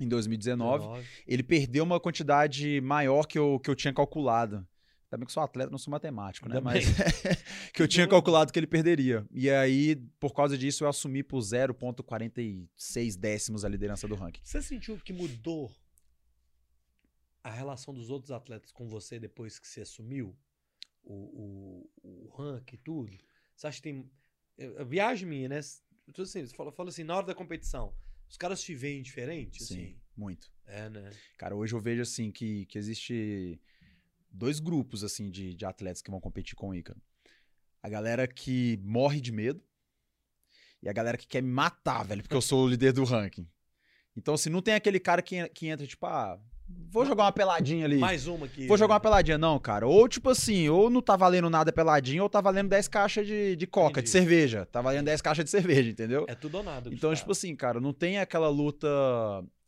Em 0.00 0.08
2019. 0.08 0.84
19. 0.84 1.06
Ele 1.26 1.42
perdeu 1.42 1.84
uma 1.84 2.00
quantidade 2.00 2.80
maior 2.80 3.26
que 3.26 3.38
eu, 3.38 3.60
que 3.60 3.70
eu 3.70 3.74
tinha 3.74 3.92
calculado. 3.92 4.66
Também 5.12 5.26
que 5.26 5.30
eu 5.30 5.34
sou 5.34 5.42
atleta, 5.42 5.70
não 5.70 5.76
sou 5.76 5.90
matemático, 5.90 6.48
né? 6.48 6.56
Ainda 6.56 6.64
Mas 6.64 6.86
que 7.70 7.82
eu 7.82 7.86
tinha 7.86 8.08
calculado 8.08 8.50
que 8.50 8.58
ele 8.58 8.66
perderia. 8.66 9.26
E 9.30 9.50
aí, 9.50 9.96
por 10.18 10.32
causa 10.32 10.56
disso, 10.56 10.84
eu 10.84 10.88
assumi 10.88 11.22
por 11.22 11.38
0,46 11.40 13.18
décimos 13.18 13.62
a 13.62 13.68
liderança 13.68 14.08
do 14.08 14.14
ranking. 14.14 14.40
Você 14.42 14.62
sentiu 14.62 14.96
que 14.96 15.12
mudou 15.12 15.70
a 17.44 17.50
relação 17.50 17.92
dos 17.92 18.08
outros 18.08 18.30
atletas 18.30 18.72
com 18.72 18.88
você 18.88 19.20
depois 19.20 19.58
que 19.58 19.68
você 19.68 19.82
assumiu 19.82 20.34
o, 21.04 21.12
o, 21.12 21.90
o 22.02 22.34
ranking 22.34 22.76
e 22.76 22.78
tudo? 22.78 23.18
Você 23.54 23.66
acha 23.66 23.76
que 23.76 23.82
tem. 23.82 24.10
eh, 24.56 24.76
a 24.78 24.84
Viagem 24.84 25.28
minha, 25.28 25.46
né? 25.50 25.60
Então, 26.08 26.22
assim, 26.22 26.46
você 26.46 26.56
fala, 26.56 26.72
fala 26.72 26.88
assim, 26.88 27.04
na 27.04 27.14
hora 27.18 27.26
da 27.26 27.34
competição, 27.34 27.94
os 28.30 28.38
caras 28.38 28.62
te 28.62 28.74
veem 28.74 29.02
diferente? 29.02 29.62
Assim? 29.62 29.94
muito. 30.16 30.50
É, 30.64 30.88
né? 30.88 31.10
Cara, 31.36 31.54
hoje 31.54 31.74
eu 31.74 31.80
vejo 31.80 32.00
assim 32.00 32.32
que, 32.32 32.64
que 32.64 32.78
existe 32.78 33.60
dois 34.32 34.58
grupos 34.60 35.04
assim 35.04 35.30
de, 35.30 35.54
de 35.54 35.64
atletas 35.64 36.02
que 36.02 36.10
vão 36.10 36.20
competir 36.20 36.54
com 36.54 36.70
o 36.70 36.74
Ícaro. 36.74 37.00
A 37.82 37.88
galera 37.88 38.26
que 38.26 38.78
morre 38.82 39.20
de 39.20 39.32
medo 39.32 39.62
e 40.82 40.88
a 40.88 40.92
galera 40.92 41.16
que 41.16 41.26
quer 41.26 41.42
me 41.42 41.50
matar, 41.50 42.04
velho, 42.04 42.22
porque 42.22 42.34
eu 42.34 42.40
sou 42.40 42.64
o 42.64 42.68
líder 42.68 42.92
do 42.92 43.04
ranking. 43.04 43.46
Então, 44.16 44.34
assim, 44.34 44.50
não 44.50 44.60
tem 44.60 44.74
aquele 44.74 45.00
cara 45.00 45.22
que, 45.22 45.48
que 45.50 45.68
entra, 45.68 45.86
tipo, 45.86 46.04
ah, 46.06 46.38
vou 46.90 47.06
jogar 47.06 47.24
uma 47.24 47.32
peladinha 47.32 47.84
ali. 47.84 47.98
Mais 47.98 48.26
uma 48.26 48.46
aqui. 48.46 48.66
Vou 48.66 48.76
jogar 48.76 48.94
uma 48.94 49.00
peladinha, 49.00 49.38
não, 49.38 49.58
cara. 49.58 49.86
Ou 49.86 50.08
tipo 50.08 50.28
assim, 50.30 50.68
ou 50.68 50.90
não 50.90 51.00
tá 51.00 51.16
valendo 51.16 51.48
nada 51.48 51.72
peladinha, 51.72 52.22
ou 52.22 52.28
tá 52.28 52.40
valendo 52.40 52.68
10 52.68 52.88
caixas 52.88 53.26
de, 53.26 53.56
de 53.56 53.66
coca, 53.66 54.00
Entendi. 54.00 54.04
de 54.04 54.10
cerveja. 54.10 54.66
Tá 54.66 54.82
valendo 54.82 55.06
10 55.06 55.20
caixas 55.22 55.44
de 55.44 55.50
cerveja, 55.50 55.90
entendeu? 55.90 56.26
É 56.28 56.34
tudo 56.34 56.58
ou 56.58 56.62
nada. 56.62 56.90
então, 56.92 57.10
os 57.10 57.20
tipo 57.20 57.32
assim, 57.32 57.54
cara, 57.56 57.80
não 57.80 57.92
tem 57.92 58.18
aquela 58.18 58.48
luta 58.48 58.88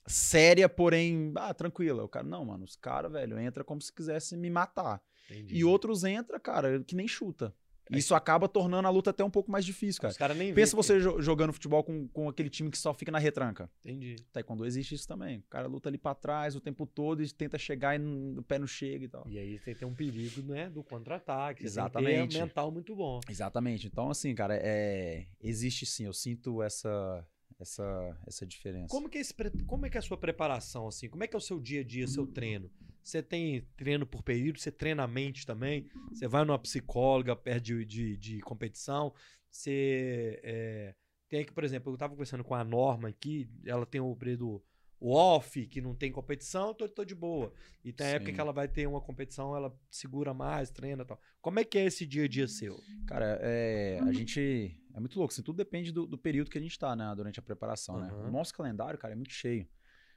séria, 0.06 0.68
porém, 0.68 1.32
ah, 1.36 1.52
tranquila. 1.54 2.04
O 2.04 2.08
cara, 2.08 2.26
não, 2.26 2.44
mano, 2.44 2.64
os 2.64 2.76
caras, 2.76 3.10
velho, 3.12 3.38
entra 3.38 3.64
como 3.64 3.80
se 3.80 3.92
quisesse 3.92 4.36
me 4.36 4.50
matar. 4.50 5.00
Entendi. 5.30 5.56
E 5.56 5.64
outros 5.64 6.04
entra, 6.04 6.38
cara, 6.38 6.82
que 6.84 6.94
nem 6.94 7.08
chuta. 7.08 7.54
É 7.92 7.98
Isso 7.98 8.14
acaba 8.14 8.48
tornando 8.48 8.88
a 8.88 8.90
luta 8.90 9.10
até 9.10 9.22
um 9.22 9.28
pouco 9.30 9.50
mais 9.50 9.62
difícil, 9.62 10.00
cara. 10.00 10.10
Os 10.12 10.16
caras 10.16 10.34
nem 10.38 10.54
Pensa 10.54 10.70
vê 10.70 10.70
que- 10.70 10.76
você 10.88 11.00
jo- 11.00 11.20
jogando 11.20 11.52
futebol 11.52 11.84
com, 11.84 12.08
com 12.08 12.30
aquele 12.30 12.48
time 12.48 12.70
que 12.70 12.78
só 12.78 12.94
fica 12.94 13.12
na 13.12 13.18
retranca. 13.18 13.70
Entendi. 13.84 14.16
Taekwondo 14.32 14.64
existe 14.64 14.94
isso 14.94 15.06
também. 15.06 15.40
O 15.40 15.42
cara 15.50 15.66
luta 15.68 15.90
ali 15.90 15.98
pra 15.98 16.14
trás 16.14 16.56
o 16.56 16.60
tempo 16.62 16.86
todo 16.86 17.22
e 17.22 17.30
tenta 17.30 17.58
chegar 17.58 18.00
e 18.00 18.02
o 18.38 18.42
pé 18.42 18.58
não 18.58 18.66
chega 18.66 19.04
e 19.04 19.08
tal. 19.08 19.26
E 19.28 19.38
aí 19.38 19.58
você 19.58 19.74
tem 19.74 19.86
um 19.86 19.94
perigo, 19.94 20.40
né, 20.50 20.70
do 20.70 20.82
contra-ataque. 20.82 21.62
Exatamente. 21.62 22.16
Tem 22.16 22.28
que 22.28 22.34
ter 22.36 22.40
mental 22.40 22.70
muito 22.72 22.96
bom. 22.96 23.20
Exatamente. 23.28 23.86
Então, 23.86 24.08
assim, 24.10 24.34
cara, 24.34 24.56
é... 24.56 25.26
existe 25.38 25.84
sim, 25.84 26.06
eu 26.06 26.14
sinto 26.14 26.62
essa, 26.62 27.22
essa, 27.60 28.18
essa 28.26 28.46
diferença. 28.46 28.88
Como 28.88 29.08
que, 29.08 29.18
é 29.18 29.20
esse 29.20 29.34
como 29.66 29.86
é 29.86 29.90
que 29.90 29.96
é 29.96 30.00
a 30.00 30.02
sua 30.02 30.16
preparação, 30.16 30.88
assim? 30.88 31.08
Como 31.08 31.24
é 31.24 31.26
que 31.26 31.34
é 31.34 31.38
o 31.38 31.40
seu 31.40 31.60
dia 31.60 31.80
a 31.80 31.84
dia, 31.84 32.06
seu 32.06 32.26
treino? 32.26 32.70
Você 33.02 33.22
tem 33.22 33.68
treino 33.76 34.06
por 34.06 34.22
período? 34.22 34.58
Você 34.58 34.72
treina 34.72 35.02
a 35.02 35.08
mente 35.08 35.46
também? 35.46 35.86
Você 36.10 36.26
vai 36.26 36.44
numa 36.44 36.58
psicóloga 36.58 37.36
perto 37.36 37.64
de, 37.64 37.84
de, 37.84 38.16
de 38.16 38.40
competição? 38.40 39.12
Você 39.50 40.40
é, 40.42 40.94
tem 41.28 41.40
aqui, 41.40 41.52
por 41.52 41.64
exemplo, 41.64 41.92
eu 41.92 41.98
tava 41.98 42.12
conversando 42.14 42.44
com 42.44 42.54
a 42.54 42.64
Norma 42.64 43.08
aqui, 43.08 43.48
ela 43.64 43.84
tem 43.84 44.00
o 44.00 44.16
período 44.16 44.62
off, 45.00 45.66
que 45.66 45.80
não 45.80 45.94
tem 45.94 46.10
competição, 46.10 46.68
eu 46.68 46.74
tô, 46.74 46.88
tô 46.88 47.04
de 47.04 47.14
boa. 47.14 47.52
E 47.84 47.92
tem 47.92 48.06
a 48.06 48.10
época 48.10 48.30
Sim. 48.30 48.34
que 48.34 48.40
ela 48.40 48.52
vai 48.52 48.68
ter 48.68 48.86
uma 48.86 49.00
competição, 49.00 49.54
ela 49.54 49.76
segura 49.90 50.32
mais, 50.32 50.70
treina 50.70 51.02
e 51.02 51.06
tal. 51.06 51.20
Como 51.40 51.60
é 51.60 51.64
que 51.64 51.78
é 51.78 51.84
esse 51.84 52.06
dia 52.06 52.24
a 52.24 52.28
dia 52.28 52.48
seu? 52.48 52.80
Cara, 53.06 53.38
é, 53.42 54.00
a 54.02 54.12
gente. 54.12 54.80
É 54.94 55.00
muito 55.00 55.18
louco. 55.18 55.32
Assim, 55.32 55.42
tudo 55.42 55.56
depende 55.56 55.92
do, 55.92 56.06
do 56.06 56.16
período 56.16 56.50
que 56.50 56.58
a 56.58 56.60
gente 56.60 56.78
tá, 56.78 56.94
né? 56.94 57.12
Durante 57.16 57.38
a 57.38 57.42
preparação, 57.42 58.00
né? 58.00 58.08
Aham. 58.10 58.28
O 58.28 58.30
nosso 58.30 58.54
calendário, 58.54 58.98
cara, 58.98 59.12
é 59.12 59.16
muito 59.16 59.32
cheio. 59.32 59.68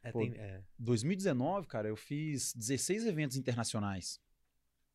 É, 0.03 0.11
Pô, 0.11 0.19
tem- 0.19 0.33
é. 0.35 0.61
2019, 0.77 1.67
cara, 1.67 1.87
eu 1.87 1.95
fiz 1.95 2.53
16 2.53 3.05
eventos 3.05 3.35
internacionais. 3.35 4.21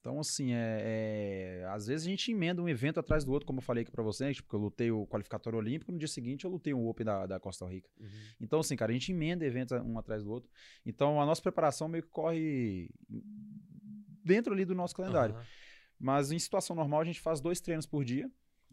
Então, 0.00 0.18
assim, 0.18 0.52
é, 0.52 1.60
é, 1.62 1.66
às 1.68 1.86
vezes 1.86 2.04
a 2.06 2.10
gente 2.10 2.32
emenda 2.32 2.60
um 2.60 2.68
evento 2.68 2.98
atrás 2.98 3.24
do 3.24 3.30
outro, 3.30 3.46
como 3.46 3.58
eu 3.58 3.62
falei 3.62 3.82
aqui 3.82 3.92
pra 3.92 4.02
vocês, 4.02 4.40
porque 4.40 4.56
eu 4.56 4.58
lutei 4.58 4.90
o 4.90 5.06
qualificatório 5.06 5.56
olímpico, 5.56 5.92
no 5.92 5.98
dia 5.98 6.08
seguinte 6.08 6.44
eu 6.44 6.50
lutei 6.50 6.74
o 6.74 6.88
Open 6.88 7.06
da, 7.06 7.24
da 7.24 7.38
Costa 7.38 7.64
Rica. 7.66 7.88
Uhum. 8.00 8.08
Então, 8.40 8.58
assim, 8.58 8.74
cara, 8.74 8.90
a 8.90 8.92
gente 8.92 9.12
emenda 9.12 9.44
eventos 9.44 9.80
um 9.80 9.96
atrás 9.96 10.24
do 10.24 10.30
outro. 10.30 10.50
Então, 10.84 11.20
a 11.20 11.26
nossa 11.26 11.40
preparação 11.40 11.86
meio 11.86 12.02
que 12.02 12.10
corre 12.10 12.90
dentro 14.24 14.52
ali 14.52 14.64
do 14.64 14.74
nosso 14.74 14.94
calendário. 14.94 15.36
Aham. 15.36 15.44
Mas 16.00 16.32
em 16.32 16.38
situação 16.38 16.74
normal, 16.74 17.00
a 17.00 17.04
gente 17.04 17.20
faz 17.20 17.40
dois 17.40 17.60
treinos 17.60 17.86
por 17.86 18.04
dia, 18.04 18.28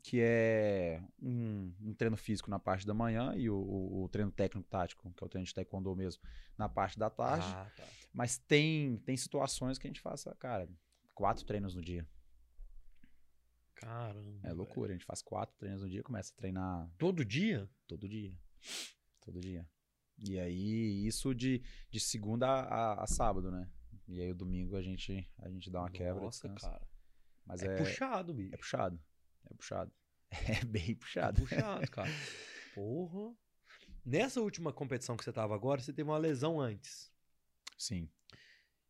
que 0.09 0.19
é 0.21 1.03
um, 1.21 1.71
um 1.81 1.93
treino 1.93 2.17
físico 2.17 2.49
na 2.49 2.57
parte 2.57 2.87
da 2.87 2.95
manhã 2.95 3.35
e 3.35 3.47
o, 3.47 3.55
o- 3.55 4.03
o 4.05 4.09
treino 4.09 4.31
técnico-tático, 4.31 5.11
que 5.13 5.23
é 5.23 5.25
o 5.25 5.29
treino 5.29 5.45
de 5.45 5.53
taekwondo 5.53 5.95
mesmo, 5.95 6.23
na 6.57 6.67
parte 6.67 6.97
da 6.97 7.11
tarde. 7.11 7.45
Ah, 7.47 7.69
tá. 7.77 7.83
Mas 8.11 8.37
tem, 8.39 8.97
tem 9.05 9.15
situações 9.15 9.77
que 9.77 9.85
a 9.85 9.89
gente 9.89 10.01
faça, 10.01 10.33
cara, 10.39 10.67
quatro 11.13 11.45
treinos 11.45 11.75
no 11.75 11.81
dia. 11.83 12.07
Caramba. 13.75 14.39
É 14.39 14.47
velho. 14.47 14.55
loucura. 14.55 14.89
A 14.89 14.93
gente 14.93 15.05
faz 15.05 15.21
quatro 15.21 15.55
treinos 15.57 15.81
no 15.83 15.89
dia, 15.89 16.01
começa 16.01 16.33
a 16.33 16.37
treinar 16.37 16.89
Todo 16.97 17.23
dia? 17.23 17.69
todo 17.87 18.07
dia. 18.09 18.35
Todo 19.21 19.39
dia. 19.39 19.67
E 20.17 20.39
aí, 20.39 21.05
isso 21.05 21.33
de, 21.35 21.61
de 21.89 21.99
segunda 21.99 22.47
a, 22.47 23.03
a- 23.03 23.07
sábado, 23.07 23.51
né? 23.51 23.69
E 24.07 24.19
aí, 24.19 24.31
o 24.31 24.35
domingo 24.35 24.75
a 24.75 24.81
gente, 24.81 25.29
a 25.37 25.49
gente 25.49 25.69
dá 25.69 25.81
uma 25.81 25.89
quebra. 25.91 26.23
Nossa, 26.23 26.49
cara. 26.49 26.81
Mas 27.45 27.61
é, 27.61 27.67
é, 27.67 27.77
puxado, 27.77 28.33
bicho. 28.33 28.53
é 28.53 28.57
puxado. 28.57 28.99
É 29.49 29.53
puxado. 29.55 29.91
É 30.61 30.63
bem 30.65 30.91
É 30.91 30.95
puxado. 30.95 31.41
puxado, 31.41 31.89
cara. 31.91 32.09
Porra. 32.75 33.33
Nessa 34.05 34.41
última 34.41 34.71
competição 34.71 35.17
que 35.17 35.23
você 35.23 35.31
tava 35.33 35.53
agora, 35.55 35.81
você 35.81 35.91
teve 35.93 36.09
uma 36.09 36.17
lesão 36.17 36.59
antes. 36.59 37.11
Sim. 37.77 38.09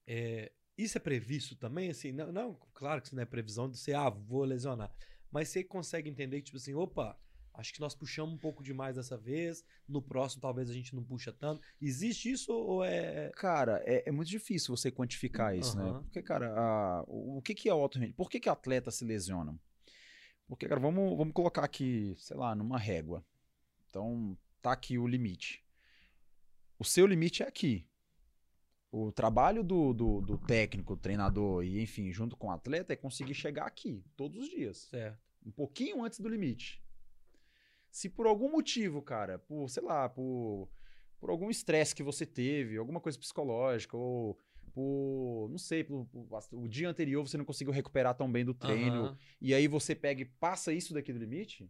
É, 0.08 0.52
isso 0.78 0.98
é 0.98 1.02
previsto 1.02 1.56
também? 1.56 1.90
Assim, 1.90 2.12
não, 2.12 2.32
não, 2.32 2.54
claro 2.74 3.02
que 3.02 3.08
isso 3.08 3.16
não 3.16 3.24
é 3.24 3.26
previsão 3.26 3.70
de 3.70 3.78
ser, 3.78 3.96
ah, 3.96 4.10
vou 4.10 4.44
lesionar. 4.44 4.94
Mas 5.32 5.50
você 5.50 5.64
consegue 5.64 6.10
entender 6.10 6.38
que, 6.38 6.46
tipo 6.46 6.58
assim, 6.58 6.74
opa, 6.74 7.20
acho 7.54 7.74
que 7.74 7.80
nós 7.80 7.94
puxamos 7.94 8.34
um 8.34 8.38
pouco 8.38 8.64
demais 8.64 8.96
dessa 8.96 9.18
vez, 9.18 9.64
no 9.88 10.02
próximo 10.02 10.42
talvez 10.42 10.70
a 10.70 10.74
gente 10.74 10.96
não 10.96 11.04
puxa 11.04 11.32
tanto. 11.32 11.62
Existe 11.82 12.32
isso 12.32 12.52
ou 12.54 12.84
é. 12.84 13.30
Cara, 13.36 13.82
é, 13.86 14.08
é 14.10 14.12
muito 14.12 14.30
difícil 14.30 14.76
você 14.76 14.92
quantificar 14.92 15.56
isso, 15.56 15.78
né? 15.78 15.84
Aham. 15.90 16.04
Porque, 16.04 16.22
cara, 16.22 16.54
a- 16.58 17.04
o, 17.08 17.38
o 17.38 17.42
que, 17.42 17.54
que 17.54 17.70
é 17.70 17.74
o 17.74 17.80
alto 17.80 17.96
rendimento? 18.00 18.16
Por 18.16 18.30
que, 18.30 18.40
que 18.40 18.50
atletas 18.50 18.96
se 18.96 19.06
lesionam? 19.06 19.60
Porque, 20.50 20.68
cara, 20.68 20.82
vamos, 20.82 21.16
vamos 21.16 21.34
colocar 21.34 21.64
aqui, 21.64 22.16
sei 22.18 22.36
lá, 22.36 22.56
numa 22.56 22.80
régua. 22.80 23.24
Então, 23.88 24.36
tá 24.64 24.72
aqui 24.72 24.98
o 24.98 25.08
limite. 25.08 25.64
O 26.80 26.84
seu 26.84 27.06
limite 27.06 27.44
é 27.44 27.48
aqui. 27.48 27.88
O 28.92 29.12
trabalho 29.12 29.64
do, 29.64 29.94
do, 29.94 30.22
do 30.22 30.38
técnico, 30.40 30.98
treinador 30.98 31.64
e, 31.64 31.80
enfim, 31.80 32.12
junto 32.12 32.36
com 32.36 32.48
o 32.48 32.52
atleta 32.52 32.92
é 32.92 32.96
conseguir 32.96 33.36
chegar 33.36 33.68
aqui 33.68 34.04
todos 34.18 34.40
os 34.40 34.50
dias. 34.50 34.78
Certo. 34.90 35.20
Um 35.46 35.52
pouquinho 35.52 36.04
antes 36.04 36.20
do 36.20 36.28
limite. 36.28 36.84
Se 37.92 38.10
por 38.10 38.26
algum 38.26 38.52
motivo, 38.52 39.04
cara, 39.04 39.38
por, 39.38 39.70
sei 39.70 39.84
lá, 39.84 40.10
por, 40.10 40.68
por 41.20 41.30
algum 41.30 41.52
estresse 41.52 41.94
que 41.94 42.02
você 42.02 42.26
teve, 42.26 42.78
alguma 42.78 43.00
coisa 43.00 43.20
psicológica, 43.20 43.96
ou 43.96 44.40
por, 44.70 45.48
não 45.50 45.58
sei, 45.58 45.84
por, 45.84 46.06
por- 46.06 46.28
o 46.54 46.68
dia 46.68 46.90
anterior 46.90 47.28
você 47.28 47.38
não 47.38 47.46
conseguiu 47.46 47.74
recuperar 47.74 48.16
tão 48.16 48.32
bem 48.32 48.46
do 48.46 48.54
treino, 48.54 49.06
Aham, 49.06 49.18
e 49.42 49.54
aí 49.54 49.68
você 49.68 49.94
pega 49.96 50.22
e 50.22 50.26
passa 50.26 50.72
isso 50.74 50.94
daqui 50.94 51.12
do 51.14 51.20
limite, 51.20 51.70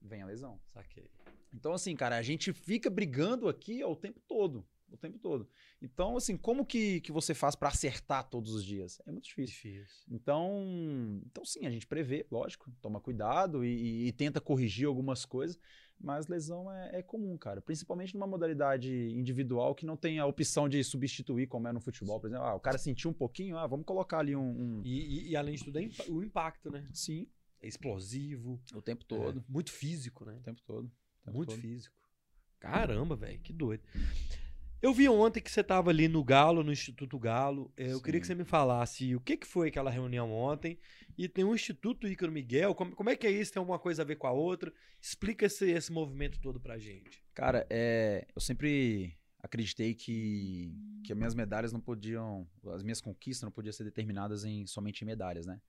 vem 0.00 0.22
a 0.22 0.26
lesão. 0.26 0.60
Saquei. 0.72 1.08
Então, 1.54 1.72
assim, 1.72 1.94
cara, 1.94 2.16
a 2.16 2.22
gente 2.22 2.52
fica 2.52 2.88
brigando 2.88 3.48
aqui 3.48 3.82
ó, 3.84 3.92
o 3.92 3.96
tempo 3.96 4.20
todo. 4.26 4.66
O 4.90 4.96
tempo 4.96 5.18
todo. 5.18 5.48
Então, 5.80 6.18
assim, 6.18 6.36
como 6.36 6.66
que, 6.66 7.00
que 7.00 7.10
você 7.10 7.32
faz 7.32 7.54
pra 7.54 7.70
acertar 7.70 8.28
todos 8.28 8.52
os 8.52 8.62
dias? 8.62 9.00
É 9.06 9.10
muito 9.10 9.24
difícil. 9.24 9.54
Difícil. 9.54 10.04
Então, 10.10 11.20
então 11.24 11.44
sim, 11.46 11.64
a 11.66 11.70
gente 11.70 11.86
prevê, 11.86 12.26
lógico, 12.30 12.70
toma 12.82 13.00
cuidado 13.00 13.64
e, 13.64 13.68
e- 13.68 14.08
e 14.08 14.12
tenta 14.12 14.38
corrigir 14.38 14.86
algumas 14.86 15.24
coisas, 15.24 15.58
mas 16.02 16.26
lesão 16.26 16.70
é, 16.72 16.98
é 16.98 17.02
comum, 17.02 17.36
cara. 17.38 17.60
Principalmente 17.60 18.14
numa 18.14 18.26
modalidade 18.26 18.92
individual 19.12 19.74
que 19.74 19.86
não 19.86 19.96
tem 19.96 20.18
a 20.18 20.26
opção 20.26 20.68
de 20.68 20.82
substituir, 20.82 21.46
como 21.46 21.68
é 21.68 21.72
no 21.72 21.80
futebol, 21.80 22.18
por 22.20 22.26
exemplo. 22.26 22.44
Ah, 22.44 22.54
o 22.54 22.60
cara 22.60 22.76
sentiu 22.78 23.10
um 23.10 23.14
pouquinho, 23.14 23.56
ah, 23.56 23.66
vamos 23.66 23.86
colocar 23.86 24.18
ali 24.18 24.34
um. 24.34 24.42
um- 24.42 24.82
E, 24.84 25.00
e- 25.00 25.30
e 25.30 25.36
além 25.36 25.54
de 25.54 25.64
tudo, 25.64 25.78
é 25.78 25.88
o 26.08 26.22
impacto, 26.22 26.70
né? 26.70 26.86
Sim, 26.92 27.26
É 27.60 27.68
explosivo. 27.68 28.60
o 28.74 28.82
tempo 28.82 29.04
todo. 29.04 29.38
é 29.40 29.42
muito 29.48 29.70
físico, 29.70 30.24
né? 30.24 30.34
O 30.36 30.40
tempo 30.42 30.60
todo. 30.66 30.86
o 30.86 31.24
tempo 31.24 31.36
Muito 31.36 31.50
todo. 31.50 31.60
físico. 31.60 31.94
Caramba, 32.58 33.14
velho, 33.16 33.38
que 33.40 33.52
doido. 33.52 33.82
Eu 34.80 34.92
vi 34.92 35.08
ontem 35.08 35.40
que 35.40 35.48
você 35.50 35.62
tava 35.62 35.90
ali 35.90 36.08
no 36.08 36.24
Galo, 36.24 36.64
no 36.64 36.72
Instituto 36.72 37.16
Galo. 37.16 37.72
É, 37.76 37.92
Eu 37.92 38.00
queria 38.02 38.20
que 38.20 38.26
Sim. 38.26 38.32
você 38.32 38.38
me 38.38 38.44
falasse 38.44 39.14
o 39.14 39.20
que, 39.20 39.36
que 39.36 39.46
foi 39.46 39.68
aquela 39.68 39.90
reunião 39.90 40.32
ontem. 40.32 40.76
E 41.16 41.28
tem 41.28 41.44
o 41.44 41.54
Instituto 41.54 42.06
Ícaro 42.06 42.32
Miguel. 42.32 42.74
Como, 42.74 42.94
como 42.94 43.10
é 43.10 43.16
que 43.16 43.26
é 43.26 43.30
isso? 43.30 43.52
Tem 43.52 43.60
alguma 43.60 43.78
coisa 43.78 44.02
a 44.02 44.04
ver 44.04 44.16
com 44.16 44.26
a 44.26 44.32
outra? 44.32 44.72
Explica 45.00 45.46
esse, 45.46 45.70
esse 45.70 45.92
movimento 45.92 46.40
todo 46.40 46.60
pra 46.60 46.78
gente. 46.78 47.22
Cara, 47.34 47.66
é, 47.70 48.26
eu 48.34 48.40
sempre 48.40 49.16
acreditei 49.42 49.94
que, 49.94 50.72
que 51.04 51.12
as 51.12 51.18
minhas 51.18 51.34
medalhas 51.34 51.72
não 51.72 51.80
podiam, 51.80 52.48
as 52.72 52.82
minhas 52.82 53.00
conquistas 53.00 53.42
não 53.42 53.50
podiam 53.50 53.72
ser 53.72 53.84
determinadas 53.84 54.44
em 54.44 54.66
somente 54.66 55.02
em 55.02 55.06
medalhas, 55.06 55.46
né? 55.46 55.60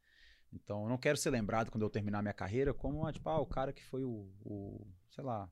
Então, 0.53 0.83
eu 0.83 0.89
não 0.89 0.97
quero 0.97 1.17
ser 1.17 1.31
lembrado 1.31 1.71
quando 1.71 1.81
eu 1.81 1.89
terminar 1.89 2.21
minha 2.21 2.33
carreira 2.33 2.73
como, 2.73 3.05
ah, 3.05 3.11
tipo, 3.11 3.27
ah, 3.27 3.39
o 3.39 3.45
cara 3.45 3.73
que 3.73 3.83
foi 3.83 4.03
o, 4.03 4.29
o, 4.41 4.87
sei 5.09 5.23
lá, 5.23 5.49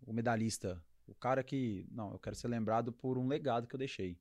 o 0.00 0.12
medalhista, 0.12 0.80
o 1.06 1.14
cara 1.14 1.42
que, 1.42 1.86
não, 1.90 2.12
eu 2.12 2.18
quero 2.18 2.36
ser 2.36 2.46
lembrado 2.46 2.92
por 2.92 3.18
um 3.18 3.26
legado 3.26 3.66
que 3.66 3.74
eu 3.74 3.78
deixei. 3.78 4.16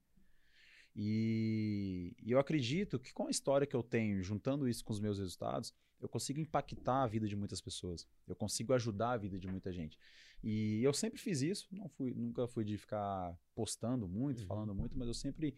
E, 0.95 2.15
e 2.21 2.31
eu 2.31 2.39
acredito 2.39 2.99
que 2.99 3.13
com 3.13 3.27
a 3.27 3.31
história 3.31 3.65
que 3.67 3.75
eu 3.75 3.83
tenho, 3.83 4.21
juntando 4.21 4.67
isso 4.67 4.83
com 4.85 4.93
os 4.93 4.99
meus 4.99 5.17
resultados, 5.17 5.73
eu 5.99 6.07
consigo 6.09 6.39
impactar 6.39 7.03
a 7.03 7.07
vida 7.07 7.27
de 7.27 7.35
muitas 7.35 7.61
pessoas. 7.61 8.07
Eu 8.27 8.35
consigo 8.35 8.73
ajudar 8.73 9.11
a 9.11 9.17
vida 9.17 9.37
de 9.39 9.47
muita 9.47 9.71
gente. 9.71 9.97
E 10.43 10.83
eu 10.83 10.93
sempre 10.93 11.19
fiz 11.19 11.41
isso, 11.41 11.67
não 11.71 11.87
fui, 11.87 12.13
nunca 12.13 12.45
fui 12.47 12.65
de 12.65 12.77
ficar 12.77 13.37
postando 13.55 14.07
muito, 14.07 14.41
Uhum. 14.41 14.47
falando 14.47 14.75
muito, 14.75 14.97
mas 14.97 15.07
eu 15.07 15.13
sempre 15.13 15.55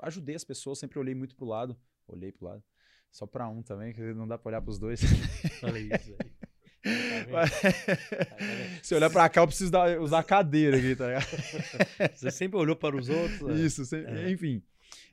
ajudei 0.00 0.34
as 0.34 0.44
pessoas, 0.44 0.78
sempre 0.78 0.98
olhei 0.98 1.14
muito 1.14 1.36
pro 1.36 1.44
lado, 1.46 1.76
olhei 2.08 2.32
pro 2.32 2.46
lado. 2.46 2.64
Só 3.12 3.26
pra 3.26 3.46
um 3.48 3.62
também, 3.62 3.92
que 3.92 4.00
não 4.14 4.26
dá 4.26 4.36
pra 4.38 4.48
olhar 4.48 4.62
pros 4.62 4.78
dois. 4.78 5.00
Olha 5.62 5.78
isso, 5.78 6.16
Se 8.82 8.94
olhar 8.94 9.10
pra 9.10 9.28
cá, 9.28 9.40
eu 9.42 9.46
preciso 9.46 9.70
dar- 9.70 9.98
usar 10.00 10.18
a 10.20 10.22
cadeira 10.24 10.76
aqui, 10.76 10.94
tá 10.96 11.06
ligado? 11.06 11.26
Você 12.14 12.30
sempre 12.30 12.58
olhou 12.58 12.76
para 12.76 12.96
os 12.96 13.08
outros? 13.08 13.40
né? 13.42 13.54
Isso, 13.64 13.84
sem- 13.84 14.04
É. 14.04 14.30
enfim. 14.30 14.62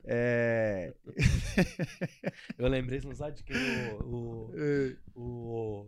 É, 0.03 0.93
Eu 2.57 2.67
lembrei, 2.67 2.99
não 3.03 3.13
sabe 3.15 3.37
de 3.37 3.43
que 3.43 3.53
o, 3.53 4.51
é, 4.55 4.95
o, 5.15 5.87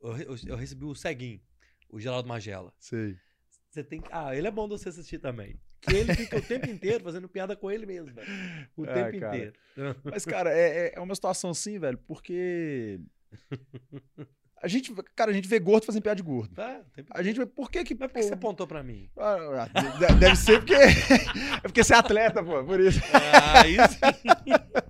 o- 0.00 0.12
eu, 0.18 0.36
eu 0.46 0.56
recebi 0.56 0.84
o 0.84 0.94
Ceguinho, 0.94 1.40
o 1.88 1.98
Geraldo 1.98 2.28
Magela. 2.28 2.72
sei. 2.78 3.16
Você 3.70 3.82
tem 3.82 4.00
que. 4.00 4.08
Ah, 4.12 4.36
ele 4.36 4.46
é 4.46 4.50
bom 4.52 4.68
de 4.68 4.78
você 4.78 4.88
assistir 4.90 5.18
também. 5.18 5.58
Que 5.80 5.96
ele 5.96 6.14
fica 6.14 6.36
o 6.38 6.42
tempo 6.42 6.70
inteiro 6.70 7.02
fazendo 7.02 7.28
piada 7.28 7.56
com 7.56 7.68
ele 7.70 7.84
mesmo, 7.86 8.14
velho. 8.14 8.28
O 8.76 8.84
Ah, 8.84 8.92
tempo 8.94 9.18
cara. 9.18 9.36
inteiro. 9.36 9.52
Mas, 10.04 10.24
cara, 10.24 10.50
é, 10.56 10.86
é- 10.88 10.92
é 10.94 11.00
uma 11.00 11.14
situação 11.14 11.50
assim, 11.50 11.76
velho, 11.78 11.98
porque. 12.06 13.00
A 14.64 14.68
gente, 14.68 14.94
cara, 15.14 15.30
a 15.30 15.34
gente 15.34 15.46
vê 15.46 15.58
gordo 15.58 15.84
fazendo 15.84 16.02
piada 16.02 16.16
de 16.16 16.22
gordo. 16.22 16.54
Tá, 16.54 16.80
o 16.88 16.90
tempo 16.90 17.08
A 17.14 17.22
gente 17.22 17.36
vê, 17.38 17.44
por 17.44 17.70
que 17.70 17.84
que. 17.84 17.94
Mas 17.94 18.08
por 18.10 18.14
que 18.14 18.22
pô, 18.22 18.28
você 18.28 18.32
apontou 18.34 18.66
pra 18.66 18.82
mim? 18.82 19.10
ah, 19.18 19.68
de- 19.98 20.14
Deve 20.14 20.36
ser 20.36 20.60
porque. 20.60 20.74
É 21.62 21.66
porque 21.68 21.84
você 21.84 21.94
é 21.94 21.96
atleta, 21.98 22.42
pô, 22.42 22.64
por 22.64 22.80
isso. 22.80 23.00
Ah, 23.12 23.66
isso. 23.66 23.98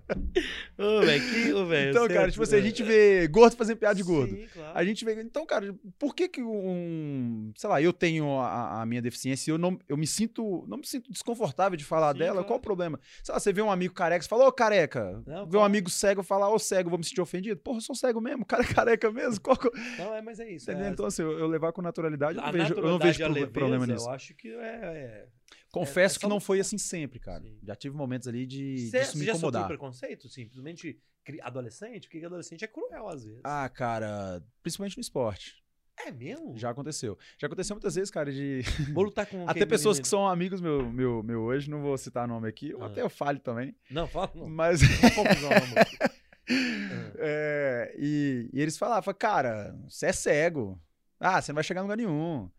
Ô, 0.78 1.00
velho, 1.00 1.22
que. 1.22 1.52
Ô, 1.52 1.66
velho. 1.66 1.90
Então, 1.90 2.08
cara, 2.08 2.30
tipo 2.30 2.42
assim, 2.42 2.56
a 2.56 2.60
gente 2.60 2.82
vê 2.82 3.26
gordo 3.28 3.56
fazendo 3.56 3.78
piada 3.78 3.94
de 3.94 4.02
gordo. 4.02 4.34
Sim, 4.34 4.46
claro. 4.52 4.78
A 4.78 4.84
gente 4.84 5.04
vê. 5.04 5.20
Então, 5.22 5.46
cara, 5.46 5.74
por 5.98 6.14
que 6.14 6.28
que 6.28 6.42
um. 6.42 7.52
Sei 7.56 7.68
lá, 7.68 7.80
eu 7.80 7.92
tenho 7.92 8.38
a, 8.40 8.82
a 8.82 8.86
minha 8.86 9.00
deficiência 9.00 9.50
e 9.50 9.52
eu 9.52 9.58
não 9.58 9.78
eu 9.88 9.96
me 9.96 10.06
sinto. 10.06 10.64
Não 10.68 10.78
me 10.78 10.86
sinto 10.86 11.10
desconfortável 11.10 11.76
de 11.76 11.84
falar 11.84 12.12
Sim, 12.12 12.18
dela? 12.18 12.32
claro. 12.34 12.46
Qual 12.46 12.58
o 12.58 12.62
problema? 12.62 13.00
Sei 13.22 13.32
lá, 13.32 13.40
você 13.40 13.52
vê 13.52 13.62
um 13.62 13.70
amigo 13.70 13.94
careca, 13.94 14.22
você 14.22 14.28
fala, 14.28 14.46
ô 14.46 14.52
careca. 14.52 15.22
Não, 15.26 15.46
vê 15.46 15.56
um 15.56 15.64
amigo 15.64 15.88
cego 15.88 16.22
falar, 16.22 16.50
ô 16.50 16.58
cego, 16.58 16.90
vou 16.90 16.98
me 16.98 17.04
sentir 17.04 17.20
ofendido. 17.20 17.60
Porra, 17.60 17.78
eu 17.78 17.82
sou 17.82 17.94
cego 17.94 18.20
mesmo, 18.20 18.44
cara 18.44 18.62
é 18.62 18.66
careca 18.66 19.10
mesmo. 19.10 19.40
Qual 19.40 19.58
Não, 19.98 20.14
é, 20.14 20.20
mas 20.22 20.40
é 20.40 20.50
isso. 20.50 20.70
É- 20.70 20.88
Então, 20.88 21.06
assim, 21.06 21.22
eu, 21.22 21.38
eu 21.38 21.46
levar 21.46 21.72
com 21.72 21.80
naturalidade, 21.82 22.38
eu 22.38 22.44
não 22.44 22.52
vejo, 22.52 22.74
eu 22.74 22.82
não 22.82 22.98
vejo 22.98 23.22
e 23.22 23.28
leveza, 23.28 23.46
problema 23.48 23.86
nisso. 23.86 24.06
Eu 24.06 24.10
acho 24.10 24.34
que 24.34 24.48
é. 24.48 24.80
é... 24.84 25.26
Confesso 25.74 26.16
é 26.16 26.20
que 26.20 26.26
não 26.26 26.40
foi 26.40 26.60
assim 26.60 26.78
sempre, 26.78 27.18
cara. 27.18 27.42
Sim. 27.42 27.58
Já 27.62 27.74
tive 27.76 27.96
momentos 27.96 28.28
ali 28.28 28.46
de 28.46 28.88
Você, 28.88 29.00
disso 29.00 29.12
você 29.12 29.18
me 29.18 29.24
já 29.24 29.32
sofreu 29.32 29.48
incomodar. 29.50 29.66
preconceito? 29.68 30.28
Simplesmente 30.28 30.98
adolescente? 31.42 32.08
Porque 32.08 32.24
adolescente 32.24 32.64
é 32.64 32.68
cruel 32.68 33.08
às 33.08 33.24
vezes. 33.24 33.40
Ah, 33.44 33.68
cara, 33.68 34.42
principalmente 34.62 34.96
no 34.96 35.00
esporte. 35.00 35.62
é 35.98 36.10
mesmo? 36.10 36.56
Já 36.56 36.70
aconteceu. 36.70 37.18
Já 37.38 37.46
aconteceu 37.46 37.74
muitas 37.76 37.94
vezes, 37.94 38.10
cara, 38.10 38.32
de. 38.32 38.62
Vou 38.92 39.04
lutar 39.04 39.26
com 39.26 39.44
Até 39.48 39.64
pessoas 39.66 39.96
menino? 39.96 40.02
que 40.02 40.08
são 40.08 40.26
amigos 40.26 40.60
meu, 40.60 40.90
meu, 40.92 41.22
meu 41.22 41.42
hoje, 41.42 41.70
não 41.70 41.80
vou 41.80 41.96
citar 41.96 42.26
nome 42.28 42.48
aqui, 42.48 42.74
ou 42.74 42.82
Ah. 42.82 42.86
até 42.86 43.02
eu 43.02 43.10
fale 43.10 43.38
também. 43.38 43.74
Não, 43.90 44.06
fala 44.06 44.30
não. 44.34 44.48
Mas. 44.48 44.80
Não 44.82 44.86
é, 47.18 47.94
e, 47.98 48.50
e 48.52 48.60
eles 48.60 48.76
falavam, 48.76 49.02
falavam, 49.02 49.18
cara, 49.18 49.74
você 49.88 50.06
é 50.06 50.12
cego. 50.12 50.80
Ah, 51.18 51.40
você 51.40 51.52
não 51.52 51.56
vai 51.56 51.64
chegar 51.64 51.80
em 51.80 51.84
lugar 51.84 51.96
nenhum. 51.96 52.50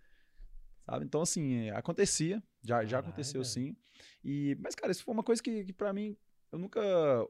Sabe? 0.86 1.06
Então, 1.06 1.22
assim, 1.22 1.70
acontecia. 1.72 2.42
Já, 2.66 2.84
já 2.84 2.98
Caralho, 2.98 3.00
aconteceu, 3.00 3.42
velho. 3.42 3.54
sim. 3.54 3.76
E, 4.24 4.58
mas, 4.60 4.76
cara, 4.76 4.92
isso 4.92 5.04
foi 5.04 5.14
uma 5.14 5.24
coisa 5.24 5.42
que, 5.42 5.64
que 5.66 5.74
para 5.74 5.94
mim, 5.94 6.18
eu 6.52 6.60
nunca. 6.60 6.82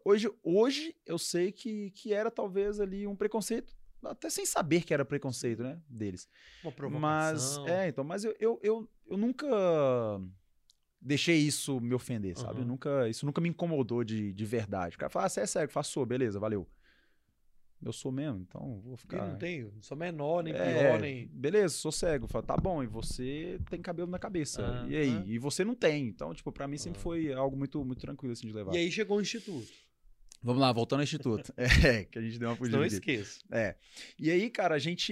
Hoje, 0.04 0.32
hoje 0.44 0.96
eu 1.06 1.18
sei 1.18 1.52
que, 1.52 1.92
que 1.92 2.14
era 2.14 2.32
talvez 2.32 2.80
ali 2.80 3.06
um 3.06 3.16
preconceito. 3.16 3.76
Até 4.04 4.30
sem 4.30 4.46
saber 4.46 4.84
que 4.84 4.94
era 4.94 5.04
preconceito, 5.04 5.64
né? 5.64 5.82
Deles. 5.90 6.30
Uma 6.62 6.72
Mas, 6.72 7.58
provocação. 7.58 7.66
é, 7.68 7.88
então, 7.88 8.04
mas 8.04 8.24
eu, 8.24 8.36
eu, 8.40 8.60
eu, 8.62 8.90
eu 9.08 9.18
nunca 9.18 9.48
deixei 11.02 11.38
isso 11.38 11.80
me 11.80 11.94
ofender, 11.94 12.36
sabe? 12.38 12.60
Eu 12.60 12.60
Aham. 12.62 12.66
nunca, 12.66 13.10
isso 13.10 13.26
nunca 13.26 13.42
me 13.42 13.50
incomodou 13.50 14.04
de, 14.04 14.32
de 14.34 14.46
verdade. 14.46 14.96
O 14.96 15.00
cara 15.00 15.10
fala, 15.10 15.26
ah, 15.26 15.30
você 15.30 15.42
é 15.42 15.46
cego, 15.48 15.72
faz 15.72 15.88
sou, 15.88 16.06
beleza, 16.06 16.40
valeu. 16.40 16.68
Eu 17.86 17.94
sou 17.94 18.12
mesmo, 18.12 18.40
então 18.40 18.80
vou 18.82 18.94
Eu 18.94 18.98
ficar. 18.98 19.28
não 19.28 19.38
tenho, 19.38 19.72
não 19.76 19.82
sou 19.82 19.96
menor, 19.96 20.44
nem 20.44 20.54
É, 20.56 20.58
pior, 20.90 21.00
nem. 21.00 21.28
Beleza, 21.28 21.76
sou 21.76 21.92
cego. 21.92 22.28
Fala, 22.28 22.44
tá 22.44 22.58
bom, 22.58 22.82
e 22.84 22.88
você 22.88 23.60
tem 23.70 23.80
cabelo 23.80 24.10
na 24.10 24.18
cabeça. 24.18 24.66
Ah, 24.66 24.88
e 24.90 24.96
aí? 24.98 25.10
ah. 25.12 25.24
E 25.28 25.38
você 25.38 25.64
não 25.64 25.76
tem. 25.76 26.08
Então, 26.08 26.34
tipo, 26.34 26.52
pra 26.52 26.68
mim 26.68 26.78
sempre 26.80 27.00
Ah. 27.00 27.04
foi 27.04 27.32
algo 27.32 27.56
muito, 27.56 27.86
muito 27.86 28.00
tranquilo 28.02 28.34
assim 28.34 28.48
de 28.48 28.54
levar. 28.54 28.74
E 28.74 28.78
aí 28.80 28.92
chegou 28.92 29.18
o 29.18 29.22
instituto. 29.22 29.72
Vamos 30.46 30.62
lá, 30.62 30.72
voltando 30.72 31.00
ao 31.00 31.04
instituto. 31.04 31.52
É, 31.84 32.06
que 32.06 32.20
a 32.20 32.22
gente 32.22 32.38
deu 32.38 32.50
uma 32.50 32.56
fugida. 32.56 32.78
Não 32.78 32.84
aqui. 32.86 32.94
esqueça. 32.94 33.40
É. 33.52 33.76
E 34.20 34.30
aí, 34.30 34.50
cara, 34.50 34.76
a 34.76 34.80
gente. 34.80 35.12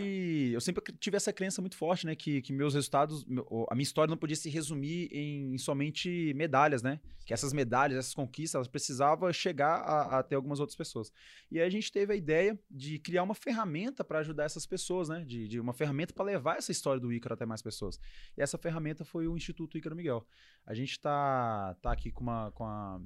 Eu 0.54 0.62
sempre 0.62 0.84
tive 1.00 1.18
essa 1.18 1.34
crença 1.34 1.60
muito 1.60 1.76
forte, 1.76 2.06
né? 2.06 2.16
Que, 2.16 2.42
que 2.42 2.54
meus 2.54 2.76
resultados. 2.76 3.26
A 3.70 3.74
minha 3.74 3.84
história 3.84 4.10
não 4.10 4.18
podia 4.18 4.36
se 4.36 4.48
resumir 4.50 5.10
em, 5.12 5.56
em 5.56 5.58
somente 5.58 6.34
medalhas, 6.36 6.84
né? 6.84 7.00
Que 7.26 7.34
essas 7.34 7.52
medalhas, 7.52 7.98
essas 7.98 8.14
conquistas, 8.14 8.56
elas 8.56 8.68
precisavam 8.68 9.32
chegar 9.34 9.78
até 10.12 10.36
algumas 10.36 10.60
outras 10.60 10.76
pessoas. 10.76 11.12
E 11.50 11.60
aí 11.60 11.66
a 11.66 11.70
gente 11.70 11.92
teve 11.92 12.14
a 12.14 12.16
ideia 12.16 12.60
de 12.70 13.00
criar 13.00 13.24
uma 13.24 13.36
ferramenta 13.36 14.04
para 14.04 14.20
ajudar 14.20 14.44
essas 14.44 14.68
pessoas, 14.68 15.10
né? 15.10 15.24
De, 15.26 15.48
de 15.48 15.60
uma 15.60 15.74
ferramenta 15.74 16.14
para 16.14 16.26
levar 16.26 16.58
essa 16.58 16.72
história 16.72 17.00
do 17.02 17.12
Ícaro 17.12 17.34
até 17.34 17.46
mais 17.46 17.62
pessoas. 17.62 18.00
E 18.38 18.42
essa 18.42 18.58
ferramenta 18.58 19.04
foi 19.04 19.28
o 19.28 19.36
Instituto 19.36 19.78
Ícaro 19.80 19.96
Miguel. 19.96 20.28
A 20.66 20.76
gente 20.76 21.00
tá, 21.00 21.76
tá 21.82 21.92
aqui 21.92 22.12
com 22.12 22.22
uma. 22.22 22.52
Com 22.52 22.66
a, 22.66 23.02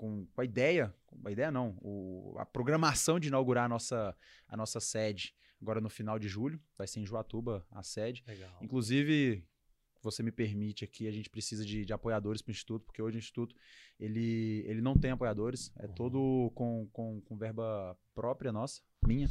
com, 0.00 0.24
com 0.32 0.40
a 0.40 0.44
ideia, 0.44 0.94
com 1.06 1.28
a 1.28 1.30
ideia 1.30 1.50
não, 1.50 1.76
o- 1.82 2.34
a 2.38 2.46
programação 2.46 3.20
de 3.20 3.28
inaugurar 3.28 3.66
a 3.66 3.68
nossa, 3.68 4.16
a 4.48 4.56
nossa 4.56 4.80
sede 4.80 5.34
agora 5.60 5.78
no 5.78 5.90
final 5.90 6.18
de 6.18 6.26
julho, 6.26 6.58
vai 6.78 6.86
ser 6.86 7.00
em 7.00 7.06
Joatuba 7.06 7.66
a 7.70 7.82
sede. 7.82 8.24
Legal. 8.26 8.50
Inclusive, 8.62 9.44
você 10.02 10.22
me 10.22 10.32
permite 10.32 10.84
aqui, 10.86 11.06
a 11.06 11.10
gente 11.12 11.28
precisa 11.28 11.62
de, 11.66 11.84
de 11.84 11.92
apoiadores 11.92 12.40
para 12.40 12.50
o 12.50 12.52
Instituto, 12.52 12.86
porque 12.86 13.02
hoje 13.02 13.18
o 13.18 13.24
Instituto 13.24 13.54
ele, 13.98 14.64
ele 14.66 14.80
não 14.80 14.96
tem 14.98 15.10
apoiadores, 15.10 15.70
é 15.78 15.86
Uhum. 15.86 15.94
todo 15.94 16.50
com, 16.54 16.88
com, 16.92 17.20
com 17.20 17.36
verba 17.36 17.94
própria 18.14 18.50
nossa, 18.50 18.80
minha, 19.06 19.28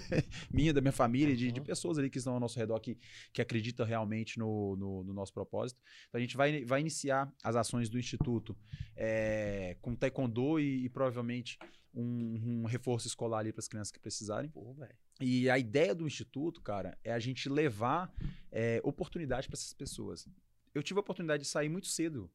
minha, 0.52 0.72
da 0.72 0.80
minha 0.80 0.92
família, 0.92 1.36
de, 1.36 1.52
de 1.52 1.60
pessoas 1.60 1.98
ali 1.98 2.10
que 2.10 2.18
estão 2.18 2.34
ao 2.34 2.40
nosso 2.40 2.58
redor 2.58 2.80
que, 2.80 2.98
que 3.32 3.40
acreditam 3.40 3.86
realmente 3.86 4.38
no, 4.38 4.76
no, 4.76 5.04
no 5.04 5.12
nosso 5.12 5.32
propósito. 5.32 5.80
Então 6.08 6.18
a 6.18 6.22
gente 6.22 6.36
vai, 6.36 6.64
vai 6.64 6.80
iniciar 6.80 7.32
as 7.42 7.56
ações 7.56 7.88
do 7.88 7.98
Instituto 7.98 8.56
é, 8.96 9.76
com 9.80 9.94
taekwondo 9.94 10.58
e, 10.58 10.84
e 10.84 10.88
provavelmente 10.88 11.58
um, 11.94 12.62
um 12.62 12.64
reforço 12.66 13.06
escolar 13.06 13.38
ali 13.38 13.52
para 13.52 13.60
as 13.60 13.68
crianças 13.68 13.92
que 13.92 14.00
precisarem. 14.00 14.50
Pô. 14.50 14.76
E 15.20 15.48
a 15.48 15.58
ideia 15.58 15.94
do 15.94 16.06
Instituto, 16.06 16.60
cara, 16.60 16.98
é 17.04 17.12
a 17.12 17.18
gente 17.18 17.48
levar 17.48 18.12
é, 18.50 18.80
oportunidade 18.82 19.46
para 19.46 19.56
essas 19.56 19.72
pessoas. 19.72 20.28
Eu 20.74 20.82
tive 20.82 20.98
a 20.98 21.02
oportunidade 21.02 21.44
de 21.44 21.48
sair 21.48 21.68
muito 21.68 21.86
cedo. 21.86 22.30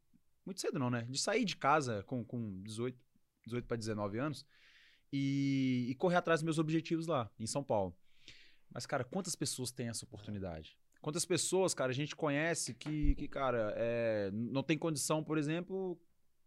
Muito 0.45 0.61
cedo 0.61 0.79
não, 0.79 0.89
né? 0.89 1.05
De 1.09 1.19
sair 1.19 1.43
de 1.43 1.57
casa 1.57 2.03
com, 2.03 2.23
com 2.23 2.61
18, 2.63 2.97
18 3.45 3.67
para 3.67 3.77
19 3.77 4.17
anos 4.17 4.45
e, 5.11 5.87
e 5.89 5.95
correr 5.95 6.17
atrás 6.17 6.39
dos 6.39 6.45
meus 6.45 6.59
objetivos 6.59 7.07
lá, 7.07 7.29
em 7.39 7.47
São 7.47 7.63
Paulo. 7.63 7.95
Mas, 8.71 8.85
cara, 8.85 9.03
quantas 9.03 9.35
pessoas 9.35 9.71
têm 9.71 9.87
essa 9.89 10.05
oportunidade? 10.05 10.77
Quantas 11.01 11.25
pessoas, 11.25 11.73
cara, 11.73 11.91
a 11.91 11.95
gente 11.95 12.15
conhece 12.15 12.73
que, 12.73 13.15
que 13.15 13.27
cara, 13.27 13.73
é, 13.77 14.29
não 14.33 14.61
tem 14.61 14.77
condição, 14.77 15.23
por 15.23 15.37
exemplo, 15.37 15.99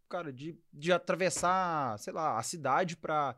cara, 0.09 0.33
de, 0.33 0.57
de 0.73 0.93
atravessar, 0.93 1.99
sei 1.99 2.13
lá, 2.13 2.39
a 2.39 2.43
cidade 2.43 2.97
pra 2.97 3.35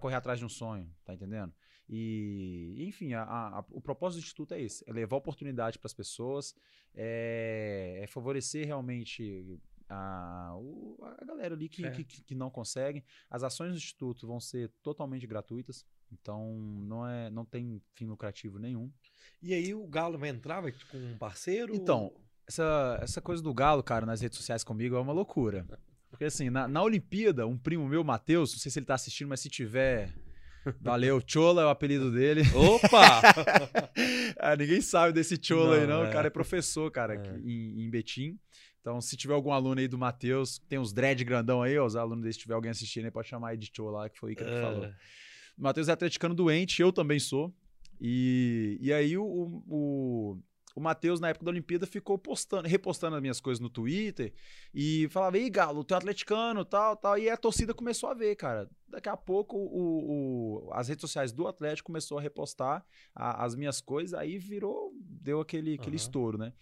correr 0.00 0.14
atrás 0.14 0.38
de 0.38 0.44
um 0.44 0.48
sonho, 0.48 0.88
tá 1.04 1.12
entendendo? 1.12 1.52
E, 1.90 2.84
enfim, 2.86 3.14
a- 3.14 3.24
a- 3.24 3.64
o 3.70 3.80
propósito 3.80 4.20
do 4.20 4.22
Instituto 4.24 4.52
é 4.54 4.60
esse: 4.62 4.84
é 4.88 4.92
levar 4.92 5.16
oportunidade 5.16 5.78
para 5.78 5.86
as 5.86 5.94
pessoas, 5.94 6.54
é, 6.94 8.00
é 8.02 8.06
favorecer 8.06 8.66
realmente 8.66 9.44
a, 9.88 10.54
o- 10.56 10.96
a 11.20 11.24
galera 11.24 11.54
ali 11.54 11.68
que, 11.68 11.84
É. 11.84 11.90
que, 11.90 12.04
que 12.04 12.34
não 12.34 12.50
consegue. 12.50 13.04
As 13.30 13.42
ações 13.42 13.72
do 13.72 13.76
Instituto 13.78 14.26
vão 14.26 14.38
ser 14.40 14.70
totalmente 14.82 15.26
gratuitas, 15.26 15.84
então 16.12 16.54
não, 16.58 17.06
é, 17.06 17.30
não 17.30 17.44
tem 17.44 17.80
fim 17.94 18.06
lucrativo 18.06 18.58
nenhum. 18.58 18.90
E 19.42 19.54
aí 19.54 19.74
o 19.74 19.86
Galo 19.86 20.18
vai 20.18 20.28
entrar 20.30 20.60
vai, 20.60 20.72
com 20.90 20.98
um 20.98 21.16
parceiro? 21.18 21.74
Então, 21.74 22.12
essa, 22.46 22.98
essa 23.02 23.20
coisa 23.20 23.42
do 23.42 23.54
Galo, 23.54 23.82
cara, 23.82 24.04
nas 24.06 24.20
redes 24.20 24.36
sociais 24.38 24.62
comigo 24.64 24.96
é 24.96 25.00
uma 25.00 25.12
loucura. 25.12 25.66
Porque 26.10 26.24
assim, 26.24 26.48
na, 26.50 26.66
na 26.66 26.82
Olimpíada, 26.82 27.46
um 27.46 27.58
primo 27.58 27.86
meu, 27.86 28.02
Matheus, 28.02 28.52
não 28.52 28.58
sei 28.58 28.72
se 28.72 28.78
ele 28.78 28.86
tá 28.86 28.94
assistindo, 28.94 29.28
mas 29.28 29.40
se 29.40 29.48
tiver. 29.50 30.12
Valeu, 30.80 31.22
Chola 31.26 31.62
é 31.62 31.64
o 31.64 31.68
apelido 31.68 32.10
dele. 32.10 32.42
Opa! 32.54 33.20
ah, 34.38 34.56
ninguém 34.56 34.80
sabe 34.80 35.12
desse 35.12 35.38
Chola 35.40 35.76
aí, 35.76 35.86
Não, 35.86 35.98
não. 35.98 36.04
é. 36.06 36.08
O 36.08 36.12
cara 36.12 36.26
é 36.26 36.30
professor, 36.30 36.90
cara, 36.90 37.14
É. 37.14 37.38
em, 37.38 37.82
em 37.84 37.90
Betim. 37.90 38.38
Então, 38.80 39.00
se 39.00 39.16
tiver 39.16 39.34
algum 39.34 39.52
aluno 39.52 39.80
aí 39.80 39.88
do 39.88 39.98
Matheus, 39.98 40.58
tem 40.68 40.78
uns 40.78 40.92
dread 40.92 41.22
grandão 41.24 41.62
aí, 41.62 41.76
ó, 41.78 41.84
os 41.84 41.96
alunos 41.96 42.24
desse, 42.24 42.34
se 42.38 42.42
tiver 42.42 42.54
alguém 42.54 42.70
assistindo 42.70 43.04
aí, 43.06 43.10
pode 43.10 43.28
chamar 43.28 43.48
aí 43.50 43.56
de 43.56 43.70
Chola, 43.74 44.08
que 44.08 44.18
foi 44.18 44.30
o 44.30 44.32
Ica 44.32 44.44
que 44.44 44.60
falou. 44.60 44.84
É. 44.84 44.94
O 45.58 45.62
Matheus 45.62 45.88
é 45.88 45.92
atleticano 45.92 46.34
doente, 46.34 46.80
eu 46.80 46.92
também 46.92 47.18
sou. 47.18 47.52
E, 48.00 48.78
e 48.80 48.92
aí 48.92 49.18
o, 49.18 49.24
o, 49.24 50.38
o, 50.76 50.80
Matheus, 50.80 51.18
na 51.18 51.30
época 51.30 51.44
da 51.44 51.50
Olimpíada, 51.50 51.84
ficou 51.84 52.16
postando, 52.16 52.68
repostando 52.68 53.16
as 53.16 53.20
minhas 53.20 53.40
coisas 53.40 53.60
no 53.60 53.68
Twitter 53.68 54.32
e 54.72 55.08
falava, 55.10 55.36
ei, 55.36 55.50
Galo, 55.50 55.82
tu 55.82 55.94
é 55.94 55.96
atleticano, 55.96 56.64
tal, 56.64 56.96
tal. 56.96 57.18
E 57.18 57.28
a 57.28 57.36
torcida 57.36 57.74
começou 57.74 58.08
a 58.08 58.14
ver, 58.14 58.36
cara. 58.36 58.70
Daqui 58.86 59.08
a 59.08 59.16
pouco 59.16 59.56
o, 59.56 60.68
o- 60.68 60.72
as 60.72 60.86
redes 60.88 61.00
sociais 61.02 61.32
do 61.32 61.48
Atlético 61.48 61.88
começou 61.88 62.18
a 62.18 62.22
repostar 62.22 62.86
a- 63.12 63.44
as 63.44 63.56
minhas 63.56 63.80
coisas, 63.80 64.14
aí 64.14 64.38
virou, 64.38 64.92
deu 65.00 65.40
aquele, 65.40 65.74
aquele 65.74 65.88
Aham. 65.88 65.96
estouro, 65.96 66.38
né? 66.38 66.52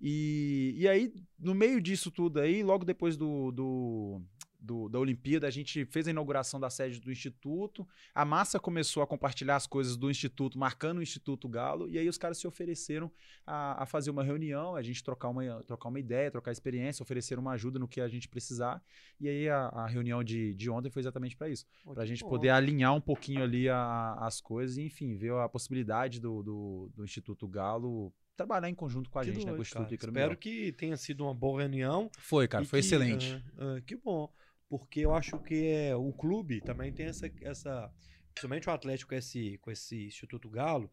E, 0.00 0.74
e 0.76 0.88
aí, 0.88 1.12
no 1.38 1.54
meio 1.54 1.80
disso 1.80 2.10
tudo 2.10 2.40
aí, 2.40 2.62
logo 2.62 2.84
depois 2.84 3.16
do, 3.16 3.50
do, 3.50 4.20
do- 4.60 4.88
da 4.90 4.98
Olimpíada, 4.98 5.46
a 5.46 5.50
gente 5.50 5.84
fez 5.86 6.06
a 6.06 6.10
inauguração 6.10 6.60
da 6.60 6.68
sede 6.68 7.00
do 7.00 7.10
Instituto. 7.10 7.86
A 8.14 8.24
massa 8.24 8.60
começou 8.60 9.02
a 9.02 9.06
compartilhar 9.06 9.56
as 9.56 9.66
coisas 9.66 9.96
do 9.96 10.10
Instituto, 10.10 10.58
marcando 10.58 10.98
o 10.98 11.02
Instituto 11.02 11.48
Galo, 11.48 11.88
e 11.88 11.98
aí 11.98 12.08
os 12.08 12.18
caras 12.18 12.36
se 12.38 12.46
ofereceram 12.46 13.10
a, 13.46 13.82
a 13.84 13.86
fazer 13.86 14.10
uma 14.10 14.22
reunião, 14.22 14.76
a 14.76 14.82
gente 14.82 15.02
trocar 15.02 15.28
uma, 15.30 15.62
trocar 15.64 15.88
uma 15.88 15.98
ideia, 16.00 16.30
trocar 16.30 16.52
experiência, 16.52 17.02
oferecer 17.02 17.38
uma 17.38 17.52
ajuda 17.52 17.78
no 17.78 17.88
que 17.88 18.00
a 18.00 18.08
gente 18.08 18.28
precisar. 18.28 18.82
E 19.18 19.28
aí 19.28 19.48
a, 19.48 19.68
a 19.68 19.86
reunião 19.86 20.22
de, 20.22 20.54
de 20.54 20.68
ontem 20.68 20.90
foi 20.90 21.00
exatamente 21.00 21.36
para 21.36 21.48
isso. 21.48 21.64
Para 21.84 22.02
a 22.02 22.06
gente 22.06 22.22
bom. 22.22 22.28
poder 22.28 22.50
alinhar 22.50 22.94
um 22.94 23.00
pouquinho 23.00 23.42
ali 23.42 23.66
a- 23.68 24.14
as 24.20 24.40
coisas 24.42 24.76
e, 24.76 24.82
enfim, 24.82 25.14
ver 25.14 25.32
a 25.32 25.48
possibilidade 25.48 26.20
do, 26.20 26.42
do, 26.42 26.90
do 26.94 27.04
Instituto 27.04 27.48
Galo 27.48 28.12
trabalhar 28.36 28.68
em 28.68 28.74
conjunto 28.74 29.08
com 29.10 29.18
a 29.18 29.22
Que 29.22 29.28
gente, 29.32 29.38
né? 29.38 29.44
Com 29.44 29.48
o 29.48 29.56
doido, 29.56 29.62
Instituto 29.62 29.94
Espero 29.94 30.36
que 30.36 30.72
tenha 30.72 30.96
sido 30.96 31.24
uma 31.24 31.34
boa 31.34 31.60
reunião. 31.62 32.10
Foi, 32.18 32.46
cara, 32.46 32.64
foi 32.64 32.80
que, 32.80 32.86
excelente. 32.86 33.42
ah, 33.58 33.76
ah, 33.76 33.80
que 33.80 33.96
bom. 33.96 34.30
Porque 34.68 35.00
eu 35.00 35.14
acho 35.14 35.38
que 35.38 35.66
é, 35.68 35.96
o 35.96 36.12
clube 36.12 36.60
também 36.60 36.92
tem 36.92 37.06
essa, 37.06 37.30
essa. 37.42 37.90
Principalmente 38.34 38.68
o 38.68 38.72
Atlético 38.72 39.10
com 39.10 39.14
esse, 39.14 39.58
com 39.58 39.70
esse 39.70 40.06
Instituto 40.06 40.50
Galo. 40.50 40.90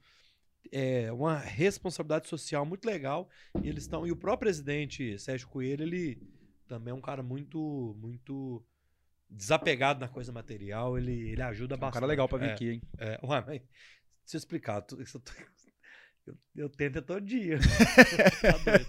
É 0.72 1.12
uma 1.12 1.38
responsabilidade 1.38 2.28
social 2.30 2.66
muito 2.66 2.86
legal. 2.86 3.28
E 3.62 3.68
eles 3.68 3.84
estão. 3.84 4.08
E 4.08 4.12
o 4.12 4.16
próprio 4.16 4.48
presidente 4.50 5.18
Sérgio 5.20 5.48
Coelho, 5.50 5.84
ele 5.84 6.22
também 6.68 6.92
é 6.92 6.96
um 6.96 7.02
cara 7.02 7.22
muito. 7.22 7.96
muito 8.00 8.64
desapegado 9.30 10.00
na 10.00 10.08
coisa 10.08 10.32
material. 10.32 10.98
Ele, 10.98 11.30
ele 11.32 11.42
ajuda 11.42 11.74
É 11.74 11.78
um 11.78 11.80
bastante. 11.80 11.94
cara 11.96 12.06
legal 12.06 12.30
pra 12.30 12.38
vir 12.38 12.50
É, 12.50 12.54
aqui, 12.54 12.70
hein? 12.70 12.82
É, 13.00 13.20
ué, 13.24 13.42
mas 13.46 13.60
deixa 13.60 14.36
eu 14.36 14.38
explicar. 14.38 14.82
tu- 14.84 15.02
isso 15.02 15.20
eu, 16.26 16.34
eu, 16.56 16.64
eu 16.64 16.70
tento 16.70 17.02
todo 17.02 17.22
dia. 17.22 17.58
Tá 18.42 18.58
doido. 18.58 18.88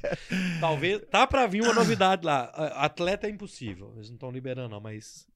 Talvez. 0.60 1.02
Tá 1.10 1.26
pra 1.26 1.46
vir 1.46 1.62
uma 1.62 1.74
novidade 1.74 2.24
lá. 2.24 2.44
Atleta 2.76 3.26
é 3.26 3.30
impossível. 3.30 3.92
Eles 3.96 4.08
não 4.08 4.14
estão 4.16 4.30
liberando, 4.30 4.68
não, 4.70 4.80
mas. 4.80 5.26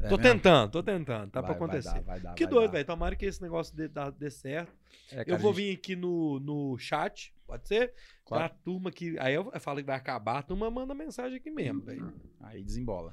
É 0.00 0.08
tô 0.08 0.16
mesmo? 0.16 0.22
tentando, 0.34 0.70
tô 0.72 0.82
tentando. 0.82 1.30
Tá 1.30 1.40
Vai- 1.40 1.50
pra 1.50 1.58
vai 1.58 1.68
acontecer. 1.76 1.94
dar, 1.94 2.02
vai 2.02 2.20
dar, 2.20 2.34
que 2.34 2.44
vai 2.44 2.52
doido, 2.52 2.70
velho. 2.72 2.84
Tomara 2.84 3.14
que 3.14 3.26
esse 3.26 3.40
negócio 3.40 3.74
dê, 3.76 3.88
dê 4.18 4.30
certo. 4.30 4.72
É, 5.12 5.20
eu 5.20 5.24
cara, 5.26 5.38
vou 5.38 5.52
a 5.52 5.54
gente- 5.54 5.62
vir 5.64 5.76
aqui 5.76 5.94
no, 5.96 6.40
no 6.40 6.76
chat, 6.78 7.32
pode 7.46 7.68
ser? 7.68 7.92
Claro. 8.24 8.48
Pra 8.48 8.58
turma 8.64 8.90
que. 8.90 9.16
Aí 9.20 9.34
eu 9.34 9.52
falo 9.60 9.78
que 9.78 9.84
vai 9.86 9.96
acabar, 9.96 10.38
a 10.38 10.42
turma 10.42 10.68
manda 10.70 10.94
mensagem 10.94 11.36
aqui 11.36 11.50
mesmo, 11.50 11.80
velho. 11.82 12.12
Aí 12.40 12.62
desembola. 12.64 13.12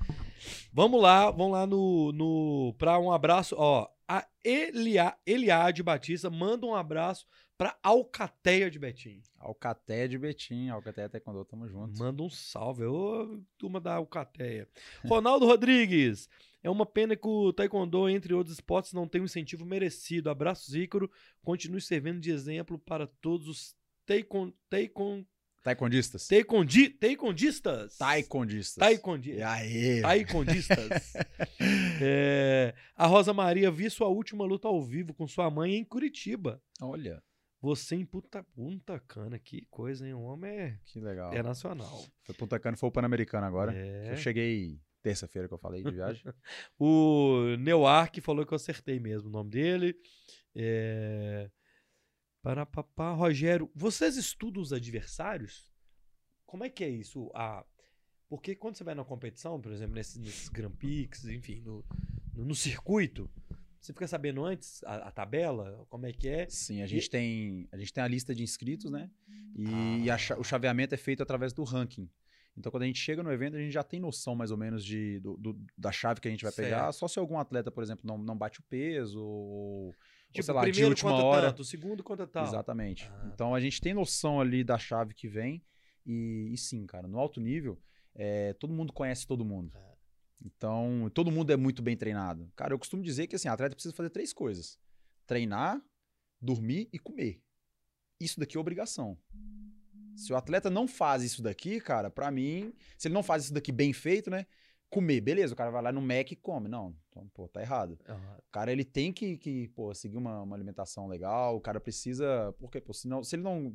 Vamos 0.73 0.99
lá, 1.01 1.29
vamos 1.29 1.51
lá 1.51 1.67
no, 1.67 2.11
no 2.13 2.73
para 2.79 2.97
um 2.97 3.11
abraço, 3.11 3.55
ó, 3.57 3.87
a 4.07 4.25
Elia, 4.43 5.13
Eliade 5.25 5.83
Batista 5.83 6.29
manda 6.31 6.65
um 6.65 6.73
abraço 6.75 7.27
pra 7.61 7.77
Alcateia 7.83 8.71
de 8.71 8.79
Betim. 8.79 9.21
Alcaté 9.37 10.07
de 10.07 10.17
Betim, 10.17 10.69
Alcaté 10.69 11.07
Taekwondo, 11.07 11.45
tamo 11.45 11.67
junto. 11.67 11.95
Manda 11.99 12.23
um 12.23 12.29
salve, 12.29 12.85
ô 12.85 13.39
turma 13.55 13.79
da 13.79 13.93
Alcateia. 13.93 14.67
Ronaldo 15.05 15.45
Rodrigues, 15.45 16.27
é 16.63 16.71
uma 16.71 16.87
pena 16.87 17.15
que 17.15 17.27
o 17.27 17.53
Taekwondo, 17.53 18.09
entre 18.09 18.33
outros 18.33 18.55
esportes, 18.55 18.93
não 18.93 19.07
tem 19.07 19.21
um 19.21 19.25
incentivo 19.25 19.63
merecido. 19.63 20.31
Abraço, 20.31 20.75
Ícaro, 20.75 21.07
continue 21.43 21.79
servindo 21.79 22.19
de 22.19 22.31
exemplo 22.31 22.79
para 22.79 23.05
todos 23.05 23.47
os 23.47 23.75
taekwondo, 24.07 24.55
taekwondo, 24.67 25.27
Taekwondistas. 25.61 26.27
taekwondi, 26.27 26.89
taekwondistas. 26.89 27.95
Taekwondistas. 27.95 28.79
Taekwondi. 28.79 29.33
E 29.33 29.43
aí? 29.43 30.01
Taekwondistas. 30.01 31.13
É, 32.03 32.73
a 32.95 33.05
Rosa 33.05 33.31
Maria 33.31 33.69
vi 33.69 33.87
sua 33.87 34.07
última 34.07 34.43
luta 34.43 34.67
ao 34.67 34.81
vivo 34.81 35.13
com 35.13 35.27
sua 35.27 35.51
mãe 35.51 35.75
em 35.75 35.83
Curitiba. 35.83 36.59
Olha, 36.81 37.21
Você 37.61 37.95
em 37.95 38.05
Punta, 38.05 38.43
Punta 38.43 38.99
Cana, 38.99 39.37
que 39.37 39.65
coisa, 39.69 40.07
hein? 40.07 40.13
O 40.15 40.21
homem 40.21 40.51
é 40.51 40.79
que 40.85 40.99
legal. 40.99 41.29
internacional. 41.31 42.03
Foi 42.23 42.33
Punta 42.35 42.59
Cana, 42.59 42.75
foi 42.75 42.89
o 42.89 42.91
Pan-Americano 42.91 43.45
agora. 43.45 43.71
É. 43.75 44.11
Eu 44.11 44.17
cheguei 44.17 44.81
terça-feira 45.03 45.47
que 45.47 45.53
eu 45.53 45.57
falei 45.59 45.83
de 45.83 45.91
viagem. 45.91 46.23
O 46.79 47.55
Neuark 47.59 48.19
falou 48.21 48.45
que 48.45 48.53
eu 48.53 48.55
acertei 48.55 48.99
mesmo 48.99 49.29
o 49.29 49.31
nome 49.31 49.51
dele. 49.51 49.95
É... 50.55 51.49
Parapapá, 52.41 53.11
Rogério, 53.13 53.69
vocês 53.75 54.17
estudam 54.17 54.61
os 54.63 54.73
adversários? 54.73 55.71
Como 56.45 56.63
é 56.63 56.69
que 56.69 56.83
é 56.83 56.89
isso? 56.89 57.29
Ah, 57.35 57.63
porque 58.27 58.55
quando 58.55 58.75
você 58.75 58.83
vai 58.83 58.95
na 58.95 59.05
competição, 59.05 59.61
por 59.61 59.71
exemplo, 59.71 59.93
nesses, 59.93 60.17
nesses 60.17 60.49
Grand 60.49 60.71
Prix, 60.71 61.23
enfim, 61.25 61.61
no- 61.61 61.85
no, 62.33 62.45
no 62.45 62.55
circuito, 62.55 63.29
você 63.81 63.91
fica 63.93 64.07
sabendo 64.07 64.45
antes 64.45 64.83
a, 64.83 65.07
a 65.07 65.11
tabela? 65.11 65.85
Como 65.89 66.05
é 66.05 66.13
que 66.13 66.29
é? 66.29 66.47
Sim, 66.49 66.81
a 66.81 66.87
gente, 66.87 67.09
tem, 67.09 67.67
a 67.71 67.77
gente 67.77 67.91
tem 67.91 68.03
a 68.03 68.07
lista 68.07 68.33
de 68.35 68.43
inscritos, 68.43 68.89
né? 68.91 69.09
E, 69.55 69.65
Ah. 69.67 69.97
e 70.05 70.09
a 70.09 70.17
o 70.37 70.43
chaveamento 70.43 70.93
é 70.93 70.97
feito 70.97 71.21
através 71.23 71.51
do 71.51 71.63
ranking. 71.63 72.09
Então, 72.55 72.69
quando 72.71 72.83
a 72.83 72.85
gente 72.85 72.99
chega 72.99 73.23
no 73.23 73.31
evento, 73.31 73.55
a 73.55 73.59
gente 73.59 73.71
já 73.71 73.81
tem 73.83 73.99
noção 73.99 74.35
mais 74.35 74.51
ou 74.51 74.57
menos 74.57 74.83
de, 74.83 75.19
do, 75.21 75.37
do- 75.37 75.65
da 75.77 75.91
chave 75.91 76.19
que 76.19 76.27
a 76.27 76.31
gente 76.31 76.43
vai 76.43 76.51
pegar. 76.51 76.83
Certo. 76.83 76.95
Só 76.95 77.07
se 77.07 77.17
algum 77.17 77.39
atleta, 77.39 77.71
por 77.71 77.81
exemplo, 77.81 78.05
não, 78.05 78.17
não 78.17 78.37
bate 78.37 78.59
o 78.59 78.63
peso, 78.63 79.21
ou, 79.23 79.49
ou 79.87 79.95
Tipo, 80.33 80.43
sei 80.43 80.53
lá, 80.53 80.61
o 80.61 80.65
de 80.65 80.71
primeiro 80.71 80.89
última 80.91 81.11
conta 81.11 81.23
hora. 81.23 81.47
tanto, 81.47 81.61
o 81.61 81.65
segundo 81.65 82.03
conta 82.03 82.27
tal. 82.27 82.45
Exatamente. 82.45 83.09
Ah, 83.11 83.31
Então 83.33 83.55
a 83.55 83.59
gente 83.61 83.79
tem 83.81 83.93
noção 83.93 84.39
ali 84.41 84.63
da 84.63 84.77
chave 84.77 85.13
que 85.13 85.27
vem. 85.27 85.63
E, 86.05 86.49
e 86.51 86.57
sim, 86.57 86.85
cara, 86.85 87.07
no 87.07 87.17
alto 87.19 87.39
nível, 87.39 87.79
é, 88.15 88.53
todo 88.53 88.73
mundo 88.73 88.91
conhece 88.91 89.25
todo 89.25 89.45
mundo. 89.45 89.71
É. 89.75 89.90
Então, 90.43 91.09
todo 91.13 91.31
mundo 91.31 91.51
é 91.51 91.57
muito 91.57 91.81
bem 91.81 91.95
treinado. 91.95 92.51
Cara, 92.55 92.73
eu 92.73 92.79
costumo 92.79 93.03
dizer 93.03 93.27
que 93.27 93.35
assim, 93.35 93.47
atleta 93.47 93.75
precisa 93.75 93.93
fazer 93.93 94.09
três 94.09 94.33
coisas: 94.33 94.79
treinar, 95.25 95.81
dormir 96.41 96.89
e 96.91 96.97
comer. 96.99 97.41
Isso 98.19 98.39
daqui 98.39 98.57
é 98.57 98.59
obrigação. 98.59 99.17
Se 100.15 100.33
o 100.33 100.35
atleta 100.35 100.69
não 100.69 100.87
faz 100.87 101.23
isso 101.23 101.41
daqui, 101.41 101.79
cara, 101.79 102.09
pra 102.09 102.29
mim, 102.29 102.73
se 102.97 103.07
ele 103.07 103.13
não 103.13 103.23
faz 103.23 103.45
isso 103.45 103.53
daqui 103.53 103.71
bem 103.71 103.93
feito, 103.93 104.29
né? 104.29 104.45
Comer, 104.89 105.21
beleza, 105.21 105.53
o 105.53 105.57
cara 105.57 105.71
vai 105.71 105.81
lá 105.81 105.91
no 105.91 106.01
Mac 106.01 106.31
e 106.31 106.35
come. 106.35 106.67
Não, 106.67 106.93
então, 107.09 107.27
pô, 107.33 107.47
tá 107.47 107.61
errado. 107.61 107.97
ah, 108.07 108.37
O 108.39 108.51
cara, 108.51 108.71
ele 108.71 108.83
tem 108.83 109.13
que, 109.13 109.37
que 109.37 109.69
pô, 109.69 109.93
seguir 109.93 110.17
uma, 110.17 110.41
uma 110.41 110.55
alimentação 110.55 111.07
legal, 111.07 111.55
o 111.55 111.61
cara 111.61 111.79
precisa... 111.79 112.53
Porque, 112.59 112.81
pô, 112.81 112.93
senão, 112.93 113.23
se 113.23 113.35
ele 113.35 113.43
não, 113.43 113.73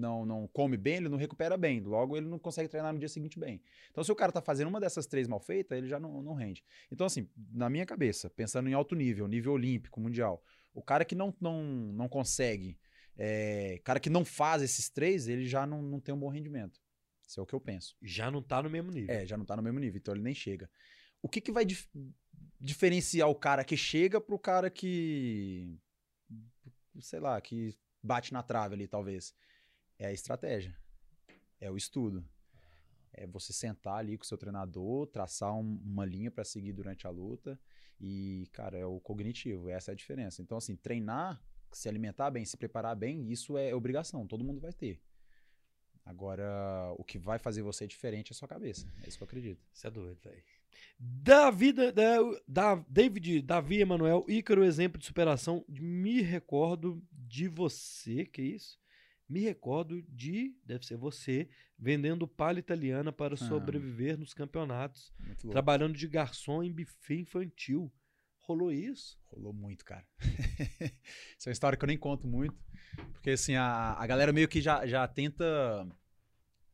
não, 0.00 0.26
não 0.26 0.48
come 0.48 0.76
bem, 0.76 0.96
ele 0.96 1.08
não 1.08 1.18
recupera 1.18 1.56
bem. 1.56 1.80
Logo, 1.80 2.16
ele 2.16 2.26
não 2.26 2.38
consegue 2.38 2.68
treinar 2.68 2.92
no 2.92 2.98
dia 2.98 3.08
seguinte 3.08 3.38
bem. 3.38 3.62
Então, 3.90 4.02
se 4.02 4.10
o 4.10 4.16
cara 4.16 4.32
tá 4.32 4.40
fazendo 4.42 4.68
uma 4.68 4.80
dessas 4.80 5.06
três 5.06 5.28
mal 5.28 5.38
feitas, 5.38 5.78
ele 5.78 5.86
já 5.86 6.00
não, 6.00 6.22
não 6.22 6.34
rende. 6.34 6.64
Então, 6.90 7.06
assim, 7.06 7.28
na 7.52 7.70
minha 7.70 7.86
cabeça, 7.86 8.28
pensando 8.30 8.68
em 8.68 8.72
alto 8.72 8.94
nível, 8.94 9.28
nível 9.28 9.52
olímpico, 9.52 10.00
mundial, 10.00 10.42
o 10.74 10.82
cara 10.82 11.04
que 11.04 11.14
não, 11.14 11.32
não, 11.40 11.62
não 11.62 12.08
consegue, 12.08 12.78
é, 13.16 13.80
cara 13.84 14.00
que 14.00 14.10
não 14.10 14.24
faz 14.24 14.62
esses 14.62 14.88
três, 14.88 15.28
ele 15.28 15.46
já 15.46 15.66
não, 15.66 15.82
não 15.82 16.00
tem 16.00 16.14
um 16.14 16.18
bom 16.18 16.28
rendimento. 16.28 16.80
Isso 17.26 17.38
é 17.38 17.42
o 17.42 17.46
que 17.46 17.54
eu 17.54 17.60
penso. 17.60 17.96
já 18.02 18.28
não 18.28 18.42
tá 18.42 18.60
no 18.60 18.68
mesmo 18.68 18.90
nível. 18.90 19.14
É, 19.14 19.24
já 19.24 19.36
não 19.36 19.44
tá 19.44 19.56
no 19.56 19.62
mesmo 19.62 19.78
nível, 19.78 19.98
então 19.98 20.14
ele 20.14 20.22
nem 20.22 20.34
chega. 20.34 20.68
O 21.22 21.28
que, 21.28 21.40
que 21.40 21.52
vai 21.52 21.64
dif- 21.64 21.88
diferenciar 22.58 23.28
o 23.28 23.34
cara 23.34 23.62
que 23.62 23.76
chega 23.76 24.20
pro 24.20 24.38
cara 24.38 24.68
que. 24.70 25.78
Sei 27.00 27.20
lá, 27.20 27.40
que 27.40 27.76
bate 28.02 28.32
na 28.32 28.42
trave 28.42 28.74
ali, 28.74 28.88
talvez? 28.88 29.34
É 30.00 30.06
a 30.06 30.12
estratégia. 30.12 30.74
É 31.60 31.70
o 31.70 31.76
estudo. 31.76 32.24
É 33.12 33.26
você 33.26 33.52
sentar 33.52 33.96
ali 33.96 34.16
com 34.16 34.24
o 34.24 34.26
seu 34.26 34.38
treinador, 34.38 35.06
traçar 35.08 35.54
um- 35.54 35.78
uma 35.84 36.06
linha 36.06 36.30
para 36.30 36.42
seguir 36.42 36.72
durante 36.72 37.06
a 37.06 37.10
luta. 37.10 37.60
E, 38.00 38.48
cara, 38.52 38.78
é 38.78 38.86
o 38.86 38.98
cognitivo, 38.98 39.68
essa 39.68 39.90
é 39.90 39.92
a 39.92 39.96
diferença. 39.96 40.40
Então, 40.40 40.56
assim, 40.56 40.74
treinar, 40.74 41.38
se 41.70 41.86
alimentar 41.86 42.30
bem, 42.30 42.46
se 42.46 42.56
preparar 42.56 42.96
bem, 42.96 43.30
isso 43.30 43.58
é 43.58 43.74
obrigação, 43.74 44.26
todo 44.26 44.42
mundo 44.42 44.58
vai 44.58 44.72
ter. 44.72 44.98
Agora, 46.02 46.94
o 46.96 47.04
que 47.04 47.18
vai 47.18 47.38
fazer 47.38 47.60
você 47.60 47.86
diferente 47.86 48.32
é 48.32 48.34
a 48.34 48.36
sua 48.36 48.48
cabeça. 48.48 48.90
É 49.04 49.08
isso 49.08 49.18
que 49.18 49.22
eu 49.22 49.26
acredito. 49.26 49.62
Você 49.72 49.86
é 49.86 49.90
doido, 49.90 50.18
velho. 50.24 50.42
Davi, 50.98 51.72
da, 51.72 51.90
da- 52.48 52.84
David, 52.88 53.42
Davi 53.42 53.80
Emanuel, 53.80 54.24
Ícaro, 54.26 54.64
exemplo 54.64 54.98
de 54.98 55.04
superação. 55.04 55.62
Me 55.68 56.22
recordo 56.22 57.02
de 57.12 57.48
você, 57.48 58.24
que 58.24 58.40
isso? 58.40 58.79
Me 59.30 59.38
recordo 59.38 60.02
de, 60.08 60.56
deve 60.64 60.84
ser 60.84 60.96
você, 60.96 61.48
vendendo 61.78 62.26
palha 62.26 62.58
italiana 62.58 63.12
para 63.12 63.36
sobreviver 63.36 64.18
nos 64.18 64.34
campeonatos, 64.34 65.14
trabalhando 65.52 65.96
de 65.96 66.08
garçom 66.08 66.64
em 66.64 66.72
buffet 66.72 67.20
infantil. 67.20 67.92
Rolou 68.40 68.72
isso? 68.72 69.16
Rolou 69.26 69.52
muito, 69.52 69.84
cara. 69.84 70.04
Isso 71.38 71.48
é 71.48 71.50
uma 71.50 71.52
história 71.52 71.78
que 71.78 71.84
eu 71.84 71.86
nem 71.86 71.96
conto 71.96 72.26
muito. 72.26 72.60
Porque, 73.12 73.30
assim, 73.30 73.54
a, 73.54 73.92
a 73.96 74.04
galera 74.04 74.32
meio 74.32 74.48
que 74.48 74.60
já, 74.60 74.84
já 74.84 75.06
tenta 75.06 75.86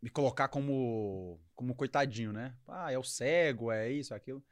me 0.01 0.09
colocar 0.09 0.49
como, 0.49 1.39
como 1.55 1.75
coitadinho, 1.75 2.33
né? 2.33 2.57
Ah, 2.67 2.91
é 2.91 2.99
o 2.99 3.03
cego, 3.03 3.71
é 3.71 3.93
isso, 3.93 4.15
é 4.15 4.17
aquilo. 4.17 4.43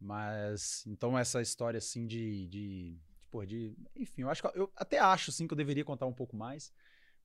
Mas, 0.00 0.84
então, 0.88 1.16
essa 1.16 1.40
história, 1.40 1.78
assim, 1.78 2.04
de. 2.08 2.48
de, 2.48 2.98
de, 3.32 3.46
de 3.46 3.76
enfim, 3.94 4.22
eu 4.22 4.30
acho 4.30 4.42
que 4.42 4.58
eu 4.58 4.72
até 4.74 4.98
acho, 4.98 5.30
assim, 5.30 5.46
que 5.46 5.52
eu 5.52 5.58
deveria 5.58 5.84
contar 5.84 6.06
um 6.06 6.12
pouco 6.12 6.34
mais. 6.34 6.72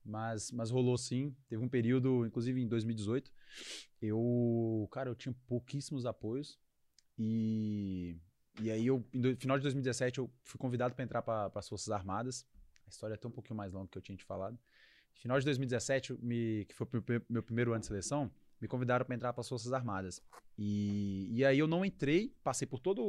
Mas, 0.04 0.50
mas 0.50 0.70
rolou 0.70 0.96
sim. 0.96 1.34
Teve 1.48 1.62
um 1.62 1.68
período, 1.68 2.24
inclusive 2.26 2.60
em 2.60 2.66
2018, 2.68 3.30
eu, 4.00 4.88
cara, 4.90 5.10
eu 5.10 5.14
tinha 5.14 5.34
pouquíssimos 5.46 6.06
apoios. 6.06 6.58
E, 7.18 8.16
e 8.62 8.70
aí, 8.70 8.86
eu, 8.86 9.04
no 9.12 9.36
final 9.36 9.58
de 9.58 9.62
2017, 9.62 10.18
eu 10.18 10.30
fui 10.42 10.58
convidado 10.58 10.94
para 10.94 11.04
entrar 11.04 11.22
para 11.22 11.50
as 11.54 11.68
Forças 11.68 11.90
Armadas. 11.90 12.46
A 12.86 12.88
história 12.90 13.14
é 13.14 13.16
até 13.16 13.28
um 13.28 13.30
pouquinho 13.30 13.56
mais 13.56 13.72
longa 13.72 13.88
que 13.88 13.98
eu 13.98 14.02
tinha 14.02 14.16
te 14.16 14.24
falado. 14.24 14.58
Final 15.14 15.38
de 15.38 15.44
2017, 15.44 16.10
eu 16.10 16.18
me, 16.22 16.64
que 16.64 16.74
foi 16.74 16.86
o 16.86 16.90
meu- 17.28 17.42
primeiro 17.42 17.72
ano 17.72 17.80
de 17.80 17.86
seleção, 17.86 18.30
me 18.60 18.66
convidaram 18.66 19.04
para 19.04 19.14
entrar 19.14 19.32
para 19.32 19.42
as 19.42 19.48
Forças 19.48 19.72
Armadas. 19.72 20.22
E, 20.56 21.28
e 21.30 21.44
aí 21.44 21.58
eu 21.58 21.66
não 21.66 21.84
entrei, 21.84 22.34
passei 22.42 22.66
por 22.66 22.80
todos 22.80 23.04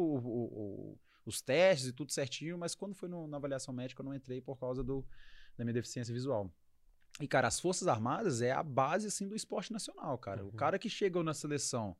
os 1.25 1.41
testes 1.41 1.87
e 1.89 1.93
tudo 1.93 2.11
certinho, 2.11 2.57
mas 2.57 2.75
quando 2.75 2.95
foi 2.95 3.07
no- 3.07 3.27
na 3.27 3.37
avaliação 3.37 3.73
médica 3.73 4.01
eu 4.01 4.05
não 4.05 4.13
entrei 4.13 4.41
por 4.41 4.57
causa 4.59 4.83
do, 4.83 5.05
da 5.57 5.63
minha 5.63 5.73
deficiência 5.73 6.13
visual. 6.13 6.51
E, 7.21 7.27
cara, 7.27 7.47
as 7.47 7.59
Forças 7.59 7.87
Armadas 7.87 8.41
é 8.41 8.51
a 8.51 8.63
base, 8.63 9.07
assim, 9.07 9.27
do 9.27 9.35
esporte 9.35 9.71
nacional, 9.71 10.17
cara. 10.17 10.43
O 10.43 10.47
Uhum. 10.47 10.51
cara 10.51 10.79
que 10.79 10.89
chega 10.89 11.21
na 11.23 11.33
seleção 11.33 11.95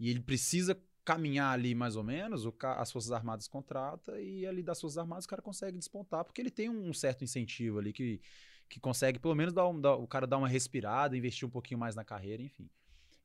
e 0.00 0.08
ele 0.08 0.20
precisa 0.20 0.80
caminhar 1.04 1.52
ali 1.52 1.74
mais 1.74 1.96
ou 1.96 2.02
menos, 2.02 2.46
o 2.46 2.54
as 2.60 2.90
Forças 2.92 3.10
Armadas 3.12 3.48
contrata 3.48 4.20
e 4.20 4.46
ali 4.46 4.62
das 4.62 4.80
Forças 4.80 4.98
Armadas 4.98 5.24
o 5.24 5.28
cara 5.28 5.42
consegue 5.42 5.76
despontar, 5.76 6.24
porque 6.24 6.40
ele 6.40 6.50
tem 6.50 6.68
um 6.68 6.92
certo 6.94 7.24
incentivo 7.24 7.78
ali 7.80 7.92
que, 7.92 8.20
que 8.68 8.78
consegue 8.80 9.18
pelo 9.18 9.34
menos 9.34 9.52
dar, 9.52 9.66
um- 9.68 9.80
dar- 9.80 9.96
o 9.96 10.06
cara 10.06 10.26
dar 10.26 10.38
uma 10.38 10.48
respirada, 10.48 11.16
investir 11.16 11.46
um 11.46 11.50
pouquinho 11.50 11.78
mais 11.80 11.94
na 11.96 12.04
carreira, 12.04 12.40
enfim. 12.42 12.70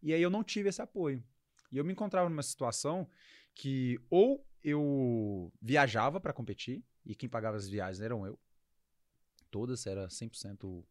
E 0.01 0.11
aí 0.13 0.21
eu 0.21 0.29
não 0.29 0.43
tive 0.43 0.69
esse 0.69 0.81
apoio. 0.81 1.23
E 1.71 1.77
eu 1.77 1.85
me 1.85 1.91
encontrava 1.93 2.29
numa 2.29 2.43
situação 2.43 3.07
que 3.53 3.99
ou 4.09 4.43
eu 4.63 5.51
viajava 5.61 6.19
para 6.19 6.33
competir, 6.33 6.83
e 7.05 7.15
quem 7.15 7.29
pagava 7.29 7.55
as 7.57 7.67
viagens 7.69 8.01
eram 8.01 8.25
eu. 8.25 8.37
Todas, 9.49 9.85
era 9.87 10.09
100% 10.09 10.83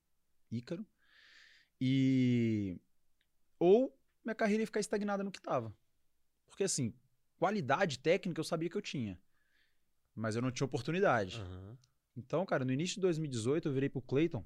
Ícaro. 0.51 0.87
E. 1.81 2.79
Ou 3.59 3.97
minha 4.25 4.35
carreira 4.35 4.63
ia 4.63 4.67
ficar 4.67 4.81
estagnada 4.81 5.23
no 5.23 5.31
que 5.31 5.41
tava. 5.41 5.75
Porque, 6.47 6.65
assim, 6.65 6.95
qualidade 7.39 7.99
técnica 7.99 8.41
eu 8.41 8.45
sabia 8.45 8.69
que 8.69 8.77
eu 8.77 8.83
tinha. 8.83 9.21
Mas 10.15 10.37
eu 10.37 10.43
não 10.43 10.51
tinha 10.51 10.65
oportunidade. 10.65 11.41
Aham. 11.41 11.77
Então, 12.17 12.47
cara, 12.47 12.65
no 12.65 12.73
início 12.73 12.95
de 12.95 13.03
2018 13.03 13.69
eu 13.69 13.73
virei 13.75 13.91
pro 13.91 14.01
Cleiton, 14.01 14.43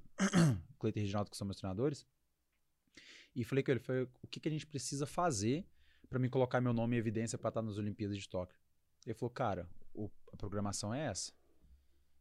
Cleiton 0.79 0.99
e 0.99 1.03
Reginaldo, 1.03 1.31
que 1.31 1.37
são 1.37 1.47
meus 1.47 1.57
treinadores, 1.57 2.05
e 3.33 3.45
falei 3.45 3.63
com 3.63 3.71
ele, 3.71 3.79
falei, 3.79 4.03
o 4.21 4.27
que, 4.27 4.41
que 4.41 4.49
a 4.49 4.51
gente 4.51 4.67
precisa 4.67 5.07
fazer 5.07 5.65
pra 6.09 6.19
me 6.19 6.29
colocar 6.29 6.61
meu 6.61 6.73
nome 6.73 6.97
em 6.97 6.99
evidência 6.99 7.39
pra 7.39 7.47
estar 7.49 7.63
nas 7.63 7.79
Olimpíadas 7.79 8.19
de 8.19 8.29
Tóquio? 8.29 8.59
Ele 9.07 9.15
falou, 9.15 9.31
cara, 9.31 9.69
o- 9.95 10.11
a 10.33 10.37
programação 10.37 10.93
é 10.93 11.07
essa. 11.07 11.33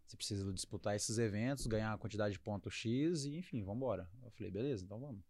Você 0.09 0.17
precisa 0.17 0.51
disputar 0.51 0.95
esses 0.95 1.19
eventos, 1.19 1.67
ganhar 1.67 1.93
a 1.93 1.97
quantidade 1.97 2.33
de 2.33 2.39
pontos 2.39 2.73
X 2.73 3.25
e, 3.25 3.37
enfim, 3.37 3.63
vambora. 3.63 4.09
Eu 4.23 4.31
falei, 4.31 4.51
beleza, 4.51 4.83
então 4.83 4.99
vamos. 4.99 5.21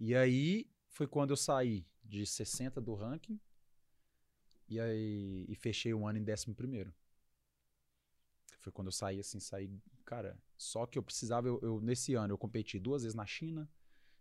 E 0.00 0.14
aí 0.14 0.68
foi 0.88 1.06
quando 1.06 1.30
eu 1.30 1.36
saí 1.36 1.86
de 2.04 2.26
60 2.26 2.80
do 2.80 2.94
ranking 2.94 3.40
e 4.68 4.78
aí 4.80 5.44
e 5.48 5.54
fechei 5.56 5.92
o 5.94 6.06
ano 6.06 6.18
em 6.18 6.22
11 6.24 6.54
primeiro. 6.54 6.92
Foi 8.60 8.72
quando 8.72 8.88
eu 8.88 8.92
saí, 8.92 9.20
assim, 9.20 9.38
saí, 9.38 9.70
cara, 10.04 10.36
só 10.58 10.86
que 10.86 10.98
eu 10.98 11.02
precisava, 11.02 11.46
eu, 11.48 11.58
eu- 11.62 11.80
nesse 11.80 12.14
ano 12.14 12.32
eu 12.32 12.38
competi 12.38 12.78
duas 12.78 13.02
vezes 13.02 13.14
na 13.14 13.26
China, 13.26 13.68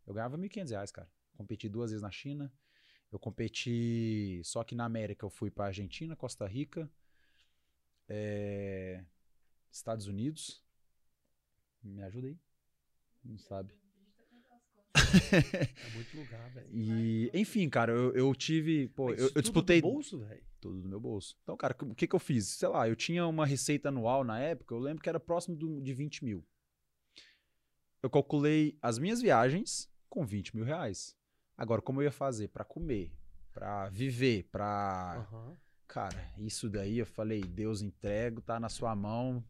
eu 0.05 0.13
ganhava 0.13 0.37
1.500 0.37 0.71
reais, 0.71 0.91
cara. 0.91 1.09
Competi 1.37 1.69
duas 1.69 1.91
vezes 1.91 2.01
na 2.03 2.11
China, 2.11 2.51
eu 3.11 3.19
competi, 3.19 4.41
só 4.43 4.63
que 4.63 4.75
na 4.75 4.85
América 4.85 5.25
eu 5.25 5.29
fui 5.29 5.51
pra 5.51 5.67
Argentina, 5.67 6.15
Costa 6.15 6.47
Rica, 6.47 6.89
é, 8.07 9.03
Estados 9.75 10.07
Unidos, 10.07 10.63
me 11.83 12.01
ajuda 12.03 12.27
aí, 12.27 12.37
não 13.23 13.37
sabe. 13.37 13.73
É 14.93 15.89
muito 15.93 16.17
lugar, 16.17 16.49
velho. 16.51 16.67
E, 16.71 17.29
enfim, 17.33 17.69
cara, 17.69 17.91
eu, 17.91 18.13
eu 18.13 18.33
tive, 18.33 18.87
pô, 18.89 19.09
eu, 19.11 19.17
eu 19.17 19.29
tudo 19.29 19.41
disputei 19.41 19.81
do 19.81 19.87
bolso, 19.89 20.19
velho. 20.19 20.43
tudo 20.61 20.81
do 20.81 20.89
meu 20.89 20.99
bolso. 20.99 21.37
Então, 21.43 21.55
cara, 21.57 21.75
o 21.81 21.93
que 21.93 22.07
que 22.07 22.15
eu 22.15 22.19
fiz? 22.19 22.47
Sei 22.47 22.67
lá, 22.67 22.87
eu 22.87 22.95
tinha 22.95 23.27
uma 23.27 23.45
receita 23.45 23.89
anual 23.89 24.23
na 24.23 24.39
época, 24.39 24.73
eu 24.73 24.79
lembro 24.79 25.03
que 25.03 25.09
era 25.09 25.19
próximo 25.19 25.55
do- 25.55 25.81
de 25.81 25.93
20 25.93 26.23
mil. 26.23 26.43
Eu 28.01 28.09
calculei 28.09 28.77
as 28.81 28.97
minhas 28.97 29.21
viagens 29.21 29.89
com 30.09 30.25
20 30.25 30.55
mil 30.55 30.63
reais. 30.65 31.15
Agora, 31.57 31.81
como 31.81 32.01
eu 32.01 32.05
ia 32.05 32.11
fazer 32.11 32.47
pra 32.49 32.63
comer, 32.63 33.11
pra 33.53 33.89
viver, 33.89 34.43
pra. 34.51 35.27
Aham. 35.29 35.57
Cara, 35.87 36.33
isso 36.37 36.69
daí 36.69 36.97
eu 36.99 37.05
falei, 37.05 37.41
Deus 37.41 37.81
entrego, 37.81 38.41
tá 38.41 38.59
na 38.59 38.69
sua 38.69 38.95
mão. 38.95 39.43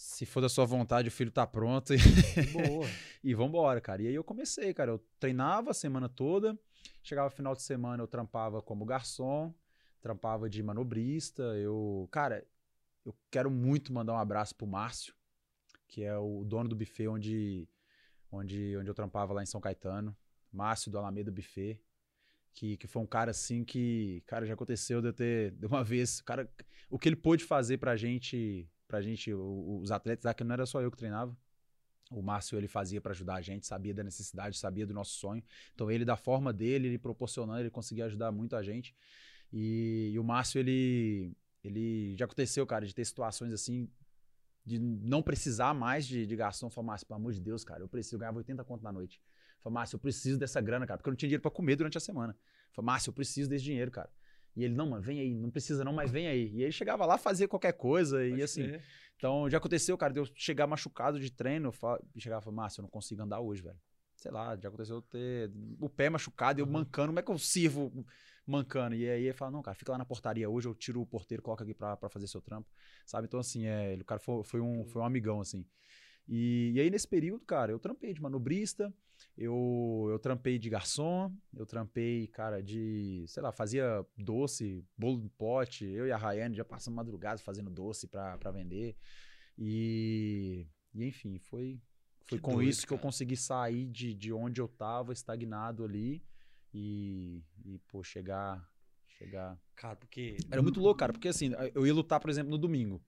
Se 0.00 0.24
for 0.24 0.40
da 0.40 0.48
sua 0.48 0.64
vontade, 0.64 1.08
o 1.08 1.10
filho 1.10 1.30
tá 1.32 1.44
pronto. 1.44 1.92
E, 1.92 1.98
boa. 2.52 2.86
e 3.24 3.34
vambora, 3.34 3.80
cara. 3.80 4.00
E 4.00 4.06
aí 4.06 4.14
eu 4.14 4.22
comecei, 4.22 4.72
cara. 4.72 4.92
Eu 4.92 5.04
treinava 5.18 5.72
a 5.72 5.74
semana 5.74 6.08
toda. 6.08 6.56
Chegava 7.02 7.28
final 7.30 7.52
de 7.52 7.62
semana, 7.62 8.00
eu 8.00 8.06
trampava 8.06 8.62
como 8.62 8.84
garçom. 8.84 9.52
trampava 10.00 10.48
de 10.48 10.62
manobrista. 10.62 11.42
Eu, 11.56 12.08
cara, 12.12 12.46
eu 13.04 13.12
quero 13.28 13.50
muito 13.50 13.92
mandar 13.92 14.12
um 14.12 14.18
abraço 14.18 14.54
pro 14.54 14.68
Márcio, 14.68 15.12
que 15.88 16.04
é 16.04 16.16
o 16.16 16.44
dono 16.44 16.68
do 16.68 16.76
buffet 16.76 17.08
onde, 17.08 17.68
onde, 18.30 18.76
onde 18.76 18.88
eu 18.88 18.94
trampava 18.94 19.34
lá 19.34 19.42
em 19.42 19.46
São 19.46 19.60
Caetano. 19.60 20.16
Márcio 20.52 20.92
do 20.92 20.98
Alameda 20.98 21.32
Buffet. 21.32 21.76
Que, 22.54 22.76
que 22.76 22.86
foi 22.86 23.02
um 23.02 23.06
cara 23.06 23.32
assim 23.32 23.64
que, 23.64 24.22
cara, 24.26 24.46
já 24.46 24.54
aconteceu 24.54 25.02
de 25.02 25.08
eu 25.08 25.12
ter, 25.12 25.50
de 25.50 25.66
uma 25.66 25.82
vez, 25.82 26.20
cara, 26.20 26.48
o 26.88 27.00
que 27.00 27.08
ele 27.08 27.16
pôde 27.16 27.44
fazer 27.44 27.78
pra 27.78 27.96
gente, 27.96 28.68
pra 28.88 29.00
gente, 29.02 29.32
os 29.32 29.90
atletas, 29.92 30.26
aqui 30.26 30.42
não 30.42 30.54
era 30.54 30.66
só 30.66 30.80
eu 30.80 30.90
que 30.90 30.96
treinava. 30.96 31.36
O 32.10 32.22
Márcio 32.22 32.56
ele 32.56 32.66
fazia 32.66 33.00
pra 33.00 33.12
ajudar 33.12 33.34
a 33.34 33.42
gente, 33.42 33.66
sabia 33.66 33.92
da 33.92 34.02
necessidade, 34.02 34.56
sabia 34.56 34.86
do 34.86 34.94
nosso 34.94 35.12
sonho. 35.12 35.44
Então 35.74 35.90
ele 35.90 36.04
da 36.06 36.16
forma 36.16 36.52
dele, 36.52 36.88
ele 36.88 36.98
proporcionando, 36.98 37.60
ele 37.60 37.70
conseguia 37.70 38.06
ajudar 38.06 38.32
muito 38.32 38.56
a 38.56 38.62
gente. 38.62 38.96
E, 39.52 40.10
e 40.14 40.18
o 40.18 40.24
Márcio 40.24 40.58
ele 40.58 41.36
ele 41.62 42.16
já 42.16 42.24
aconteceu, 42.24 42.66
cara, 42.66 42.86
de 42.86 42.94
ter 42.94 43.04
situações 43.04 43.52
assim 43.52 43.90
de 44.64 44.78
não 44.78 45.22
precisar 45.22 45.74
mais 45.74 46.06
de, 46.06 46.26
de 46.26 46.36
garçom. 46.36 46.70
Falar, 46.70 46.88
Márcio, 46.88 47.06
pelo 47.06 47.20
amor 47.20 47.32
de 47.32 47.40
Deus, 47.40 47.64
cara, 47.64 47.82
eu 47.82 47.88
preciso 47.88 48.16
eu 48.16 48.20
ganhava 48.20 48.38
80 48.38 48.64
conto 48.64 48.82
na 48.82 48.92
noite. 48.92 49.20
Falei, 49.60 49.74
Márcio, 49.74 49.96
eu 49.96 50.00
preciso 50.00 50.38
dessa 50.38 50.60
grana, 50.60 50.86
cara, 50.86 50.98
porque 50.98 51.08
eu 51.08 51.12
não 51.12 51.16
tinha 51.16 51.28
dinheiro 51.28 51.42
pra 51.42 51.50
comer 51.50 51.76
durante 51.76 51.98
a 51.98 52.00
semana. 52.00 52.36
Falei, 52.72 52.86
Márcio, 52.86 53.10
eu 53.10 53.14
preciso 53.14 53.50
desse 53.50 53.64
dinheiro, 53.64 53.90
cara. 53.90 54.10
E 54.56 54.64
ele, 54.64 54.74
não, 54.74 54.88
mano, 54.90 55.02
vem 55.02 55.20
aí, 55.20 55.34
não 55.34 55.50
precisa 55.50 55.84
não, 55.84 55.92
mas 55.92 56.10
vem 56.10 56.26
aí. 56.26 56.50
E 56.54 56.62
ele 56.62 56.72
chegava 56.72 57.06
lá, 57.06 57.16
fazia 57.16 57.46
qualquer 57.46 57.72
coisa 57.72 58.24
e 58.26 58.30
Pode 58.30 58.42
assim. 58.42 58.62
crer. 58.64 58.82
Então, 59.16 59.48
já 59.50 59.58
aconteceu, 59.58 59.96
cara, 59.98 60.12
de 60.12 60.20
eu 60.20 60.26
chegar 60.34 60.66
machucado 60.66 61.18
de 61.20 61.30
treino 61.30 61.72
e 62.14 62.20
chegar 62.20 62.38
e 62.40 62.44
falar, 62.44 62.56
Márcio, 62.56 62.80
eu 62.80 62.82
não 62.82 62.90
consigo 62.90 63.22
andar 63.22 63.40
hoje, 63.40 63.62
velho. 63.62 63.78
Sei 64.16 64.30
lá, 64.32 64.56
já 64.56 64.68
aconteceu 64.68 64.96
eu 64.96 65.02
ter 65.02 65.50
o 65.80 65.88
pé 65.88 66.08
machucado 66.10 66.58
e 66.58 66.62
eu 66.62 66.66
Uhum. 66.66 66.72
mancando. 66.72 67.08
Como 67.08 67.18
é 67.20 67.22
que 67.22 67.30
eu 67.30 67.38
sirvo 67.38 68.04
mancando? 68.46 68.94
E 68.96 69.08
aí 69.08 69.24
ele 69.24 69.32
fala, 69.32 69.50
não, 69.52 69.62
cara, 69.62 69.74
fica 69.76 69.92
lá 69.92 69.98
na 69.98 70.04
portaria 70.04 70.48
hoje, 70.50 70.66
eu 70.66 70.74
tiro 70.74 71.00
o 71.00 71.06
porteiro, 71.06 71.42
coloca 71.42 71.62
aqui 71.62 71.74
pra, 71.74 71.96
pra 71.96 72.08
fazer 72.08 72.26
seu 72.26 72.40
trampo, 72.40 72.68
sabe? 73.06 73.26
Então, 73.26 73.38
assim, 73.38 73.66
é, 73.66 73.92
ele- 73.92 74.02
o 74.02 74.04
cara 74.04 74.20
foi, 74.20 74.42
foi, 74.44 74.60
um, 74.60 74.84
foi 74.86 75.02
um 75.02 75.04
amigão, 75.04 75.40
assim. 75.40 75.64
E, 76.28 76.72
e 76.74 76.80
aí, 76.80 76.90
nesse 76.90 77.08
período, 77.08 77.44
cara, 77.44 77.72
eu 77.72 77.78
trampei 77.78 78.12
de 78.12 78.20
manobrista, 78.20 78.92
eu, 79.36 80.08
eu 80.10 80.18
trampei 80.18 80.58
de 80.58 80.68
garçom, 80.68 81.32
eu 81.56 81.64
trampei, 81.64 82.26
cara, 82.28 82.62
de, 82.62 83.24
sei 83.26 83.42
lá, 83.42 83.50
fazia 83.50 84.04
doce, 84.16 84.84
bolo 84.96 85.20
de 85.20 85.28
pote. 85.30 85.84
Eu 85.86 86.06
e 86.06 86.12
a 86.12 86.16
Rayane 86.16 86.54
já 86.54 86.64
passamos 86.64 86.96
madrugada 86.96 87.40
fazendo 87.40 87.70
doce 87.70 88.06
pra, 88.06 88.36
pra 88.36 88.50
vender. 88.50 88.96
E, 89.56 90.66
e, 90.94 91.04
enfim, 91.06 91.38
foi, 91.38 91.80
foi 92.26 92.38
Que 92.38 92.38
com 92.38 92.54
doido, 92.56 92.68
isso 92.68 92.86
que 92.86 92.92
eu 92.92 92.98
cara. 92.98 93.06
consegui 93.08 93.36
sair 93.36 93.86
de, 93.86 94.12
de 94.14 94.32
onde 94.32 94.60
eu 94.60 94.68
tava, 94.68 95.12
estagnado 95.12 95.84
ali, 95.84 96.22
e, 96.74 97.42
e 97.64 97.78
pô, 97.88 98.02
chegar, 98.02 98.68
chegar 99.06 99.58
Cara, 99.74 99.96
porque. 99.96 100.36
era 100.50 100.60
muito 100.60 100.80
louco, 100.80 100.98
cara, 100.98 101.12
porque 101.12 101.28
assim, 101.28 101.52
eu 101.74 101.86
ia 101.86 101.94
lutar, 101.94 102.20
por 102.20 102.28
exemplo, 102.30 102.50
no 102.50 102.58
domingo. 102.58 103.02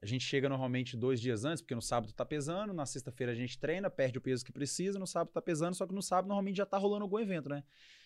A 0.00 0.06
gente 0.06 0.24
chega 0.24 0.48
normalmente 0.48 0.96
dois 0.96 1.20
dias 1.20 1.44
antes, 1.44 1.60
porque 1.60 1.74
no 1.74 1.82
sábado 1.82 2.12
tá 2.12 2.24
pesando, 2.24 2.72
na 2.72 2.86
sexta-feira 2.86 3.32
a 3.32 3.34
gente 3.34 3.58
treina, 3.58 3.90
perde 3.90 4.18
o 4.18 4.20
peso 4.20 4.44
que 4.44 4.52
precisa, 4.52 4.98
no 4.98 5.06
sábado 5.06 5.32
tá 5.32 5.42
pesando, 5.42 5.74
só 5.74 5.86
que 5.86 5.94
no 5.94 6.02
sábado 6.02 6.28
normalmente 6.28 6.56
já 6.56 6.66
tá 6.66 6.78
rolando 6.78 7.02
algum 7.04 7.18
evento, 7.18 7.48
né? 7.48 7.64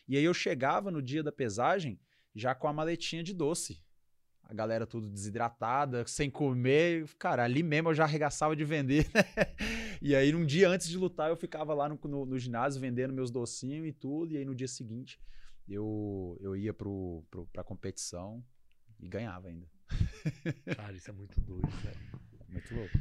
E 0.09 0.16
aí 0.16 0.24
eu 0.24 0.32
chegava 0.35 0.90
no 0.90 1.02
dia 1.02 1.23
da 1.23 1.31
pesagem 1.31 2.01
já 2.35 2.55
com 2.55 2.66
a 2.66 2.73
maletinha 2.73 3.23
de 3.23 3.35
doce. 3.35 3.82
A 4.44 4.55
galera 4.55 4.86
tudo 4.86 5.09
desidratada, 5.09 6.06
sem 6.06 6.28
comer. 6.31 7.06
Cara, 7.19 7.44
ali 7.44 7.62
mesmo 7.62 7.90
eu 7.90 7.94
já 7.94 8.05
arregaçava 8.05 8.56
de 8.56 8.64
vender. 8.64 9.06
e 10.02 10.14
aí, 10.14 10.32
num 10.32 10.44
dia 10.44 10.69
antes 10.69 10.89
de 10.89 10.98
lutar, 10.98 11.31
eu 11.31 11.36
ficava 11.36 11.73
lá 11.73 11.89
no, 11.89 11.98
no- 12.05 12.27
no 12.27 12.39
ginásio 12.39 12.81
vendendo 12.81 13.14
meus 13.14 13.31
docinhos 13.31 13.86
e 13.86 13.93
tudo. 13.93 14.32
E 14.32 14.36
aí, 14.39 14.44
no 14.44 14.55
dia 14.55 14.69
seguinte, 14.69 15.19
eu, 15.69 16.36
eu 16.40 16.56
ia 16.56 16.74
pro, 16.74 17.24
pro, 17.31 17.47
pra 17.47 17.62
competição 17.64 18.44
e 19.01 19.09
ganhava 19.09 19.48
ainda. 19.48 19.66
Cara, 20.77 20.93
isso 20.97 21.10
é 21.10 21.12
muito 21.12 21.40
doido, 21.40 21.69
velho. 21.82 22.20
Muito 22.48 22.74
louco. 22.74 22.98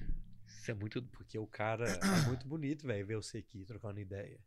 Isso 0.47 0.71
é 0.71 0.73
muito. 0.73 1.01
Porque 1.03 1.37
o 1.37 1.47
cara. 1.47 1.85
É 1.89 1.99
muito 2.27 2.47
bonito, 2.47 2.85
velho, 2.85 3.05
ver 3.05 3.15
você 3.15 3.39
aqui 3.39 3.65
trocando 3.65 3.99
ideia. 3.99 4.39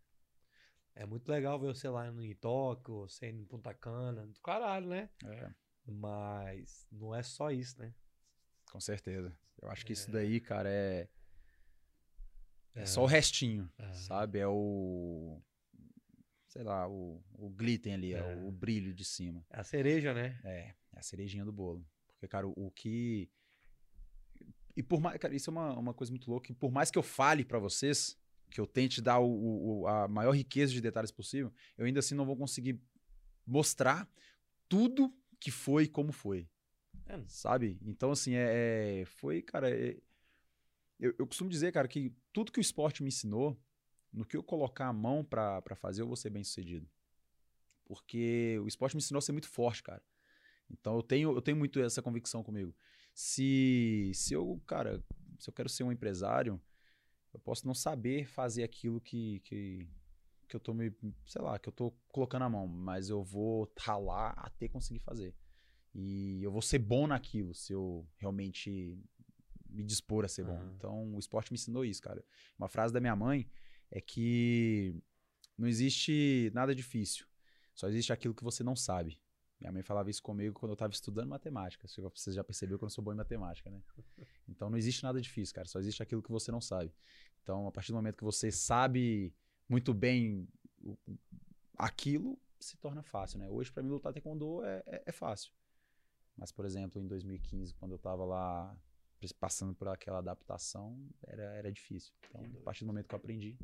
É 0.94 1.04
muito 1.04 1.28
legal 1.28 1.58
ver 1.58 1.66
você 1.68 1.88
lá 1.88 2.06
em 2.08 2.34
Tóquio, 2.36 3.00
você 3.08 3.26
em 3.28 3.44
Punta 3.44 3.74
Cana. 3.74 4.26
Do 4.26 4.40
caralho, 4.40 4.88
né? 4.88 5.10
É, 5.24 5.50
Mas 5.86 6.86
não 6.92 7.14
é 7.14 7.22
só 7.22 7.50
isso, 7.50 7.78
né? 7.80 7.92
com 8.70 8.80
certeza. 8.80 9.36
Eu 9.62 9.70
acho 9.70 9.86
que 9.86 9.92
isso 9.92 10.10
É. 10.10 10.12
daí, 10.14 10.40
cara, 10.40 10.68
é, 10.68 11.08
é 12.74 12.82
É. 12.82 12.86
só 12.86 13.02
o 13.04 13.06
restinho, 13.06 13.70
É. 13.78 13.92
sabe? 13.92 14.38
É 14.40 14.48
o. 14.48 15.40
Sei 16.48 16.62
lá, 16.62 16.88
o, 16.88 17.20
o 17.32 17.50
glitter 17.50 17.94
ali, 17.94 18.14
é. 18.14 18.18
É. 18.18 18.36
o, 18.36 18.50
brilho 18.52 18.92
de 18.94 19.04
cima. 19.04 19.44
É 19.50 19.60
a 19.60 19.64
cereja, 19.64 20.12
né? 20.14 20.40
É, 20.44 20.74
é 20.92 20.98
a 20.98 21.02
cerejinha 21.02 21.44
do 21.44 21.52
bolo. 21.52 21.84
Porque, 22.24 22.28
cara, 22.28 22.46
o, 22.46 22.52
o 22.66 22.70
que. 22.70 23.28
E 24.76 24.82
por 24.82 25.00
mais. 25.00 25.18
Cara, 25.18 25.34
isso 25.34 25.50
é 25.50 25.52
uma, 25.52 25.78
uma 25.78 25.94
coisa 25.94 26.12
muito 26.12 26.30
louca. 26.30 26.50
E 26.50 26.54
por 26.54 26.70
mais 26.72 26.90
que 26.90 26.98
eu 26.98 27.02
fale 27.02 27.44
pra 27.44 27.58
vocês, 27.58 28.18
que 28.50 28.60
eu 28.60 28.66
tente 28.66 29.00
dar 29.00 29.18
o, 29.20 29.80
o- 29.82 29.86
a 29.86 30.08
maior 30.08 30.32
riqueza 30.32 30.72
de 30.72 30.80
detalhes 30.80 31.10
possível, 31.10 31.52
eu 31.76 31.86
ainda 31.86 32.00
assim 32.00 32.14
não 32.14 32.26
vou 32.26 32.36
conseguir 32.36 32.80
mostrar 33.46 34.08
tudo 34.68 35.14
que 35.38 35.50
foi 35.50 35.84
e 35.84 35.88
como 35.88 36.12
foi. 36.12 36.48
É. 37.06 37.22
Sabe? 37.28 37.78
Então, 37.82 38.10
assim, 38.10 38.34
é, 38.34 39.00
é- 39.02 39.04
foi, 39.04 39.42
cara. 39.42 39.70
é- 39.70 39.98
eu, 40.98 41.14
eu 41.18 41.26
costumo 41.26 41.50
dizer, 41.50 41.72
cara, 41.72 41.88
que 41.88 42.12
tudo 42.32 42.52
que 42.52 42.60
o 42.60 42.62
esporte 42.62 43.02
me 43.02 43.08
ensinou, 43.08 43.60
no 44.12 44.24
que 44.24 44.36
eu 44.36 44.42
colocar 44.42 44.86
a 44.86 44.92
mão 44.92 45.24
pra 45.24 45.60
fazer, 45.76 46.02
eu 46.02 46.06
vou 46.06 46.16
ser 46.16 46.30
bem 46.30 46.44
sucedido. 46.44 46.88
Porque 47.84 48.58
o 48.62 48.66
esporte 48.68 48.94
me 48.96 49.02
ensinou 49.02 49.18
a 49.18 49.22
ser 49.22 49.32
muito 49.32 49.48
forte, 49.48 49.82
cara. 49.82 50.02
Então 50.70 50.96
eu 50.96 51.02
tenho, 51.02 51.34
eu 51.34 51.42
tenho 51.42 51.56
muito 51.56 51.80
essa 51.80 52.02
convicção 52.02 52.42
comigo. 52.42 52.74
Se, 53.14 54.10
se 54.14 54.34
eu, 54.34 54.60
cara, 54.66 55.02
se 55.38 55.48
eu 55.48 55.54
quero 55.54 55.68
ser 55.68 55.84
um 55.84 55.92
empresário, 55.92 56.60
eu 57.32 57.40
posso 57.40 57.66
não 57.66 57.74
saber 57.74 58.26
fazer 58.26 58.62
aquilo 58.62 59.00
que, 59.00 59.40
que, 59.40 59.88
que 60.48 60.56
eu 60.56 60.60
tô 60.60 60.72
me, 60.72 60.92
sei 61.26 61.42
lá, 61.42 61.58
que 61.58 61.68
eu 61.68 61.72
tô 61.72 61.92
colocando 62.08 62.42
a 62.42 62.48
mão, 62.48 62.66
mas 62.66 63.08
eu 63.08 63.22
vou 63.22 63.70
ralar 63.78 64.34
até 64.36 64.68
conseguir 64.68 65.00
fazer. 65.00 65.34
E 65.94 66.42
eu 66.42 66.50
vou 66.50 66.62
ser 66.62 66.78
bom 66.78 67.06
naquilo 67.06 67.54
se 67.54 67.72
eu 67.72 68.06
realmente 68.16 68.98
me 69.68 69.82
dispor 69.82 70.24
a 70.24 70.28
ser 70.28 70.44
bom. 70.44 70.60
Então 70.76 71.14
o 71.14 71.18
esporte 71.18 71.52
me 71.52 71.56
ensinou 71.56 71.84
isso, 71.84 72.02
cara. 72.02 72.24
Uma 72.58 72.68
frase 72.68 72.92
da 72.92 73.00
minha 73.00 73.14
mãe 73.14 73.48
é 73.90 74.00
que 74.00 74.96
não 75.56 75.68
existe 75.68 76.50
nada 76.52 76.74
difícil, 76.74 77.26
só 77.74 77.88
existe 77.88 78.12
aquilo 78.12 78.34
que 78.34 78.44
você 78.44 78.62
não 78.62 78.74
sabe. 78.74 79.20
Minha 79.60 79.72
mãe 79.72 79.82
falava 79.82 80.10
isso 80.10 80.22
comigo 80.22 80.54
quando 80.58 80.70
eu 80.70 80.74
estava 80.74 80.92
estudando 80.92 81.28
matemática. 81.28 81.86
Você 81.88 82.02
já- 82.02 82.08
Você 82.08 82.32
já 82.32 82.44
percebeu 82.44 82.76
que 82.78 82.84
eu 82.84 82.86
não 82.86 82.90
sou 82.90 83.02
bom 83.04 83.12
em 83.12 83.16
matemática, 83.16 83.70
né? 83.70 83.80
Então 84.48 84.68
não 84.68 84.76
existe 84.76 85.02
nada 85.02 85.20
difícil, 85.20 85.54
cara. 85.54 85.66
Só 85.68 85.78
existe 85.78 86.02
aquilo 86.02 86.22
que 86.22 86.30
você 86.30 86.50
não 86.52 86.60
sabe. 86.60 86.92
Então, 87.42 87.66
a 87.66 87.72
partir 87.72 87.92
do 87.92 87.96
momento 87.96 88.16
que 88.16 88.24
você 88.24 88.50
sabe 88.50 89.32
muito 89.68 89.94
bem 89.94 90.46
aquilo, 91.76 92.38
se 92.58 92.76
torna 92.78 93.02
fácil, 93.02 93.38
né? 93.38 93.48
Hoje, 93.48 93.70
para 93.72 93.82
mim, 93.82 93.90
lutar 93.90 94.12
taekwondo 94.12 94.64
é, 94.64 94.82
é, 94.86 95.02
é 95.06 95.12
fácil. 95.12 95.52
Mas, 96.36 96.50
por 96.50 96.64
exemplo, 96.64 97.00
em 97.00 97.06
2015, 97.06 97.74
quando 97.74 97.92
eu 97.92 97.96
estava 97.96 98.24
lá 98.24 98.76
passando 99.40 99.74
por 99.74 99.88
aquela 99.88 100.18
adaptação, 100.18 100.98
era, 101.22 101.42
era 101.54 101.72
difícil. 101.72 102.12
Então, 102.28 102.44
a 102.60 102.64
partir 102.64 102.84
do 102.84 102.88
momento 102.88 103.08
que 103.08 103.14
eu 103.14 103.18
aprendi, 103.18 103.56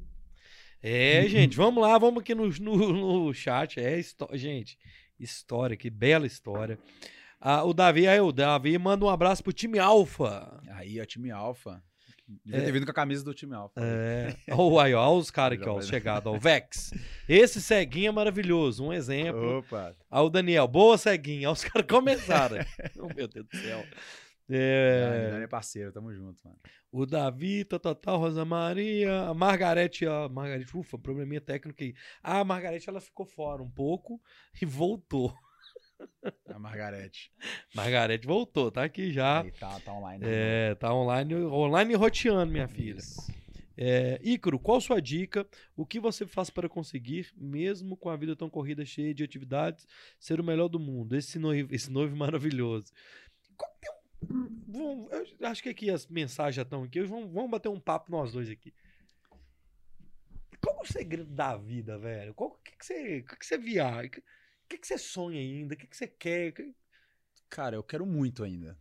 É, 0.83 1.29
gente, 1.29 1.57
vamos 1.57 1.83
lá, 1.83 1.99
vamos 1.99 2.23
aqui 2.23 2.35
no, 2.35 2.49
no, 2.49 3.25
no 3.27 3.35
chat. 3.35 3.79
É, 3.79 4.01
gente, 4.33 4.79
história, 5.21 5.77
que 5.77 5.91
bela 5.91 6.27
história. 6.27 6.79
Ah, 7.41 7.65
o 7.65 7.73
Davi, 7.73 8.07
aí 8.09 8.21
o 8.21 8.33
Davi 8.33 8.77
manda 8.79 9.05
um 9.05 9.09
abraço 9.09 9.43
pro 9.43 9.53
time 9.53 9.79
Alfa. 9.79 10.61
aí 10.73 11.01
o 11.01 11.07
time 11.07 11.31
Alpha. 11.31 11.83
Devia 12.45 12.61
É. 12.61 12.65
ter 12.65 12.71
vindo 12.73 12.85
com 12.85 12.93
a 12.93 12.95
camisa 12.95 13.25
do 13.25 13.35
time 13.35 13.55
Alpha. 13.57 13.81
É, 13.83 14.37
ó, 14.53 14.79
aí, 14.79 14.95
ó, 14.95 15.13
os 15.17 15.31
caras 15.33 15.59
aqui, 15.59 15.69
ó, 15.69 15.81
chegados, 15.83 16.31
ó, 16.33 16.37
o 16.37 16.39
Vex. 16.39 16.93
Esse 17.29 17.61
ceguinho 17.61 18.09
é 18.09 18.13
maravilhoso, 18.13 18.85
um 18.85 18.93
exemplo. 18.93 19.59
Opa! 19.59 19.97
Aí 20.11 20.21
o 20.23 20.29
Daniel, 20.31 20.69
boa 20.69 20.97
ceguinha. 20.97 21.49
Aí 21.49 21.53
os 21.53 21.65
caras 21.65 21.89
começaram. 21.89 22.57
oh, 22.99 23.09
meu 23.17 23.27
Deus 23.27 23.47
do 23.47 23.57
céu. 23.57 23.85
É, 24.49 25.29
Dani 25.31 25.45
é 25.45 25.49
parceiro, 25.49 25.93
tamo 25.93 26.13
junto, 26.15 26.41
mano. 26.45 26.59
O 26.93 27.07
Davi, 27.07 27.65
Tototal, 27.65 28.19
Rosa 28.19 28.45
Maria, 28.45 29.23
a 29.23 29.35
Margarete, 29.35 30.07
a 30.07 30.29
Margarete, 30.29 30.77
ufa, 30.77 30.99
probleminha 30.99 31.41
técnico 31.41 31.83
aí. 31.83 31.95
Ah, 32.23 32.41
a 32.41 32.45
Margarete, 32.45 32.89
ela 32.89 33.01
ficou 33.01 33.25
fora 33.27 33.63
um 33.63 33.71
pouco 33.71 34.21
e 34.61 34.65
voltou. 34.67 35.35
A 36.49 36.59
Margarete. 36.59 37.33
Margarete 37.75 38.27
voltou, 38.27 38.71
tá 38.71 38.85
aqui 38.85 39.13
já. 39.13 39.43
Aí, 39.43 39.53
tá, 39.53 39.79
tá 39.81 39.93
online. 39.93 40.25
É, 40.27 40.75
tá 40.75 40.93
online, 40.93 41.35
online 41.35 41.95
roteando, 41.95 42.51
minha 42.51 42.67
filha. 42.69 42.99
Isso. 42.99 43.31
É, 43.77 44.21
Ícaro, 44.23 44.59
qual 44.59 44.79
sua 44.81 45.01
dica? 45.01 45.47
O 45.75 45.87
que 45.87 45.99
você 45.99 46.27
faz 46.27 46.51
para 46.51 46.69
conseguir, 46.69 47.33
mesmo 47.37 47.97
com 47.97 48.11
a 48.11 48.17
vida 48.17 48.37
tão 48.37 48.51
corrida, 48.51 48.85
cheia 48.85 49.15
de 49.15 49.25
atividades, 49.25 49.87
ser 50.19 50.39
o 50.39 50.45
melhor 50.45 50.69
do 50.69 50.79
mundo? 50.79 51.17
Esse 51.17 51.39
noivo, 51.39 51.75
esse 51.75 51.91
noivo 51.91 52.15
maravilhoso. 52.17 52.93
Qual- 53.57 53.71
tem 53.81 53.91
um- 53.91 54.00
vamos- 54.23 55.11
eu 55.39 55.47
acho 55.49 55.63
que 55.63 55.69
aqui 55.69 55.91
as 55.91 56.07
mensagens 56.07 56.57
já 56.57 56.63
estão 56.63 56.83
aqui. 56.83 57.03
Vamos, 57.03 57.33
vamos 57.33 57.51
bater 57.51 57.69
um 57.69 57.81
papo 57.81 58.11
nós 58.11 58.33
dois 58.33 58.49
aqui. 58.49 58.73
Qual 60.61 60.77
é 60.79 60.81
o 60.83 60.85
segredo 60.93 61.31
da 61.31 61.57
vida, 61.57 61.99
velho? 61.99 62.35
Qual 62.35 62.51
o 62.51 62.55
que, 62.59 62.77
que 62.77 62.85
você, 62.85 63.23
que, 63.23 63.37
que 63.37 63.47
você 63.47 63.57
viaja? 63.57 64.07
O 64.07 64.11
que, 64.11 64.23
que, 64.69 64.79
que 64.79 64.87
você 64.87 64.99
sonha 64.99 65.39
ainda? 65.41 65.75
O 65.75 65.77
que, 65.77 65.87
que 65.87 65.97
você 65.97 66.07
quer? 66.07 66.53
Que- 66.53 66.75
Cara, 67.49 67.77
eu 67.77 67.83
quero 67.83 68.05
muito 68.07 68.45
ainda. 68.45 68.79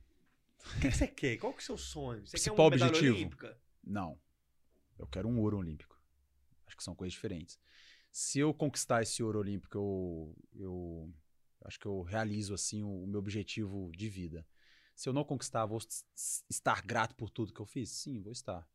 O 0.60 0.80
que, 0.82 0.90
que 0.90 0.96
você 0.98 1.08
quer? 1.08 1.38
Qual 1.38 1.54
que 1.54 1.60
é 1.60 1.64
o 1.64 1.66
seu 1.66 1.78
sonho? 1.78 2.26
Você 2.26 2.32
Principal 2.32 2.70
quer 2.70 2.78
uma 2.78 2.86
objetivo. 2.88 3.16
olímpica? 3.16 3.58
Não. 3.84 4.20
Eu 4.98 5.08
quero 5.08 5.28
um 5.30 5.40
ouro 5.40 5.58
olímpico. 5.58 5.98
Acho 6.68 6.76
que 6.76 6.84
são 6.84 6.94
coisas 6.94 7.14
diferentes. 7.14 7.58
Se 8.12 8.40
eu 8.40 8.54
conquistar 8.54 9.02
esse 9.02 9.24
ouro 9.24 9.40
olímpico, 9.40 9.78
eu, 9.78 10.36
eu 10.54 11.14
acho 11.66 11.80
que 11.80 11.86
eu 11.86 12.02
realizo 12.02 12.54
assim 12.54 12.84
o, 12.84 13.04
o 13.04 13.08
meu 13.08 13.20
objetivo 13.20 13.90
de 13.96 14.10
vida. 14.10 14.46
Se 15.00 15.08
eu 15.08 15.14
não 15.14 15.24
conquistar, 15.24 15.66
vou 15.66 15.80
estar 16.50 16.82
grato 16.82 17.16
por 17.16 17.30
tudo 17.30 17.54
que 17.54 17.62
eu 17.62 17.66
fiz? 17.66 17.90
Sim, 17.90 18.20
vou 18.20 18.34
estar. 18.34 18.68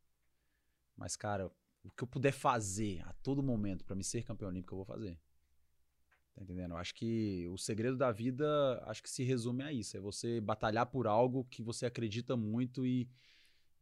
Mas, 0.96 1.16
cara, 1.16 1.52
o 1.82 1.90
que 1.90 2.02
eu 2.02 2.08
puder 2.08 2.32
fazer 2.32 3.02
a 3.06 3.12
todo 3.22 3.42
momento 3.42 3.84
pra 3.84 3.94
me 3.94 4.02
ser 4.02 4.22
campeão 4.22 4.48
olímpico, 4.48 4.72
eu 4.72 4.78
vou 4.78 4.86
fazer. 4.86 5.20
Tá 6.34 6.42
entendendo? 6.42 6.70
Eu 6.70 6.76
acho 6.78 6.94
que 6.94 7.46
o 7.48 7.58
segredo 7.58 7.98
da 7.98 8.10
vida, 8.10 8.82
acho 8.86 9.02
que 9.02 9.10
se 9.10 9.22
resume 9.22 9.64
a 9.64 9.70
isso. 9.70 9.98
É 9.98 10.00
você 10.00 10.40
batalhar 10.40 10.86
por 10.86 11.06
algo 11.06 11.44
que 11.44 11.62
você 11.62 11.84
acredita 11.84 12.38
muito 12.38 12.86
e, 12.86 13.06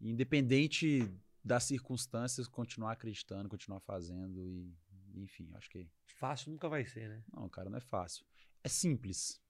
independente 0.01 1.09
das 1.45 1.63
circunstâncias, 1.63 2.49
continuar 2.49 2.91
acreditando, 2.91 3.49
continuar 3.49 3.79
fazendo 3.79 4.45
e, 4.49 4.77
enfim, 5.15 5.49
acho 5.55 5.71
que 5.71 5.89
Fácil 6.07 6.51
nunca 6.51 6.69
vai 6.69 6.85
ser, 6.85 7.09
né? 7.09 7.23
não, 7.33 7.49
cara, 7.49 7.71
não 7.71 7.79
é 7.79 7.81
fácil. 7.81 8.27
É 8.65 8.69
simples. 8.69 9.42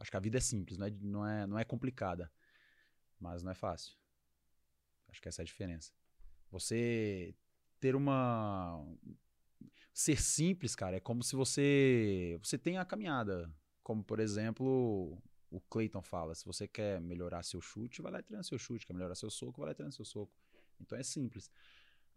Acho 0.00 0.10
que 0.10 0.16
a 0.16 0.20
vida 0.20 0.38
é 0.38 0.40
simples, 0.40 0.78
não 0.78 0.86
é, 0.86 0.90
não 0.90 1.26
é, 1.26 1.46
não 1.46 1.58
é 1.58 1.64
complicada. 1.64 2.32
Mas 3.20 3.42
não 3.42 3.52
é 3.52 3.54
fácil. 3.54 3.94
Acho 5.08 5.20
que 5.20 5.28
essa 5.28 5.42
é 5.42 5.44
a 5.44 5.46
diferença. 5.46 5.92
Você 6.50 7.34
ter 7.78 7.94
uma. 7.94 8.82
Ser 9.92 10.20
simples, 10.20 10.74
cara, 10.74 10.96
é 10.96 11.00
como 11.00 11.22
se 11.22 11.36
você. 11.36 12.38
Você 12.42 12.56
tem 12.56 12.78
a 12.78 12.84
caminhada. 12.84 13.52
Como, 13.82 14.02
por 14.02 14.20
exemplo, 14.20 15.20
o 15.50 15.60
Clayton 15.68 16.00
fala: 16.00 16.34
se 16.34 16.46
você 16.46 16.66
quer 16.66 16.98
melhorar 17.00 17.42
seu 17.42 17.60
chute, 17.60 18.00
vai 18.00 18.10
lá 18.10 18.20
e 18.20 18.22
treina 18.22 18.42
seu 18.42 18.58
chute. 18.58 18.86
Quer 18.86 18.94
melhorar 18.94 19.14
seu 19.14 19.28
soco, 19.30 19.60
vai 19.60 19.66
lá 19.68 19.72
e 19.72 19.74
treina 19.74 19.92
seu 19.92 20.04
soco. 20.04 20.32
Então 20.80 20.96
é 20.96 21.02
simples. 21.02 21.50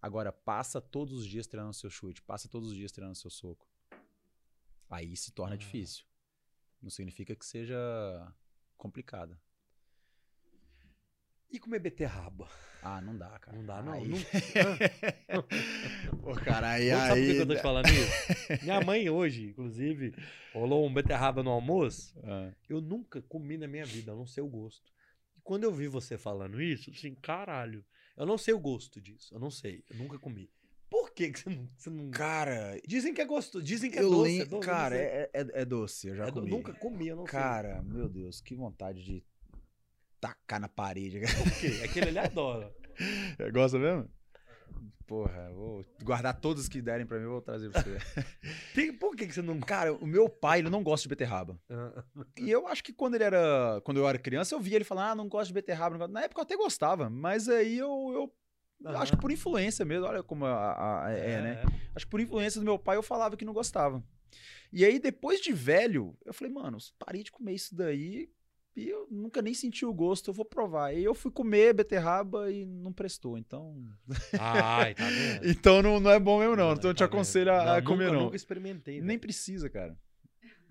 Agora, 0.01 0.31
passa 0.31 0.80
todos 0.80 1.14
os 1.14 1.26
dias 1.26 1.47
treinando 1.47 1.73
seu 1.73 1.89
chute, 1.89 2.22
passa 2.22 2.47
todos 2.47 2.69
os 2.69 2.76
dias 2.76 2.91
treinando 2.91 3.18
seu 3.18 3.30
soco. 3.30 3.68
Aí 4.89 5.15
se 5.18 5.31
torna 5.31 5.55
Ah. 5.55 5.57
difícil. 5.57 6.05
Não 6.84 6.89
significa 6.89 7.34
que 7.34 7.45
seja 7.45 7.77
complicada. 8.77 9.39
E 11.49 11.57
comer 11.57 11.80
beterraba? 11.80 12.49
Ah, 12.81 12.99
não 12.99 13.18
dá, 13.18 13.39
cara. 13.39 13.55
Não 13.55 13.65
dá, 13.65 13.81
não. 13.81 13.93
Aí... 13.93 14.10
Não- 14.10 14.19
Pô, 16.22 16.34
cara, 16.34 16.72
aí, 16.72 16.89
Sabe 16.89 17.26
por 17.26 17.35
que 17.35 17.41
eu 17.41 17.47
tô 17.47 17.55
te 17.55 17.61
falando 17.61 17.88
isso? 17.88 18.64
Minha 18.64 18.81
mãe 18.81 19.10
hoje, 19.10 19.45
inclusive, 19.45 20.14
rolou 20.53 20.85
um 20.85 20.93
beterraba 20.93 21.41
no 21.41 21.51
almoço. 21.51 22.19
Ah, 22.23 22.51
Eu 22.68 22.81
nunca 22.81 23.22
comi 23.22 23.57
na 23.57 23.68
minha 23.68 23.85
vida, 23.85 24.11
eu 24.11 24.18
não 24.18 24.27
sei 24.27 24.43
o 24.43 24.49
gosto. 24.49 24.91
E 25.38 25.41
quando 25.41 25.64
eu 25.64 25.72
vi 25.72 25.88
você 25.88 26.18
falando 26.18 26.61
isso, 26.61 26.89
eu 26.89 26.93
assim, 26.93 27.15
caralho, 27.15 27.85
eu 28.18 28.26
não 28.26 28.38
sei 28.38 28.53
o 28.53 28.60
gosto 28.60 28.99
disso, 28.99 29.34
eu 29.34 29.39
não 29.39 29.49
sei, 29.49 29.85
eu 29.89 29.95
nunca 29.95 30.19
comi. 30.19 30.51
Que, 31.15 31.31
que 31.31 31.40
você 31.40 31.49
não, 31.49 31.69
você 31.77 31.90
não- 31.90 32.10
Cara, 32.11 32.80
Dizem 32.88 33.14
que 33.14 33.22
é 33.22 33.26
gostoso, 33.26 33.64
dizem 33.64 33.91
que 33.91 33.99
é 33.99 34.02
doce, 34.02 34.23
lem- 34.31 34.41
é 34.41 34.45
doce. 34.45 34.68
Cara, 34.68 34.95
sei. 34.95 35.06
é, 35.06 35.30
é, 35.34 35.48
é 35.61 35.65
doce, 35.65 36.07
eu 36.07 36.15
já 36.15 36.23
É 36.23 36.27
do- 36.27 36.34
comi. 36.41 36.49
nunca 36.49 36.73
comi, 36.73 37.07
eu 37.07 37.15
não 37.15 37.23
Cara, 37.26 37.81
meu 37.84 38.10
Deus, 38.10 38.41
que 38.41 38.56
vontade 38.56 39.03
de 39.03 39.23
tacar 40.19 40.60
na 40.60 40.68
parede. 40.69 41.26
sei. 41.27 41.44
Por 41.44 41.52
quê? 41.60 41.81
Aquele 41.84 42.07
ele 42.10 42.19
adora. 42.19 42.73
Gosta 43.53 43.77
mesmo? 43.80 44.10
Porra, 45.06 45.52
vou 45.53 45.85
guardar 46.02 46.40
todos 46.40 46.69
que 46.69 46.81
derem 46.81 47.06
pra 47.06 47.18
mim, 47.18 47.26
eu 47.26 47.31
vou 47.31 47.41
trazer 47.41 47.69
pra 47.69 47.81
você. 47.81 47.98
Tem- 48.73 48.94
por 48.98 49.15
que, 49.15 49.27
que 49.27 49.34
você 49.34 49.41
não. 49.41 49.60
Cara, 49.60 49.94
o 49.94 50.07
meu 50.07 50.30
pai, 50.30 50.60
ele 50.60 50.69
não 50.69 50.81
gosta 50.81 51.03
de 51.03 51.10
beterraba. 51.10 51.60
Ah, 51.69 52.03
E 52.40 52.49
eu 52.49 52.68
acho 52.68 52.81
que 52.84 52.94
quando 52.94 53.15
ele 53.15 53.23
era. 53.26 53.81
Quando 53.84 53.98
eu 53.98 54.07
era 54.07 54.18
criança, 54.18 54.56
eu 54.56 54.60
via 54.61 54.77
ele 54.77 54.85
falar, 54.85 55.11
ah, 55.11 55.15
não 55.15 55.27
gosto 55.27 55.49
de 55.49 55.53
beterraba. 55.53 55.91
não 55.91 55.99
gosto." 55.99 56.11
Na 56.14 56.22
época 56.23 56.40
eu 56.40 56.44
até 56.44 56.56
gostava, 56.56 57.10
mas 57.10 57.49
aí 57.49 57.77
eu. 57.77 57.90
eu 58.14 58.34
Aham. 58.85 58.97
Acho 58.97 59.11
que 59.13 59.21
por 59.21 59.31
influência 59.31 59.85
mesmo, 59.85 60.05
olha 60.07 60.21
como 60.23 60.45
a- 60.45 61.05
a- 61.05 61.11
é, 61.11 61.41
né? 61.41 61.61
Acho 61.95 62.05
que 62.05 62.11
por 62.11 62.19
influência 62.19 62.59
do 62.59 62.65
meu 62.65 62.77
pai 62.77 62.97
eu 62.97 63.03
falava 63.03 63.37
que 63.37 63.45
não 63.45 63.53
gostava. 63.53 64.03
E 64.71 64.83
aí, 64.83 64.99
depois 64.99 65.39
de 65.39 65.53
velho, 65.53 66.17
eu 66.25 66.33
falei, 66.33 66.51
mano, 66.53 66.77
parei 66.97 67.23
de 67.23 67.31
comer 67.31 67.53
isso 67.53 67.75
daí 67.75 68.29
e 68.75 68.89
eu 68.89 69.07
nunca 69.11 69.41
nem 69.41 69.53
senti 69.53 69.85
o 69.85 69.93
gosto, 69.93 70.29
eu 70.29 70.33
vou 70.33 70.43
provar. 70.43 70.93
E 70.93 71.03
eu 71.03 71.13
fui 71.13 71.31
comer 71.31 71.73
beterraba 71.73 72.51
e 72.51 72.65
não 72.65 72.91
prestou, 72.91 73.37
então. 73.37 73.77
Ai, 74.39 74.95
tá 74.95 75.05
vendo? 75.11 75.47
Então 75.47 75.81
não, 75.83 75.99
não 75.99 76.09
é 76.11 76.19
bom 76.19 76.39
mesmo, 76.39 76.55
não. 76.55 76.73
Então 76.73 76.89
eu 76.89 76.93
te 76.93 76.99
Tá 76.99 77.05
vendo? 77.05 77.13
aconselho 77.13 77.51
a, 77.51 77.77
a 77.77 77.81
Não, 77.81 77.87
comer, 77.87 78.05
nunca, 78.05 78.17
não. 78.17 78.23
Nunca 78.25 78.35
experimentei. 78.35 78.95
Nem 78.95 79.07
velho. 79.09 79.19
precisa, 79.21 79.69
cara. 79.69 79.95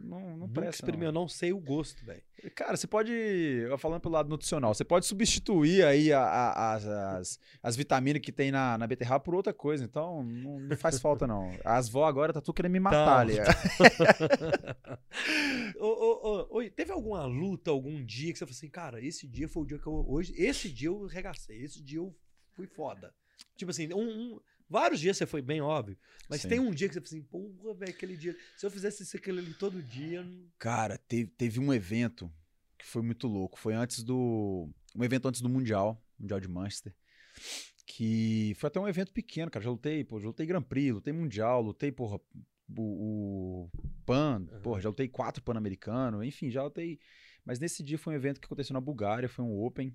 Não, 0.03 0.37
não 0.37 0.47
Nunca 0.49 1.05
eu 1.05 1.13
não 1.13 1.29
sei 1.29 1.53
o 1.53 1.61
gosto, 1.61 2.05
velho. 2.05 2.23
Cara, 2.55 2.77
você 2.77 2.87
pode. 2.87 3.13
eu 3.13 3.79
Falando 3.79 4.01
pelo 4.01 4.15
lado 4.15 4.29
nutricional, 4.29 4.75
você 4.75 4.85
pode 4.85 5.07
substituir 5.07 5.85
aí 5.85 6.13
a- 6.13 6.21
a- 6.21 6.75
as, 6.75 6.87
as, 6.87 7.39
as 7.63 7.77
vitaminas 7.77 8.21
que 8.21 8.33
tem 8.33 8.51
na, 8.51 8.77
na 8.77 8.87
beterraba 8.87 9.23
por 9.23 9.35
outra 9.35 9.53
coisa. 9.53 9.85
Então, 9.85 10.23
não, 10.25 10.59
não 10.59 10.77
faz 10.77 11.01
falta, 11.01 11.27
não. 11.27 11.51
As 11.65 11.89
vó 11.89 12.05
agora 12.05 12.33
tá 12.33 12.41
tudo 12.41 12.55
querendo 12.55 12.73
me 12.73 12.81
matar 12.81 13.05
Tá. 13.07 13.19
ali. 13.21 13.35
Ô, 15.79 15.87
ô, 15.87 16.47
ô, 16.51 16.57
oi, 16.57 16.71
teve 16.71 16.93
alguma 16.93 17.25
luta, 17.25 17.71
algum 17.71 18.05
dia 18.05 18.33
que 18.33 18.39
você 18.39 18.47
falou 18.47 18.57
assim, 18.57 18.69
cara, 18.69 19.05
esse 19.05 19.27
dia 19.27 19.49
foi 19.49 19.63
o 19.63 19.67
dia 19.67 19.79
que 19.79 19.87
eu. 19.87 20.05
Hoje, 20.09 20.33
esse 20.37 20.71
dia 20.71 20.89
eu 20.89 21.07
regacei, 21.07 21.63
esse 21.63 21.83
dia 21.83 21.99
eu 21.99 22.15
fui 22.53 22.67
foda. 22.67 23.13
Tipo 23.57 23.71
assim, 23.71 23.93
um, 23.93 24.01
um- 24.01 24.41
vários 24.73 24.99
dias 24.99 25.17
você 25.17 25.27
foi 25.27 25.43
bem, 25.43 25.61
óbvio. 25.61 25.97
Mas 26.29 26.41
Sim. 26.41 26.49
tem 26.49 26.59
um 26.61 26.71
dia 26.73 26.89
que 26.89 26.95
você 26.95 27.01
fala 27.01 27.09
assim, 27.09 27.23
porra, 27.23 27.75
velho, 27.75 27.93
aquele 27.93 28.17
dia. 28.17 28.37
Se 28.57 28.65
eu 28.67 28.71
fizesse 28.71 29.03
isso 29.03 29.17
aquele 29.17 29.39
ali 29.41 29.55
todo 29.55 29.83
dia. 29.83 30.23
não- 30.25 30.47
Cara, 30.59 30.97
teve, 30.99 31.31
teve 31.37 31.61
um 31.61 31.73
evento 31.73 32.33
que 32.79 32.87
foi 32.87 33.03
muito 33.03 33.29
louco. 33.29 33.59
Foi 33.59 33.75
antes 33.75 34.03
do. 34.03 34.69
Um 34.97 35.05
evento 35.05 35.29
antes 35.29 35.41
do 35.41 35.49
Mundial, 35.49 36.03
Mundial 36.19 36.41
de 36.41 36.49
Manchester. 36.49 36.95
Que 37.87 38.55
foi 38.59 38.69
até 38.69 38.81
um 38.81 38.89
evento 38.89 39.13
pequeno, 39.13 39.51
cara. 39.51 39.63
Já 39.65 39.71
lutei, 39.71 40.03
pô, 40.05 40.19
já 40.19 40.27
lutei 40.29 40.47
Grand 40.47 40.63
Prix, 40.63 40.93
lutei 40.95 41.13
Mundial, 41.13 41.61
lutei, 41.63 41.93
porra, 41.93 42.19
o, 42.77 42.83
o 43.67 43.71
Pan, 44.07 44.47
Aham. 44.51 44.61
porra, 44.63 44.81
já 44.81 44.89
lutei 44.89 45.09
quatro 45.09 45.43
Pan-Americano, 45.43 46.25
enfim, 46.25 46.51
já 46.51 46.63
lutei. 46.63 46.99
Mas 47.45 47.59
nesse 47.59 47.83
dia 47.83 47.99
foi 47.99 48.15
um 48.15 48.17
evento 48.17 48.41
que 48.41 48.47
aconteceu 48.47 48.73
na 48.73 48.81
Bulgária, 48.81 49.29
foi 49.29 49.45
um 49.45 49.61
Open. 49.61 49.95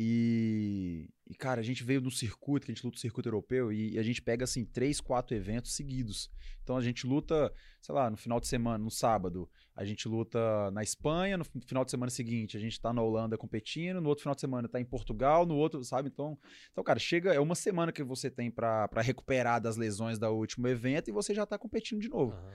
E, 0.00 1.10
e, 1.28 1.34
cara, 1.34 1.60
a 1.60 1.64
gente 1.64 1.82
veio 1.82 2.00
no 2.00 2.10
circuito, 2.10 2.66
que 2.66 2.70
a 2.70 2.74
gente 2.74 2.84
luta 2.84 2.96
o 2.96 3.00
circuito 3.00 3.28
europeu, 3.28 3.72
e, 3.72 3.94
e 3.94 3.98
a 3.98 4.02
gente 4.02 4.22
pega, 4.22 4.44
assim, 4.44 4.64
três, 4.64 5.00
quatro 5.00 5.34
eventos 5.36 5.74
seguidos. 5.74 6.30
Então 6.62 6.76
a 6.76 6.80
gente 6.80 7.04
luta, 7.04 7.52
sei 7.82 7.92
lá, 7.92 8.08
no 8.08 8.16
final 8.16 8.38
de 8.38 8.46
semana, 8.46 8.78
no 8.78 8.90
sábado, 8.92 9.50
a 9.74 9.84
gente 9.84 10.06
luta 10.06 10.70
na 10.70 10.84
Espanha, 10.84 11.36
no 11.36 11.44
fi- 11.44 11.60
final 11.66 11.84
de 11.84 11.90
semana 11.90 12.10
seguinte 12.10 12.56
a 12.56 12.60
gente 12.60 12.80
tá 12.80 12.92
na 12.92 13.02
Holanda 13.02 13.36
competindo, 13.36 14.00
no 14.00 14.08
outro 14.08 14.22
final 14.22 14.36
de 14.36 14.40
semana 14.40 14.68
tá 14.68 14.80
em 14.80 14.84
Portugal, 14.84 15.44
no 15.44 15.56
outro, 15.56 15.82
sabe? 15.82 16.08
Então, 16.08 16.38
então 16.70 16.84
cara, 16.84 17.00
chega, 17.00 17.34
é 17.34 17.40
uma 17.40 17.56
semana 17.56 17.90
que 17.90 18.04
você 18.04 18.30
tem 18.30 18.50
pra 18.50 18.86
pra 18.86 19.02
recuperar 19.02 19.60
das 19.60 19.76
lesões 19.76 20.16
do 20.18 20.28
último 20.28 20.68
evento 20.68 21.08
e 21.08 21.12
você 21.12 21.34
já 21.34 21.44
tá 21.44 21.58
competindo 21.58 22.00
de 22.00 22.08
novo. 22.08 22.32
Aham. 22.34 22.52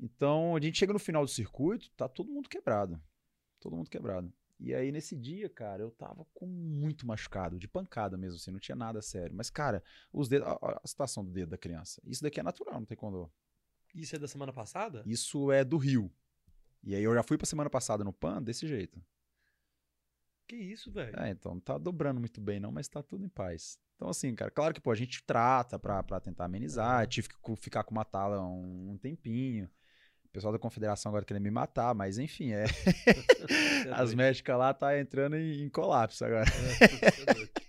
Então, 0.00 0.56
a 0.56 0.60
gente 0.60 0.76
chega 0.78 0.92
no 0.92 0.98
final 0.98 1.24
do 1.24 1.30
circuito, 1.30 1.88
tá 1.96 2.08
todo 2.08 2.32
mundo 2.32 2.48
quebrado. 2.48 3.00
Todo 3.60 3.76
mundo 3.76 3.88
quebrado. 3.88 4.32
E 4.64 4.72
aí, 4.74 4.92
nesse 4.92 5.16
dia, 5.16 5.48
cara, 5.48 5.82
eu 5.82 5.90
tava 5.90 6.24
com 6.32 6.46
muito 6.46 7.04
machucado, 7.06 7.58
de 7.58 7.66
pancada 7.66 8.16
mesmo, 8.16 8.36
assim, 8.36 8.52
não 8.52 8.60
tinha 8.60 8.76
nada 8.76 9.02
sério. 9.02 9.34
Mas, 9.34 9.50
cara, 9.50 9.82
os 10.12 10.28
dedos, 10.28 10.46
a, 10.46 10.52
a- 10.52 10.80
situação 10.86 11.24
do 11.24 11.32
dedo 11.32 11.50
da 11.50 11.58
criança, 11.58 12.00
isso 12.06 12.22
daqui 12.22 12.38
é 12.38 12.42
natural 12.42 12.78
no 12.80 12.86
taekwondo. 12.86 13.30
Isso 13.94 14.14
é 14.16 14.18
da 14.18 14.28
semana 14.28 14.52
passada? 14.52 15.02
Isso 15.04 15.50
é 15.50 15.64
do 15.64 15.76
Rio. 15.76 16.10
E 16.82 16.94
aí 16.94 17.02
eu 17.02 17.14
já 17.14 17.22
fui 17.22 17.36
pra 17.36 17.46
semana 17.46 17.68
passada 17.70 18.04
no 18.04 18.12
PAN 18.12 18.42
desse 18.42 18.66
jeito. 18.66 19.02
Que 20.46 20.56
isso, 20.56 20.90
velho? 20.92 21.18
É, 21.18 21.30
então 21.30 21.54
não 21.54 21.60
tá 21.60 21.78
dobrando 21.78 22.20
muito 22.20 22.40
bem 22.40 22.60
não, 22.60 22.70
mas 22.72 22.88
tá 22.88 23.02
tudo 23.02 23.24
em 23.24 23.28
paz. 23.28 23.78
Então 23.96 24.08
assim, 24.08 24.34
cara, 24.34 24.50
claro 24.50 24.74
que 24.74 24.80
pô, 24.80 24.90
a 24.90 24.94
gente 24.94 25.22
trata 25.24 25.78
pra, 25.78 26.02
pra 26.02 26.20
tentar 26.20 26.44
amenizar, 26.46 27.00
Aham. 27.02 27.06
tive 27.06 27.28
que 27.28 27.56
ficar 27.56 27.84
com 27.84 27.92
uma 27.92 28.04
tala 28.04 28.40
um, 28.42 28.90
um 28.92 28.98
tempinho. 28.98 29.68
O 30.32 30.34
pessoal 30.34 30.52
da 30.52 30.58
confederação 30.58 31.10
agora 31.10 31.26
querendo 31.26 31.42
me 31.42 31.50
matar, 31.50 31.94
mas 31.94 32.16
enfim, 32.16 32.52
é. 32.56 32.64
As 33.92 34.06
doido. 34.08 34.16
médicas 34.16 34.58
lá 34.58 34.72
tá 34.72 34.98
entrando 34.98 35.36
em, 35.36 35.62
em 35.64 35.68
colapso 35.68 36.24
agora. 36.24 36.46
É, 36.48 37.34
doido. 37.34 37.50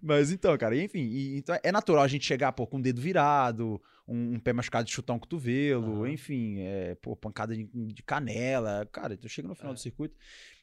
Mas 0.00 0.30
então, 0.32 0.56
cara, 0.56 0.74
enfim, 0.74 1.00
e- 1.02 1.36
então 1.36 1.58
é 1.62 1.70
natural 1.70 2.02
a 2.02 2.08
gente 2.08 2.24
chegar, 2.24 2.50
pô, 2.52 2.66
com 2.66 2.78
o 2.78 2.82
dedo 2.82 2.98
virado, 2.98 3.78
um, 4.08 4.36
um 4.36 4.40
pé 4.40 4.54
machucado 4.54 4.86
de 4.86 4.92
chutar 4.94 5.12
um 5.12 5.18
cotovelo, 5.18 6.02
Aham. 6.04 6.08
enfim, 6.12 6.60
é, 6.60 6.94
pô, 6.94 7.14
pancada 7.14 7.54
de, 7.54 7.64
de 7.64 8.02
canela. 8.02 8.88
Cara, 8.90 9.18
eu 9.22 9.28
chego 9.28 9.48
no 9.48 9.54
final 9.54 9.72
É. 9.72 9.74
do 9.74 9.80
circuito. 9.80 10.16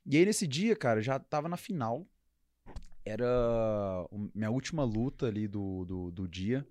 E 0.03 0.17
aí, 0.17 0.25
nesse 0.25 0.47
dia, 0.47 0.75
cara, 0.75 0.99
já 0.99 1.19
tava 1.19 1.47
na 1.47 1.57
final. 1.57 2.07
Era 3.05 3.27
minha 4.33 4.49
última 4.49 4.83
luta 4.83 5.27
ali 5.27 5.47
do, 5.47 5.85
do, 5.85 6.11
do 6.11 6.27
dia. 6.27 6.65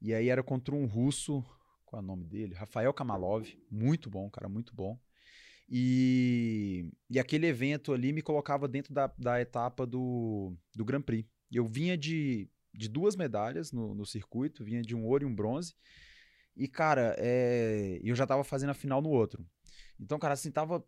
E 0.00 0.14
aí 0.14 0.28
era 0.28 0.44
contra 0.44 0.74
um 0.76 0.86
russo, 0.86 1.44
qual 1.92 2.00
é 2.00 2.04
o 2.04 2.06
nome 2.06 2.24
dele? 2.24 2.54
Rafael 2.54 2.92
Kamalov. 2.94 3.46
Muito 3.70 4.08
bom, 4.08 4.30
cara, 4.30 4.48
muito 4.48 4.74
bom. 4.74 4.98
E, 5.68 6.90
e 7.10 7.20
aquele 7.20 7.46
evento 7.46 7.92
ali 7.92 8.14
me 8.14 8.22
colocava 8.22 8.66
dentro 8.66 8.94
da, 8.94 9.12
da 9.18 9.40
etapa 9.42 9.86
do, 9.86 10.56
do 10.74 10.86
Grand 10.86 11.02
Prix. 11.02 11.28
Eu 11.50 11.66
vinha 11.66 11.96
de, 11.96 12.48
de 12.72 12.88
duas 12.88 13.14
medalhas 13.14 13.72
no, 13.72 13.94
no 13.94 14.06
circuito, 14.06 14.64
vinha 14.64 14.80
de 14.80 14.96
um 14.96 15.04
ouro 15.04 15.24
e 15.24 15.26
um 15.26 15.34
bronze. 15.34 15.74
E, 16.56 16.66
cara, 16.66 17.14
é, 17.18 18.00
eu 18.02 18.14
já 18.14 18.26
tava 18.26 18.42
fazendo 18.42 18.70
a 18.70 18.74
final 18.74 19.02
no 19.02 19.10
outro. 19.10 19.46
Então, 20.00 20.18
cara, 20.18 20.32
assim, 20.32 20.50
tava, 20.50 20.82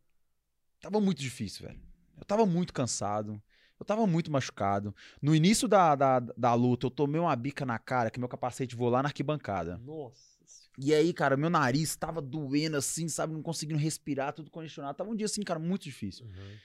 tava 0.80 1.02
muito 1.02 1.20
difícil, 1.20 1.66
velho. 1.66 1.80
Eu 2.16 2.24
tava 2.24 2.46
muito 2.46 2.72
cansado. 2.72 3.42
Eu 3.78 3.84
tava 3.84 4.06
muito 4.06 4.30
machucado. 4.30 4.94
No 5.20 5.34
início 5.34 5.68
da, 5.68 5.94
da, 5.94 6.20
da 6.20 6.54
luta, 6.54 6.86
eu 6.86 6.90
tomei 6.90 7.20
uma 7.20 7.36
bica 7.36 7.66
na 7.66 7.78
cara 7.78 8.10
que 8.10 8.18
meu 8.18 8.28
capacete 8.28 8.74
voou 8.74 8.88
lá 8.88 9.02
na 9.02 9.08
arquibancada. 9.08 9.76
Nossa. 9.78 10.33
E 10.78 10.92
aí, 10.92 11.12
cara, 11.12 11.36
meu 11.36 11.50
nariz 11.50 11.94
tava 11.96 12.20
doendo 12.20 12.76
assim, 12.76 13.08
sabe? 13.08 13.32
Não 13.32 13.42
conseguindo 13.42 13.78
respirar, 13.78 14.32
tudo 14.32 14.50
congestionado. 14.50 14.96
Tava 14.96 15.10
um 15.10 15.16
dia 15.16 15.26
assim, 15.26 15.42
cara, 15.42 15.58
muito 15.58 15.82
difícil. 15.82 16.26
Uhum. 16.26 16.56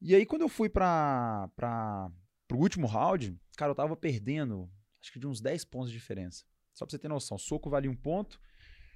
E 0.00 0.14
aí, 0.14 0.24
quando 0.24 0.42
eu 0.42 0.48
fui 0.48 0.68
pra, 0.68 1.50
pra, 1.56 2.10
pro 2.46 2.58
último 2.58 2.86
round, 2.86 3.36
cara, 3.56 3.72
eu 3.72 3.74
tava 3.74 3.96
perdendo, 3.96 4.70
acho 5.02 5.12
que 5.12 5.18
de 5.18 5.26
uns 5.26 5.40
10 5.40 5.64
pontos 5.64 5.90
de 5.90 5.98
diferença. 5.98 6.44
Só 6.72 6.86
pra 6.86 6.92
você 6.92 6.98
ter 6.98 7.08
noção. 7.08 7.36
Soco 7.36 7.68
vale 7.68 7.88
um 7.88 7.96
ponto, 7.96 8.40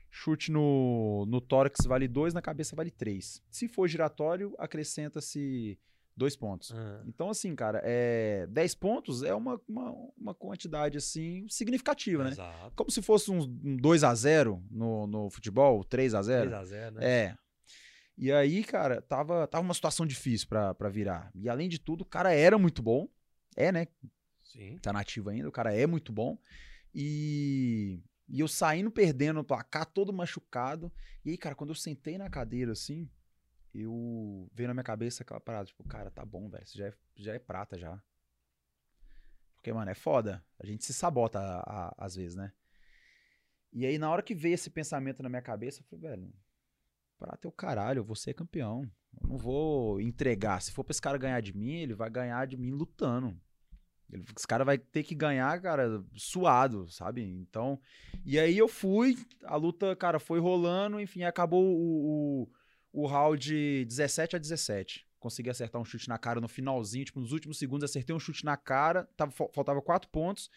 chute 0.09 0.53
no, 0.53 1.27
no 1.27 1.41
tórax 1.41 1.85
vale 1.85 2.07
dois, 2.07 2.33
na 2.33 2.41
cabeça 2.41 2.77
vale 2.77 2.91
três. 2.91 3.43
Se 3.51 3.67
for 3.67 3.89
giratório, 3.89 4.55
acrescenta-se 4.59 5.77
dois 6.17 6.37
pontos. 6.37 6.73
Ah. 6.73 7.03
Então, 7.07 7.31
assim, 7.31 7.55
cara, 7.55 7.81
é, 7.85 8.47
10 8.49 8.75
pontos 8.75 9.23
é 9.23 9.35
uma, 9.35 9.61
uma, 9.69 9.91
uma 10.17 10.35
quantidade, 10.35 10.99
assim, 10.99 11.47
significativa, 11.49 12.25
né? 12.25 12.31
Exato. 12.31 12.73
Como 12.77 12.91
se 12.91 13.01
fosse 13.03 13.31
uns- 13.31 13.47
um 13.47 13.77
2 13.77 14.05
a 14.05 14.15
0 14.15 14.63
no, 14.71 15.07
no 15.07 15.31
futebol, 15.31 15.83
3 15.85 16.15
a 16.15 16.23
0 16.23 16.51
3x0, 16.51 16.91
né? 16.93 17.05
é. 17.05 17.37
E 18.19 18.31
aí, 18.31 18.63
cara, 18.63 19.01
tava, 19.01 19.47
tava 19.47 19.65
uma 19.65 19.73
situação 19.75 20.07
difícil 20.07 20.47
pra, 20.47 20.75
pra 20.75 20.89
virar. 20.91 21.31
E 21.35 21.49
além 21.49 21.69
de 21.69 21.79
tudo, 21.79 22.03
o 22.03 22.07
cara 22.07 22.33
era 22.33 22.59
muito 22.59 22.83
bom. 22.83 23.09
É, 23.57 23.73
né? 23.73 23.87
Sim. 24.43 24.79
Tá 24.79 24.93
nativo 24.93 25.31
ainda, 25.31 25.49
o 25.49 25.53
cara 25.53 25.75
é 25.75 25.87
muito 25.87 26.13
bom. 26.13 26.39
E, 26.95 28.01
e 28.29 28.41
eu 28.41 28.47
saindo 28.49 28.91
perdendo 28.91 29.41
o 29.41 29.45
placar, 29.45 29.87
todo 29.87 30.13
machucado. 30.13 30.93
E 31.25 31.31
aí, 31.31 31.39
cara, 31.39 31.55
quando 31.55 31.71
eu 31.71 31.75
sentei 31.75 32.19
na 32.19 32.29
cadeira 32.29 32.73
assim, 32.73 33.09
eu 33.75 34.49
veio 34.53 34.69
na 34.69 34.75
minha 34.75 34.85
cabeça 34.85 35.23
aquela 35.23 35.41
parada, 35.41 35.67
tipo, 35.67 35.83
cara, 35.85 36.11
tá 36.11 36.25
bom, 36.25 36.49
velho, 36.49 36.63
isso 36.65 36.77
já 36.77 36.87
é, 36.89 36.95
já 37.17 37.35
é 37.35 37.39
prata 37.39 37.79
já. 37.79 38.01
Porque, 39.55 39.73
mano, 39.73 39.91
é 39.91 39.95
foda. 39.95 40.45
A 40.59 40.67
gente 40.67 40.85
se 40.85 40.93
sabota 40.93 41.39
a- 41.39 41.89
a- 41.89 41.95
às 41.99 42.17
vezes, 42.17 42.35
né? 42.35 42.53
E 43.73 43.87
aí, 43.87 43.97
na 43.97 44.11
hora 44.11 44.23
que 44.23 44.35
veio 44.35 44.55
esse 44.55 44.69
pensamento 44.69 45.23
na 45.23 45.29
minha 45.29 45.41
cabeça, 45.41 45.81
eu 45.81 45.85
falei, 45.85 46.11
velho, 46.11 46.33
prata 47.19 47.47
é 47.47 47.49
o 47.49 47.53
caralho, 47.53 48.05
vou 48.05 48.17
ser 48.17 48.35
campeão. 48.35 48.91
Eu 49.21 49.29
não 49.29 49.39
vou 49.39 50.01
entregar. 50.01 50.61
Se 50.61 50.73
for 50.73 50.85
pra 50.85 50.91
esse 50.93 51.01
cara 51.01 51.17
ganhar 51.17 51.41
de 51.41 51.57
mim, 51.57 51.75
ele 51.75 51.95
vai 51.95 52.11
ganhar 52.11 52.47
de 52.47 52.57
mim 52.57 52.71
lutando. 52.73 53.41
Ele, 54.11 54.25
esse 54.37 54.47
cara 54.47 54.65
vai 54.65 54.77
ter 54.77 55.05
que 55.05 55.15
ganhar, 55.15 55.61
cara, 55.63 56.05
suado, 56.17 56.91
sabe? 56.91 57.23
Então. 57.23 57.81
E 58.25 58.39
aí 58.39 58.59
eu 58.59 58.69
fui, 58.69 59.17
a 59.45 59.57
luta, 59.57 59.95
cara, 59.97 60.19
foi 60.19 60.39
rolando, 60.41 61.01
enfim, 61.01 61.23
acabou 61.23 61.65
o, 61.65 62.43
o, 62.43 62.53
o 62.93 63.07
round 63.07 63.85
17 63.87 64.37
a 64.37 64.39
17. 64.39 65.07
Consegui 65.19 65.51
acertar 65.51 65.81
um 65.81 65.85
chute 65.85 66.09
na 66.09 66.19
cara 66.19 66.41
no 66.41 66.49
finalzinho, 66.49 67.05
tipo, 67.05 67.21
nos 67.21 67.33
últimos 67.33 67.59
segundos, 67.59 67.85
acertei 67.89 68.15
um 68.15 68.19
chute 68.21 68.45
na 68.45 68.57
cara, 68.57 69.09
tava, 69.17 69.31
fal- 69.31 69.51
faltava 69.55 69.81
quatro 69.81 70.11
pontos. 70.11 70.51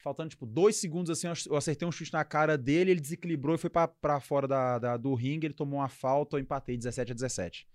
Faltando, 0.00 0.28
tipo, 0.30 0.46
dois 0.46 0.76
segundos 0.76 1.10
assim, 1.10 1.26
eu 1.48 1.56
acertei 1.56 1.86
um 1.86 1.90
chute 1.92 2.12
na 2.12 2.24
cara 2.24 2.56
dele, 2.56 2.92
ele 2.92 3.00
desequilibrou 3.00 3.54
e 3.56 3.58
foi 3.58 3.68
pra 3.70 4.20
fora 4.20 4.46
da, 4.46 4.78
da- 4.78 4.96
do 4.96 5.12
ringue, 5.14 5.46
ele 5.48 5.54
tomou 5.54 5.80
uma 5.80 5.88
falta, 5.88 6.36
eu 6.36 6.40
empatei 6.40 6.76
17 6.76 7.10
a 7.12 7.14
17. 7.14 7.66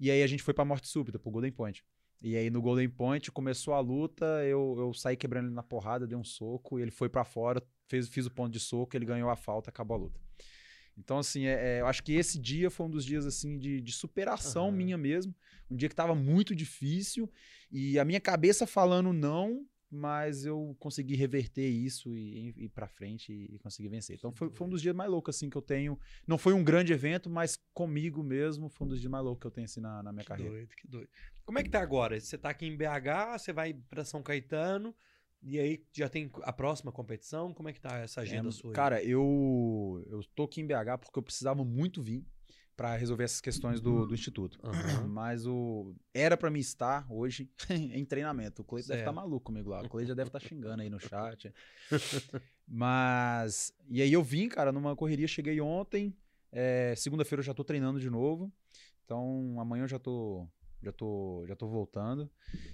E 0.00 0.10
aí 0.10 0.22
a 0.22 0.26
gente 0.26 0.42
foi 0.42 0.54
pra 0.54 0.64
morte 0.64 0.88
súbita, 0.88 1.18
pro 1.18 1.30
Golden 1.30 1.52
Point. 1.52 1.84
E 2.22 2.36
aí 2.36 2.48
no 2.50 2.60
Golden 2.62 2.88
Point 2.88 3.30
começou 3.30 3.74
a 3.74 3.80
luta, 3.80 4.24
eu, 4.44 4.76
eu 4.78 4.94
saí 4.94 5.16
quebrando 5.16 5.46
ele 5.46 5.54
na 5.54 5.62
porrada, 5.62 6.06
dei 6.06 6.16
um 6.16 6.24
soco, 6.24 6.78
ele 6.78 6.90
foi 6.90 7.08
pra 7.08 7.22
fora, 7.24 7.62
fez, 7.86 8.08
fiz 8.08 8.24
o 8.26 8.30
ponto 8.30 8.50
de 8.52 8.58
soco, 8.60 8.96
ele 8.96 9.04
ganhou 9.04 9.28
a 9.30 9.36
falta, 9.36 9.68
acabou 9.70 9.94
a 9.96 10.00
luta. 10.00 10.20
Então, 10.98 11.18
assim, 11.18 11.46
é, 11.46 11.76
é, 11.76 11.80
eu 11.80 11.86
acho 11.86 12.02
que 12.02 12.12
esse 12.12 12.38
dia 12.38 12.70
foi 12.70 12.86
um 12.86 12.90
dos 12.90 13.04
dias, 13.04 13.24
assim, 13.24 13.58
de, 13.58 13.80
de 13.80 13.92
superação 13.92 14.68
Aham. 14.68 14.76
minha 14.76 14.98
mesmo. 14.98 15.34
Um 15.70 15.76
dia 15.76 15.88
que 15.88 15.94
tava 15.94 16.14
muito 16.14 16.54
difícil, 16.54 17.30
e 17.70 17.98
a 17.98 18.04
minha 18.04 18.20
cabeça 18.20 18.66
falando 18.66 19.12
não, 19.12 19.66
mas 19.90 20.44
eu 20.44 20.76
consegui 20.78 21.14
reverter 21.14 21.66
isso 21.66 22.14
e 22.14 22.52
ir 22.56 22.68
pra 22.68 22.86
frente 22.86 23.32
e, 23.32 23.54
e 23.54 23.58
consegui 23.58 23.88
vencer. 23.88 24.16
Então 24.16 24.32
foi, 24.32 24.50
foi 24.50 24.66
um 24.66 24.70
dos 24.70 24.82
dias 24.82 24.94
mais 24.94 25.10
loucos, 25.10 25.34
assim, 25.36 25.48
que 25.48 25.56
eu 25.56 25.62
tenho. 25.62 25.98
Não 26.26 26.36
foi 26.36 26.52
um 26.52 26.62
grande 26.62 26.92
evento, 26.92 27.30
mas 27.30 27.58
comigo 27.72 28.22
mesmo 28.22 28.68
foi 28.68 28.86
um 28.86 28.90
dos 28.90 29.00
dias 29.00 29.10
mais 29.10 29.24
loucos 29.24 29.40
que 29.40 29.46
eu 29.46 29.50
tenho, 29.50 29.64
assim, 29.64 29.80
na, 29.80 30.02
na 30.02 30.12
minha 30.12 30.24
Que 30.24 30.28
carreira. 30.28 30.50
doido, 30.50 30.74
que 30.76 30.86
doido. 30.86 31.08
Como 31.44 31.58
é 31.58 31.62
que 31.62 31.70
tá 31.70 31.80
agora? 31.80 32.20
Você 32.20 32.36
tá 32.36 32.50
aqui 32.50 32.66
em 32.66 32.76
BH, 32.76 33.38
você 33.38 33.52
vai 33.52 33.72
pra 33.72 34.04
São 34.04 34.22
Caetano, 34.22 34.94
e 35.42 35.58
aí 35.58 35.84
já 35.92 36.08
tem 36.08 36.30
a 36.42 36.52
próxima 36.52 36.90
competição? 36.92 37.52
Como 37.54 37.68
é 37.68 37.72
que 37.72 37.80
tá 37.80 37.98
essa 37.98 38.20
agenda 38.22 38.48
É, 38.48 38.52
sua? 38.52 38.70
aí? 38.70 38.74
Cara, 38.74 39.02
eu, 39.02 40.04
eu 40.08 40.22
tô 40.34 40.44
aqui 40.44 40.60
em 40.60 40.66
BH 40.66 40.98
porque 40.98 41.18
eu 41.18 41.22
precisava 41.22 41.64
muito 41.64 42.02
vir 42.02 42.24
pra 42.76 42.94
resolver 42.96 43.24
essas 43.24 43.40
questões 43.40 43.80
do, 43.80 44.06
do 44.06 44.14
instituto. 44.14 44.58
Aham. 44.62 45.08
Mas 45.10 45.46
o 45.46 45.94
era 46.14 46.36
pra 46.36 46.50
mim 46.50 46.60
estar 46.60 47.06
hoje 47.10 47.50
em 47.70 48.04
treinamento. 48.04 48.62
O 48.62 48.64
Cleiton 48.64 48.88
deve 48.88 49.00
estar 49.00 49.10
Certo. 49.12 49.16
maluco 49.16 49.46
comigo 49.46 49.70
lá. 49.70 49.82
O 49.82 49.88
Cleiton 49.88 50.08
já 50.08 50.14
deve 50.14 50.28
estar 50.28 50.40
xingando 50.40 50.82
aí 50.82 50.88
no 50.90 51.00
chat. 51.00 51.52
Mas. 52.66 53.72
E 53.88 54.02
aí 54.02 54.12
eu 54.12 54.22
vim, 54.22 54.48
cara, 54.48 54.70
numa 54.72 54.94
correria, 54.94 55.26
cheguei 55.26 55.60
ontem. 55.60 56.14
é, 56.52 56.94
Segunda-feira 56.96 57.40
eu 57.40 57.44
já 57.44 57.54
tô 57.54 57.64
treinando 57.64 57.98
de 58.00 58.10
novo. 58.10 58.52
Então 59.04 59.58
amanhã 59.58 59.84
eu 59.84 59.88
já 59.88 59.98
tô. 59.98 60.46
Já 60.82 60.92
tô, 60.92 61.44
já 61.46 61.56
tô 61.56 61.66
voltando. 61.66 62.30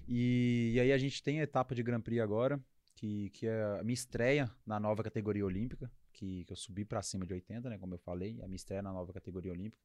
E, 0.06 0.72
e 0.74 0.80
aí 0.80 0.92
a 0.92 0.98
gente 0.98 1.22
tem 1.22 1.40
a 1.40 1.44
etapa 1.44 1.74
de 1.74 1.82
Grand 1.82 2.00
Prix 2.00 2.20
agora, 2.20 2.62
que, 2.94 3.30
que 3.30 3.46
é 3.46 3.78
a 3.80 3.82
minha 3.82 3.94
estreia 3.94 4.50
na 4.66 4.78
nova 4.78 5.02
categoria 5.02 5.44
olímpica, 5.44 5.90
que, 6.12 6.44
que 6.44 6.52
eu 6.52 6.56
subi 6.56 6.84
pra 6.84 7.02
cima 7.02 7.26
de 7.26 7.34
80, 7.34 7.68
né? 7.68 7.78
Como 7.78 7.94
eu 7.94 7.98
falei, 7.98 8.40
a 8.42 8.46
minha 8.46 8.56
estreia 8.56 8.82
na 8.82 8.92
nova 8.92 9.12
categoria 9.12 9.52
olímpica. 9.52 9.82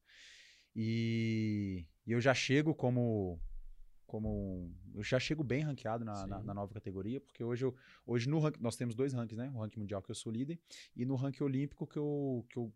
E, 0.74 1.86
e 2.06 2.12
eu 2.12 2.20
já 2.20 2.32
chego 2.32 2.74
como. 2.74 3.40
como 4.06 4.72
eu 4.94 5.02
já 5.02 5.18
chego 5.18 5.42
bem 5.42 5.62
ranqueado 5.62 6.04
na, 6.04 6.26
na, 6.26 6.42
na 6.42 6.54
nova 6.54 6.72
categoria, 6.72 7.20
porque 7.20 7.42
hoje, 7.42 7.64
eu, 7.64 7.74
hoje 8.06 8.28
no 8.28 8.38
rank, 8.38 8.58
nós 8.60 8.76
temos 8.76 8.94
dois 8.94 9.12
rankings, 9.12 9.36
né? 9.36 9.50
O 9.54 9.60
ranking 9.60 9.80
mundial 9.80 10.02
que 10.02 10.10
eu 10.10 10.14
sou 10.14 10.30
líder 10.30 10.60
e 10.94 11.04
no 11.04 11.16
ranking 11.16 11.42
olímpico 11.42 11.86
que 11.86 11.98
eu, 11.98 12.46
que 12.48 12.56
eu 12.56 12.72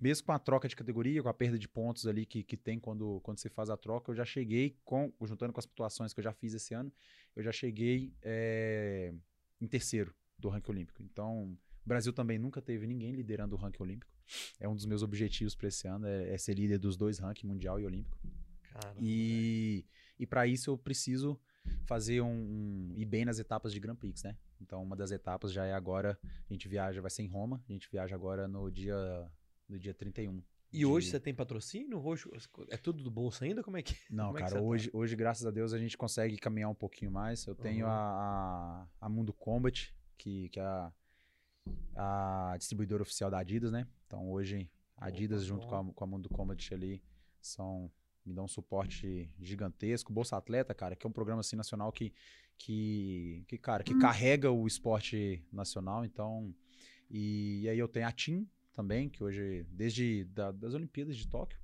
mesmo 0.00 0.26
com 0.26 0.32
a 0.32 0.38
troca 0.38 0.68
de 0.68 0.76
categoria, 0.76 1.22
com 1.22 1.28
a 1.28 1.34
perda 1.34 1.58
de 1.58 1.68
pontos 1.68 2.06
ali 2.06 2.24
que, 2.24 2.42
que 2.42 2.56
tem 2.56 2.78
quando, 2.78 3.20
quando 3.22 3.38
você 3.38 3.48
faz 3.48 3.68
a 3.70 3.76
troca, 3.76 4.10
eu 4.10 4.14
já 4.14 4.24
cheguei, 4.24 4.76
com, 4.84 5.12
juntando 5.22 5.52
com 5.52 5.60
as 5.60 5.66
pontuações 5.66 6.12
que 6.12 6.20
eu 6.20 6.24
já 6.24 6.32
fiz 6.32 6.54
esse 6.54 6.74
ano, 6.74 6.92
eu 7.34 7.42
já 7.42 7.52
cheguei 7.52 8.12
é, 8.22 9.12
em 9.60 9.66
terceiro 9.66 10.14
do 10.38 10.48
ranking 10.48 10.70
olímpico. 10.70 11.02
Então, 11.02 11.58
o 11.84 11.88
Brasil 11.88 12.12
também 12.12 12.38
nunca 12.38 12.62
teve 12.62 12.86
ninguém 12.86 13.12
liderando 13.12 13.56
o 13.56 13.58
ranking 13.58 13.82
olímpico. 13.82 14.12
É 14.60 14.68
um 14.68 14.74
dos 14.74 14.86
meus 14.86 15.02
objetivos 15.02 15.54
para 15.54 15.68
esse 15.68 15.88
ano, 15.88 16.06
é, 16.06 16.34
é 16.34 16.38
ser 16.38 16.54
líder 16.54 16.78
dos 16.78 16.96
dois 16.96 17.18
rankings, 17.18 17.46
mundial 17.46 17.80
e 17.80 17.84
olímpico. 17.84 18.18
Caramba, 18.72 19.00
E, 19.00 19.84
e 20.18 20.26
para 20.26 20.46
isso 20.46 20.70
eu 20.70 20.78
preciso 20.78 21.40
fazer 21.86 22.20
um, 22.20 22.28
um 22.28 22.94
ir 22.96 23.04
bem 23.04 23.24
nas 23.24 23.38
etapas 23.38 23.72
de 23.72 23.80
Grand 23.80 23.96
Prix, 23.96 24.22
né? 24.22 24.36
Então 24.60 24.82
uma 24.82 24.96
das 24.96 25.10
etapas 25.10 25.52
já 25.52 25.64
é 25.64 25.72
agora, 25.72 26.18
a 26.48 26.52
gente 26.52 26.68
viaja, 26.68 27.00
vai 27.00 27.10
ser 27.10 27.22
em 27.22 27.28
Roma, 27.28 27.62
a 27.68 27.72
gente 27.72 27.88
viaja 27.90 28.14
agora 28.14 28.46
no 28.46 28.70
dia 28.70 28.96
no 29.68 29.78
dia 29.78 29.94
31. 29.94 30.42
E 30.72 30.84
hoje 30.84 31.06
de- 31.06 31.12
você 31.12 31.20
tem 31.20 31.34
patrocínio? 31.34 31.98
Hoje 32.04 32.24
é 32.68 32.76
tudo 32.76 33.02
do 33.02 33.10
bolso 33.10 33.42
ainda? 33.42 33.62
Como 33.62 33.76
é 33.76 33.82
que 33.82 33.96
Não, 34.10 34.30
é 34.30 34.32
que 34.34 34.38
cara, 34.40 34.50
você 34.50 34.56
tá? 34.58 34.62
hoje, 34.62 34.90
hoje, 34.92 35.16
graças 35.16 35.46
a 35.46 35.50
Deus, 35.50 35.72
a 35.72 35.78
gente 35.78 35.96
consegue 35.96 36.36
caminhar 36.36 36.68
um 36.70 36.74
pouquinho 36.74 37.10
mais. 37.10 37.46
Eu 37.46 37.54
tenho 37.54 37.86
Uhum. 37.86 37.92
a, 37.92 38.86
a, 39.00 39.08
Mundo 39.08 39.32
Combat, 39.32 39.94
que, 40.18 40.48
que 40.50 40.60
é 40.60 40.62
a, 40.62 40.92
a 41.96 42.56
distribuidora 42.58 43.02
oficial 43.02 43.30
da 43.30 43.38
Adidas, 43.38 43.72
né? 43.72 43.86
Então 44.06 44.30
hoje, 44.30 44.70
a 44.96 45.06
Adidas 45.06 45.42
Opa, 45.42 45.48
junto 45.48 45.62
bom. 45.66 45.68
com 45.84 45.90
a, 45.90 45.94
com 45.94 46.04
a 46.04 46.06
Mundo 46.06 46.28
Combat 46.28 46.74
ali 46.74 47.02
são 47.40 47.90
me 48.24 48.34
dão 48.34 48.44
um 48.44 48.48
suporte 48.48 49.30
gigantesco. 49.40 50.12
Bolsa 50.12 50.36
Atleta, 50.36 50.74
cara, 50.74 50.94
que 50.94 51.06
é 51.06 51.08
um 51.08 51.12
programa 51.12 51.40
assim 51.40 51.56
nacional 51.56 51.90
que 51.90 52.12
que, 52.58 53.44
que 53.46 53.56
cara, 53.56 53.84
que 53.84 53.96
carrega 53.98 54.50
o 54.50 54.66
esporte 54.66 55.42
nacional, 55.52 56.04
então 56.04 56.52
e, 57.08 57.60
e 57.62 57.68
aí 57.68 57.78
eu 57.78 57.86
tenho 57.86 58.06
a 58.06 58.10
TIM 58.12 58.46
também, 58.78 59.08
que 59.08 59.24
hoje 59.24 59.66
desde 59.70 60.24
da- 60.26 60.52
das 60.52 60.72
Olimpíadas 60.72 61.16
de 61.16 61.26
Tóquio 61.26 61.58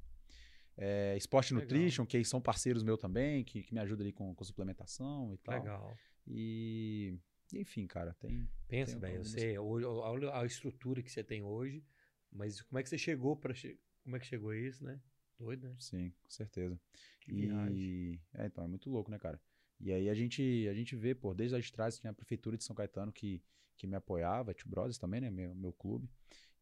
é, 0.76 1.16
Sport 1.18 1.52
Legal. 1.52 1.62
Nutrition, 1.62 2.04
que 2.04 2.24
são 2.24 2.40
parceiros 2.40 2.82
meus 2.82 2.98
também, 2.98 3.44
que, 3.44 3.62
que 3.62 3.72
me 3.72 3.78
ajudam 3.78 4.04
ali 4.04 4.12
com, 4.12 4.34
com 4.34 4.42
suplementação 4.44 5.32
e 5.32 5.38
tal. 5.38 5.54
Legal. 5.60 5.96
E, 6.26 7.16
enfim, 7.52 7.86
cara, 7.86 8.12
tem. 8.14 8.48
Pensa, 8.66 8.98
velho, 8.98 9.18
algumas- 9.18 9.30
você, 9.30 9.56
hoje, 9.58 9.86
olha 9.86 10.34
a 10.36 10.44
estrutura 10.44 11.00
que 11.02 11.10
você 11.12 11.22
tem 11.22 11.42
hoje, 11.44 11.84
mas 12.32 12.60
como 12.62 12.78
é 12.80 12.82
que 12.82 12.88
você 12.88 12.98
chegou 12.98 13.36
para 13.36 13.54
como 14.02 14.16
é 14.16 14.18
que 14.18 14.26
chegou 14.26 14.50
a 14.50 14.56
isso, 14.56 14.82
né? 14.84 15.00
Doido, 15.38 15.68
né? 15.68 15.76
Sim, 15.78 16.10
com 16.22 16.30
certeza. 16.30 16.78
Que 17.20 17.32
viagem. 17.32 17.76
E. 17.78 18.20
É, 18.34 18.46
então, 18.46 18.64
é 18.64 18.68
muito 18.68 18.90
louco, 18.90 19.10
né, 19.12 19.18
cara? 19.18 19.40
E 19.80 19.92
aí 19.92 20.08
a 20.08 20.14
gente, 20.14 20.66
a 20.68 20.74
gente 20.74 20.96
vê, 20.96 21.14
pô, 21.14 21.32
desde 21.34 21.54
lá 21.54 21.60
de 21.60 21.72
trás 21.72 21.98
tinha 21.98 22.10
a 22.10 22.14
Prefeitura 22.14 22.56
de 22.56 22.64
São 22.64 22.74
Caetano 22.74 23.12
que, 23.12 23.40
que 23.76 23.86
me 23.86 23.94
apoiava, 23.96 24.52
Tio 24.54 24.68
Brothers 24.68 24.98
também, 24.98 25.20
né? 25.20 25.30
Meu, 25.30 25.54
meu 25.54 25.72
clube. 25.72 26.08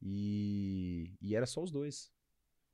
E, 0.03 1.17
e 1.21 1.37
era 1.37 1.47
só 1.47 1.63
os 1.63 1.71
dois. 1.71 2.13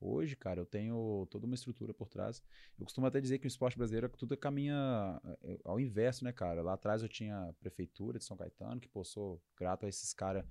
Hoje, 0.00 0.36
cara, 0.36 0.60
eu 0.60 0.66
tenho 0.66 1.26
toda 1.30 1.44
uma 1.44 1.54
estrutura 1.54 1.92
por 1.92 2.08
trás. 2.08 2.42
Eu 2.78 2.84
costumo 2.84 3.06
até 3.06 3.20
dizer 3.20 3.38
que 3.38 3.46
o 3.46 3.48
esporte 3.48 3.76
brasileiro 3.76 4.08
tudo 4.10 4.36
caminha 4.36 5.20
é, 5.42 5.58
ao 5.64 5.78
inverso, 5.78 6.24
né, 6.24 6.32
cara? 6.32 6.62
Lá 6.62 6.74
atrás 6.74 7.02
eu 7.02 7.08
tinha 7.08 7.48
a 7.48 7.52
prefeitura 7.54 8.18
de 8.18 8.24
São 8.24 8.36
Caetano, 8.36 8.80
que, 8.80 8.88
pô, 8.88 9.04
sou 9.04 9.42
grato 9.56 9.86
a 9.86 9.88
esses 9.88 10.14
caras 10.14 10.44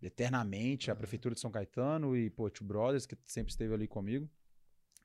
eternamente, 0.00 0.90
a 0.90 0.96
prefeitura 0.96 1.34
de 1.34 1.40
São 1.40 1.50
Caetano 1.50 2.16
e, 2.16 2.30
pô, 2.30 2.48
Tio 2.48 2.64
Brothers, 2.64 3.06
que 3.06 3.16
sempre 3.24 3.50
esteve 3.50 3.74
ali 3.74 3.88
comigo. 3.88 4.30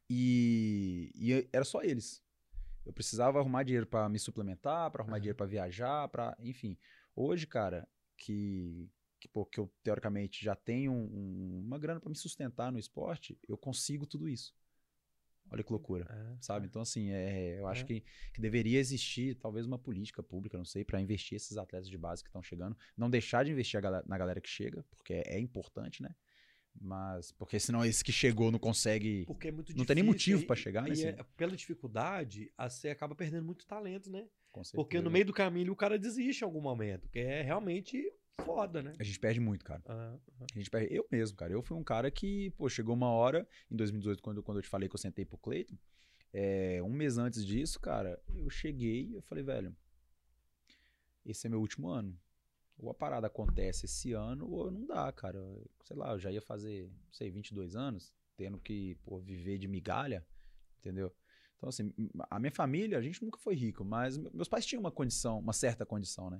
E, 0.09 1.11
e 1.15 1.49
era 1.51 1.65
só 1.65 1.81
eles. 1.81 2.23
Eu 2.85 2.93
precisava 2.93 3.39
arrumar 3.39 3.63
dinheiro 3.63 3.85
para 3.85 4.07
me 4.07 4.17
suplementar, 4.17 4.89
para 4.91 5.01
arrumar 5.01 5.19
dinheiro 5.19 5.35
para 5.35 5.45
viajar, 5.45 6.07
para, 6.07 6.37
enfim. 6.39 6.77
Hoje, 7.15 7.45
cara, 7.45 7.87
que 8.15 8.89
que, 9.19 9.27
pô, 9.27 9.45
que 9.45 9.59
eu 9.59 9.71
teoricamente 9.83 10.43
já 10.43 10.55
tenho 10.55 10.91
um- 10.91 11.05
um- 11.05 11.63
uma 11.65 11.79
grana 11.79 11.99
para 11.99 12.09
me 12.09 12.15
sustentar 12.15 12.71
no 12.71 12.79
esporte, 12.79 13.37
eu 13.47 13.57
consigo 13.57 14.05
tudo 14.05 14.27
isso. 14.29 14.55
Olha 15.49 15.63
que 15.63 15.71
loucura, 15.71 16.05
É, 16.09 16.37
sabe? 16.41 16.67
Então 16.67 16.81
assim, 16.81 17.09
é, 17.09 17.57
eu 17.59 17.67
acho 17.67 17.83
É. 17.83 17.85
que, 17.87 18.03
que 18.33 18.41
deveria 18.41 18.79
existir 18.79 19.35
talvez 19.35 19.65
uma 19.65 19.79
política 19.79 20.21
pública, 20.21 20.57
não 20.57 20.65
sei, 20.65 20.83
para 20.83 20.99
investir 20.99 21.37
esses 21.37 21.57
atletas 21.57 21.89
de 21.89 21.97
base 21.97 22.21
que 22.21 22.27
estão 22.29 22.43
chegando, 22.43 22.77
não 22.97 23.09
deixar 23.09 23.45
de 23.45 23.51
investir 23.51 23.77
a 23.77 23.81
gala- 23.81 24.03
na 24.05 24.17
galera 24.17 24.41
que 24.41 24.49
chega, 24.49 24.83
porque 24.97 25.13
é, 25.13 25.35
é 25.35 25.39
importante, 25.39 26.03
né? 26.03 26.13
Mas 26.79 27.31
porque 27.31 27.57
senão 27.59 27.83
esse 27.85 28.03
que 28.03 28.11
chegou 28.11 28.51
não 28.51 28.59
consegue 28.59 29.25
Porque 29.25 29.47
é 29.47 29.51
muito 29.51 29.75
Não 29.75 29.85
tem 29.85 29.95
nem 29.95 30.03
difícil, 30.05 30.33
motivo 30.33 30.47
pra 30.47 30.55
chegar 30.55 30.85
e 30.85 30.89
nesse- 30.89 31.07
é- 31.07 31.23
pela 31.37 31.55
dificuldade, 31.55 32.51
você 32.69 32.89
acaba 32.89 33.15
perdendo 33.15 33.45
muito 33.45 33.65
talento, 33.65 34.11
né? 34.11 34.27
Porque 34.73 34.99
no 35.01 35.09
meio 35.09 35.25
do 35.25 35.33
caminho 35.33 35.71
o 35.71 35.75
cara 35.75 35.97
desiste 35.99 36.41
em 36.41 36.45
algum 36.45 36.61
momento, 36.61 37.07
que 37.09 37.19
é 37.19 37.41
realmente 37.41 38.11
foda, 38.43 38.81
né? 38.81 38.95
a 38.99 39.03
gente 39.03 39.19
perde 39.19 39.39
muito, 39.39 39.63
cara. 39.65 39.81
Ah, 39.87 40.15
A 40.53 40.57
gente 40.57 40.69
perde. 40.69 40.93
Eu 40.93 41.05
mesmo, 41.11 41.35
cara. 41.37 41.51
Eu 41.51 41.61
fui 41.61 41.77
um 41.77 41.83
cara 41.83 42.09
que, 42.11 42.51
pô, 42.51 42.69
chegou 42.69 42.95
uma 42.95 43.09
hora, 43.09 43.47
em 43.69 43.75
2018, 43.75 44.21
quando, 44.21 44.41
quando 44.43 44.57
eu 44.57 44.61
te 44.63 44.69
falei 44.69 44.87
que 44.89 44.95
eu 44.95 44.99
sentei 44.99 45.25
pro 45.25 45.37
Cleiton, 45.37 45.75
é, 46.33 46.81
um 46.83 46.89
mês 46.91 47.17
antes 47.17 47.45
disso, 47.45 47.79
cara, 47.79 48.21
eu 48.35 48.49
cheguei 48.49 49.07
e 49.07 49.13
eu 49.15 49.21
falei, 49.21 49.43
velho, 49.43 49.75
esse 51.25 51.47
é 51.47 51.49
meu 51.49 51.59
último 51.59 51.89
ano. 51.89 52.17
Ou 52.77 52.89
a 52.91 52.93
parada 52.93 53.25
acontece 53.27 53.85
esse 53.85 54.13
ano, 54.13 54.47
ou 54.49 54.69
não 54.69 54.85
dá, 54.85 55.11
cara. 55.11 55.39
Sei 55.83 55.95
lá, 55.95 56.11
eu 56.11 56.19
já 56.19 56.31
ia 56.31 56.41
fazer, 56.41 56.87
não 56.87 57.13
sei, 57.13 57.31
22 57.31 57.75
anos, 57.75 58.13
tendo 58.35 58.59
que, 58.59 58.95
pô, 59.03 59.19
viver 59.19 59.57
de 59.57 59.67
migalha, 59.67 60.25
entendeu? 60.79 61.13
Então, 61.57 61.69
assim, 61.69 61.91
a 62.29 62.39
minha 62.39 62.51
família, 62.51 62.99
a 62.99 63.01
gente 63.01 63.23
nunca 63.23 63.39
foi 63.39 63.55
rico, 63.55 63.83
mas 63.83 64.15
me- 64.15 64.29
meus 64.31 64.47
pais 64.47 64.63
tinham 64.63 64.79
uma 64.79 64.91
condição, 64.91 65.39
uma 65.39 65.53
certa 65.53 65.87
condição, 65.87 66.29
né? 66.29 66.39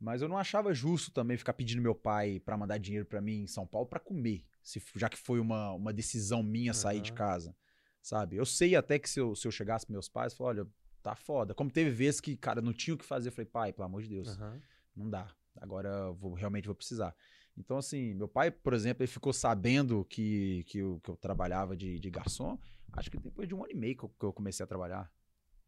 Mas 0.00 0.22
eu 0.22 0.28
não 0.28 0.38
achava 0.38 0.72
justo 0.72 1.10
também 1.10 1.36
ficar 1.36 1.52
pedindo 1.52 1.82
meu 1.82 1.94
pai 1.94 2.38
pra 2.40 2.56
mandar 2.56 2.78
dinheiro 2.78 3.04
pra 3.04 3.20
mim 3.20 3.42
em 3.42 3.46
São 3.48 3.66
Paulo 3.66 3.86
pra 3.86 3.98
comer, 3.98 4.44
se, 4.62 4.80
já 4.94 5.08
que 5.08 5.18
foi 5.18 5.40
uma, 5.40 5.72
uma 5.72 5.92
decisão 5.92 6.42
minha 6.42 6.72
sair 6.72 7.00
de 7.00 7.10
Aham. 7.10 7.16
casa, 7.16 7.56
sabe? 8.00 8.36
Eu 8.36 8.46
sei 8.46 8.76
até 8.76 8.98
que 8.98 9.10
se 9.10 9.18
eu, 9.18 9.34
se 9.34 9.46
eu 9.46 9.50
chegasse 9.50 9.86
pros 9.86 9.92
meus 9.94 10.08
pais, 10.08 10.32
eu 10.32 10.36
falei, 10.38 10.60
olha, 10.62 10.70
tá 11.02 11.16
foda. 11.16 11.52
Como 11.54 11.70
teve 11.70 11.90
vezes 11.90 12.20
que, 12.20 12.36
cara, 12.36 12.60
não 12.62 12.72
tinha 12.72 12.94
o 12.94 12.98
que 12.98 13.04
fazer, 13.04 13.28
eu 13.28 13.32
falei, 13.32 13.46
pai, 13.46 13.72
pelo 13.72 13.86
amor 13.86 14.02
de 14.02 14.08
Deus, 14.08 14.28
aham. 14.28 14.60
não 14.94 15.10
dá. 15.10 15.34
Agora 15.60 15.88
eu 15.88 16.14
vou, 16.14 16.34
realmente 16.34 16.66
vou 16.66 16.74
precisar. 16.76 17.14
Então, 17.56 17.78
assim, 17.78 18.14
meu 18.14 18.28
pai, 18.28 18.52
por 18.52 18.72
exemplo, 18.72 19.02
ele 19.02 19.10
ficou 19.10 19.32
sabendo 19.32 20.04
que, 20.04 20.62
que, 20.68 20.78
eu, 20.78 21.00
que 21.02 21.10
eu 21.10 21.16
trabalhava 21.16 21.76
de, 21.76 21.98
de 21.98 22.08
garçom, 22.10 22.56
acho 22.92 23.10
que 23.10 23.18
depois 23.18 23.48
de 23.48 23.54
um 23.54 23.64
ano 23.64 23.72
e 23.72 23.76
meio 23.76 23.96
que 23.96 24.04
eu, 24.04 24.08
que 24.08 24.24
eu 24.24 24.32
comecei 24.32 24.62
a 24.62 24.66
trabalhar, 24.66 25.12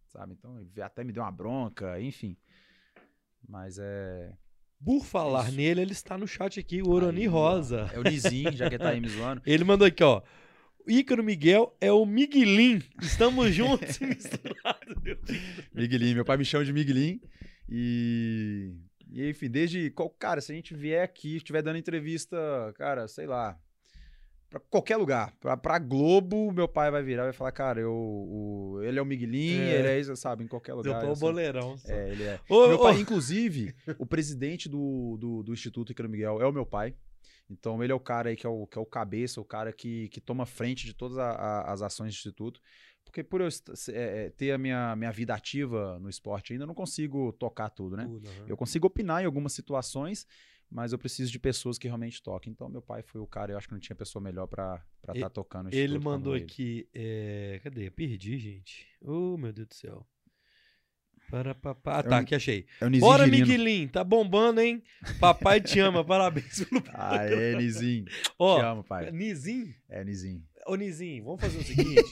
sabe? 0.07 0.35
Então, 0.35 0.61
ele 0.61 0.81
até 0.81 1.03
me 1.03 1.13
deu 1.13 1.25
uma 1.25 1.33
bronca, 1.33 2.01
enfim. 2.01 2.37
Mas 3.49 3.79
é. 3.79 4.33
Por 4.85 5.05
falar 5.05 5.49
Isso. 5.49 5.57
nele, 5.57 5.83
ele 5.83 5.93
está 5.93 6.17
no 6.17 6.27
chat 6.27 6.59
aqui, 6.59 6.81
o 6.83 6.87
Aí, 6.87 7.29
ó, 7.29 7.31
Rosa. 7.31 7.91
É 7.93 7.99
o 7.99 8.03
Nizim, 8.03 8.51
já 8.53 8.69
que 8.69 8.77
ele 8.77 8.83
tá 8.83 8.91
aí 8.91 9.01
me 9.01 9.09
zoando. 9.09 9.43
Ele 9.47 9.63
mandou 9.65 9.87
aqui, 9.87 10.03
ó. 10.03 10.23
Ícaro 10.89 11.23
Miguel 11.23 11.77
é 11.81 11.93
o 11.93 12.07
Miguelin. 12.07 12.83
Estamos 13.03 13.55
juntos 13.55 14.01
e 14.01 14.07
misturados. 14.07 14.97
Miguelinho, 15.75 16.15
meu 16.17 16.25
pai 16.25 16.39
me 16.39 16.45
chama 16.47 16.65
de 16.65 16.73
Miguelinho. 16.73 17.21
E, 17.69 18.73
e 19.13 19.29
enfim, 19.29 19.51
desde. 19.51 19.91
qual- 19.91 20.09
Cara, 20.11 20.41
se 20.41 20.51
a 20.51 20.55
gente 20.55 20.75
vier 20.75 21.05
aqui, 21.05 21.37
estiver 21.37 21.63
dando 21.63 21.77
entrevista, 21.79 22.37
cara, 22.77 23.07
sei 23.07 23.27
lá, 23.27 23.59
pra 24.51 24.61
qualquer 24.61 24.97
lugar, 24.97 25.33
pra, 25.41 25.57
pra 25.57 25.79
Globo, 25.79 26.53
meu 26.53 26.67
pai 26.69 26.91
vai 26.91 27.03
virar 27.03 27.23
e 27.23 27.27
vai 27.27 27.33
falar, 27.33 27.53
cara, 27.53 27.81
eu, 27.81 27.93
o- 27.95 28.81
ele 28.83 28.99
é 28.99 29.03
o 29.03 29.07
Miguelinho, 29.07 29.63
É. 29.63 29.79
ele 29.79 29.89
é 29.89 30.01
isso, 30.01 30.15
sabe, 30.17 30.45
em 30.45 30.49
qualquer 30.49 30.73
Meu 30.73 30.79
lugar. 30.79 30.99
pai 31.01 31.09
é 31.09 31.13
o 31.13 31.17
sou- 31.17 31.29
boleirão. 31.29 31.79
só. 31.79 31.89
É, 31.93 32.11
ele 32.11 32.25
é. 32.25 32.41
Ô, 32.49 32.67
meu 32.67 32.77
ô, 32.77 32.83
pai, 32.83 33.01
inclusive, 33.01 33.75
o 33.99 34.05
presidente 34.05 34.69
do, 34.69 35.17
do, 35.19 35.43
do 35.45 35.53
Instituto 35.53 35.93
Ícaro 35.93 36.09
Miguel 36.09 36.43
é 36.43 36.47
o 36.47 36.53
meu 36.53 36.67
pai. 36.67 36.95
Então, 37.49 37.83
ele 37.83 37.91
é 37.93 37.95
o 37.95 38.01
cara 38.01 38.29
aí 38.29 38.37
que 38.37 38.47
é 38.47 38.49
o, 38.51 38.67
que 38.67 38.79
é 38.79 38.81
o 38.81 38.87
cabeça, 38.87 39.41
o 39.41 39.45
cara 39.45 39.73
que, 39.73 40.09
que 40.09 40.21
toma 40.21 40.47
frente 40.47 40.85
de 40.87 40.95
todas 40.95 41.17
a- 41.19 41.31
a- 41.33 41.73
as 41.73 41.83
ações 41.83 42.13
do 42.13 42.17
Instituto. 42.17 42.61
Porque 43.05 43.25
por 43.25 43.41
eu 43.41 43.49
é, 43.49 44.27
é, 44.27 44.31
ter 44.31 44.53
a 44.53 44.59
minha, 44.59 44.95
minha 44.95 45.11
vida 45.11 45.35
ativa 45.35 45.99
no 46.01 46.09
esporte 46.09 46.53
ainda, 46.53 46.63
eu 46.63 46.69
não 46.69 46.75
consigo 46.75 47.33
tocar 47.33 47.69
tudo, 47.71 47.97
né? 47.97 48.05
Tudo, 48.05 48.29
aham. 48.29 48.45
Eu 48.47 48.57
consigo 48.57 48.87
opinar 48.87 49.21
em 49.23 49.27
algumas 49.27 49.53
situações, 49.53 50.27
mas 50.71 50.93
eu 50.93 50.99
preciso 50.99 51.33
de 51.33 51.39
pessoas 51.39 51.79
que 51.79 51.89
realmente 51.89 52.23
toquem. 52.23 52.53
Então, 52.53 52.69
meu 52.69 52.81
pai 52.83 53.03
foi 53.03 53.21
o 53.21 53.27
cara, 53.27 53.53
eu 53.53 53.59
acho 53.59 53.67
que 53.67 53.75
não 53.75 53.81
tinha 53.81 53.97
pessoa 53.97 54.23
melhor 54.23 54.47
pra 54.47 54.85
estar 55.13 55.27
E- 55.27 55.31
tocando 55.31 55.69
Ele 55.75 55.99
mandou 55.99 56.37
ele. 56.37 56.45
aqui. 56.45 56.89
é, 56.95 57.61
Cadê? 57.65 57.91
Perdi, 57.91 58.39
gente. 58.39 58.87
Oh, 59.01 59.37
meu 59.37 59.53
Deus 59.53 59.69
do 59.69 59.75
céu. 59.75 60.07
Para, 61.31 61.55
pa, 61.55 61.75
pa. 61.77 61.97
Ah, 61.97 62.01
É 62.01 62.03
tá, 62.03 62.19
aqui 62.19 62.35
achei. 62.35 62.67
É 62.81 62.89
Bora, 62.99 63.25
Girino. 63.25 63.47
Miguelinho. 63.47 63.89
Tá 63.89 64.03
bombando, 64.03 64.61
hein? 64.61 64.83
Papai 65.21 65.61
te 65.61 65.79
ama. 65.79 66.05
Parabéns 66.05 66.65
pelo. 66.65 66.83
Aê, 66.93 67.55
Nizinho. 67.57 68.05
Ó, 68.37 68.59
Te 68.59 68.65
amo, 68.65 68.83
pai. 68.83 69.13
Nizinho. 69.13 69.73
É, 69.89 70.03
Nizinho. 70.05 70.43
Ô, 70.67 70.75
Nizinho, 70.75 71.25
vamos 71.25 71.41
fazer 71.41 71.59
o 71.59 71.63
seguinte. 71.63 72.03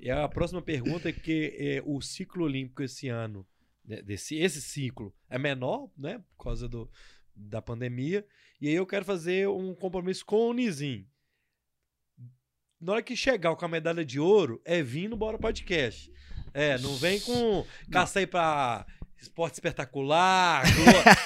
e 0.00 0.08
a 0.10 0.28
próxima 0.28 0.62
pergunta 0.62 1.08
é 1.08 1.12
que 1.12 1.52
é, 1.58 1.82
o 1.84 2.00
ciclo 2.00 2.44
olímpico 2.44 2.82
esse 2.82 3.08
ano, 3.08 3.44
né, 3.84 4.00
desse, 4.02 4.36
esse 4.36 4.62
ciclo, 4.62 5.12
é 5.28 5.36
menor, 5.36 5.90
né? 5.98 6.22
Por 6.36 6.44
causa 6.44 6.68
do, 6.68 6.88
da 7.40 7.62
pandemia. 7.62 8.24
E 8.60 8.68
aí 8.68 8.74
eu 8.74 8.86
quero 8.86 9.04
fazer 9.04 9.48
um 9.48 9.74
compromisso 9.74 10.24
com 10.24 10.50
o 10.50 10.52
Nizinho. 10.52 11.06
Na 12.80 12.92
hora 12.92 13.02
que 13.02 13.16
chegar 13.16 13.54
com 13.56 13.64
a 13.64 13.68
medalha 13.68 14.04
de 14.04 14.18
ouro, 14.18 14.60
é 14.64 14.82
vir 14.82 15.08
no 15.08 15.16
Bora 15.16 15.38
Podcast. 15.38 16.10
É, 16.52 16.78
não 16.78 16.96
vem 16.96 17.20
com 17.20 17.66
aí 18.16 18.26
pra 18.26 18.86
esporte 19.20 19.54
espetacular, 19.54 20.64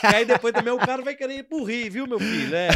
que 0.00 0.06
aí 0.06 0.24
depois 0.24 0.52
também 0.52 0.72
o 0.72 0.78
cara 0.78 1.02
vai 1.02 1.14
querer 1.14 1.38
ir 1.38 1.44
pro 1.44 1.62
Rio, 1.62 1.92
viu, 1.92 2.06
meu 2.06 2.18
filho? 2.18 2.54
É, 2.54 2.68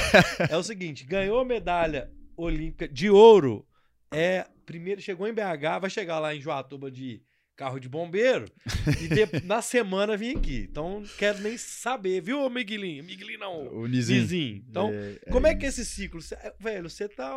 é 0.51 0.57
o 0.57 0.63
seguinte, 0.63 1.05
ganhou 1.05 1.41
a 1.41 1.45
medalha 1.45 2.11
olímpica 2.37 2.87
de 2.87 3.11
ouro, 3.11 3.67
é, 4.13 4.47
primeiro 4.65 5.01
chegou 5.01 5.27
em 5.27 5.35
BH, 5.35 5.81
vai 5.81 5.91
chegar 5.91 6.21
lá 6.21 6.35
em 6.35 6.41
Joatuba 6.41 6.89
de 6.89 7.21
carro 7.59 7.81
de 7.81 7.89
bombeiro 7.89 8.47
e 9.03 9.09
de- 9.09 9.43
na 9.45 9.61
semana 9.61 10.17
vim 10.17 10.37
aqui. 10.37 10.67
Então, 10.71 11.01
não 11.01 11.07
quero 11.19 11.41
nem 11.41 11.59
saber, 11.59 12.23
viu, 12.23 12.49
Miguelinho? 12.49 13.03
Miguelinho 13.03 13.41
não, 13.41 13.67
O 13.75 13.87
Nizinho. 13.89 14.21
Nizinho. 14.23 14.65
Então, 14.71 14.91
É, 14.91 15.31
como 15.33 15.47
é 15.49 15.55
que 15.57 15.67
é 15.67 15.69
esse 15.69 15.85
ciclo? 15.85 16.23
Cê- 16.23 16.39
velho, 16.61 16.89
você 16.89 17.09
tá. 17.09 17.37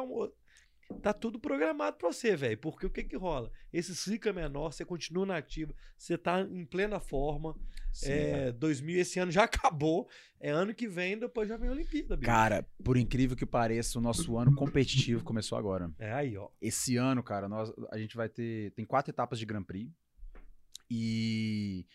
Tá 1.02 1.14
tudo 1.14 1.39
programado 1.39 1.95
pra 1.98 2.11
você, 2.11 2.35
velho. 2.35 2.57
Porque 2.57 2.85
o 2.85 2.89
que 2.89 3.02
que 3.03 3.15
rola? 3.15 3.49
Esse 3.72 3.95
ciclo 3.95 4.30
é 4.30 4.34
menor, 4.34 4.73
você 4.73 4.84
continua 4.84 5.26
na 5.26 5.38
ativa, 5.38 5.73
você 5.98 6.18
tá 6.18 6.41
em 6.41 6.65
plena 6.65 6.99
forma. 6.99 7.56
Sim, 7.93 8.10
é, 8.11 8.52
2000, 8.52 8.99
esse 8.99 9.18
ano 9.18 9.31
já 9.31 9.43
acabou. 9.45 10.07
É 10.39 10.49
ano 10.49 10.73
que 10.73 10.88
vem, 10.89 11.18
depois 11.18 11.48
já 11.48 11.56
vem 11.56 11.69
a 11.69 11.72
Olimpíada, 11.72 12.18
bicho. 12.18 12.30
Cara, 12.30 12.68
por 12.84 12.98
incrível 12.98 13.38
que 13.38 13.45
pareça, 13.45 13.99
o 13.99 14.02
nosso 14.02 14.38
ano 14.38 14.53
competitivo 14.53 15.23
começou 15.23 15.57
agora. 15.57 15.89
É 15.98 16.11
aí, 16.11 16.35
ó. 16.38 16.49
Esse 16.61 16.98
ano, 16.98 17.23
cara, 17.23 17.48
nós, 17.48 17.72
a 17.89 17.98
gente 17.98 18.15
vai 18.18 18.27
ter. 18.27 18.72
Tem 18.72 18.85
quatro 18.85 19.11
etapas 19.11 19.39
de 19.39 19.45
Grand 19.45 19.64
Prix. 19.64 19.89
E, 20.93 21.85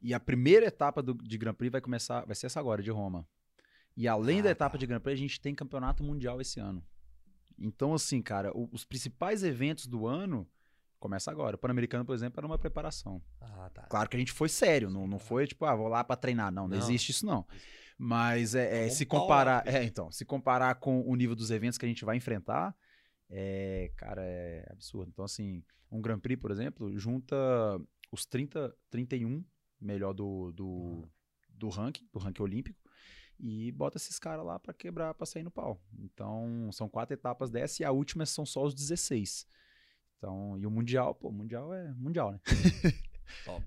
e 0.00 0.14
a 0.14 0.18
primeira 0.20 0.64
etapa 0.66 1.02
do- 1.02 1.12
de 1.14 1.36
Grand 1.36 1.52
Prix 1.54 1.70
vai 1.70 1.80
começar. 1.82 2.24
Vai 2.24 2.34
ser 2.34 2.46
essa 2.46 2.58
agora, 2.58 2.82
de 2.82 2.90
Roma. 2.90 3.28
E 3.94 4.08
além 4.08 4.40
Ah, 4.40 4.44
da 4.44 4.50
etapa 4.50 4.72
tá. 4.72 4.78
de 4.78 4.86
Grand 4.86 5.00
Prix, 5.00 5.12
a 5.18 5.20
gente 5.22 5.40
tem 5.40 5.54
campeonato 5.54 6.02
mundial 6.02 6.40
esse 6.40 6.58
ano. 6.58 6.82
Então, 7.58 7.92
assim, 7.94 8.20
cara, 8.22 8.50
os 8.54 8.84
principais 8.84 9.42
eventos 9.42 9.86
do 9.86 10.06
ano 10.06 10.48
começa 10.98 11.30
agora. 11.30 11.56
O 11.56 11.58
Pan-Americano, 11.58 12.04
por 12.04 12.14
exemplo, 12.14 12.40
era 12.40 12.46
uma 12.46 12.58
preparação. 12.58 13.22
Ah, 13.40 13.70
tá. 13.72 13.82
Claro 13.82 14.08
que 14.08 14.16
a 14.16 14.18
gente 14.18 14.32
foi 14.32 14.48
sério, 14.48 14.90
não, 14.90 15.06
não 15.06 15.18
foi 15.18 15.46
tipo, 15.46 15.64
ah, 15.66 15.74
vou 15.74 15.88
lá 15.88 16.02
pra 16.02 16.16
treinar. 16.16 16.50
Não, 16.50 16.66
não, 16.68 16.76
Não. 16.76 16.84
existe 16.84 17.10
isso 17.10 17.24
não. 17.26 17.46
Mas 17.98 18.54
é, 18.54 18.76
é, 18.76 18.80
Vamos 18.80 18.94
se 18.94 19.06
comparar, 19.06 19.64
filho. 19.64 19.76
é, 19.76 19.84
então, 19.84 20.10
se 20.12 20.24
comparar 20.24 20.74
com 20.76 21.00
o 21.02 21.14
nível 21.14 21.34
dos 21.36 21.50
eventos 21.50 21.78
que 21.78 21.84
a 21.86 21.88
gente 21.88 22.04
vai 22.04 22.16
enfrentar, 22.16 22.74
é, 23.30 23.90
cara, 23.96 24.22
é 24.22 24.66
absurdo. 24.70 25.08
Então, 25.10 25.24
assim, 25.24 25.62
um 25.90 26.02
Grand 26.02 26.18
Prix, 26.18 26.38
por 26.38 26.50
exemplo, 26.50 26.94
junta 26.98 27.34
os 28.10 28.24
30, 28.26 28.74
31 28.90 29.44
melhor 29.80 30.12
do, 30.12 30.52
do, 30.52 31.08
do 31.50 31.68
ranking, 31.68 32.08
do 32.12 32.18
ranking 32.18 32.42
olímpico, 32.42 32.80
e 33.38 33.70
bota 33.72 33.98
esses 33.98 34.18
caras 34.18 34.44
lá 34.44 34.58
pra 34.58 34.72
quebrar, 34.72 35.12
pra 35.14 35.26
sair 35.26 35.42
no 35.42 35.50
pau. 35.50 35.80
Então, 35.98 36.70
são 36.72 36.88
quatro 36.88 37.14
etapas 37.14 37.50
dessa 37.50 37.82
e 37.82 37.84
a 37.84 37.90
última 37.90 38.24
são 38.24 38.46
só 38.46 38.64
os 38.64 38.74
16. 38.74 39.46
Então, 40.16 40.58
e 40.58 40.66
o 40.66 40.70
Mundial, 40.70 41.14
pô, 41.14 41.28
o 41.28 41.32
Mundial 41.32 41.72
é 41.74 41.92
Mundial, 41.94 42.32
né? 42.32 42.40
Top. 43.44 43.64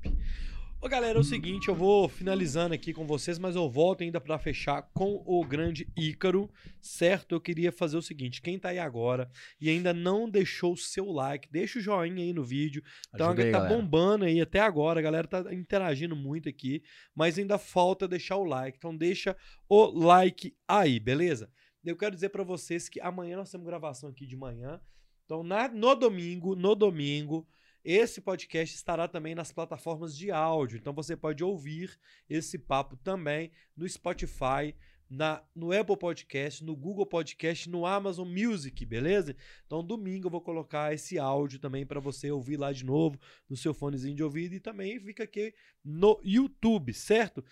Ô, 0.82 0.88
galera, 0.88 1.18
é 1.18 1.22
o 1.22 1.24
seguinte, 1.26 1.68
eu 1.68 1.76
vou 1.76 2.08
finalizando 2.08 2.74
aqui 2.74 2.94
com 2.94 3.06
vocês, 3.06 3.38
mas 3.38 3.54
eu 3.54 3.70
volto 3.70 4.02
ainda 4.02 4.22
pra 4.22 4.40
fechar 4.40 4.82
com 4.94 5.22
o 5.26 5.44
grande 5.44 5.86
Ícaro, 5.96 6.50
certo? 6.82 7.36
Eu 7.36 7.42
queria 7.42 7.70
fazer 7.70 7.98
o 7.98 8.02
seguinte, 8.02 8.42
quem 8.42 8.58
tá 8.58 8.70
aí 8.70 8.80
agora 8.80 9.30
e 9.60 9.70
ainda 9.70 9.94
não 9.94 10.30
deixou 10.30 10.72
o 10.72 10.78
seu 10.78 11.12
like, 11.12 11.52
deixa 11.52 11.80
o 11.80 11.82
joinha 11.82 12.24
aí 12.24 12.32
no 12.32 12.46
vídeo. 12.46 12.82
Então, 13.14 13.32
aí, 13.32 13.36
tá 13.36 13.44
galera. 13.60 13.76
bombando 13.76 14.24
aí 14.24 14.40
até 14.40 14.62
agora, 14.62 15.02
a 15.02 15.04
galera 15.04 15.28
tá 15.28 15.54
interagindo 15.54 16.16
muito 16.16 16.48
aqui, 16.48 16.82
mas 17.14 17.38
ainda 17.38 17.58
falta 17.58 18.08
deixar 18.08 18.38
o 18.38 18.46
like. 18.46 18.78
Então, 18.78 18.96
deixa 18.96 19.36
o 19.68 19.86
like 19.86 20.56
aí, 20.66 20.98
beleza? 20.98 21.52
Eu 21.84 21.98
quero 21.98 22.16
dizer 22.16 22.30
pra 22.30 22.44
vocês 22.44 22.88
que 22.88 23.02
amanhã 23.02 23.36
nós 23.36 23.52
temos 23.52 23.68
gravação 23.68 24.10
aqui 24.10 24.26
de 24.26 24.38
manhã. 24.38 24.80
Então, 25.26 25.44
na- 25.44 25.68
no 25.68 25.94
domingo, 25.94 26.56
no 26.56 26.74
domingo, 26.74 27.46
esse 27.84 28.22
podcast 28.22 28.76
estará 28.76 29.08
também 29.08 29.36
nas 29.36 29.52
plataformas 29.52 30.16
de 30.18 30.32
áudio. 30.32 30.78
Então, 30.78 30.94
você 30.94 31.16
pode 31.16 31.44
ouvir 31.44 31.98
esse 32.30 32.58
papo 32.58 32.96
também 32.98 33.52
no 33.76 33.88
Spotify, 33.88 34.76
na, 35.10 35.44
no 35.56 35.72
Apple 35.72 35.98
Podcast, 35.98 36.64
no 36.64 36.76
Google 36.76 37.06
Podcast, 37.06 37.68
no 37.70 37.86
Amazon 37.86 38.28
Music, 38.28 38.86
beleza? 38.86 39.36
Então, 39.66 39.84
domingo 39.84 40.28
eu 40.28 40.32
vou 40.32 40.42
colocar 40.42 40.94
esse 40.94 41.18
áudio 41.18 41.60
também 41.60 41.86
para 41.86 42.00
você 42.00 42.30
ouvir 42.30 42.58
lá 42.58 42.72
de 42.72 42.86
novo 42.86 43.20
no 43.50 43.58
seu 43.58 43.74
fonezinho 43.74 44.16
de 44.16 44.24
ouvido 44.24 44.54
e 44.54 44.60
também 44.60 45.00
fica 45.00 45.24
aqui 45.24 45.54
no 45.84 46.20
YouTube, 46.24 46.94
certo? 46.94 47.44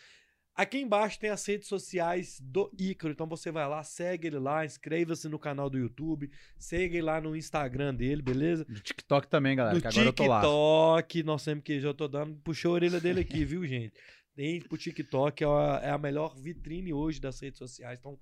Aqui 0.57 0.79
embaixo 0.79 1.19
tem 1.19 1.29
as 1.29 1.45
redes 1.45 1.67
sociais 1.67 2.39
do 2.41 2.71
Ícaro, 2.79 3.13
então 3.13 3.27
você 3.27 3.51
vai 3.51 3.69
lá, 3.69 3.83
segue 3.83 4.25
ele 4.25 4.39
lá, 4.39 4.65
inscreva-se 4.65 5.29
no 5.29 5.37
canal 5.37 5.69
do 5.69 5.77
YouTube, 5.77 6.31
segue 6.57 6.95
ele 6.95 7.03
lá 7.03 7.21
no 7.21 7.35
Instagram 7.35 7.93
dele, 7.93 8.23
beleza? 8.23 8.65
No 8.67 8.79
TikTok 8.79 9.27
também, 9.27 9.55
galera, 9.55 9.75
no 9.75 9.81
que 9.81 9.87
agora 9.87 10.07
eu 10.07 10.13
tô 10.13 10.25
lá. 10.25 10.41
TikTok, 10.41 11.21
nós 11.21 11.43
sempre 11.43 11.61
que 11.61 11.79
já 11.79 11.93
tô 11.93 12.07
dando, 12.07 12.35
puxou 12.37 12.71
a 12.71 12.73
orelha 12.73 12.99
dele 12.99 13.21
aqui, 13.21 13.45
viu, 13.45 13.67
gente? 13.67 13.93
Tem 14.35 14.59
pro 14.59 14.79
TikTok, 14.79 15.43
é 15.43 15.47
a, 15.47 15.79
é 15.83 15.89
a 15.91 15.97
melhor 15.99 16.35
vitrine 16.35 16.91
hoje 16.91 17.21
das 17.21 17.39
redes 17.39 17.59
sociais, 17.59 17.99
então 17.99 18.19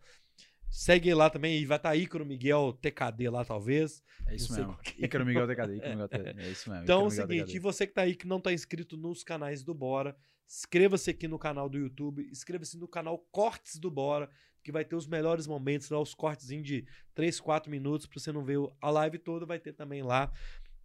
segue 0.70 1.14
lá 1.14 1.30
também, 1.30 1.58
e 1.58 1.66
vai 1.66 1.78
estar 1.78 1.96
Ícaro 1.96 2.26
Miguel 2.26 2.78
TKD 2.82 3.30
lá, 3.30 3.46
talvez. 3.46 4.04
É 4.28 4.36
isso 4.36 4.54
mesmo. 4.54 4.78
que. 4.84 5.06
Ícaro 5.06 5.26
Miguel 5.26 5.48
TKD. 5.48 5.78
Ícaro 5.78 5.92
Miguel 5.92 6.10
TKD. 6.10 6.42
É 6.42 6.50
isso 6.50 6.70
mesmo. 6.70 6.84
Então 6.84 7.02
é 7.02 7.06
o 7.06 7.10
seguinte, 7.10 7.56
e 7.56 7.60
você 7.60 7.88
que 7.88 7.94
tá 7.94 8.02
aí 8.02 8.14
que 8.14 8.28
não 8.28 8.42
tá 8.42 8.52
inscrito 8.52 8.98
nos 8.98 9.24
canais 9.24 9.64
do 9.64 9.74
Bora, 9.74 10.18
inscreva-se 10.48 11.10
aqui 11.10 11.28
no 11.28 11.40
canal 11.40 11.70
do 11.70 11.78
YouTube, 11.78 12.28
inscreva-se 12.32 12.78
no 12.78 12.88
canal 12.88 13.18
Cortes 13.32 13.78
do 13.78 13.90
Bora, 13.90 14.30
que 14.64 14.72
vai 14.72 14.84
ter 14.84 14.96
os 14.96 15.08
melhores 15.08 15.46
momentos 15.46 15.90
lá, 15.90 16.00
os 16.00 16.14
cortezinhos 16.14 16.66
de 16.66 16.86
3, 17.14 17.40
4 17.40 17.70
minutos, 17.70 18.08
pra 18.08 18.20
você 18.20 18.32
não 18.32 18.44
ver 18.44 18.58
a 18.82 18.90
live 18.90 19.20
toda, 19.20 19.46
vai 19.46 19.60
ter 19.60 19.74
também 19.74 20.02
lá 20.02 20.32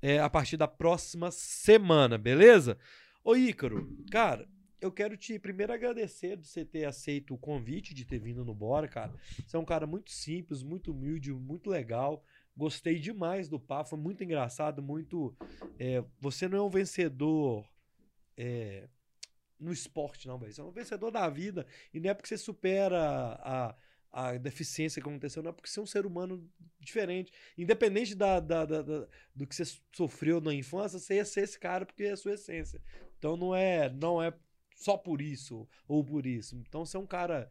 é, 0.03 0.19
a 0.19 0.29
partir 0.29 0.57
da 0.57 0.69
próxima 0.69 1.31
semana, 1.31 2.17
beleza? 2.17 2.79
Ô 3.23 3.37
Ícaro, 3.37 3.89
cara, 4.11 4.49
eu 4.81 4.91
quero 4.91 5.17
te 5.17 5.39
primeiro 5.39 5.73
agradecer 5.73 6.37
de 6.37 6.47
você 6.47 6.65
ter 6.65 6.87
aceito 6.87 7.35
o 7.35 7.39
convite 7.39 7.93
de 7.93 8.05
ter 8.05 8.19
vindo 8.19 8.45
no 8.45 8.55
Bora, 8.55 8.89
cara. 8.89 9.15
Você 9.47 9.57
é 9.57 9.59
um 9.59 9.65
cara 9.65 9.87
muito 9.87 10.11
simples, 10.11 10.63
muito 10.63 10.91
humilde, 10.93 11.33
muito 11.33 11.69
legal. 11.69 12.25
Gostei 12.57 12.99
demais 12.99 13.49
do 13.49 13.61
papo, 13.61 13.91
foi 13.91 13.99
muito 13.99 14.25
engraçado, 14.25 14.83
muito. 14.83 15.37
é, 15.79 16.03
você 16.19 16.49
não 16.49 16.59
é 16.59 16.63
um 16.63 16.71
vencedor 16.71 17.67
é, 18.37 18.89
no 19.61 19.73
esporte, 19.73 20.27
não, 20.27 20.39
velho. 20.39 20.53
Você 20.53 20.61
é 20.61 20.65
um 20.65 20.71
vencedor 20.71 21.11
da 21.11 21.29
vida. 21.29 21.67
E 21.93 22.01
não 22.01 22.11
é 22.11 22.15
porque 22.15 22.29
você 22.29 22.39
supera 22.39 22.99
a, 23.43 23.77
a 24.11 24.37
deficiência 24.39 25.01
que 25.03 25.09
aconteceu, 25.09 25.43
não 25.43 25.51
é 25.51 25.53
porque 25.53 25.69
você 25.69 25.79
é 25.79 25.83
um 25.83 25.87
ser 25.87 26.07
humano 26.07 26.49
diferente. 26.81 27.33
Independente 27.59 28.15
da, 28.15 28.41
da- 28.41 28.65
da- 28.65 28.83
da- 28.83 29.07
do 29.35 29.47
que 29.47 29.55
você 29.55 29.65
sofreu 29.93 30.41
na 30.41 30.55
infância, 30.55 30.99
você 30.99 31.17
ia 31.17 31.25
ser 31.25 31.43
esse 31.43 31.59
cara 31.59 31.85
porque 31.85 32.05
é 32.05 32.13
a 32.13 32.17
sua 32.17 32.33
essência. 32.35 32.81
Então 33.19 33.37
não 33.37 33.55
é, 33.55 33.91
não 33.91 34.23
é 34.23 34.33
só 34.75 34.97
por 34.97 35.21
isso 35.21 35.69
ou 35.87 36.03
por 36.03 36.25
isso. 36.25 36.57
Então 36.67 36.85
você 36.87 36.97
é 36.97 37.01
um 37.01 37.07
cara. 37.07 37.51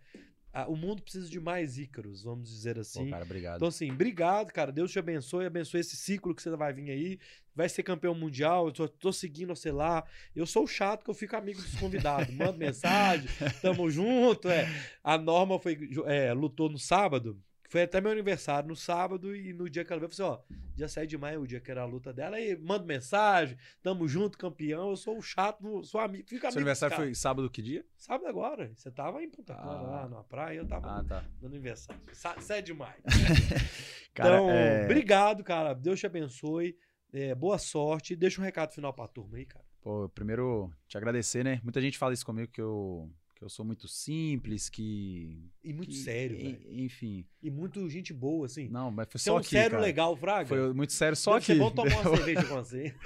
Ah, 0.52 0.68
o 0.68 0.76
mundo 0.76 1.02
precisa 1.02 1.30
de 1.30 1.40
mais 1.40 1.78
Ícaros, 1.78 2.24
vamos 2.24 2.50
dizer 2.50 2.76
Pô, 2.76 2.82
assim. 2.82 3.10
cara, 3.10 3.24
obrigado. 3.24 3.58
Então, 3.58 3.68
assim, 3.68 3.92
obrigado, 3.92 4.52
cara. 4.52 4.72
Deus 4.72 4.92
te 4.92 4.98
abençoe, 4.98 5.46
abençoe 5.46 5.80
esse 5.80 5.96
ciclo 5.96 6.34
que 6.34 6.42
você 6.42 6.50
vai 6.56 6.74
vir 6.74 6.90
aí. 6.90 7.20
Vai 7.56 7.70
ser 7.70 7.84
campeão 7.84 8.16
mundial. 8.16 8.68
Eu 8.68 8.72
tô, 8.72 8.88
tô 8.88 9.14
seguindo 9.14 9.56
você 9.56 9.72
lá. 9.72 10.04
Eu 10.36 10.46
sou 10.46 10.66
chato 10.66 11.04
que 11.04 11.10
eu 11.10 11.14
fico 11.14 11.36
amigo 11.36 11.62
dos 11.62 11.76
convidados. 11.76 12.34
Mando 12.34 12.58
mensagem, 12.60 13.28
tamo 13.62 13.90
junto. 13.92 14.50
É. 14.50 14.68
A 15.04 15.18
Norma 15.18 15.60
foi, 15.60 15.78
é, 16.06 16.34
lutou 16.34 16.70
no 16.70 16.80
sábado. 16.80 17.40
Foi 17.70 17.84
até 17.84 18.02
meu 18.02 18.12
aniversário 18.12 18.68
no 18.68 18.76
sábado 18.76 19.36
e 19.36 19.54
no 19.54 19.70
dia 19.70 19.86
que 19.86 19.94
ela 19.94 20.00
veio, 20.00 20.10
eu 20.10 20.16
falei 20.16 20.32
assim, 20.34 20.42
ó, 20.54 20.56
dia 20.76 20.88
7 20.88 21.08
de 21.08 21.18
maio, 21.20 21.42
o 21.42 21.48
dia 21.48 21.60
que 21.60 21.70
era 21.70 21.84
a 21.84 21.86
luta 21.86 22.12
dela, 22.12 22.36
aí 22.36 22.58
manda 22.58 22.84
mensagem, 22.84 23.56
tamo 23.82 24.08
junto, 24.08 24.38
campeão, 24.40 24.90
eu 24.90 24.96
sou 24.98 25.18
o 25.18 25.22
chato, 25.22 25.84
sou 25.84 26.02
amigo, 26.02 26.24
fico 26.28 26.38
amigo 26.48 26.52
Seu 26.54 26.60
aniversário 26.60 26.96
foi 26.96 27.14
sábado 27.14 27.48
que 27.50 27.62
dia? 27.62 27.86
Sábado 27.96 28.28
agora, 28.28 28.72
você 28.76 28.90
tava 28.90 29.22
em 29.24 29.30
Punta 29.30 29.54
Cana, 29.54 29.72
Ah. 29.72 29.82
lá 29.82 30.10
na 30.10 30.24
praia, 30.24 30.58
eu 30.58 30.66
tava 30.68 31.00
Ah, 31.00 31.04
tá. 31.04 31.24
no 31.42 31.48
aniversário. 31.48 32.02
Sa- 32.12 32.42
7 32.42 32.66
de 32.66 32.74
maio. 32.74 33.02
Cara, 34.16 34.36
então, 34.36 34.50
é- 34.50 34.86
obrigado, 34.86 35.44
cara. 35.44 35.74
Deus 35.74 36.00
te 36.00 36.06
abençoe. 36.06 36.76
É, 37.14 37.34
boa 37.36 37.58
sorte. 37.58 38.16
Deixa 38.16 38.42
um 38.42 38.44
recado 38.44 38.72
final 38.74 38.94
pra 38.94 39.08
turma 39.08 39.38
aí, 39.38 39.46
cara. 39.46 39.64
Pô, 39.82 40.10
primeiro, 40.10 40.72
te 40.88 40.98
agradecer, 40.98 41.44
né? 41.44 41.60
Muita 41.64 41.80
gente 41.82 41.98
fala 41.98 42.14
isso 42.14 42.26
comigo, 42.26 42.52
que 42.52 42.62
eu, 42.62 43.10
que 43.40 43.46
eu 43.46 43.50
sou 43.50 43.64
muito 43.66 43.88
simples, 43.88 44.70
que... 44.70 45.50
E 45.64 45.72
muito 45.74 45.92
que- 45.92 45.98
sério, 45.98 46.38
velho. 46.38 46.60
Enfim. 46.70 47.26
E 47.42 47.50
muito 47.50 47.90
gente 47.90 48.14
boa, 48.14 48.46
assim. 48.46 48.68
Não, 48.68 48.92
mas 48.92 49.08
foi 49.10 49.18
Você 49.20 49.30
é 49.30 49.32
só 49.32 49.36
um 49.36 49.40
aqui, 49.40 49.50
sério 49.50 49.72
cara. 49.72 49.82
legal, 49.84 50.16
Fraga. 50.18 50.50
Foi 50.50 50.74
muito 50.74 50.92
sério 50.94 51.16
só 51.16 51.34
Deve 51.36 51.46
ser 51.46 51.52
aqui. 51.54 51.60
bom 51.62 51.72
tomar 51.72 52.02
uma 52.02 52.04
cerveja 52.18 52.44
com 52.44 52.56
você. 52.56 52.94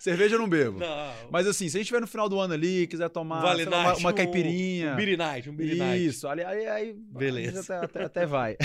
Cerveja 0.00 0.34
eu 0.34 0.40
não 0.40 0.48
bebo. 0.48 0.80
Não. 0.80 1.14
Mas 1.30 1.46
assim, 1.46 1.68
se 1.68 1.76
a 1.76 1.78
gente 1.78 1.82
estiver 1.82 2.00
no 2.00 2.06
final 2.08 2.28
do 2.28 2.40
ano 2.40 2.52
ali, 2.54 2.88
quiser 2.88 3.08
tomar 3.08 3.40
Vale 3.40 3.64
uma, 3.66 3.84
Night, 3.84 4.00
uma 4.00 4.10
um- 4.10 4.14
caipirinha. 4.14 4.94
Um 4.94 4.96
Beer 4.96 5.16
Night, 5.16 5.48
um 5.48 5.54
Beer 5.54 5.76
Night. 5.76 6.06
Isso, 6.06 6.26
ali, 6.26 6.42
aí, 6.42 6.66
aí 6.66 6.92
Beleza. 6.92 7.60
Até, 7.60 7.84
até, 7.84 8.02
até 8.04 8.26
vai. 8.26 8.56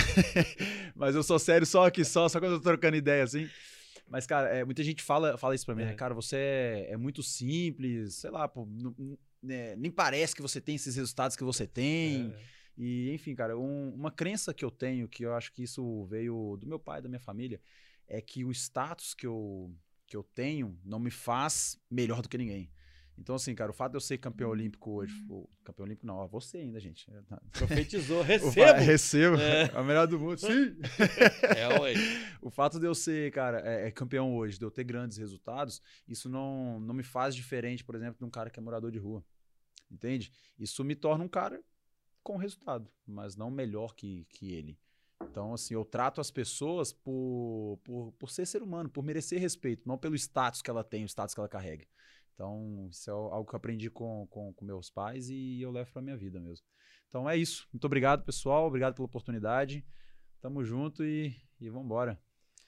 Mas 0.96 1.14
eu 1.14 1.22
sou 1.22 1.38
sério 1.38 1.64
só 1.64 1.86
aqui, 1.86 2.04
só, 2.04 2.28
só 2.28 2.40
quando 2.40 2.52
eu 2.54 2.58
tô 2.58 2.64
trocando 2.64 2.96
ideia, 2.96 3.22
assim. 3.22 3.48
Mas, 4.08 4.26
cara, 4.26 4.48
é, 4.48 4.64
muita 4.64 4.82
gente 4.84 5.02
fala, 5.02 5.36
fala 5.36 5.54
isso 5.54 5.66
pra 5.66 5.74
mim, 5.74 5.82
É. 5.82 5.86
né? 5.86 5.94
Cara, 5.94 6.14
você 6.14 6.36
é, 6.36 6.86
é 6.92 6.96
muito 6.96 7.22
simples, 7.22 8.14
sei 8.14 8.30
lá, 8.30 8.46
pô, 8.46 8.66
né, 9.42 9.74
nem 9.76 9.90
parece 9.90 10.34
que 10.34 10.42
você 10.42 10.60
tem 10.60 10.76
esses 10.76 10.94
resultados 10.96 11.36
que 11.36 11.42
você 11.44 11.66
tem. 11.66 12.32
É. 12.32 12.56
E, 12.78 13.10
enfim, 13.12 13.34
cara, 13.34 13.58
um- 13.58 13.92
uma 13.94 14.10
crença 14.10 14.52
que 14.54 14.64
eu 14.64 14.70
tenho, 14.70 15.08
que 15.08 15.24
eu 15.24 15.34
acho 15.34 15.52
que 15.52 15.62
isso 15.62 16.04
veio 16.04 16.56
do 16.60 16.66
meu 16.66 16.78
pai, 16.78 17.00
da 17.02 17.08
minha 17.08 17.20
família, 17.20 17.60
é 18.06 18.20
que 18.20 18.44
o 18.44 18.50
status 18.52 19.14
que 19.14 19.26
eu, 19.26 19.74
que 20.06 20.16
eu 20.16 20.22
tenho 20.22 20.78
não 20.84 20.98
me 21.00 21.10
faz 21.10 21.76
melhor 21.90 22.22
do 22.22 22.28
que 22.28 22.38
ninguém. 22.38 22.70
Então, 23.18 23.34
assim, 23.34 23.54
cara, 23.54 23.70
o 23.70 23.74
fato 23.74 23.92
de 23.92 23.96
eu 23.96 24.00
ser 24.00 24.18
campeão 24.18 24.50
olímpico 24.50 24.90
hoje, 24.90 25.14
o- 25.28 25.48
campeão 25.64 25.84
olímpico 25.86 26.06
não, 26.06 26.16
ó, 26.16 26.26
você 26.26 26.58
ainda, 26.58 26.78
gente. 26.78 27.06
Profetizou. 27.52 28.18
O 28.20 28.22
Recebo. 28.22 28.52
fa- 28.52 28.72
recebo. 28.74 29.36
É. 29.36 29.70
É. 29.74 29.80
o 29.80 29.84
melhor 29.84 30.06
do 30.06 30.18
mundo. 30.20 30.38
Sim. 30.38 30.76
É, 31.56 31.80
ué. 31.80 31.94
O 32.42 32.50
fato 32.50 32.78
de 32.78 32.86
eu 32.86 32.94
ser, 32.94 33.30
cara, 33.32 33.60
é, 33.60 33.88
é 33.88 33.90
campeão 33.90 34.36
hoje, 34.36 34.58
de 34.58 34.64
eu 34.64 34.70
ter 34.70 34.84
grandes 34.84 35.16
resultados, 35.16 35.80
isso 36.06 36.28
não, 36.28 36.78
não 36.80 36.94
me 36.94 37.02
faz 37.02 37.34
diferente, 37.34 37.82
por 37.84 37.94
exemplo, 37.94 38.18
de 38.18 38.24
um 38.24 38.30
cara 38.30 38.50
que 38.50 38.58
é 38.58 38.62
morador 38.62 38.90
de 38.92 38.98
rua. 38.98 39.24
Entende? 39.90 40.32
Isso 40.58 40.84
me 40.84 40.94
torna 40.94 41.24
um 41.24 41.28
cara 41.28 41.62
com 42.22 42.36
resultado, 42.36 42.90
mas 43.06 43.36
não 43.36 43.50
melhor 43.50 43.94
que, 43.94 44.26
que 44.30 44.52
ele. 44.52 44.78
Então, 45.22 45.54
assim, 45.54 45.72
eu 45.74 45.84
trato 45.84 46.20
as 46.20 46.30
pessoas 46.30 46.92
por, 46.92 47.78
por, 47.84 48.12
por 48.18 48.30
ser 48.30 48.46
ser 48.46 48.62
humano, 48.62 48.90
por 48.90 49.02
merecer 49.02 49.40
respeito, 49.40 49.86
não 49.88 49.96
pelo 49.96 50.14
status 50.16 50.60
que 50.60 50.68
ela 50.68 50.84
tem, 50.84 51.04
o 51.04 51.08
status 51.08 51.34
que 51.34 51.40
ela 51.40 51.48
carrega. 51.48 51.86
Então, 52.36 52.86
isso 52.90 53.10
é 53.10 53.12
algo 53.14 53.48
que 53.48 53.54
eu 53.54 53.56
aprendi 53.56 53.90
com, 53.90 54.26
com, 54.28 54.52
com 54.52 54.64
meus 54.64 54.90
pais 54.90 55.30
e 55.30 55.58
eu 55.60 55.70
levo 55.70 55.90
pra 55.90 56.02
minha 56.02 56.18
vida 56.18 56.38
mesmo. 56.38 56.66
Então 57.08 57.28
é 57.28 57.34
isso. 57.34 57.66
Muito 57.72 57.86
obrigado, 57.86 58.24
pessoal. 58.24 58.66
Obrigado 58.66 58.94
pela 58.94 59.06
oportunidade. 59.06 59.82
Tamo 60.38 60.62
junto 60.62 61.02
e, 61.02 61.34
e 61.58 61.70
vambora. 61.70 62.20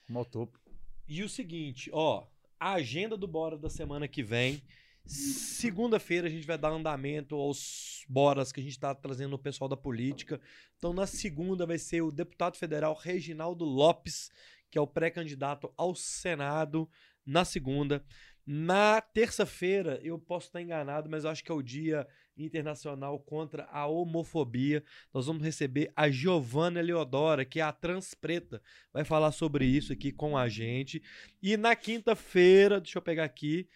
Rumo 0.07 0.19
ao 0.19 0.25
topo. 0.25 0.59
E 1.07 1.21
o 1.21 1.29
seguinte, 1.29 1.89
ó, 1.93 2.25
a 2.59 2.73
agenda 2.73 3.15
do 3.15 3.27
Bora 3.27 3.59
da 3.59 3.69
semana 3.69 4.07
que 4.07 4.23
vem. 4.23 4.59
Segunda-feira 5.05 6.27
a 6.27 6.31
gente 6.31 6.47
vai 6.47 6.57
dar 6.57 6.71
andamento 6.71 7.35
aos 7.35 8.03
boras 8.09 8.51
que 8.51 8.59
a 8.59 8.63
gente 8.63 8.73
está 8.73 8.93
trazendo 8.95 9.35
o 9.35 9.39
pessoal 9.39 9.67
da 9.67 9.77
política. 9.77 10.41
Então, 10.77 10.93
na 10.93 11.05
segunda 11.05 11.67
vai 11.67 11.77
ser 11.77 12.01
o 12.01 12.11
deputado 12.11 12.57
federal 12.57 12.95
Reginaldo 12.95 13.65
Lopes, 13.65 14.31
que 14.71 14.79
é 14.79 14.81
o 14.81 14.87
pré-candidato 14.87 15.71
ao 15.77 15.93
Senado, 15.93 16.89
na 17.25 17.45
segunda. 17.45 18.03
Na 18.51 18.99
terça-feira, 18.99 19.99
eu 20.01 20.17
posso 20.17 20.47
estar 20.47 20.59
enganado, 20.59 21.07
mas 21.07 21.23
eu 21.23 21.29
acho 21.29 21.43
que 21.43 21.51
é 21.51 21.53
o 21.53 21.61
Dia 21.61 22.07
Internacional 22.35 23.19
contra 23.19 23.65
a 23.65 23.85
Homofobia. 23.85 24.83
Nós 25.13 25.27
vamos 25.27 25.43
receber 25.43 25.91
a 25.95 26.09
Giovana 26.09 26.79
Eleodora, 26.79 27.45
que 27.45 27.59
é 27.59 27.61
a 27.61 27.71
trans 27.71 28.15
preta, 28.15 28.59
vai 28.91 29.03
falar 29.03 29.33
sobre 29.33 29.65
isso 29.65 29.93
aqui 29.93 30.11
com 30.11 30.35
a 30.35 30.49
gente. 30.49 30.99
E 31.43 31.55
na 31.57 31.75
quinta-feira, 31.75 32.81
deixa 32.81 32.97
eu 32.97 33.03
pegar 33.03 33.23
aqui, 33.23 33.67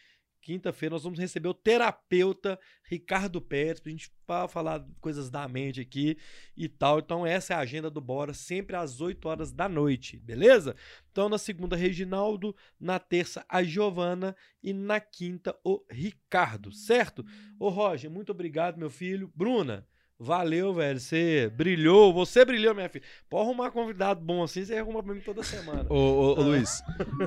quinta-feira 0.44 0.94
nós 0.94 1.04
vamos 1.04 1.18
receber 1.18 1.48
o 1.48 1.54
terapeuta 1.54 2.60
Ricardo 2.84 3.42
Pérez 3.42 3.80
pra 3.80 3.92
gente 3.92 4.12
fa- 4.28 4.48
falar 4.48 4.86
coisas 5.00 5.30
da 5.30 5.48
mente 5.48 5.80
aqui 5.82 6.18
e 6.56 6.68
tal. 6.68 7.00
Então 7.00 7.26
essa 7.26 7.54
é 7.54 7.56
a 7.56 7.62
agenda 7.62 7.90
do 7.90 8.02
Bora, 8.02 8.34
sempre 8.34 8.76
às 8.76 9.00
8 9.00 9.28
horas 9.28 9.52
da 9.52 9.70
noite, 9.70 10.20
beleza? 10.20 10.76
Então 11.12 11.30
na 11.30 11.38
segunda 11.38 11.76
Reginaldo, 11.76 12.56
na 12.80 13.00
terça 13.00 13.46
a 13.48 13.64
Giovana 13.64 14.36
e 14.62 14.74
na 14.74 15.00
quinta 15.00 15.58
o 15.64 15.84
Ricardo, 15.90 16.72
certo? 16.72 17.26
Ô 17.58 17.70
Roger, 17.70 18.12
muito 18.12 18.32
obrigado, 18.32 18.78
meu 18.78 18.90
filho. 18.90 19.32
Bruna, 19.34 19.88
valeu, 20.24 20.74
velho. 20.74 21.00
Você 21.00 21.52
brilhou, 21.56 22.14
você 22.14 22.44
brilhou, 22.46 22.74
minha 22.74 22.90
filha. 22.90 23.04
Pode 23.30 23.46
arrumar 23.48 23.72
convidado 23.72 24.22
bom 24.22 24.42
assim, 24.44 24.64
você 24.66 24.76
arruma 24.78 25.04
pra 25.04 25.14
mim 25.14 25.22
toda 25.22 25.44
semana. 25.44 25.86
Ô, 25.90 25.96
ô, 25.96 26.34
ô, 26.34 26.36
Ah. 26.40 26.44
Luiz, 26.44 26.82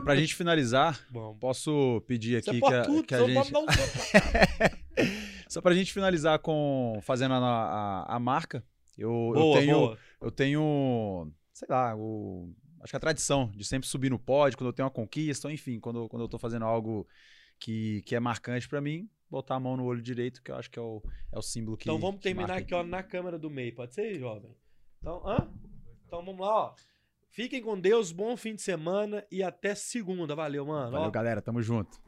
pra 0.04 0.16
gente 0.16 0.34
finalizar, 0.34 0.98
Bom, 1.10 1.36
posso 1.38 2.02
pedir 2.06 2.36
aqui 2.36 2.58
que 2.60 2.74
a, 2.74 2.82
tudo, 2.82 3.04
que 3.04 3.14
a 3.14 3.26
gente. 3.26 3.54
um. 3.54 3.66
Só 5.48 5.60
pra 5.60 5.74
gente 5.74 5.92
finalizar 5.92 6.38
com 6.40 6.98
fazendo 7.02 7.34
a, 7.34 7.38
a, 7.38 8.16
a 8.16 8.18
marca. 8.18 8.64
Eu, 8.98 9.10
eu 9.10 9.40
Boa, 9.40 9.58
tenho. 9.60 9.74
boa. 9.78 9.98
Eu 10.20 10.30
tenho 10.30 11.32
sei 11.52 11.68
lá, 11.70 11.94
o, 11.96 12.52
acho 12.82 12.90
que 12.90 12.96
a 12.96 13.00
tradição 13.00 13.50
de 13.54 13.64
sempre 13.64 13.88
subir 13.88 14.10
no 14.10 14.18
pódio 14.18 14.58
quando 14.58 14.68
eu 14.68 14.72
tenho 14.72 14.86
uma 14.86 14.90
conquista, 14.92 15.48
ou 15.48 15.52
enfim, 15.54 15.78
quando, 15.80 16.08
quando 16.08 16.22
eu 16.22 16.28
tô 16.28 16.38
fazendo 16.38 16.64
algo 16.64 17.06
que, 17.58 18.02
que 18.02 18.14
é 18.14 18.20
marcante 18.20 18.68
pra 18.68 18.80
mim, 18.80 19.08
botar 19.30 19.56
a 19.56 19.60
mão 19.60 19.76
no 19.76 19.84
olho 19.84 20.02
direito, 20.02 20.42
que 20.42 20.50
eu 20.50 20.56
acho 20.56 20.70
que 20.70 20.78
é 20.78 20.82
o, 20.82 21.02
é 21.32 21.38
o 21.38 21.42
símbolo 21.42 21.76
que 21.76 21.88
Então 21.88 21.98
vamos 21.98 22.20
terminar 22.20 22.58
aqui, 22.58 22.74
ó, 22.74 22.82
na 22.82 23.02
câmera 23.02 23.38
do 23.38 23.50
meio. 23.50 23.74
Pode 23.74 23.94
ser, 23.94 24.18
jovem? 24.18 24.56
Então, 25.00 25.22
hã? 25.26 25.48
Então 26.06 26.24
vamos 26.24 26.40
lá, 26.40 26.66
ó. 26.66 26.74
Fiquem 27.28 27.60
com 27.60 27.78
Deus, 27.78 28.12
bom 28.12 28.36
fim 28.36 28.54
de 28.54 28.62
semana 28.62 29.26
e 29.30 29.42
até 29.42 29.74
segunda. 29.74 30.34
Valeu, 30.34 30.64
mano. 30.64 30.92
Valeu, 30.92 31.08
ó. 31.08 31.10
galera, 31.10 31.42
tamo 31.42 31.60
junto. 31.60 32.00